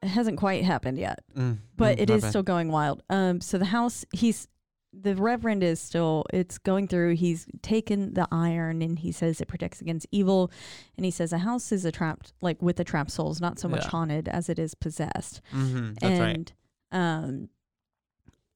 it 0.02 0.08
hasn't 0.08 0.38
quite 0.38 0.64
happened 0.64 0.98
yet. 0.98 1.20
mm, 1.36 1.58
but 1.76 1.96
mm, 1.98 2.00
it 2.00 2.10
is 2.10 2.22
bad. 2.22 2.28
still 2.30 2.42
going 2.42 2.68
wild. 2.70 3.02
Um, 3.08 3.40
so 3.40 3.58
the 3.58 3.66
house, 3.66 4.04
he's 4.12 4.48
the 4.94 5.16
reverend 5.16 5.62
is 5.62 5.80
still 5.80 6.26
it's 6.34 6.58
going 6.58 6.86
through. 6.86 7.14
He's 7.14 7.46
taken 7.62 8.12
the 8.12 8.28
iron 8.30 8.82
and 8.82 8.98
he 8.98 9.10
says 9.10 9.40
it 9.40 9.48
protects 9.48 9.80
against 9.80 10.06
evil, 10.12 10.50
and 10.96 11.04
he 11.06 11.10
says 11.10 11.32
a 11.32 11.38
house 11.38 11.72
is 11.72 11.84
a 11.86 11.92
trapped 11.92 12.34
like 12.42 12.60
with 12.60 12.76
the 12.76 12.84
trapped 12.84 13.10
souls, 13.10 13.40
not 13.40 13.58
so 13.58 13.68
much 13.68 13.84
Yeah. 13.84 13.90
haunted 13.90 14.28
as 14.28 14.48
it 14.50 14.58
is 14.58 14.74
possessed. 14.74 15.40
Mhm, 15.54 15.98
that's 15.98 16.20
right. 16.20 16.36
and 16.36 16.52
um, 16.92 17.48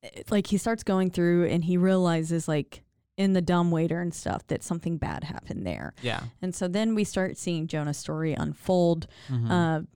it- 0.03 0.31
like 0.31 0.49
he 0.49 0.59
starts 0.59 0.83
going 0.83 1.11
through 1.11 1.47
and 1.47 1.65
he 1.65 1.77
realizes 1.77 2.49
like 2.49 2.83
in 3.17 3.33
the 3.33 3.41
dumb 3.41 3.71
waiter 3.71 4.03
and 4.03 4.13
stuff 4.13 4.47
that 4.49 4.63
something 4.63 4.99
bad 4.99 5.25
happened 5.25 5.67
there, 5.67 5.95
Yeah. 6.03 6.25
and 6.43 6.55
so 6.55 6.69
then 6.69 6.95
we 6.95 7.03
start 7.05 7.39
seeing 7.39 7.67
Jonah's 7.67 7.97
story 7.97 8.35
unfold. 8.35 9.07
Mhm. 9.31 9.51
Uh, 9.51 9.87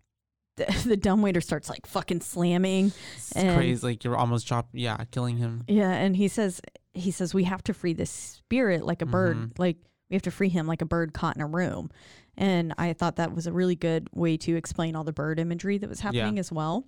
the, 0.67 0.83
the 0.89 0.97
dumb 0.97 1.23
waiter 1.23 1.41
starts 1.41 1.69
like 1.69 1.87
fucking 1.87 2.21
slamming 2.21 2.93
it's 3.17 3.33
and- 3.33 3.57
crazy. 3.57 3.87
Like 3.87 4.05
you're 4.05 4.17
almost 4.17 4.47
chop. 4.47 4.69
Yeah, 4.73 4.97
killing 5.11 5.37
him. 5.37 5.65
Yeah, 5.69 5.91
and 5.91 6.17
he 6.17 6.29
says 6.29 6.61
he 6.93 7.11
says 7.11 7.33
we 7.35 7.45
have 7.45 7.63
to 7.65 7.75
free 7.75 7.93
this 7.93 8.11
spirit 8.11 8.85
like 8.85 9.03
a 9.03 9.07
bird. 9.07 9.37
Mhm. 9.37 9.59
Like 9.59 9.77
We 10.11 10.15
have 10.17 10.23
to 10.23 10.31
free 10.31 10.49
him 10.49 10.67
like 10.67 10.83
a 10.83 10.87
bird 10.87 11.13
caught 11.13 11.37
in 11.37 11.43
a 11.43 11.47
room. 11.47 11.91
And 12.37 12.73
I 12.79 12.93
thought 12.95 13.17
that 13.17 13.35
was 13.35 13.47
a 13.47 13.53
really 13.53 13.77
good 13.77 14.09
way 14.13 14.37
to 14.39 14.57
explain 14.57 14.97
all 14.97 15.05
the 15.05 15.13
bird 15.13 15.39
imagery 15.39 15.79
that 15.79 15.89
was 15.89 16.01
happening 16.01 16.39
as 16.39 16.51
well. 16.51 16.85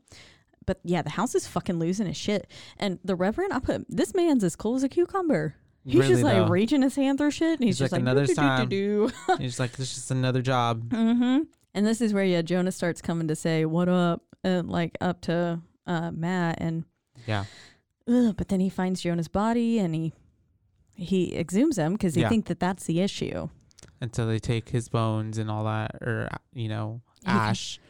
But 0.67 0.81
yeah, 0.85 1.03
the 1.03 1.11
house 1.11 1.35
is 1.35 1.47
fucking 1.47 1.79
losing 1.79 2.07
his 2.07 2.17
shit. 2.17 2.49
And 2.79 2.99
the 3.05 3.15
Reverend, 3.15 3.53
I 3.53 3.59
put 3.59 3.85
this 3.89 4.15
man's 4.15 4.45
as 4.45 4.57
cool 4.57 4.77
as 4.77 4.83
a 4.83 4.89
cucumber. 4.89 5.55
He's 5.85 5.97
Really, 5.97 6.09
just 6.11 6.23
like 6.23 6.37
though. 6.37 6.47
reaching 6.49 6.83
his 6.83 6.95
hand 6.95 7.19
through 7.19 7.33
shit, 7.33 7.59
and 7.59 7.65
he's, 7.65 7.79
He's 7.79 7.91
just 7.91 7.93
like, 7.93 7.99
like, 7.99 8.03
"Another 8.03 8.21
"Do, 8.27 8.29
do, 8.29 8.35
do, 8.35 8.41
time." 8.41 8.69
do, 8.69 9.09
do." 9.29 9.37
He's 9.41 9.59
like, 9.59 9.73
this 9.73 9.89
is 9.91 9.95
just 9.97 10.11
another 10.13 10.41
job. 10.41 10.85
Mm-hmm. 10.91 11.43
And 11.75 11.87
this 11.87 12.01
is 12.01 12.13
where 12.13 12.25
yeah, 12.25 12.43
Jonah 12.43 12.73
starts 12.73 13.01
coming 13.01 13.29
to 13.29 13.35
say 13.37 13.65
what 13.65 13.89
up, 13.89 14.23
and 14.45 14.69
like 14.69 14.97
up 15.01 15.21
to 15.23 15.61
uh, 15.87 16.11
Matt, 16.11 16.59
and 16.61 16.85
Yeah. 17.27 17.47
ugh, 18.09 18.35
but 18.37 18.49
then 18.49 18.61
he 18.61 18.69
finds 18.69 19.01
Jonah's 19.03 19.29
body 19.29 19.79
and 19.79 19.95
he 19.95 20.13
he 20.95 21.33
exhumes 21.33 21.77
him 21.77 21.95
because 21.95 22.15
he 22.15 22.21
Yeah. 22.21 22.29
think 22.29 22.47
that 22.47 22.61
that's 22.61 22.85
the 22.85 23.01
issue. 23.01 23.49
Until 24.01 24.27
they 24.27 24.39
take 24.39 24.69
his 24.69 24.89
bones 24.89 25.39
and 25.39 25.51
all 25.51 25.65
that, 25.65 25.97
or, 26.03 26.29
uh, 26.31 26.37
you 26.53 26.69
know, 26.69 27.01
ash. 27.25 27.81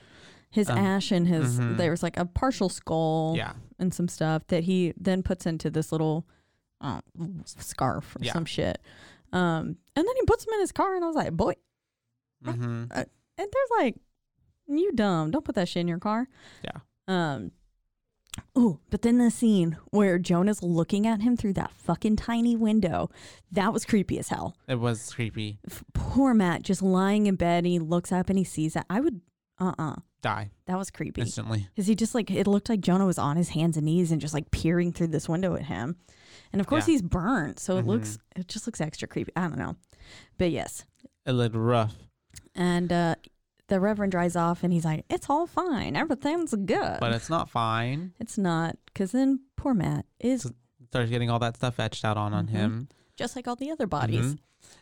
His 0.50 0.68
Um, 0.70 0.78
ash 0.78 1.10
and 1.10 1.26
his 1.26 1.58
mhm. 1.58 1.76
there 1.78 1.90
was 1.90 2.02
like 2.02 2.16
a 2.16 2.24
partial 2.26 2.68
skull 2.68 3.34
Yeah. 3.36 3.54
and 3.78 3.92
some 3.92 4.06
stuff 4.06 4.46
that 4.48 4.64
he 4.64 4.92
then 4.96 5.22
puts 5.22 5.46
into 5.46 5.70
this 5.70 5.90
little 5.90 6.26
uh, 6.80 7.00
scarf 7.44 8.14
or 8.16 8.24
Yeah. 8.24 8.32
some 8.32 8.44
shit. 8.44 8.80
Um, 9.32 9.76
and 9.96 10.06
then 10.06 10.16
he 10.16 10.22
puts 10.26 10.44
him 10.46 10.52
in 10.54 10.60
his 10.60 10.72
car, 10.72 10.94
and 10.94 11.04
I 11.04 11.06
was 11.08 11.16
like, 11.16 11.32
boy, 11.32 11.54
hmm 12.44 12.84
and 13.38 13.48
there's 13.52 13.70
like, 13.84 13.96
you 14.68 14.92
dumb, 14.92 15.30
don't 15.30 15.44
put 15.44 15.54
that 15.56 15.68
shit 15.68 15.80
in 15.82 15.88
your 15.88 15.98
car. 15.98 16.28
Yeah. 16.62 16.80
Um. 17.08 17.52
Oh, 18.56 18.78
but 18.90 19.02
then 19.02 19.18
the 19.18 19.30
scene 19.30 19.76
where 19.90 20.18
Jonah's 20.18 20.62
looking 20.62 21.06
at 21.06 21.20
him 21.20 21.36
through 21.36 21.52
that 21.54 21.70
fucking 21.72 22.16
tiny 22.16 22.56
window, 22.56 23.10
that 23.50 23.74
was 23.74 23.84
creepy 23.84 24.18
as 24.18 24.28
hell. 24.28 24.56
It 24.66 24.76
was 24.80 25.12
creepy. 25.12 25.58
F- 25.70 25.84
Poor 25.92 26.32
Matt 26.32 26.62
just 26.62 26.80
lying 26.80 27.26
in 27.26 27.36
bed 27.36 27.58
and 27.64 27.66
he 27.66 27.78
looks 27.78 28.10
up 28.10 28.30
and 28.30 28.38
he 28.38 28.44
sees 28.44 28.72
that. 28.72 28.86
I 28.88 29.00
would, 29.00 29.20
uh 29.60 29.72
uh 29.78 29.96
Die 30.22 30.50
that 30.66 30.78
was 30.78 30.90
creepy. 30.90 31.20
instantly. 31.20 31.66
Because 31.74 31.86
he 31.86 31.94
just 31.94 32.14
like, 32.14 32.30
it 32.30 32.46
looked 32.46 32.68
like 32.70 32.80
Jonah 32.80 33.04
was 33.04 33.18
on 33.18 33.36
his 33.36 33.50
hands 33.50 33.76
and 33.76 33.84
knees 33.84 34.10
and 34.12 34.20
just 34.20 34.32
like 34.34 34.50
peering 34.50 34.92
through 34.92 35.08
this 35.08 35.28
window 35.28 35.54
at 35.54 35.64
him. 35.64 35.96
And 36.52 36.60
of 36.60 36.66
course 36.66 36.86
Yeah. 36.88 36.92
he's 36.92 37.02
burnt. 37.02 37.58
So 37.60 37.76
it 37.76 37.82
Mhm. 37.84 37.88
looks, 37.88 38.18
it 38.36 38.48
just 38.48 38.66
looks 38.66 38.80
extra 38.80 39.08
creepy. 39.08 39.32
I 39.36 39.42
don't 39.48 39.58
know. 39.58 39.76
But 40.38 40.52
yes. 40.52 40.84
It 41.26 41.32
looked 41.32 41.54
rough. 41.56 41.96
And 42.54 42.92
uh, 42.92 43.14
the 43.68 43.80
Reverend 43.80 44.12
dries 44.12 44.36
off 44.36 44.62
and 44.62 44.72
he's 44.72 44.84
like, 44.84 45.04
it's 45.08 45.30
all 45.30 45.46
fine. 45.46 45.96
Everything's 45.96 46.54
good. 46.54 46.98
But 47.00 47.12
it's 47.12 47.30
not 47.30 47.48
fine. 47.50 48.12
It's 48.20 48.36
not, 48.36 48.76
because 48.86 49.12
then 49.12 49.40
poor 49.56 49.74
Matt 49.74 50.04
is 50.20 50.42
So- 50.42 50.50
Starts 50.88 51.08
getting 51.10 51.30
all 51.30 51.38
that 51.38 51.56
stuff 51.56 51.80
etched 51.80 52.04
out 52.04 52.18
on, 52.18 52.34
on 52.34 52.46
Mhm. 52.46 52.50
him. 52.50 52.88
just 53.16 53.34
like 53.36 53.46
all 53.48 53.56
the 53.56 53.70
other 53.70 53.86
bodies. 53.86 54.34
Mhm. 54.34 54.38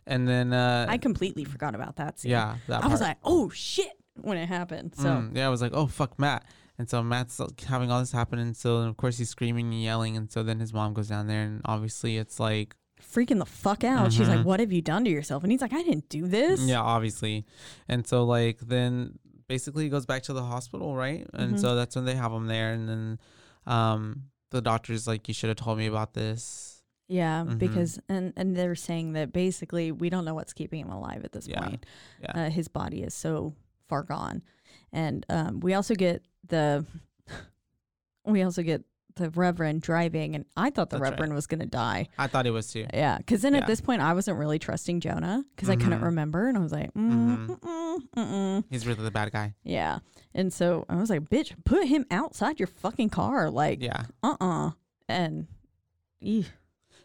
And 0.07 0.27
then, 0.29 0.53
uh, 0.53 0.87
I 0.89 0.99
completely 0.99 1.45
forgot 1.45 1.75
about 1.75 1.97
that 1.97 2.19
scene. 2.19 2.31
yeah, 2.33 2.57
that 2.69 2.83
I 2.85 2.87
was 2.89 3.01
like, 3.01 3.19
oh 3.25 3.49
shit, 3.51 3.93
when 4.21 4.37
it 4.39 4.47
happened. 4.47 4.95
So 4.97 5.05
Mm, 5.05 5.37
yeah, 5.37 5.47
I 5.47 5.51
was 5.51 5.61
like, 5.63 5.73
oh 5.75 5.87
fuck, 5.87 6.19
Matt. 6.19 6.45
And 6.79 6.89
so 6.89 7.03
Matt's 7.03 7.41
having 7.67 7.91
all 7.91 8.01
this 8.01 8.13
happen, 8.13 8.39
and 8.39 8.57
so 8.57 8.79
of 8.79 8.97
course 8.97 9.19
he's 9.19 9.29
screaming 9.31 9.73
and 9.73 9.83
yelling, 9.83 10.17
and 10.17 10.31
so 10.33 10.43
then 10.43 10.59
his 10.61 10.73
mom 10.73 10.95
goes 10.95 11.09
down 11.09 11.27
there, 11.27 11.43
and 11.43 11.61
obviously 11.65 12.17
it's 12.17 12.41
like, 12.41 12.75
freaking 13.01 13.39
the 13.39 13.47
fuck 13.47 13.83
out. 13.85 14.13
She's 14.13 14.29
like, 14.29 14.41
Mhm. 14.41 14.45
what 14.45 14.61
have 14.61 14.73
you 14.73 14.83
done 14.83 15.05
to 15.05 15.11
yourself? 15.11 15.43
And 15.43 15.51
he's 15.53 15.61
like, 15.61 15.73
I 15.73 15.83
didn't 15.83 16.09
do 16.09 16.27
this. 16.27 16.61
yeah, 16.61 16.81
obviously, 16.81 17.45
and 17.89 18.07
so 18.07 18.25
like 18.25 18.59
then 18.61 19.19
basically 19.49 19.85
he 19.85 19.91
goes 19.91 20.07
back 20.07 20.23
to 20.25 20.33
the 20.33 20.43
hospital, 20.45 20.95
right? 20.95 21.27
And 21.35 21.55
Mhm. 21.55 21.61
so 21.61 21.75
that's 21.75 21.97
when 21.97 22.05
they 22.05 22.15
have 22.15 22.33
him 22.33 22.47
there, 22.47 22.73
and 22.73 22.89
then 22.89 23.19
um 23.67 24.25
the 24.51 24.61
doctor's 24.61 25.07
like, 25.07 25.29
you 25.29 25.35
should 25.35 25.49
have 25.49 25.57
told 25.57 25.79
me 25.79 25.87
about 25.87 26.15
this. 26.15 26.83
Yeah, 27.09 27.45
Mhm. 27.45 27.59
because 27.59 27.99
and 28.09 28.33
and 28.37 28.57
they're 28.57 28.75
saying 28.77 29.15
that 29.15 29.33
basically 29.33 29.91
we 29.93 30.11
don't 30.11 30.25
know 30.25 30.35
what's 30.35 30.53
keeping 30.53 30.81
him 30.81 30.91
alive 30.91 31.25
at 31.25 31.33
this 31.33 31.49
Yeah, 31.49 31.61
point. 31.61 31.87
yeah. 32.23 32.33
Uh, 32.47 32.51
his 32.51 32.69
body 32.69 33.03
is 33.03 33.15
so 33.15 33.55
far 33.89 34.03
gone, 34.05 34.43
and 34.93 35.27
um, 35.29 35.59
we 35.61 35.75
also 35.75 35.95
get 35.97 36.23
the 36.47 36.85
we 38.25 38.43
also 38.43 38.63
get 38.63 38.85
the 39.17 39.31
Reverend 39.31 39.83
driving, 39.83 40.35
and 40.35 40.45
I 40.57 40.71
thought 40.71 40.91
the 40.91 40.97
That's 40.97 41.03
right. 41.03 41.11
Reverend 41.13 41.35
was 41.35 41.47
gonna 41.47 41.67
die. 41.67 42.09
I 42.19 42.27
thought 42.27 42.47
it 42.47 42.51
was 42.51 42.73
too. 42.73 42.87
Yeah, 42.93 43.19
because 43.19 43.43
then 43.43 43.55
Yeah. 43.55 43.61
at 43.61 43.67
this 43.67 43.81
point 43.81 44.01
I 44.03 44.13
wasn't 44.13 44.39
really 44.39 44.59
trusting 44.59 45.01
Jonah 45.01 45.45
because 45.55 45.69
I 45.71 45.77
couldn't 45.77 46.01
Mhm. 46.01 46.05
remember, 46.05 46.49
and 46.49 46.57
I 46.57 46.61
was 46.61 46.73
like, 46.73 46.93
mm, 46.95 47.47
Mhm. 47.49 47.61
mm-mm, 47.61 47.99
mm-mm. 48.17 48.65
He's 48.71 48.87
really 48.87 49.03
the 49.03 49.11
bad 49.11 49.33
guy. 49.33 49.55
yeah. 49.65 49.99
And 50.35 50.53
so 50.53 50.85
I 50.89 50.97
was 50.97 51.11
like, 51.11 51.29
bitch, 51.29 51.53
put 51.65 51.87
him 51.89 52.07
outside 52.11 52.61
your 52.61 52.69
fucking 52.69 53.11
car, 53.11 53.51
like, 53.51 53.83
Yeah. 53.83 54.05
uh, 54.23 54.37
uh 54.41 54.71
and. 55.09 55.49
eeh. 56.23 56.47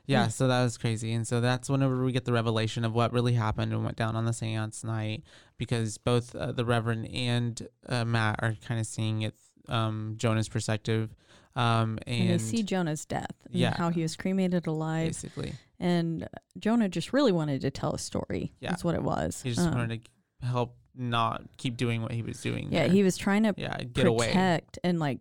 Yeah, 0.07 0.27
Mm. 0.27 0.31
so 0.31 0.47
that 0.47 0.61
was 0.63 0.77
crazy. 0.77 1.11
And 1.13 1.25
so 1.25 1.41
that's 1.41 1.67
whenever 1.67 2.03
we 2.05 2.11
get 2.11 2.25
the 2.25 2.31
revelation 2.33 2.85
of 2.85 2.93
what 2.93 3.11
really 3.11 3.33
happened 3.33 3.73
and 3.73 3.83
went 3.83 3.97
down 3.97 4.15
on 4.15 4.25
the 4.25 4.33
seance 4.33 4.83
night 4.83 5.23
because 5.57 5.97
both 5.97 6.35
uh, 6.35 6.51
the 6.51 6.63
Reverend 6.63 7.07
and 7.07 7.67
uh, 7.89 8.05
Matt 8.05 8.39
are 8.43 8.53
kind 8.67 8.79
of 8.79 8.85
seeing 8.85 9.23
it 9.23 9.33
um, 9.67 10.13
Jonah's 10.17 10.47
perspective. 10.47 11.15
Um, 11.55 11.99
and, 12.05 12.21
and 12.21 12.29
they 12.31 12.37
see 12.37 12.63
Jonah's 12.63 13.05
death 13.05 13.31
and 13.45 13.55
Yeah. 13.55 13.75
how 13.77 13.89
he 13.89 14.01
was 14.01 14.15
cremated 14.15 14.67
alive. 14.67 15.07
basically, 15.09 15.53
And 15.79 16.27
Jonah 16.59 16.89
just 16.89 17.13
really 17.13 17.31
wanted 17.31 17.61
to 17.61 17.71
tell 17.71 17.93
a 17.93 17.99
story. 17.99 18.53
Yeah. 18.59 18.69
That's 18.71 18.83
what 18.83 18.95
it 18.95 19.03
was. 19.03 19.41
he 19.41 19.51
just 19.51 19.65
Um, 19.67 19.75
wanted 19.75 20.03
to 20.41 20.45
help 20.45 20.75
not 20.93 21.43
keep 21.57 21.77
doing 21.77 22.01
what 22.01 22.11
he 22.11 22.21
was 22.21 22.41
doing. 22.41 22.69
yeah, 22.71 22.83
there. 22.83 22.89
he 22.93 23.03
was 23.03 23.17
trying 23.17 23.43
to 23.43 23.53
yeah, 23.57 23.77
get 23.77 24.05
away. 24.05 24.27
protect 24.27 24.79
and 24.83 24.99
like 24.99 25.19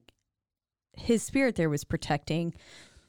his 0.96 1.22
spirit 1.22 1.56
there 1.56 1.68
was 1.70 1.82
protecting 1.84 2.54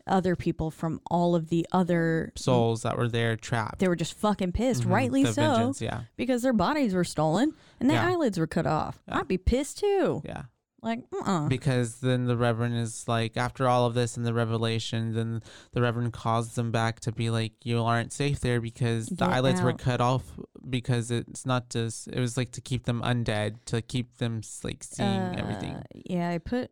other 0.07 0.35
people 0.35 0.69
from 0.69 1.01
all 1.09 1.33
of 1.35 1.49
the 1.49 1.65
other 1.71 2.31
Souls 2.35 2.83
that 2.83 2.95
were 2.97 3.07
there 3.07 3.35
trapped. 3.35 3.79
They 3.79 3.87
were 3.87 3.95
just 3.95 4.13
fucking 4.15 4.51
pissed, 4.51 4.83
Mhm, 4.83 4.91
rightly 4.91 5.23
the 5.23 5.33
so, 5.33 5.41
vengeance, 5.41 5.81
yeah, 5.81 6.01
because 6.15 6.43
their 6.43 6.53
bodies 6.53 6.93
were 6.93 7.03
stolen 7.03 7.53
and 7.79 7.89
their 7.89 7.97
Yeah. 7.97 8.09
eyelids 8.09 8.37
were 8.37 8.45
cut 8.47 8.67
off. 8.67 8.99
Yeah. 9.07 9.17
I'd 9.19 9.27
be 9.27 9.37
pissed 9.39 9.79
too. 9.79 10.21
yeah. 10.25 10.43
Like, 10.85 10.99
uh-uh. 11.11 11.47
because 11.47 11.95
then 11.95 12.25
the 12.25 12.37
reverend 12.37 12.75
is 12.75 13.07
like 13.07 13.35
after 13.37 13.67
all 13.67 13.87
of 13.87 13.95
this 13.95 14.15
and 14.17 14.25
the 14.25 14.33
revelation 14.35 15.13
then 15.15 15.41
the 15.73 15.81
reverend 15.81 16.13
calls 16.13 16.53
them 16.53 16.71
back 16.71 16.99
to 17.01 17.11
be 17.11 17.31
like 17.31 17.53
you 17.65 17.81
aren't 17.81 18.13
safe 18.13 18.39
there 18.39 18.61
because 18.61 19.07
the 19.07 19.15
Get 19.25 19.29
eyelids 19.29 19.61
were 19.63 19.73
cut 19.73 19.99
off 19.99 20.23
because 20.69 21.09
it's 21.09 21.43
not 21.45 21.69
just 21.71 22.07
it 22.09 22.19
was 22.19 22.37
like 22.37 22.51
to 22.51 22.61
keep 22.61 22.85
them 22.85 23.01
undead 23.01 23.55
to 23.65 23.81
keep 23.81 24.17
them 24.17 24.41
like 24.63 24.83
seeing 24.83 25.35
everything 25.41 25.73
Uh, 25.73 25.83
Yeah, 26.05 26.29
I 26.29 26.37
put 26.37 26.69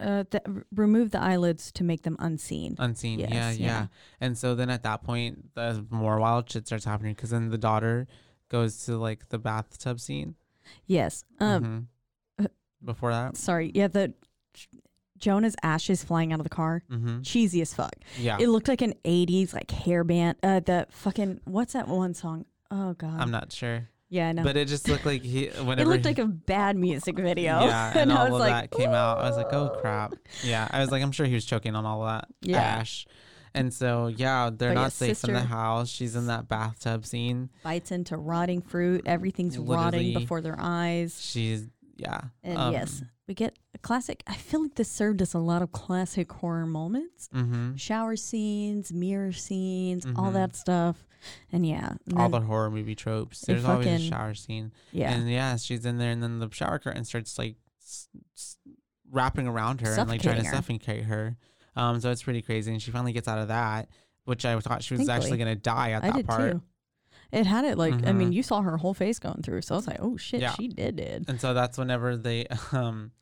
uh 0.00 0.24
the, 0.30 0.40
r- 0.46 0.64
remove 0.74 1.10
the 1.12 1.20
eyelids 1.22 1.70
to 1.72 1.84
make 1.84 2.02
them 2.02 2.16
unseen. 2.18 2.74
unseen 2.78 3.20
yeah, 3.20 3.28
yes, 3.30 3.58
yeah 3.58 3.66
yeah. 3.66 3.86
and 4.20 4.36
so 4.36 4.54
then 4.56 4.70
at 4.70 4.82
that 4.82 5.04
point 5.04 5.54
the 5.54 5.86
more 5.90 6.18
wild 6.18 6.50
shit 6.50 6.66
starts 6.66 6.84
happening 6.84 7.14
because 7.14 7.30
then 7.30 7.50
the 7.50 7.58
daughter 7.58 8.08
goes 8.48 8.84
to 8.86 8.96
like 8.96 9.28
the 9.28 9.38
bathtub 9.38 10.00
scene 10.00 10.34
yes. 10.86 11.24
Um 11.38 11.62
Mhm. 11.64 11.86
Before 12.84 13.10
that 13.12 13.36
sorry. 13.36 13.70
Yeah, 13.74 13.88
the 13.88 14.14
Jonah's 15.18 15.54
ashes 15.62 16.02
flying 16.02 16.32
out 16.32 16.40
of 16.40 16.44
the 16.44 16.50
car. 16.50 16.82
mm-hmm. 16.90 17.20
Cheesy 17.22 17.60
as 17.60 17.74
fuck. 17.74 17.92
yeah 18.18 18.38
It 18.40 18.48
looked 18.48 18.68
like 18.68 18.82
an 18.82 18.94
80s 19.04 19.52
like 19.52 19.68
hairband. 19.68 20.36
Uh 20.42 20.60
the 20.60 20.86
fucking 20.90 21.40
what's 21.44 21.74
that 21.74 21.88
one 21.88 22.14
song? 22.14 22.46
Oh 22.70 22.94
god. 22.94 23.20
i'm 23.20 23.32
not 23.32 23.52
sure 23.52 23.88
yeah, 24.12 24.32
know. 24.32 24.42
but 24.42 24.56
it 24.56 24.66
just 24.66 24.88
looked 24.88 25.06
like 25.06 25.22
he 25.22 25.46
whenever 25.62 25.82
it 25.82 25.94
looked 25.94 26.04
like 26.04 26.18
a 26.18 26.26
bad 26.26 26.76
music 26.76 27.16
video. 27.16 27.60
Yeah, 27.64 27.92
and, 27.96 28.12
I 28.12 28.16
all 28.16 28.24
was 28.24 28.34
of 28.34 28.40
like, 28.40 28.70
that 28.70 28.76
came 28.76 28.90
out. 28.90 29.18
I 29.18 29.28
was 29.28 29.36
like, 29.36 29.52
oh 29.52 29.68
crap. 29.80 30.14
Yeah, 30.42 30.66
I 30.68 30.80
was 30.80 30.90
like, 30.90 31.00
I'm 31.00 31.12
sure 31.12 31.26
he 31.26 31.34
was 31.34 31.44
choking 31.44 31.76
on 31.76 31.86
all 31.86 32.04
that 32.04 32.26
Yeah. 32.42 32.60
ash. 32.60 33.06
And 33.54 33.72
so, 33.72 34.08
yeah, 34.08 34.50
they're 34.52 34.70
But 34.74 34.80
not 34.80 34.92
safe 34.92 35.24
in 35.24 35.32
the 35.32 35.40
house. 35.40 35.88
She's 35.88 36.14
in 36.16 36.26
that 36.26 36.48
bathtub 36.48 37.06
scene. 37.06 37.50
bites 37.62 37.90
into 37.92 38.16
rotting 38.16 38.62
fruit. 38.62 39.02
Everything's 39.06 39.58
rotting 39.58 40.12
before 40.14 40.40
their 40.40 40.56
eyes. 40.58 41.20
She's, 41.20 41.68
yeah. 42.00 42.20
And 42.42 42.58
um, 42.58 42.72
yes, 42.72 43.02
we 43.28 43.34
get 43.34 43.56
a 43.74 43.78
classic. 43.78 44.22
I 44.26 44.34
feel 44.34 44.62
like 44.62 44.74
this 44.74 44.90
served 44.90 45.20
us 45.22 45.34
a 45.34 45.38
lot 45.38 45.62
of 45.62 45.70
classic 45.72 46.32
horror 46.32 46.66
moments. 46.66 47.28
Mm-hmm. 47.34 47.76
Shower 47.76 48.16
scenes, 48.16 48.92
mirror 48.92 49.32
scenes, 49.32 50.04
all 50.16 50.30
Mhm. 50.30 50.34
that 50.34 50.56
stuff. 50.56 51.06
And 51.52 51.66
yeah, 51.66 51.92
and 52.08 52.18
All 52.18 52.28
the 52.30 52.40
horror 52.40 52.70
movie 52.70 52.94
tropes. 52.94 53.42
There's 53.42 53.64
always 53.64 53.86
a 53.86 53.98
shower 53.98 54.34
scene. 54.34 54.72
yeah, 54.90 55.12
And 55.12 55.30
yeah, 55.30 55.56
she's 55.56 55.84
in 55.84 55.98
there, 55.98 56.10
and 56.10 56.22
then 56.22 56.38
the 56.38 56.48
shower 56.50 56.78
curtain 56.78 57.04
starts 57.04 57.38
like 57.38 57.56
s- 57.82 58.08
s- 58.34 58.56
wrapping 59.10 59.46
around 59.46 59.82
her 59.82 59.92
and 59.98 60.08
like 60.08 60.22
trying 60.22 60.36
to 60.36 60.44
Suffocating 60.44 60.80
suffocate 60.80 61.04
her. 61.04 61.36
Um, 61.76 62.00
so 62.00 62.10
it's 62.10 62.22
pretty 62.22 62.42
crazy. 62.42 62.72
And 62.72 62.80
she 62.82 62.90
finally 62.90 63.12
gets 63.12 63.28
out 63.28 63.38
of 63.38 63.48
that, 63.48 63.88
which 64.24 64.44
I 64.46 64.58
thought 64.60 64.82
she 64.82 64.94
was 64.94 65.08
actually 65.08 65.36
going 65.38 65.54
to 65.54 65.60
die 65.60 65.90
at 65.92 66.02
I 66.04 66.06
that 66.08 66.16
did 66.16 66.26
part. 66.26 66.52
too. 66.52 66.62
It 67.32 67.46
had 67.46 67.64
it 67.64 67.78
like 67.78 68.06
I 68.06 68.12
mean, 68.12 68.30
Mhm. 68.30 68.34
you 68.34 68.42
saw 68.42 68.60
her 68.62 68.76
whole 68.76 68.94
face 68.94 69.18
going 69.18 69.42
through, 69.42 69.62
so 69.62 69.74
I 69.74 69.78
was 69.78 69.86
like, 69.86 69.98
oh 70.00 70.16
shit, 70.16 70.40
Yeah. 70.40 70.52
she 70.54 70.68
did 70.68 70.98
it. 71.00 71.24
and 71.28 71.40
so 71.40 71.54
that's 71.54 71.78
whenever 71.78 72.16
they 72.16 72.46
um 72.72 73.12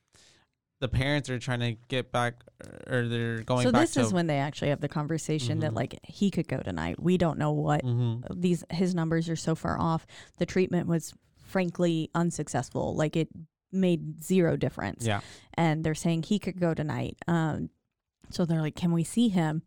the 0.80 0.89
parents 0.89 1.28
are 1.28 1.40
trying 1.40 1.59
to 1.60 1.72
get 1.89 2.12
back 2.12 2.44
or 2.86 3.09
they're 3.09 3.43
going 3.43 3.64
So 3.64 3.72
this 3.72 3.97
is 3.97 4.12
when 4.12 4.28
they 4.28 4.39
actually 4.39 4.68
have 4.68 4.80
the 4.80 4.89
conversation 4.89 5.59
that 5.60 5.72
Mhm. 5.72 5.76
like 5.76 5.98
he 6.05 6.30
could 6.30 6.47
go 6.47 6.59
tonight. 6.60 7.02
We 7.02 7.18
don't 7.18 7.36
know 7.39 7.51
what 7.52 7.82
Mhm. 7.85 8.22
these 8.40 8.62
his 8.70 8.94
numbers 8.94 9.28
are 9.28 9.36
so 9.36 9.55
far 9.56 9.78
off. 9.78 10.06
The 10.39 10.47
treatment 10.47 10.86
was 10.86 11.14
frankly 11.40 12.10
unsuccessful. 12.14 12.94
Like 12.94 13.16
it 13.16 13.28
made 13.72 14.22
zero 14.22 14.56
difference. 14.56 15.05
yeah 15.05 15.20
and 15.55 15.82
they're 15.85 15.94
saying 15.94 16.22
he 16.22 16.39
could 16.39 16.59
go 16.60 16.72
tonight. 16.72 17.16
Um, 17.26 17.68
So 18.30 18.44
they're 18.44 18.60
like, 18.60 18.74
"Can 18.76 18.92
we 18.92 19.05
see 19.05 19.28
him?" 19.28 19.62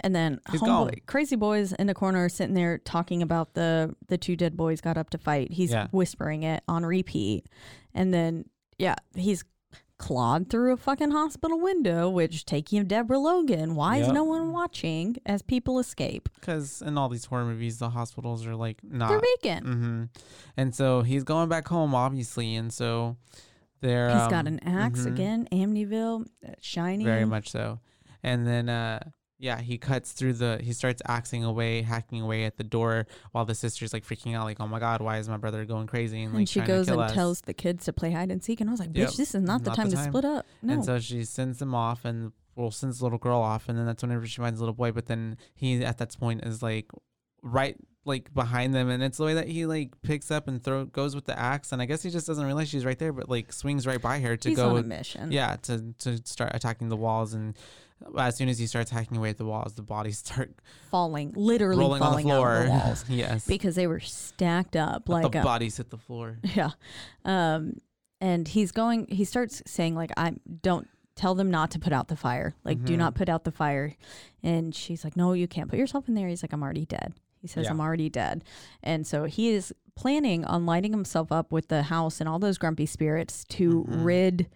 And 0.00 0.14
then 0.14 0.40
homeboy, 0.48 1.06
crazy 1.06 1.36
boys 1.36 1.72
in 1.72 1.86
the 1.86 1.94
corner 1.94 2.24
are 2.24 2.28
sitting 2.28 2.54
there 2.54 2.78
talking 2.78 3.22
about 3.22 3.54
the 3.54 3.94
the 4.08 4.18
two 4.18 4.36
dead 4.36 4.56
boys 4.56 4.80
got 4.80 4.96
up 4.96 5.10
to 5.10 5.18
fight. 5.18 5.52
He's 5.52 5.70
Yeah. 5.72 5.88
whispering 5.90 6.42
it 6.42 6.62
on 6.68 6.84
repeat, 6.86 7.46
and 7.94 8.12
then 8.14 8.44
yeah, 8.78 8.94
he's 9.14 9.44
clawed 9.98 10.48
through 10.48 10.72
a 10.72 10.76
fucking 10.76 11.10
hospital 11.10 11.58
window, 11.58 12.08
which 12.08 12.44
taking 12.44 12.84
Deborah 12.84 13.18
Logan. 13.18 13.74
Why 13.74 13.96
is 13.96 14.06
no 14.06 14.22
one 14.22 14.52
watching 14.52 15.16
as 15.26 15.42
people 15.42 15.80
escape? 15.80 16.28
Because 16.36 16.80
in 16.82 16.96
all 16.96 17.08
these 17.08 17.24
horror 17.24 17.44
movies, 17.44 17.78
the 17.78 17.90
hospitals 17.90 18.46
are 18.46 18.54
like 18.54 18.78
not. 18.84 19.08
They're 19.08 19.20
vacant. 19.42 19.66
hmm 19.66 20.04
And 20.56 20.72
so 20.72 21.02
he's 21.02 21.24
going 21.24 21.48
back 21.48 21.66
home, 21.66 21.96
obviously, 21.96 22.54
and 22.54 22.72
so 22.72 23.16
they're. 23.80 24.10
He's 24.10 24.28
got 24.28 24.46
um, 24.46 24.54
an 24.54 24.60
axe 24.64 25.00
mhm, 25.00 25.06
again, 25.06 25.48
Amityville, 25.50 26.26
uh, 26.46 26.52
Shining. 26.60 27.04
Very 27.04 27.24
much 27.24 27.50
so. 27.50 27.80
And 28.22 28.46
then, 28.46 28.68
uh, 28.68 29.00
yeah, 29.40 29.60
he 29.60 29.78
cuts 29.78 30.12
through 30.12 30.32
the. 30.34 30.58
He 30.62 30.72
starts 30.72 31.00
axing 31.06 31.44
away, 31.44 31.82
hacking 31.82 32.20
away 32.20 32.44
at 32.44 32.56
the 32.56 32.64
door, 32.64 33.06
while 33.32 33.44
the 33.44 33.54
sister's 33.54 33.92
like 33.92 34.04
freaking 34.04 34.34
out, 34.34 34.44
like, 34.44 34.58
"Oh 34.58 34.66
my 34.66 34.80
god, 34.80 35.00
why 35.00 35.18
is 35.18 35.28
my 35.28 35.36
brother 35.36 35.64
going 35.64 35.86
crazy?" 35.86 36.22
And 36.24 36.32
like 36.34 36.40
And 36.40 36.48
she 36.48 36.60
goes 36.60 36.86
to 36.86 36.94
and 36.94 37.02
us. 37.02 37.12
tells 37.12 37.40
the 37.42 37.54
kids 37.54 37.84
to 37.84 37.92
play 37.92 38.10
hide 38.10 38.32
and 38.32 38.42
seek, 38.42 38.60
and 38.60 38.68
I 38.68 38.72
was 38.72 38.80
like, 38.80 38.90
"Bitch, 38.92 38.98
Yep, 38.98 39.12
this 39.12 39.34
is 39.36 39.42
not 39.42 39.62
the 39.62 39.70
time 39.70 39.90
the 39.90 39.96
to 39.96 40.02
time. 40.02 40.10
split 40.10 40.24
up." 40.24 40.44
No, 40.60 40.72
And 40.74 40.84
so 40.84 40.98
she 40.98 41.24
sends 41.24 41.58
them 41.60 41.72
off, 41.72 42.04
and 42.04 42.32
well, 42.56 42.72
sends 42.72 42.98
the 42.98 43.04
little 43.04 43.18
girl 43.18 43.40
off, 43.40 43.68
and 43.68 43.78
then 43.78 43.86
that's 43.86 44.02
whenever 44.02 44.26
she 44.26 44.40
finds 44.40 44.58
the 44.58 44.64
little 44.64 44.74
boy. 44.74 44.90
But 44.90 45.06
then 45.06 45.36
he, 45.54 45.84
at 45.84 45.98
that 45.98 46.18
point, 46.18 46.44
is 46.44 46.60
like 46.60 46.90
right 47.42 47.76
like 48.04 48.32
behind 48.34 48.74
them, 48.74 48.88
and 48.88 49.02
it's 49.02 49.18
the 49.18 49.24
way 49.24 49.34
that 49.34 49.46
he 49.48 49.66
like 49.66 50.00
picks 50.02 50.30
up 50.32 50.48
and 50.48 50.60
throw 50.64 50.84
goes 50.86 51.14
with 51.14 51.26
the 51.26 51.38
axe, 51.38 51.70
and 51.70 51.80
I 51.80 51.84
guess 51.84 52.02
he 52.02 52.10
just 52.10 52.26
doesn't 52.26 52.44
realize 52.44 52.68
she's 52.68 52.84
right 52.84 52.98
there, 52.98 53.12
but 53.12 53.28
like 53.28 53.52
swings 53.52 53.86
right 53.86 54.00
by 54.02 54.18
her 54.18 54.36
to 54.36 54.48
he's 54.48 54.56
go. 54.56 54.70
on 54.70 54.78
a 54.78 54.82
mission. 54.82 55.30
yeah, 55.30 55.56
to 55.62 55.94
to 56.00 56.18
start 56.24 56.50
attacking 56.54 56.88
the 56.88 56.96
walls, 56.96 57.34
and 57.34 57.56
as 58.18 58.36
soon 58.36 58.48
as 58.48 58.58
he 58.58 58.66
starts 58.66 58.90
hacking 58.90 59.16
away 59.16 59.30
at 59.30 59.38
the 59.38 59.44
walls, 59.44 59.74
the 59.74 59.82
bodies 59.82 60.18
start 60.24 60.52
falling, 60.90 61.32
literally 61.36 61.80
rolling 61.80 62.02
on 62.02 62.16
the 62.16 62.22
falling 62.22 62.24
floor. 62.26 62.62
the 62.64 62.70
walls 62.70 63.04
yes, 63.08 63.46
because 63.46 63.74
they 63.74 63.86
were 63.86 64.00
stacked 64.00 64.76
up 64.76 65.08
like 65.08 65.30
the 65.32 65.40
a, 65.40 65.42
bodies 65.42 65.76
hit 65.76 65.90
the 65.90 65.98
floor. 65.98 66.38
yeah. 66.54 66.70
Um, 67.24 67.78
and 68.20 68.48
he's 68.48 68.72
going. 68.72 69.06
He 69.08 69.24
starts 69.24 69.62
saying 69.66 69.94
like, 69.94 70.10
"I 70.16 70.34
don't." 70.62 70.88
Tell 71.16 71.34
them 71.34 71.50
not 71.50 71.72
to 71.72 71.80
put 71.80 71.92
out 71.92 72.06
the 72.06 72.14
fire. 72.14 72.54
Like, 72.62 72.84
do 72.84 72.94
Mhm. 72.94 72.98
not 72.98 73.16
put 73.16 73.28
out 73.28 73.42
the 73.42 73.50
fire. 73.50 73.96
And 74.44 74.72
she's 74.72 75.02
like, 75.02 75.16
No, 75.16 75.32
you 75.32 75.48
can't 75.48 75.68
put 75.68 75.76
yourself 75.76 76.06
in 76.06 76.14
there. 76.14 76.28
He's 76.28 76.44
like, 76.44 76.52
I'm 76.52 76.62
already 76.62 76.84
dead. 76.86 77.12
He 77.40 77.48
says, 77.48 77.64
Yeah. 77.64 77.72
I'm 77.72 77.80
already 77.80 78.08
dead. 78.08 78.44
And 78.84 79.04
so 79.04 79.24
he 79.24 79.48
is 79.48 79.74
planning 79.96 80.44
on 80.44 80.64
lighting 80.64 80.92
himself 80.92 81.32
up 81.32 81.50
with 81.50 81.66
the 81.66 81.82
house 81.82 82.20
and 82.20 82.28
all 82.28 82.38
those 82.38 82.56
grumpy 82.56 82.86
spirits 82.86 83.44
to 83.46 83.82
Mhm. 83.90 84.04
rid 84.04 84.46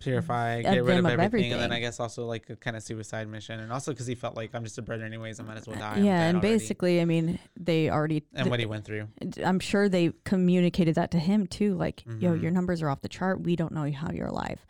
Purify, 0.00 0.62
get 0.62 0.84
rid 0.84 0.98
of 0.98 1.06
of 1.06 1.18
everything, 1.18 1.52
and 1.52 1.60
then. 1.60 1.72
I 1.72 1.80
guess 1.80 1.98
also 1.98 2.24
like 2.26 2.48
a 2.50 2.56
kind 2.56 2.76
of 2.76 2.82
suicide 2.82 3.26
mission, 3.28 3.58
and 3.58 3.72
also 3.72 3.90
because 3.92 4.06
he 4.06 4.14
felt 4.14 4.36
like 4.36 4.54
I'm 4.54 4.62
just 4.62 4.78
a 4.78 4.82
brother 4.82 5.04
anyways, 5.04 5.40
I 5.40 5.42
might 5.42 5.56
as 5.56 5.66
well 5.66 5.76
die. 5.78 5.98
yeah 5.98 6.22
and 6.28 6.36
already." 6.36 6.54
basically 6.54 7.00
i 7.00 7.04
mean 7.04 7.38
they 7.58 7.90
already 7.90 8.22
and 8.34 8.48
what 8.48 8.60
he 8.60 8.66
went 8.66 8.84
through. 8.84 9.08
i'm 9.44 9.58
sure 9.58 9.88
they 9.88 10.12
communicated 10.24 10.94
that 10.94 11.10
to 11.12 11.18
him 11.18 11.46
too 11.46 11.74
like 11.74 12.04
yo 12.06 12.34
Mhm. 12.34 12.42
your 12.42 12.50
numbers 12.52 12.80
are 12.82 12.88
off 12.88 13.00
the 13.00 13.08
chart 13.08 13.40
we 13.42 13.56
don't 13.56 13.72
know 13.72 13.90
how 13.90 14.12
you're 14.12 14.28
alive 14.28 14.64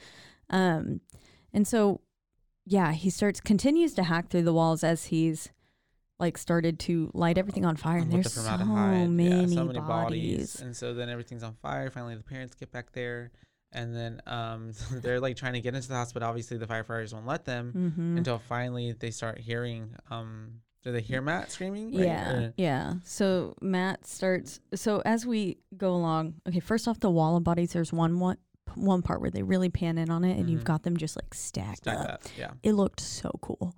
um 0.50 1.00
and 1.52 1.66
so 1.68 2.00
yeah 2.64 2.92
he 2.92 3.10
starts 3.10 3.40
continues 3.40 3.92
to 3.94 4.04
hack 4.04 4.28
through 4.30 4.42
the 4.42 4.52
walls 4.54 4.82
as 4.82 5.06
he's 5.06 5.50
like 6.18 6.38
started 6.38 6.78
to 6.78 7.10
light 7.12 7.36
everything 7.36 7.66
on 7.66 7.76
fire 7.76 7.98
and 7.98 8.10
there's 8.10 8.24
the 8.34 8.40
so 8.40 8.54
many, 9.06 9.28
yeah, 9.28 9.46
so 9.54 9.64
many 9.66 9.78
bodies. 9.80 10.60
and 10.62 10.74
so 10.74 10.94
then 10.94 11.10
everything's 11.10 11.42
on 11.42 11.54
fire. 11.60 11.90
Finally, 11.90 12.14
the 12.16 12.22
parents 12.22 12.54
get 12.54 12.72
back 12.72 12.92
there, 12.92 13.32
and 13.72 13.94
then 13.94 14.20
um, 14.26 14.72
they're 14.92 15.20
like 15.20 15.36
trying 15.36 15.54
to 15.54 15.60
get 15.60 15.74
into 15.74 15.88
the 15.88 15.94
house, 15.94 16.12
but 16.12 16.22
obviously 16.22 16.56
the 16.56 16.66
firefighters 16.66 17.12
won't 17.12 17.26
let 17.26 17.44
them 17.44 17.72
mm-hmm. 17.76 18.18
until 18.18 18.38
finally 18.38 18.92
they 18.92 19.10
start 19.10 19.38
hearing. 19.38 19.94
Um, 20.10 20.60
do 20.82 20.92
they 20.92 21.00
hear 21.00 21.20
Matt 21.20 21.50
screaming? 21.50 21.86
right? 21.96 22.06
Yeah, 22.06 22.32
Or- 22.32 22.54
yeah. 22.56 22.94
So 23.02 23.56
Matt 23.60 24.06
starts. 24.06 24.60
So 24.74 25.02
as 25.04 25.26
we 25.26 25.58
go 25.76 25.90
along, 25.94 26.34
okay. 26.48 26.60
First 26.60 26.86
off, 26.86 27.00
the 27.00 27.10
wall 27.10 27.36
of 27.36 27.42
bodies. 27.44 27.72
There's 27.72 27.92
one 27.92 28.20
one 28.20 28.36
one 28.74 29.02
part 29.02 29.20
where 29.20 29.30
they 29.30 29.42
really 29.42 29.68
pan 29.68 29.98
in 29.98 30.10
on 30.10 30.22
it, 30.24 30.38
and 30.38 30.48
you've 30.50 30.60
Mhm. 30.62 30.64
got 30.66 30.82
them 30.84 30.96
just 30.96 31.16
like 31.16 31.34
stacked 31.34 31.78
stack 31.78 31.98
up. 31.98 32.08
up. 32.10 32.22
Yeah. 32.38 32.50
It 32.62 32.72
looked 32.72 33.00
so 33.00 33.30
cool. 33.42 33.74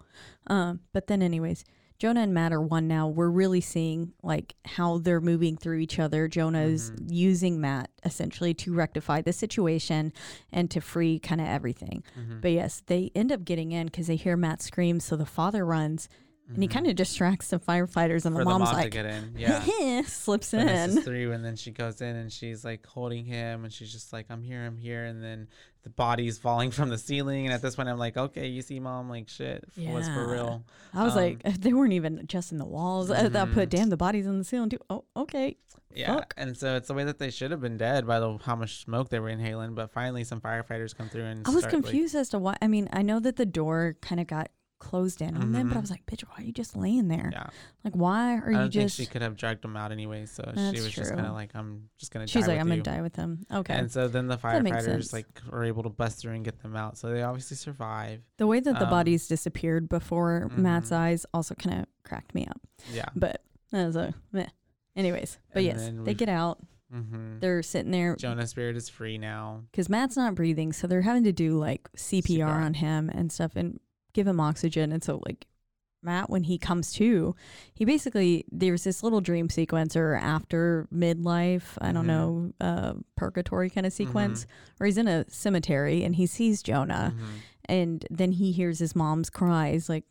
Um, 0.49 0.81
but 0.93 1.07
then, 1.07 1.23
anyways, 1.23 1.65
Jonah 1.99 2.21
and 2.21 2.33
Matt 2.33 2.53
are 2.53 2.61
one 2.63 2.87
now. 2.87 3.09
We're 3.09 3.29
really 3.29 3.61
seeing 3.61 4.13
like 4.23 4.55
how 4.65 4.99
they're 4.99 5.21
moving 5.21 5.57
through 5.57 5.79
each 5.79 5.99
other. 5.99 6.29
Jonah 6.29 6.63
is 6.63 6.93
Mhm. 6.93 7.07
using 7.13 7.61
Matt 7.61 7.91
essentially 8.05 8.55
to 8.55 8.73
rectify 8.73 9.21
the 9.21 9.33
situation 9.33 10.13
and 10.53 10.71
to 10.71 10.81
free 10.81 11.19
kind 11.19 11.41
of 11.41 11.49
everything. 11.49 12.05
Mhm. 12.17 12.41
But 12.41 12.53
yes, 12.53 12.83
they 12.87 13.11
end 13.17 13.33
up 13.33 13.45
getting 13.45 13.73
in 13.73 13.87
because 13.87 14.07
they 14.07 14.15
hear 14.17 14.37
Matt 14.37 14.63
scream. 14.63 15.01
So 15.01 15.17
the 15.17 15.27
father 15.27 15.67
runs 15.67 16.09
and 16.49 16.63
he 16.63 16.69
Mhm. 16.69 16.73
kind 16.73 16.87
of 16.87 16.95
distracts 16.97 17.49
the 17.51 17.59
firefighters, 17.59 18.25
and 18.25 18.35
for 18.35 18.39
the 18.39 18.45
the 18.45 18.45
mom's 18.45 18.65
mom 18.67 18.77
to 18.77 18.81
like, 18.83 18.91
get 18.93 19.05
in. 19.05 19.35
Yeah. 19.37 20.03
slips 20.07 20.55
in. 20.55 21.03
through, 21.03 21.33
and 21.33 21.45
then 21.45 21.57
she 21.57 21.73
goes 21.73 22.01
in 22.01 22.17
and 22.17 22.33
she's 22.33 22.65
like 22.65 22.87
holding 22.87 23.25
him, 23.27 23.65
and 23.65 23.73
she's 23.73 23.93
just 23.93 24.13
like, 24.15 24.27
"I'm 24.31 24.43
here, 24.43 24.65
I'm 24.65 24.79
here," 24.79 25.05
and 25.05 25.23
then 25.23 25.49
the 25.89 25.95
body's 25.95 26.39
falling 26.39 26.71
from 26.79 26.89
the 26.89 26.99
ceiling, 26.99 27.47
and 27.47 27.55
at 27.55 27.63
this 27.63 27.77
point, 27.77 27.89
I'm 27.89 27.99
like, 27.99 28.17
"Okay, 28.17 28.47
you 28.49 28.63
see, 28.63 28.81
mom, 28.81 29.09
like 29.09 29.29
shit 29.29 29.65
was 29.77 30.07
for 30.09 30.27
real." 30.29 30.65
I 30.95 31.05
was 31.05 31.15
Um, 31.17 31.23
like, 31.23 31.43
they 31.61 31.73
weren't 31.73 31.93
even 31.95 32.25
just 32.27 32.53
in 32.53 32.59
the 32.59 32.65
walls. 32.67 33.11
I 33.11 33.29
thought, 33.29 33.53
put 33.53 33.69
Mhm. 33.69 33.73
damn, 33.73 33.89
the 33.91 33.97
bodies 33.97 34.27
in 34.27 34.39
the 34.39 34.45
ceiling 34.45 34.71
too. 34.71 34.79
Oh, 34.91 35.05
okay. 35.17 35.57
Yeah, 35.95 36.15
Fuck. 36.17 36.35
and 36.37 36.57
so 36.57 36.77
it's 36.77 36.89
the 36.89 36.95
way 36.95 37.05
that 37.05 37.19
they 37.19 37.31
should 37.31 37.51
have 37.51 37.61
been 37.63 37.79
dead 37.79 38.07
by 38.07 38.21
the 38.21 38.37
how 38.43 38.55
much 38.55 38.85
smoke 38.85 39.09
they 39.09 39.19
were 39.19 39.31
inhaling. 39.31 39.75
But 39.75 39.91
finally, 39.91 40.23
some 40.23 40.41
firefighters 40.41 40.95
come 40.97 41.09
through 41.09 41.25
and 41.25 41.47
I 41.47 41.51
was 41.51 41.61
start, 41.61 41.73
like- 41.75 41.83
confused 41.85 42.15
as 42.15 42.29
to 42.31 42.39
why. 42.39 42.57
I 42.61 42.69
mean, 42.69 42.89
I 42.93 43.03
know 43.03 43.19
that 43.21 43.37
the 43.37 43.47
door 43.47 43.97
kind 44.03 44.21
of 44.21 44.27
got 44.27 44.51
closed 44.79 45.21
in 45.23 45.37
on 45.37 45.53
them, 45.53 45.69
but 45.69 45.75
I 45.75 45.79
Mhm. 45.79 45.81
was 45.83 45.91
like, 45.91 46.07
bitch, 46.07 46.23
why 46.29 46.37
are 46.39 46.43
you 46.43 46.53
just 46.53 46.77
laying 46.77 47.09
there? 47.09 47.31
yeah, 47.33 47.49
Like, 47.85 47.95
why 47.95 48.37
are 48.39 48.51
you 48.53 48.69
just? 48.69 48.97
she 48.97 49.07
could 49.07 49.23
have 49.23 49.37
dragged 49.37 49.63
them 49.63 49.77
out 49.77 49.93
anyway. 49.93 50.27
So 50.27 50.43
she 50.55 50.81
was 50.81 50.91
just 50.93 51.13
kind 51.13 51.27
of 51.27 51.33
like, 51.33 51.51
"I'm 51.55 51.89
just 51.99 52.13
gonna." 52.13 52.27
She's 52.27 52.45
die 52.47 52.53
like, 52.55 52.57
with 52.57 52.61
I'm 52.63 52.69
gonna 52.69 52.83
die 52.83 53.03
with 53.03 53.15
them. 53.15 53.45
Okay. 53.53 53.75
And 53.75 53.91
so 53.91 54.09
then 54.09 54.27
the 54.29 54.37
That 54.37 54.63
makes 54.63 54.85
sense. 54.85 55.09
firefighters 55.09 55.13
like 55.13 55.27
were 55.51 55.65
able 55.65 55.83
to 55.83 55.89
bust 55.91 56.21
through 56.21 56.33
and 56.35 56.45
get 56.45 56.61
them 56.63 56.77
out. 56.77 56.97
So 56.99 57.11
they 57.11 57.23
obviously 57.23 57.57
survive. 57.57 58.23
the 58.37 58.47
way 58.47 58.61
that 58.61 58.79
the 58.79 58.85
um, 58.85 58.91
bodies 58.91 59.27
disappeared 59.29 59.89
before 59.89 60.51
Matt's 60.57 60.91
mhm. 60.91 60.97
eyes 60.97 61.27
also 61.35 61.55
kind 61.55 61.81
of 61.81 61.87
cracked 62.05 62.35
me 62.35 62.47
up. 62.47 62.61
Yeah. 62.93 63.09
But 63.17 63.43
that 63.73 63.87
was 63.87 63.97
a 63.97 64.15
meh. 64.33 64.47
Anyways, 64.97 65.39
but 65.53 65.59
And 65.65 65.67
yes, 65.67 65.91
they 66.05 66.15
get 66.15 66.29
out. 66.29 66.59
Mm-hmm. 66.93 67.41
They're 67.41 67.63
sitting 67.63 67.91
there 67.93 68.17
Jonah's 68.17 68.49
spirit 68.51 68.75
is 68.75 68.89
free 68.89 69.19
now. 69.19 69.65
because 69.71 69.91
Matt's 69.91 70.17
not 70.17 70.35
breathing, 70.35 70.73
so 70.73 70.87
they're 70.87 71.03
having 71.03 71.25
to 71.25 71.33
do 71.33 71.59
like 71.59 71.87
CPR, 71.97 72.23
CPR. 72.47 72.47
on 72.49 72.75
him 72.75 73.11
and 73.11 73.31
stuff 73.31 73.53
and 73.57 73.79
give 74.13 74.27
him 74.27 74.41
oxygen. 74.41 74.93
And 74.93 75.03
so 75.03 75.21
like 75.27 75.47
Matt, 76.03 76.31
when 76.31 76.45
he 76.45 76.59
comes 76.59 76.93
to, 76.95 77.35
he 77.75 77.85
basically 77.85 78.45
there's 78.53 78.85
this 78.85 79.03
little 79.03 79.21
dream 79.21 79.49
sequence 79.51 79.97
or 79.97 80.15
after 80.15 80.87
midlife, 80.95 81.77
I 81.81 81.91
don't 81.93 82.05
Mhm. 82.05 82.07
know, 82.07 82.53
uh, 82.61 82.95
purgatory 83.17 83.69
kind 83.69 83.85
of 83.87 83.93
sequence 83.93 84.47
where 84.77 84.87
he's 84.87 84.97
in 84.99 85.09
a 85.09 85.29
cemetery 85.29 86.05
and 86.05 86.15
he 86.15 86.27
sees 86.27 86.63
Jonah, 86.63 87.15
Mhm. 87.17 87.25
and 87.65 88.07
then 88.11 88.33
he 88.33 88.53
hears 88.53 88.79
his 88.79 88.95
mom's 88.95 89.29
cries 89.29 89.89
like, 89.89 90.05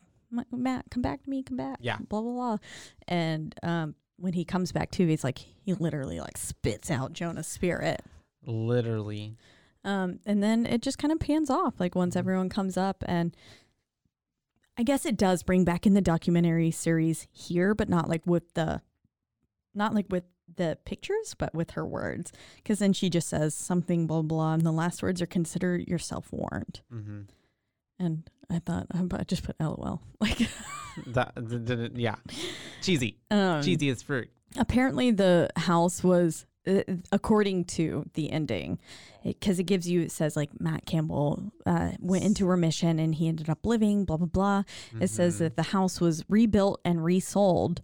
Matt, 0.52 0.86
come 0.92 1.02
back 1.02 1.24
to 1.24 1.30
me, 1.30 1.42
come 1.42 1.56
back, 1.56 1.78
Yeah. 1.82 1.98
blah 2.10 2.22
blah 2.22 2.34
blah, 2.34 2.58
and 3.08 3.56
um. 3.64 3.96
When 4.20 4.34
he 4.34 4.46
comes 4.46 4.72
back 4.72 4.90
to, 4.94 5.06
he's 5.06 5.24
like 5.24 5.38
he 5.38 5.76
literally 5.76 6.20
like 6.20 6.38
spits 6.38 6.90
out 6.90 7.14
Jonah's 7.14 7.46
spirit. 7.46 8.02
Literally. 8.44 9.38
Um, 9.84 10.20
and 10.26 10.42
then 10.42 10.66
it 10.66 10.82
just 10.82 10.98
kind 10.98 11.12
of 11.12 11.20
pans 11.20 11.52
off, 11.52 11.80
like 11.80 11.94
once 11.94 12.16
Mhm. 12.16 12.20
everyone 12.20 12.50
comes 12.50 12.78
up, 12.78 13.04
and 13.08 13.38
I 14.78 14.84
guess 14.84 15.06
it 15.06 15.18
does 15.18 15.44
bring 15.44 15.64
back 15.64 15.86
in 15.88 15.94
the 15.94 16.02
documentary 16.02 16.72
series 16.72 17.28
here, 17.32 17.74
but 17.74 17.90
not 17.90 18.08
like 18.10 18.22
with 18.26 18.54
the, 18.54 18.82
not 19.74 19.94
like 19.96 20.06
with 20.10 20.24
the 20.56 20.78
pictures, 20.86 21.36
but 21.38 21.54
with 21.54 21.72
her 21.72 21.86
words, 21.86 22.32
because 22.58 22.80
then 22.80 22.94
she 22.94 23.10
just 23.10 23.28
says 23.28 23.54
something 23.56 24.08
blah 24.08 24.22
blah, 24.22 24.54
and 24.54 24.62
the 24.64 24.72
last 24.72 25.02
words 25.04 25.22
are 25.22 25.26
consider 25.26 25.78
yourself 25.78 26.28
warned, 26.32 26.82
Mm-hmm. 26.94 27.22
and 28.00 28.24
I 28.50 28.60
thought 28.60 28.88
I 28.94 29.24
just 29.24 29.44
put 29.44 29.60
LOL, 29.60 30.02
like, 30.22 30.48
That, 31.08 31.34
th- 31.36 31.66
th- 31.66 31.80
th- 31.80 31.92
yeah. 31.96 32.16
Cheesy. 32.82 33.18
um, 33.30 33.62
Cheesy 33.62 33.90
as 33.90 34.02
fruit. 34.02 34.30
apparently 34.58 35.12
the 35.12 35.50
house 35.58 36.04
was 36.04 36.46
uh, 36.68 36.82
according 37.12 37.64
to 37.66 38.06
the 38.14 38.32
ending 38.32 38.78
because 39.24 39.60
it, 39.60 39.64
gives 39.64 39.90
you 39.90 40.02
it 40.02 40.12
says 40.12 40.36
like 40.36 40.50
matt 40.60 40.86
campbell 40.86 41.52
uh, 41.66 41.92
went 42.00 42.24
into 42.24 42.46
remission 42.46 43.00
and 43.00 43.16
he 43.16 43.28
ended 43.28 43.50
up 43.50 43.66
living 43.66 44.06
blah 44.06 44.18
blah 44.18 44.28
blah 44.28 44.64
it 45.00 45.10
says 45.10 45.36
Mhm. 45.36 45.40
that 45.40 45.56
the 45.56 45.64
house 45.64 46.00
was 46.02 46.24
rebuilt 46.30 46.80
and 46.86 47.04
resold 47.04 47.82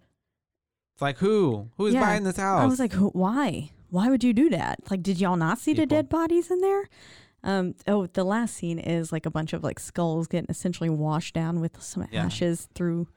It's 0.94 1.02
like 1.02 1.18
who? 1.18 1.70
Who's 1.78 1.94
Yeah. 1.94 2.02
buying 2.02 2.24
this 2.24 2.38
house? 2.38 2.62
i 2.62 2.66
was 2.66 2.80
like 2.80 2.94
"Who- 2.94 3.10
why 3.10 3.72
why 3.90 4.10
would 4.10 4.24
you 4.24 4.34
do 4.34 4.50
that 4.50 4.80
like 4.92 5.02
did 5.04 5.20
y'all 5.20 5.38
not 5.38 5.60
see 5.60 5.74
the 5.74 5.86
dead 5.86 6.10
bodies 6.10 6.50
in 6.52 6.62
there 6.62 6.90
um 7.44 7.76
oh 7.88 8.06
the 8.08 8.24
last 8.24 8.56
scene 8.56 8.80
is 8.80 9.12
like 9.12 9.26
a 9.26 9.32
bunch 9.32 9.54
of 9.54 9.64
like 9.64 9.80
skulls 9.80 10.28
getting 10.28 10.50
essentially 10.50 10.90
washed 10.90 11.34
down 11.36 11.60
with 11.60 11.82
some 11.82 12.08
Yeah. 12.12 12.26
ashes 12.26 12.68
through 12.74 13.08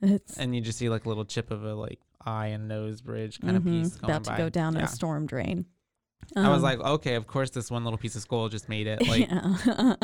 it's 0.00 0.36
and 0.38 0.54
you 0.54 0.60
just 0.60 0.78
see 0.78 0.88
like 0.88 1.04
a 1.06 1.08
little 1.08 1.24
chip 1.24 1.50
of 1.50 1.64
a 1.64 1.74
like 1.74 1.98
eye 2.24 2.48
and 2.48 2.68
nose 2.68 3.00
bridge 3.00 3.40
kind 3.40 3.56
of 3.56 3.62
mhm, 3.62 3.82
piece 3.82 3.96
about 3.96 4.24
to 4.24 4.30
by. 4.30 4.36
go 4.38 4.48
down 4.48 4.74
yeah. 4.74 4.82
a 4.84 4.86
storm 4.88 5.26
drain 5.26 5.66
I 6.36 6.48
was 6.48 6.58
Um, 6.58 6.62
like, 6.62 6.80
okay, 6.80 7.16
of 7.16 7.26
course 7.26 7.50
this 7.50 7.70
one 7.70 7.84
little 7.84 7.98
piece 7.98 8.16
of 8.16 8.22
skull 8.22 8.48
just 8.48 8.68
made 8.68 8.86
it. 8.86 9.06
Like, 9.06 9.28
yeah. 9.30 9.94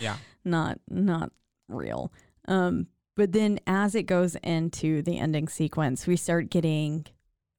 yeah. 0.00 0.16
not 0.44 0.80
not 0.88 1.30
real. 1.68 2.12
Um, 2.48 2.88
but 3.16 3.30
then 3.32 3.60
as 3.66 3.94
it 3.94 4.02
goes 4.04 4.34
into 4.36 5.02
the 5.02 5.18
ending 5.18 5.46
sequence, 5.48 6.06
we 6.06 6.16
start 6.16 6.50
getting 6.50 7.06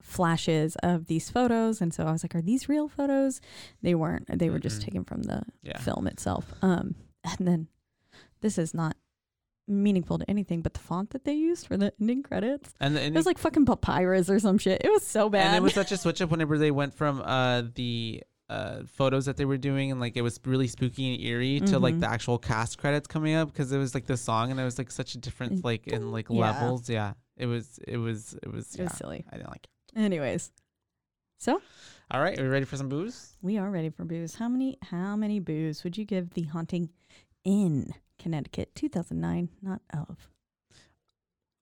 flashes 0.02 0.76
of 0.84 1.06
these 1.08 1.30
photos, 1.30 1.82
and 1.82 1.94
so 1.94 2.06
I 2.06 2.12
was 2.12 2.24
like, 2.24 2.36
"Are 2.36 2.42
these 2.42 2.68
real 2.68 2.88
photos?" 2.90 3.40
They 3.82 3.96
weren't. 3.96 4.28
They 4.40 4.50
were 4.50 4.60
just 4.60 4.82
Mm-mm. 4.82 4.86
taken 4.86 5.04
from 5.06 5.24
the 5.24 5.44
Yeah. 5.64 5.78
film 5.80 6.08
itself. 6.08 6.54
Um, 6.62 6.96
and 7.24 7.48
then 7.48 7.68
this 8.42 8.58
is 8.58 8.74
not 8.74 8.96
meaningful 9.70 10.18
to 10.20 10.30
anything, 10.30 10.62
but 10.62 10.74
the 10.74 10.80
font 10.80 11.12
that 11.12 11.24
they 11.26 11.34
used 11.34 11.68
for 11.68 11.78
the 11.78 11.94
ending 12.02 12.24
credits, 12.24 12.74
And, 12.80 12.96
the, 12.96 13.04
it 13.06 13.14
was 13.14 13.26
like 13.26 13.38
fucking 13.38 13.66
papyrus 13.66 14.30
or 14.30 14.40
some 14.40 14.58
shit. 14.58 14.82
It 14.84 14.90
was 14.92 15.06
so 15.06 15.30
bad. 15.30 15.48
and 15.48 15.56
it 15.56 15.62
was 15.62 15.74
such 15.74 15.92
a 15.92 15.98
switch 16.04 16.22
up 16.22 16.30
whenever 16.32 16.58
they 16.58 16.72
went 16.72 16.94
from 16.96 17.22
uh 17.22 17.64
the 17.76 18.24
uh 18.50 18.82
photos 18.88 19.26
that 19.26 19.38
they 19.38 19.46
were 19.46 19.58
doing 19.58 19.92
and 19.92 20.00
like 20.00 20.18
it 20.18 20.24
was 20.24 20.40
really 20.44 20.68
spooky 20.68 21.14
and 21.14 21.22
eerie 21.24 21.60
to 21.60 21.78
like 21.78 21.94
Mhm. 21.96 22.00
the 22.00 22.10
actual 22.10 22.38
cast 22.40 22.80
credits 22.80 23.06
coming 23.08 23.36
up 23.36 23.52
because 23.52 23.72
it 23.72 23.78
was 23.78 23.94
like 23.94 24.08
the 24.08 24.18
song 24.18 24.50
and 24.50 24.60
it 24.60 24.64
was 24.64 24.78
like 24.80 24.90
such 24.92 25.14
a 25.14 25.20
difference 25.20 25.52
And 25.54 25.64
like 25.64 25.86
in 25.88 26.12
like 26.12 26.28
yeah. 26.32 26.36
levels. 26.40 26.90
Yeah, 26.90 27.14
it 27.38 27.46
was 27.46 27.80
it 27.88 27.98
was 27.98 28.34
it 28.42 28.52
was 28.52 28.74
it 28.74 28.80
yeah. 28.80 28.84
was 28.86 28.94
silly. 28.98 29.24
I 29.32 29.38
didn't 29.38 29.50
like 29.52 29.66
it. 29.96 30.00
Anyways, 30.00 30.52
so 31.38 31.62
All 32.12 32.22
right, 32.22 32.40
are 32.40 32.44
we 32.44 32.50
ready 32.50 32.66
for 32.66 32.76
some 32.76 32.90
booze? 32.90 33.36
we 33.44 33.58
are 33.60 33.70
ready 33.70 33.90
for 33.92 34.04
booze. 34.04 34.34
How 34.36 34.50
many? 34.50 34.78
How 34.82 35.16
many 35.16 35.40
booze 35.40 35.84
would 35.84 35.96
you 35.98 36.06
give 36.06 36.32
the 36.34 36.42
haunting 36.44 36.90
in 37.44 37.94
Connecticut, 38.20 38.76
2009, 38.76 39.50
not 39.62 39.82
of? 39.94 40.28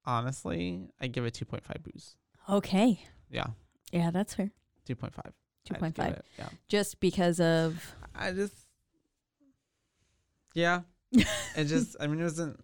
Honestly, 0.05 0.89
I 1.01 1.07
give 1.07 1.25
it 1.25 1.33
two 1.33 1.45
point 1.45 1.63
five 1.63 1.83
booze. 1.83 2.15
Okay, 2.49 3.01
Yeah, 3.29 3.47
yeah, 3.91 4.09
that's 4.11 4.33
fair. 4.33 4.51
two 4.85 4.95
point 4.95 5.13
five. 5.13 5.33
Two 5.65 5.73
point 5.75 5.95
five, 5.95 6.21
Yeah, 6.39 6.47
just 6.69 6.99
because 7.01 7.39
of 7.41 7.93
I 8.15 8.31
just 8.31 8.53
yeah. 10.53 10.81
it 11.11 11.65
just 11.65 11.97
I 11.99 12.07
mean 12.07 12.19
it 12.21 12.23
wasn't 12.23 12.57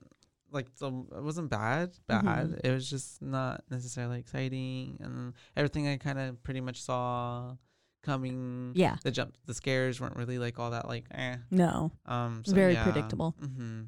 like 0.52 0.68
so 0.76 1.06
it 1.16 1.22
wasn't 1.24 1.50
bad 1.50 1.92
bad 2.08 2.24
Mhm. 2.24 2.62
it 2.64 2.72
was 2.72 2.90
just 2.90 3.22
not 3.22 3.64
necessarily 3.70 4.20
exciting 4.20 4.98
and 5.02 5.34
everything 5.58 5.88
i 5.88 5.98
kind 5.98 6.20
of 6.20 6.42
pretty 6.44 6.62
much 6.62 6.82
saw 6.82 7.56
coming 8.04 8.74
yeah, 8.76 8.98
the 9.04 9.12
jump 9.12 9.36
the 9.46 9.54
scares 9.54 10.00
weren't 10.00 10.16
really 10.16 10.38
like 10.38 10.60
all 10.60 10.72
that 10.72 10.88
like 10.88 11.06
eh 11.12 11.38
no. 11.50 11.92
um 12.06 12.44
so 12.46 12.54
Very 12.54 12.74
yeah. 12.74 12.84
predictable. 12.84 13.34
mm-hmm. 13.42 13.82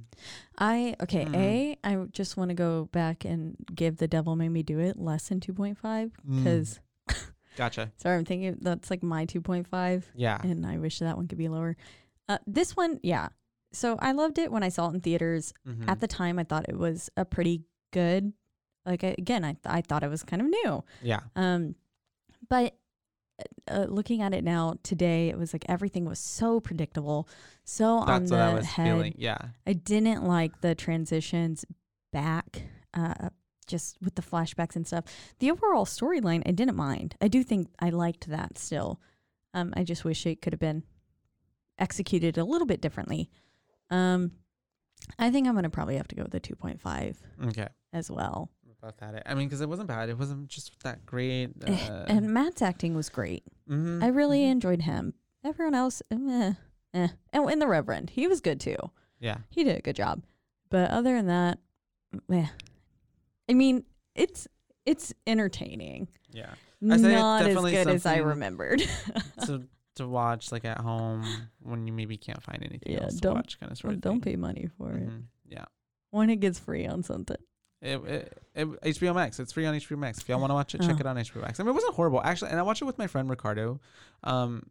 I 0.58 0.96
okay. 1.04 1.26
Mm. 1.26 1.36
A, 1.36 1.78
I 1.84 2.06
just 2.12 2.38
want 2.38 2.50
to 2.50 2.56
go 2.56 2.90
back 2.92 3.26
and 3.26 3.56
give 3.74 3.98
the 3.98 4.08
Devil 4.08 4.36
Made 4.36 4.50
Me 4.50 4.64
Do 4.64 4.80
It 4.80 4.98
less 4.98 5.28
than 5.30 5.40
2.5 5.42 6.12
because 6.28 6.80
gotcha 7.58 7.92
sorry, 7.98 8.18
I'm 8.18 8.26
thinking 8.26 8.58
that's 8.62 8.90
like 8.90 9.04
my 9.04 9.26
2.5. 9.26 10.04
yeah 10.16 10.40
and 10.44 10.66
I 10.66 10.78
wish 10.78 11.00
that 11.00 11.18
one 11.18 11.28
could 11.28 11.38
be 11.38 11.50
lower. 11.50 11.76
Uh, 12.28 12.40
this 12.48 12.76
one, 12.76 13.00
yeah. 13.04 13.28
So 13.72 13.98
I 14.00 14.14
loved 14.14 14.40
it 14.40 14.52
when 14.52 14.64
I 14.64 14.70
saw 14.70 14.90
it 14.90 14.96
in 14.96 15.02
theaters. 15.02 15.54
mm-hmm. 15.68 15.88
At 15.90 16.00
the 16.00 16.08
time, 16.08 16.40
I 16.40 16.44
thought 16.44 16.66
it 16.70 16.78
was 16.78 17.10
a 17.18 17.26
pretty 17.26 17.64
good. 17.92 18.34
Like 18.86 19.04
again, 19.04 19.44
I 19.44 19.58
I 19.66 19.82
thought 19.82 20.04
it 20.04 20.10
was 20.10 20.24
kind 20.24 20.42
of 20.42 20.48
new. 20.48 20.84
yeah 21.04 21.20
Um, 21.36 21.76
but 22.50 22.76
uh, 23.68 23.86
looking 23.90 24.22
at 24.22 24.34
it 24.34 24.44
now 24.44 24.76
today, 24.84 25.30
it 25.30 25.38
was 25.38 25.53
like 25.53 25.66
everything 25.68 26.06
was 26.06 26.20
so 26.20 26.60
predictable, 26.60 27.28
so 27.64 27.98
on 27.98 28.26
the 28.26 28.36
what 28.36 28.41
i 28.41 28.53
was 28.53 28.66
head. 28.66 28.86
feeling 28.88 29.16
yeah 29.18 29.38
I 29.68 29.74
didn't 29.74 30.24
like 30.24 30.62
the 30.62 30.76
transitions 30.76 31.66
back, 32.14 32.64
uh, 32.94 33.30
just 33.68 33.98
with 34.02 34.16
the 34.16 34.22
flashbacks 34.22 34.76
and 34.76 34.86
stuff. 34.88 35.06
The 35.40 35.52
overall 35.52 35.86
storyline, 35.86 36.44
I 36.45 36.52
didn't 36.52 36.76
mind. 36.78 37.16
I 37.20 37.28
do 37.28 37.44
think 37.44 37.70
I 37.80 37.90
liked 37.90 38.28
that 38.30 38.57
still. 38.57 39.02
Um, 39.53 39.74
I 39.76 39.84
just 39.84 40.06
wish 40.06 40.26
it 40.26 40.41
could 40.41 40.53
have 40.53 40.60
been 40.60 40.84
executed 41.78 42.38
a 42.38 42.44
little 42.45 42.68
bit 42.68 42.82
differently. 42.82 43.30
Um, 43.90 44.32
I 45.20 45.30
think 45.30 45.48
I'm 45.48 45.56
gonna 45.56 45.70
probably 45.70 45.98
have 45.98 46.07
to 46.10 46.16
go 46.16 46.24
with 46.24 46.32
the 46.32 46.40
2.5 46.40 47.16
okay 47.48 47.68
as 47.91 48.10
well. 48.10 48.49
About 48.86 48.98
that 48.99 49.24
i 49.26 49.34
mean 49.34 49.48
because 49.48 49.62
it 49.62 49.70
wasn't 49.70 49.88
bad 49.88 50.10
it 50.10 50.18
wasn't 50.18 50.48
just 50.48 50.78
that 50.84 51.06
great 51.06 51.49
uh, 51.68 51.72
Eh, 51.72 52.06
and 52.07 52.34
Matt's 52.34 52.62
acting 52.62 52.95
was 52.95 53.10
great. 53.10 53.44
mhm, 53.70 54.03
I 54.03 54.07
really 54.07 54.41
mhm. 54.41 54.52
enjoyed 54.52 54.82
him. 54.84 55.14
Everyone 55.44 55.76
else, 55.76 56.02
eh, 56.12 56.53
eh. 56.94 57.07
And, 57.34 57.49
and 57.49 57.62
the 57.62 57.68
Reverend, 57.68 58.10
he 58.12 58.28
was 58.28 58.41
good 58.41 58.60
too. 58.60 58.78
yeah 59.20 59.38
he 59.49 59.64
did 59.64 59.78
a 59.78 59.82
good 59.82 59.95
job. 59.95 60.24
But 60.70 60.90
other 60.91 61.16
than 61.16 61.28
that, 61.28 61.60
eh. 62.32 62.48
I 63.49 63.53
mean, 63.53 63.84
it's 64.16 64.48
it's 64.86 65.14
entertaining. 65.26 66.07
yeah 66.32 66.52
I 66.84 66.98
Not 66.98 67.41
as 67.44 67.56
good 67.56 67.88
as 67.88 68.06
I 68.06 68.18
remembered. 68.18 68.82
to 69.45 69.64
to 69.95 70.07
watch 70.07 70.52
like 70.52 70.66
at 70.66 70.80
home 70.80 71.24
when 71.62 71.88
you 71.88 71.94
maybe 71.94 72.18
can't 72.18 72.44
find 72.44 72.62
anything 72.64 72.94
Yeah, 72.94 73.03
else 73.03 73.16
to 73.16 73.22
don't- 73.22 73.36
watch 73.36 73.60
kind 73.60 73.72
of 73.72 73.78
sort 73.78 73.94
of 73.94 74.02
Don't 74.02 74.22
thing. 74.22 74.34
pay 74.34 74.36
money 74.36 74.68
for 74.78 74.91
it. 74.91 75.07
Mhm, 75.10 75.24
yeah 75.48 75.66
When 76.12 76.30
it 76.30 76.38
gets 76.38 76.60
free 76.60 76.86
on 76.86 77.02
something. 77.03 77.38
It, 77.81 78.02
it, 78.06 78.41
it, 78.56 78.68
HBO 78.95 79.14
Max. 79.14 79.39
It's 79.39 79.52
free 79.52 79.65
on 79.65 79.76
HBO 79.76 79.97
Max. 79.97 80.19
If 80.19 80.30
y'all 80.30 80.39
want 80.39 80.49
to 80.52 80.56
watch 80.56 80.73
it, 80.73 80.81
check 80.81 80.95
Oh. 80.95 80.99
it 80.99 81.06
on 81.06 81.18
HBO 81.18 81.41
Max. 81.41 81.60
I 81.60 81.64
mean, 81.64 81.69
it 81.69 81.73
wasn't 81.76 81.93
horrible 81.95 82.22
actually, 82.23 82.52
and 82.52 82.60
I 82.60 82.64
watched 82.64 82.81
it 82.81 82.85
with 82.85 82.97
my 82.97 83.07
friend 83.07 83.30
Ricardo. 83.30 83.80
Um, 84.23 84.64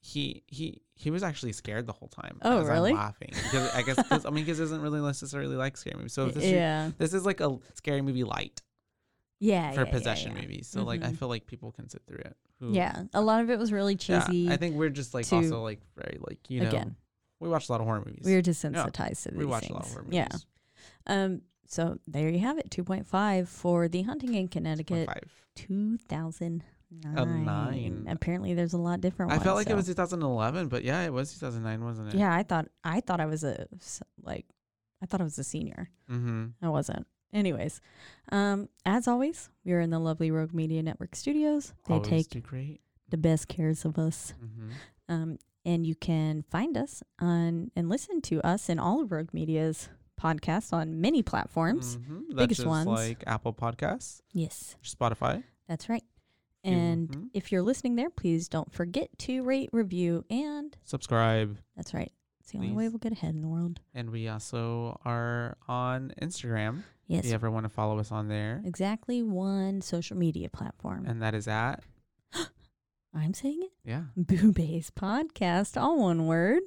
he 0.00 0.42
he 0.46 0.80
he 0.94 1.10
was 1.10 1.22
actually 1.22 1.52
scared 1.52 1.86
the 1.86 1.92
whole 1.92 2.08
time. 2.08 2.38
Oh, 2.42 2.60
as 2.60 2.68
I'm 2.68 2.72
really? 2.74 2.92
laughing 2.92 3.30
because 3.32 3.74
I 3.74 3.82
guess 3.82 3.96
'cause- 4.08 4.24
I 4.26 4.30
mean 4.30 4.44
because 4.44 4.58
doesn't 4.58 4.80
really 4.82 5.00
necessarily 5.00 5.56
like 5.56 5.76
scary 5.76 5.96
movies. 5.96 6.12
So 6.12 6.28
this 6.28 6.44
yeah. 6.44 6.90
this 6.98 7.12
is 7.14 7.24
like 7.26 7.40
a 7.40 7.58
scary 7.74 8.02
movie 8.02 8.22
light 8.24 8.62
Yeah. 9.40 9.72
for 9.72 9.84
yeah, 9.84 9.90
possession 9.90 10.32
yeah, 10.32 10.36
yeah. 10.36 10.42
movies. 10.42 10.68
So 10.68 10.84
like 10.84 11.02
I 11.02 11.08
Mhm. 11.08 11.18
feel 11.18 11.28
like 11.28 11.46
people 11.46 11.72
can 11.72 11.88
sit 11.88 12.02
through 12.06 12.18
it. 12.18 12.36
Who, 12.60 12.72
Yeah. 12.72 13.04
A 13.14 13.20
lot 13.20 13.40
of 13.42 13.50
it 13.50 13.58
was 13.58 13.72
really 13.72 13.94
yeah, 13.94 14.20
cheesy. 14.26 14.50
I 14.50 14.56
think 14.58 14.76
we're 14.76 14.90
just 14.90 15.12
like 15.14 15.30
also 15.32 15.62
like 15.62 15.80
very 15.96 16.18
like 16.20 16.38
you 16.50 16.60
know 16.60 16.68
Again, 16.68 16.96
we 17.40 17.48
watch 17.48 17.68
a 17.68 17.72
lot 17.72 17.80
of 17.80 17.86
horror 17.86 18.04
movies. 18.06 18.24
we 18.24 18.34
are 18.34 18.42
desensitized 18.42 19.22
to 19.24 19.30
these 19.30 19.38
we 19.38 19.44
watch 19.46 19.62
things. 19.62 19.70
a 19.70 19.74
lot 19.74 19.86
of 19.86 19.90
horror 19.90 20.04
movies. 20.04 20.16
Yeah. 20.16 20.28
Um. 21.06 21.42
So 21.66 21.98
there 22.06 22.28
you 22.28 22.38
have 22.40 22.58
it. 22.58 22.70
Two 22.70 22.84
point 22.84 23.06
five 23.06 23.48
for 23.48 23.88
the 23.88 24.02
Haunting 24.02 24.34
in 24.34 24.48
Connecticut, 24.48 25.06
Five. 25.06 25.44
two 25.54 25.96
thousand 25.98 26.62
A 27.04 27.24
nine. 27.24 27.44
nine. 27.44 28.06
Apparently, 28.08 28.54
there's 28.54 28.72
a 28.74 28.78
lot 28.78 29.00
different. 29.00 29.32
I 29.32 29.36
ones, 29.36 29.44
felt 29.44 29.56
like 29.56 29.70
it 29.70 29.74
was 29.74 29.86
2011, 29.86 30.68
but 30.68 30.84
yeah, 30.84 31.02
it 31.02 31.12
was 31.12 31.32
2009, 31.34 31.84
wasn't 31.84 32.08
it? 32.14 32.18
Yeah, 32.18 32.32
I 32.34 32.42
thought 32.42 32.68
I 32.84 33.00
thought 33.00 33.20
I 33.20 33.26
was 33.26 33.44
a 33.44 33.66
like 34.22 34.46
I 35.02 35.06
thought 35.06 35.20
I 35.20 35.24
was 35.24 35.38
a 35.38 35.44
senior. 35.44 35.90
Mm-hmm. 36.10 36.46
I 36.62 36.68
wasn't. 36.68 37.06
Anyways, 37.32 37.80
um, 38.30 38.68
as 38.86 39.08
always, 39.08 39.50
we 39.64 39.72
are 39.72 39.80
in 39.80 39.90
the 39.90 39.98
lovely 39.98 40.30
Rogue 40.30 40.54
Media 40.54 40.82
Network 40.84 41.16
studios. 41.16 41.74
They 41.88 41.94
Always 41.94 42.28
take 42.28 42.42
great. 42.44 42.80
the 43.08 43.16
best 43.16 43.48
cares 43.48 43.84
of 43.84 43.98
us. 43.98 44.34
Mm-hmm. 44.42 44.70
Um, 45.08 45.38
and 45.64 45.84
you 45.84 45.96
can 45.96 46.42
find 46.48 46.76
us 46.76 47.02
on 47.20 47.72
and 47.74 47.88
listen 47.88 48.20
to 48.22 48.40
us 48.46 48.68
in 48.68 48.78
all 48.78 49.00
of 49.02 49.10
Rogue 49.10 49.30
Media's 49.32 49.88
podcasts 50.24 50.72
on 50.72 51.00
many 51.00 51.22
platforms. 51.22 51.96
Mm-hmm. 51.98 52.36
biggest 52.36 52.64
ones. 52.66 52.86
like 52.86 53.22
Apple 53.26 53.52
Podcasts, 53.52 54.20
Yes, 54.32 54.76
Spotify. 54.82 55.42
that's 55.68 55.88
right. 55.88 56.04
And 56.66 57.08
mhm. 57.10 57.28
if 57.34 57.52
you're 57.52 57.60
listening 57.62 57.96
there, 57.96 58.08
please 58.08 58.48
don't 58.48 58.72
forget 58.72 59.10
to 59.18 59.42
rate, 59.42 59.68
review, 59.72 60.24
and 60.30 60.74
subscribe. 60.84 61.58
that's 61.76 61.92
right. 61.92 62.10
It's 62.40 62.50
the 62.52 62.58
only 62.58 62.72
way 62.72 62.88
we'll 62.88 62.98
get 62.98 63.12
ahead 63.12 63.34
in 63.34 63.40
the 63.42 63.48
world. 63.48 63.80
And 63.94 64.10
we 64.10 64.28
also 64.28 64.98
are 65.04 65.56
on 65.68 66.12
Instagram. 66.22 66.82
Yes, 67.06 67.24
If 67.24 67.28
you 67.30 67.34
ever 67.34 67.50
want 67.50 67.64
to 67.64 67.68
follow 67.70 67.98
us 67.98 68.10
on 68.12 68.28
there. 68.28 68.62
exactly 68.64 69.22
one 69.22 69.80
social 69.82 70.16
media 70.16 70.48
platform. 70.48 71.04
And 71.06 71.20
that 71.22 71.34
is 71.34 71.46
at, 71.48 71.82
I'm 73.14 73.32
saying 73.34 73.60
it. 73.62 73.70
yeah. 73.84 74.02
Boo 74.16 74.52
Baes 74.52 74.90
Podcast, 74.90 75.80
all 75.80 76.00
one 76.02 76.26
word. 76.26 76.62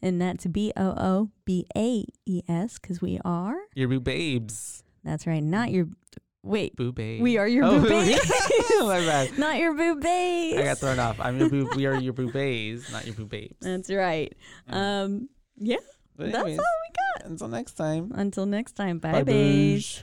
And 0.00 0.20
that's 0.20 0.46
B 0.46 0.72
O 0.76 0.84
O 0.96 1.30
B 1.44 1.66
A 1.76 2.04
E 2.26 2.42
S 2.48 2.78
because 2.78 3.00
we 3.00 3.20
are. 3.24 3.56
Your 3.74 3.88
boo 3.88 4.00
babes. 4.00 4.82
That's 5.04 5.26
right. 5.26 5.42
Not 5.42 5.70
your. 5.70 5.86
Wait. 6.42 6.74
Boo 6.74 6.90
babes. 6.92 7.22
We 7.22 7.38
are 7.38 7.46
your 7.46 7.64
Oh, 7.64 7.80
boo 7.80 7.88
babes. 7.88 8.32
My 8.80 8.98
bad. 8.98 9.38
Not 9.38 9.58
your 9.58 9.74
boo 9.74 9.94
babes. 10.00 10.58
I 10.60 10.64
got 10.64 10.78
thrown 10.78 10.98
off. 10.98 11.20
I'm 11.20 11.38
your 11.38 11.48
boo. 11.48 11.70
We 11.76 11.86
are 11.86 11.94
your 11.94 12.12
boo 12.14 12.32
babes, 12.32 12.90
not 12.90 13.06
your 13.06 13.14
boo 13.14 13.26
babes. 13.26 13.54
That's 13.60 13.88
right. 13.90 14.34
Yeah. 14.68 15.02
Um. 15.02 15.28
Yeah. 15.56 15.76
But 16.16 16.32
that's 16.32 16.44
all 16.44 16.48
we 16.48 16.58
got. 16.58 17.30
until 17.30 17.48
next 17.48 17.72
time. 17.74 18.10
Until 18.14 18.46
next 18.46 18.72
time. 18.72 18.98
Bye, 18.98 19.22
Bye. 19.22 20.02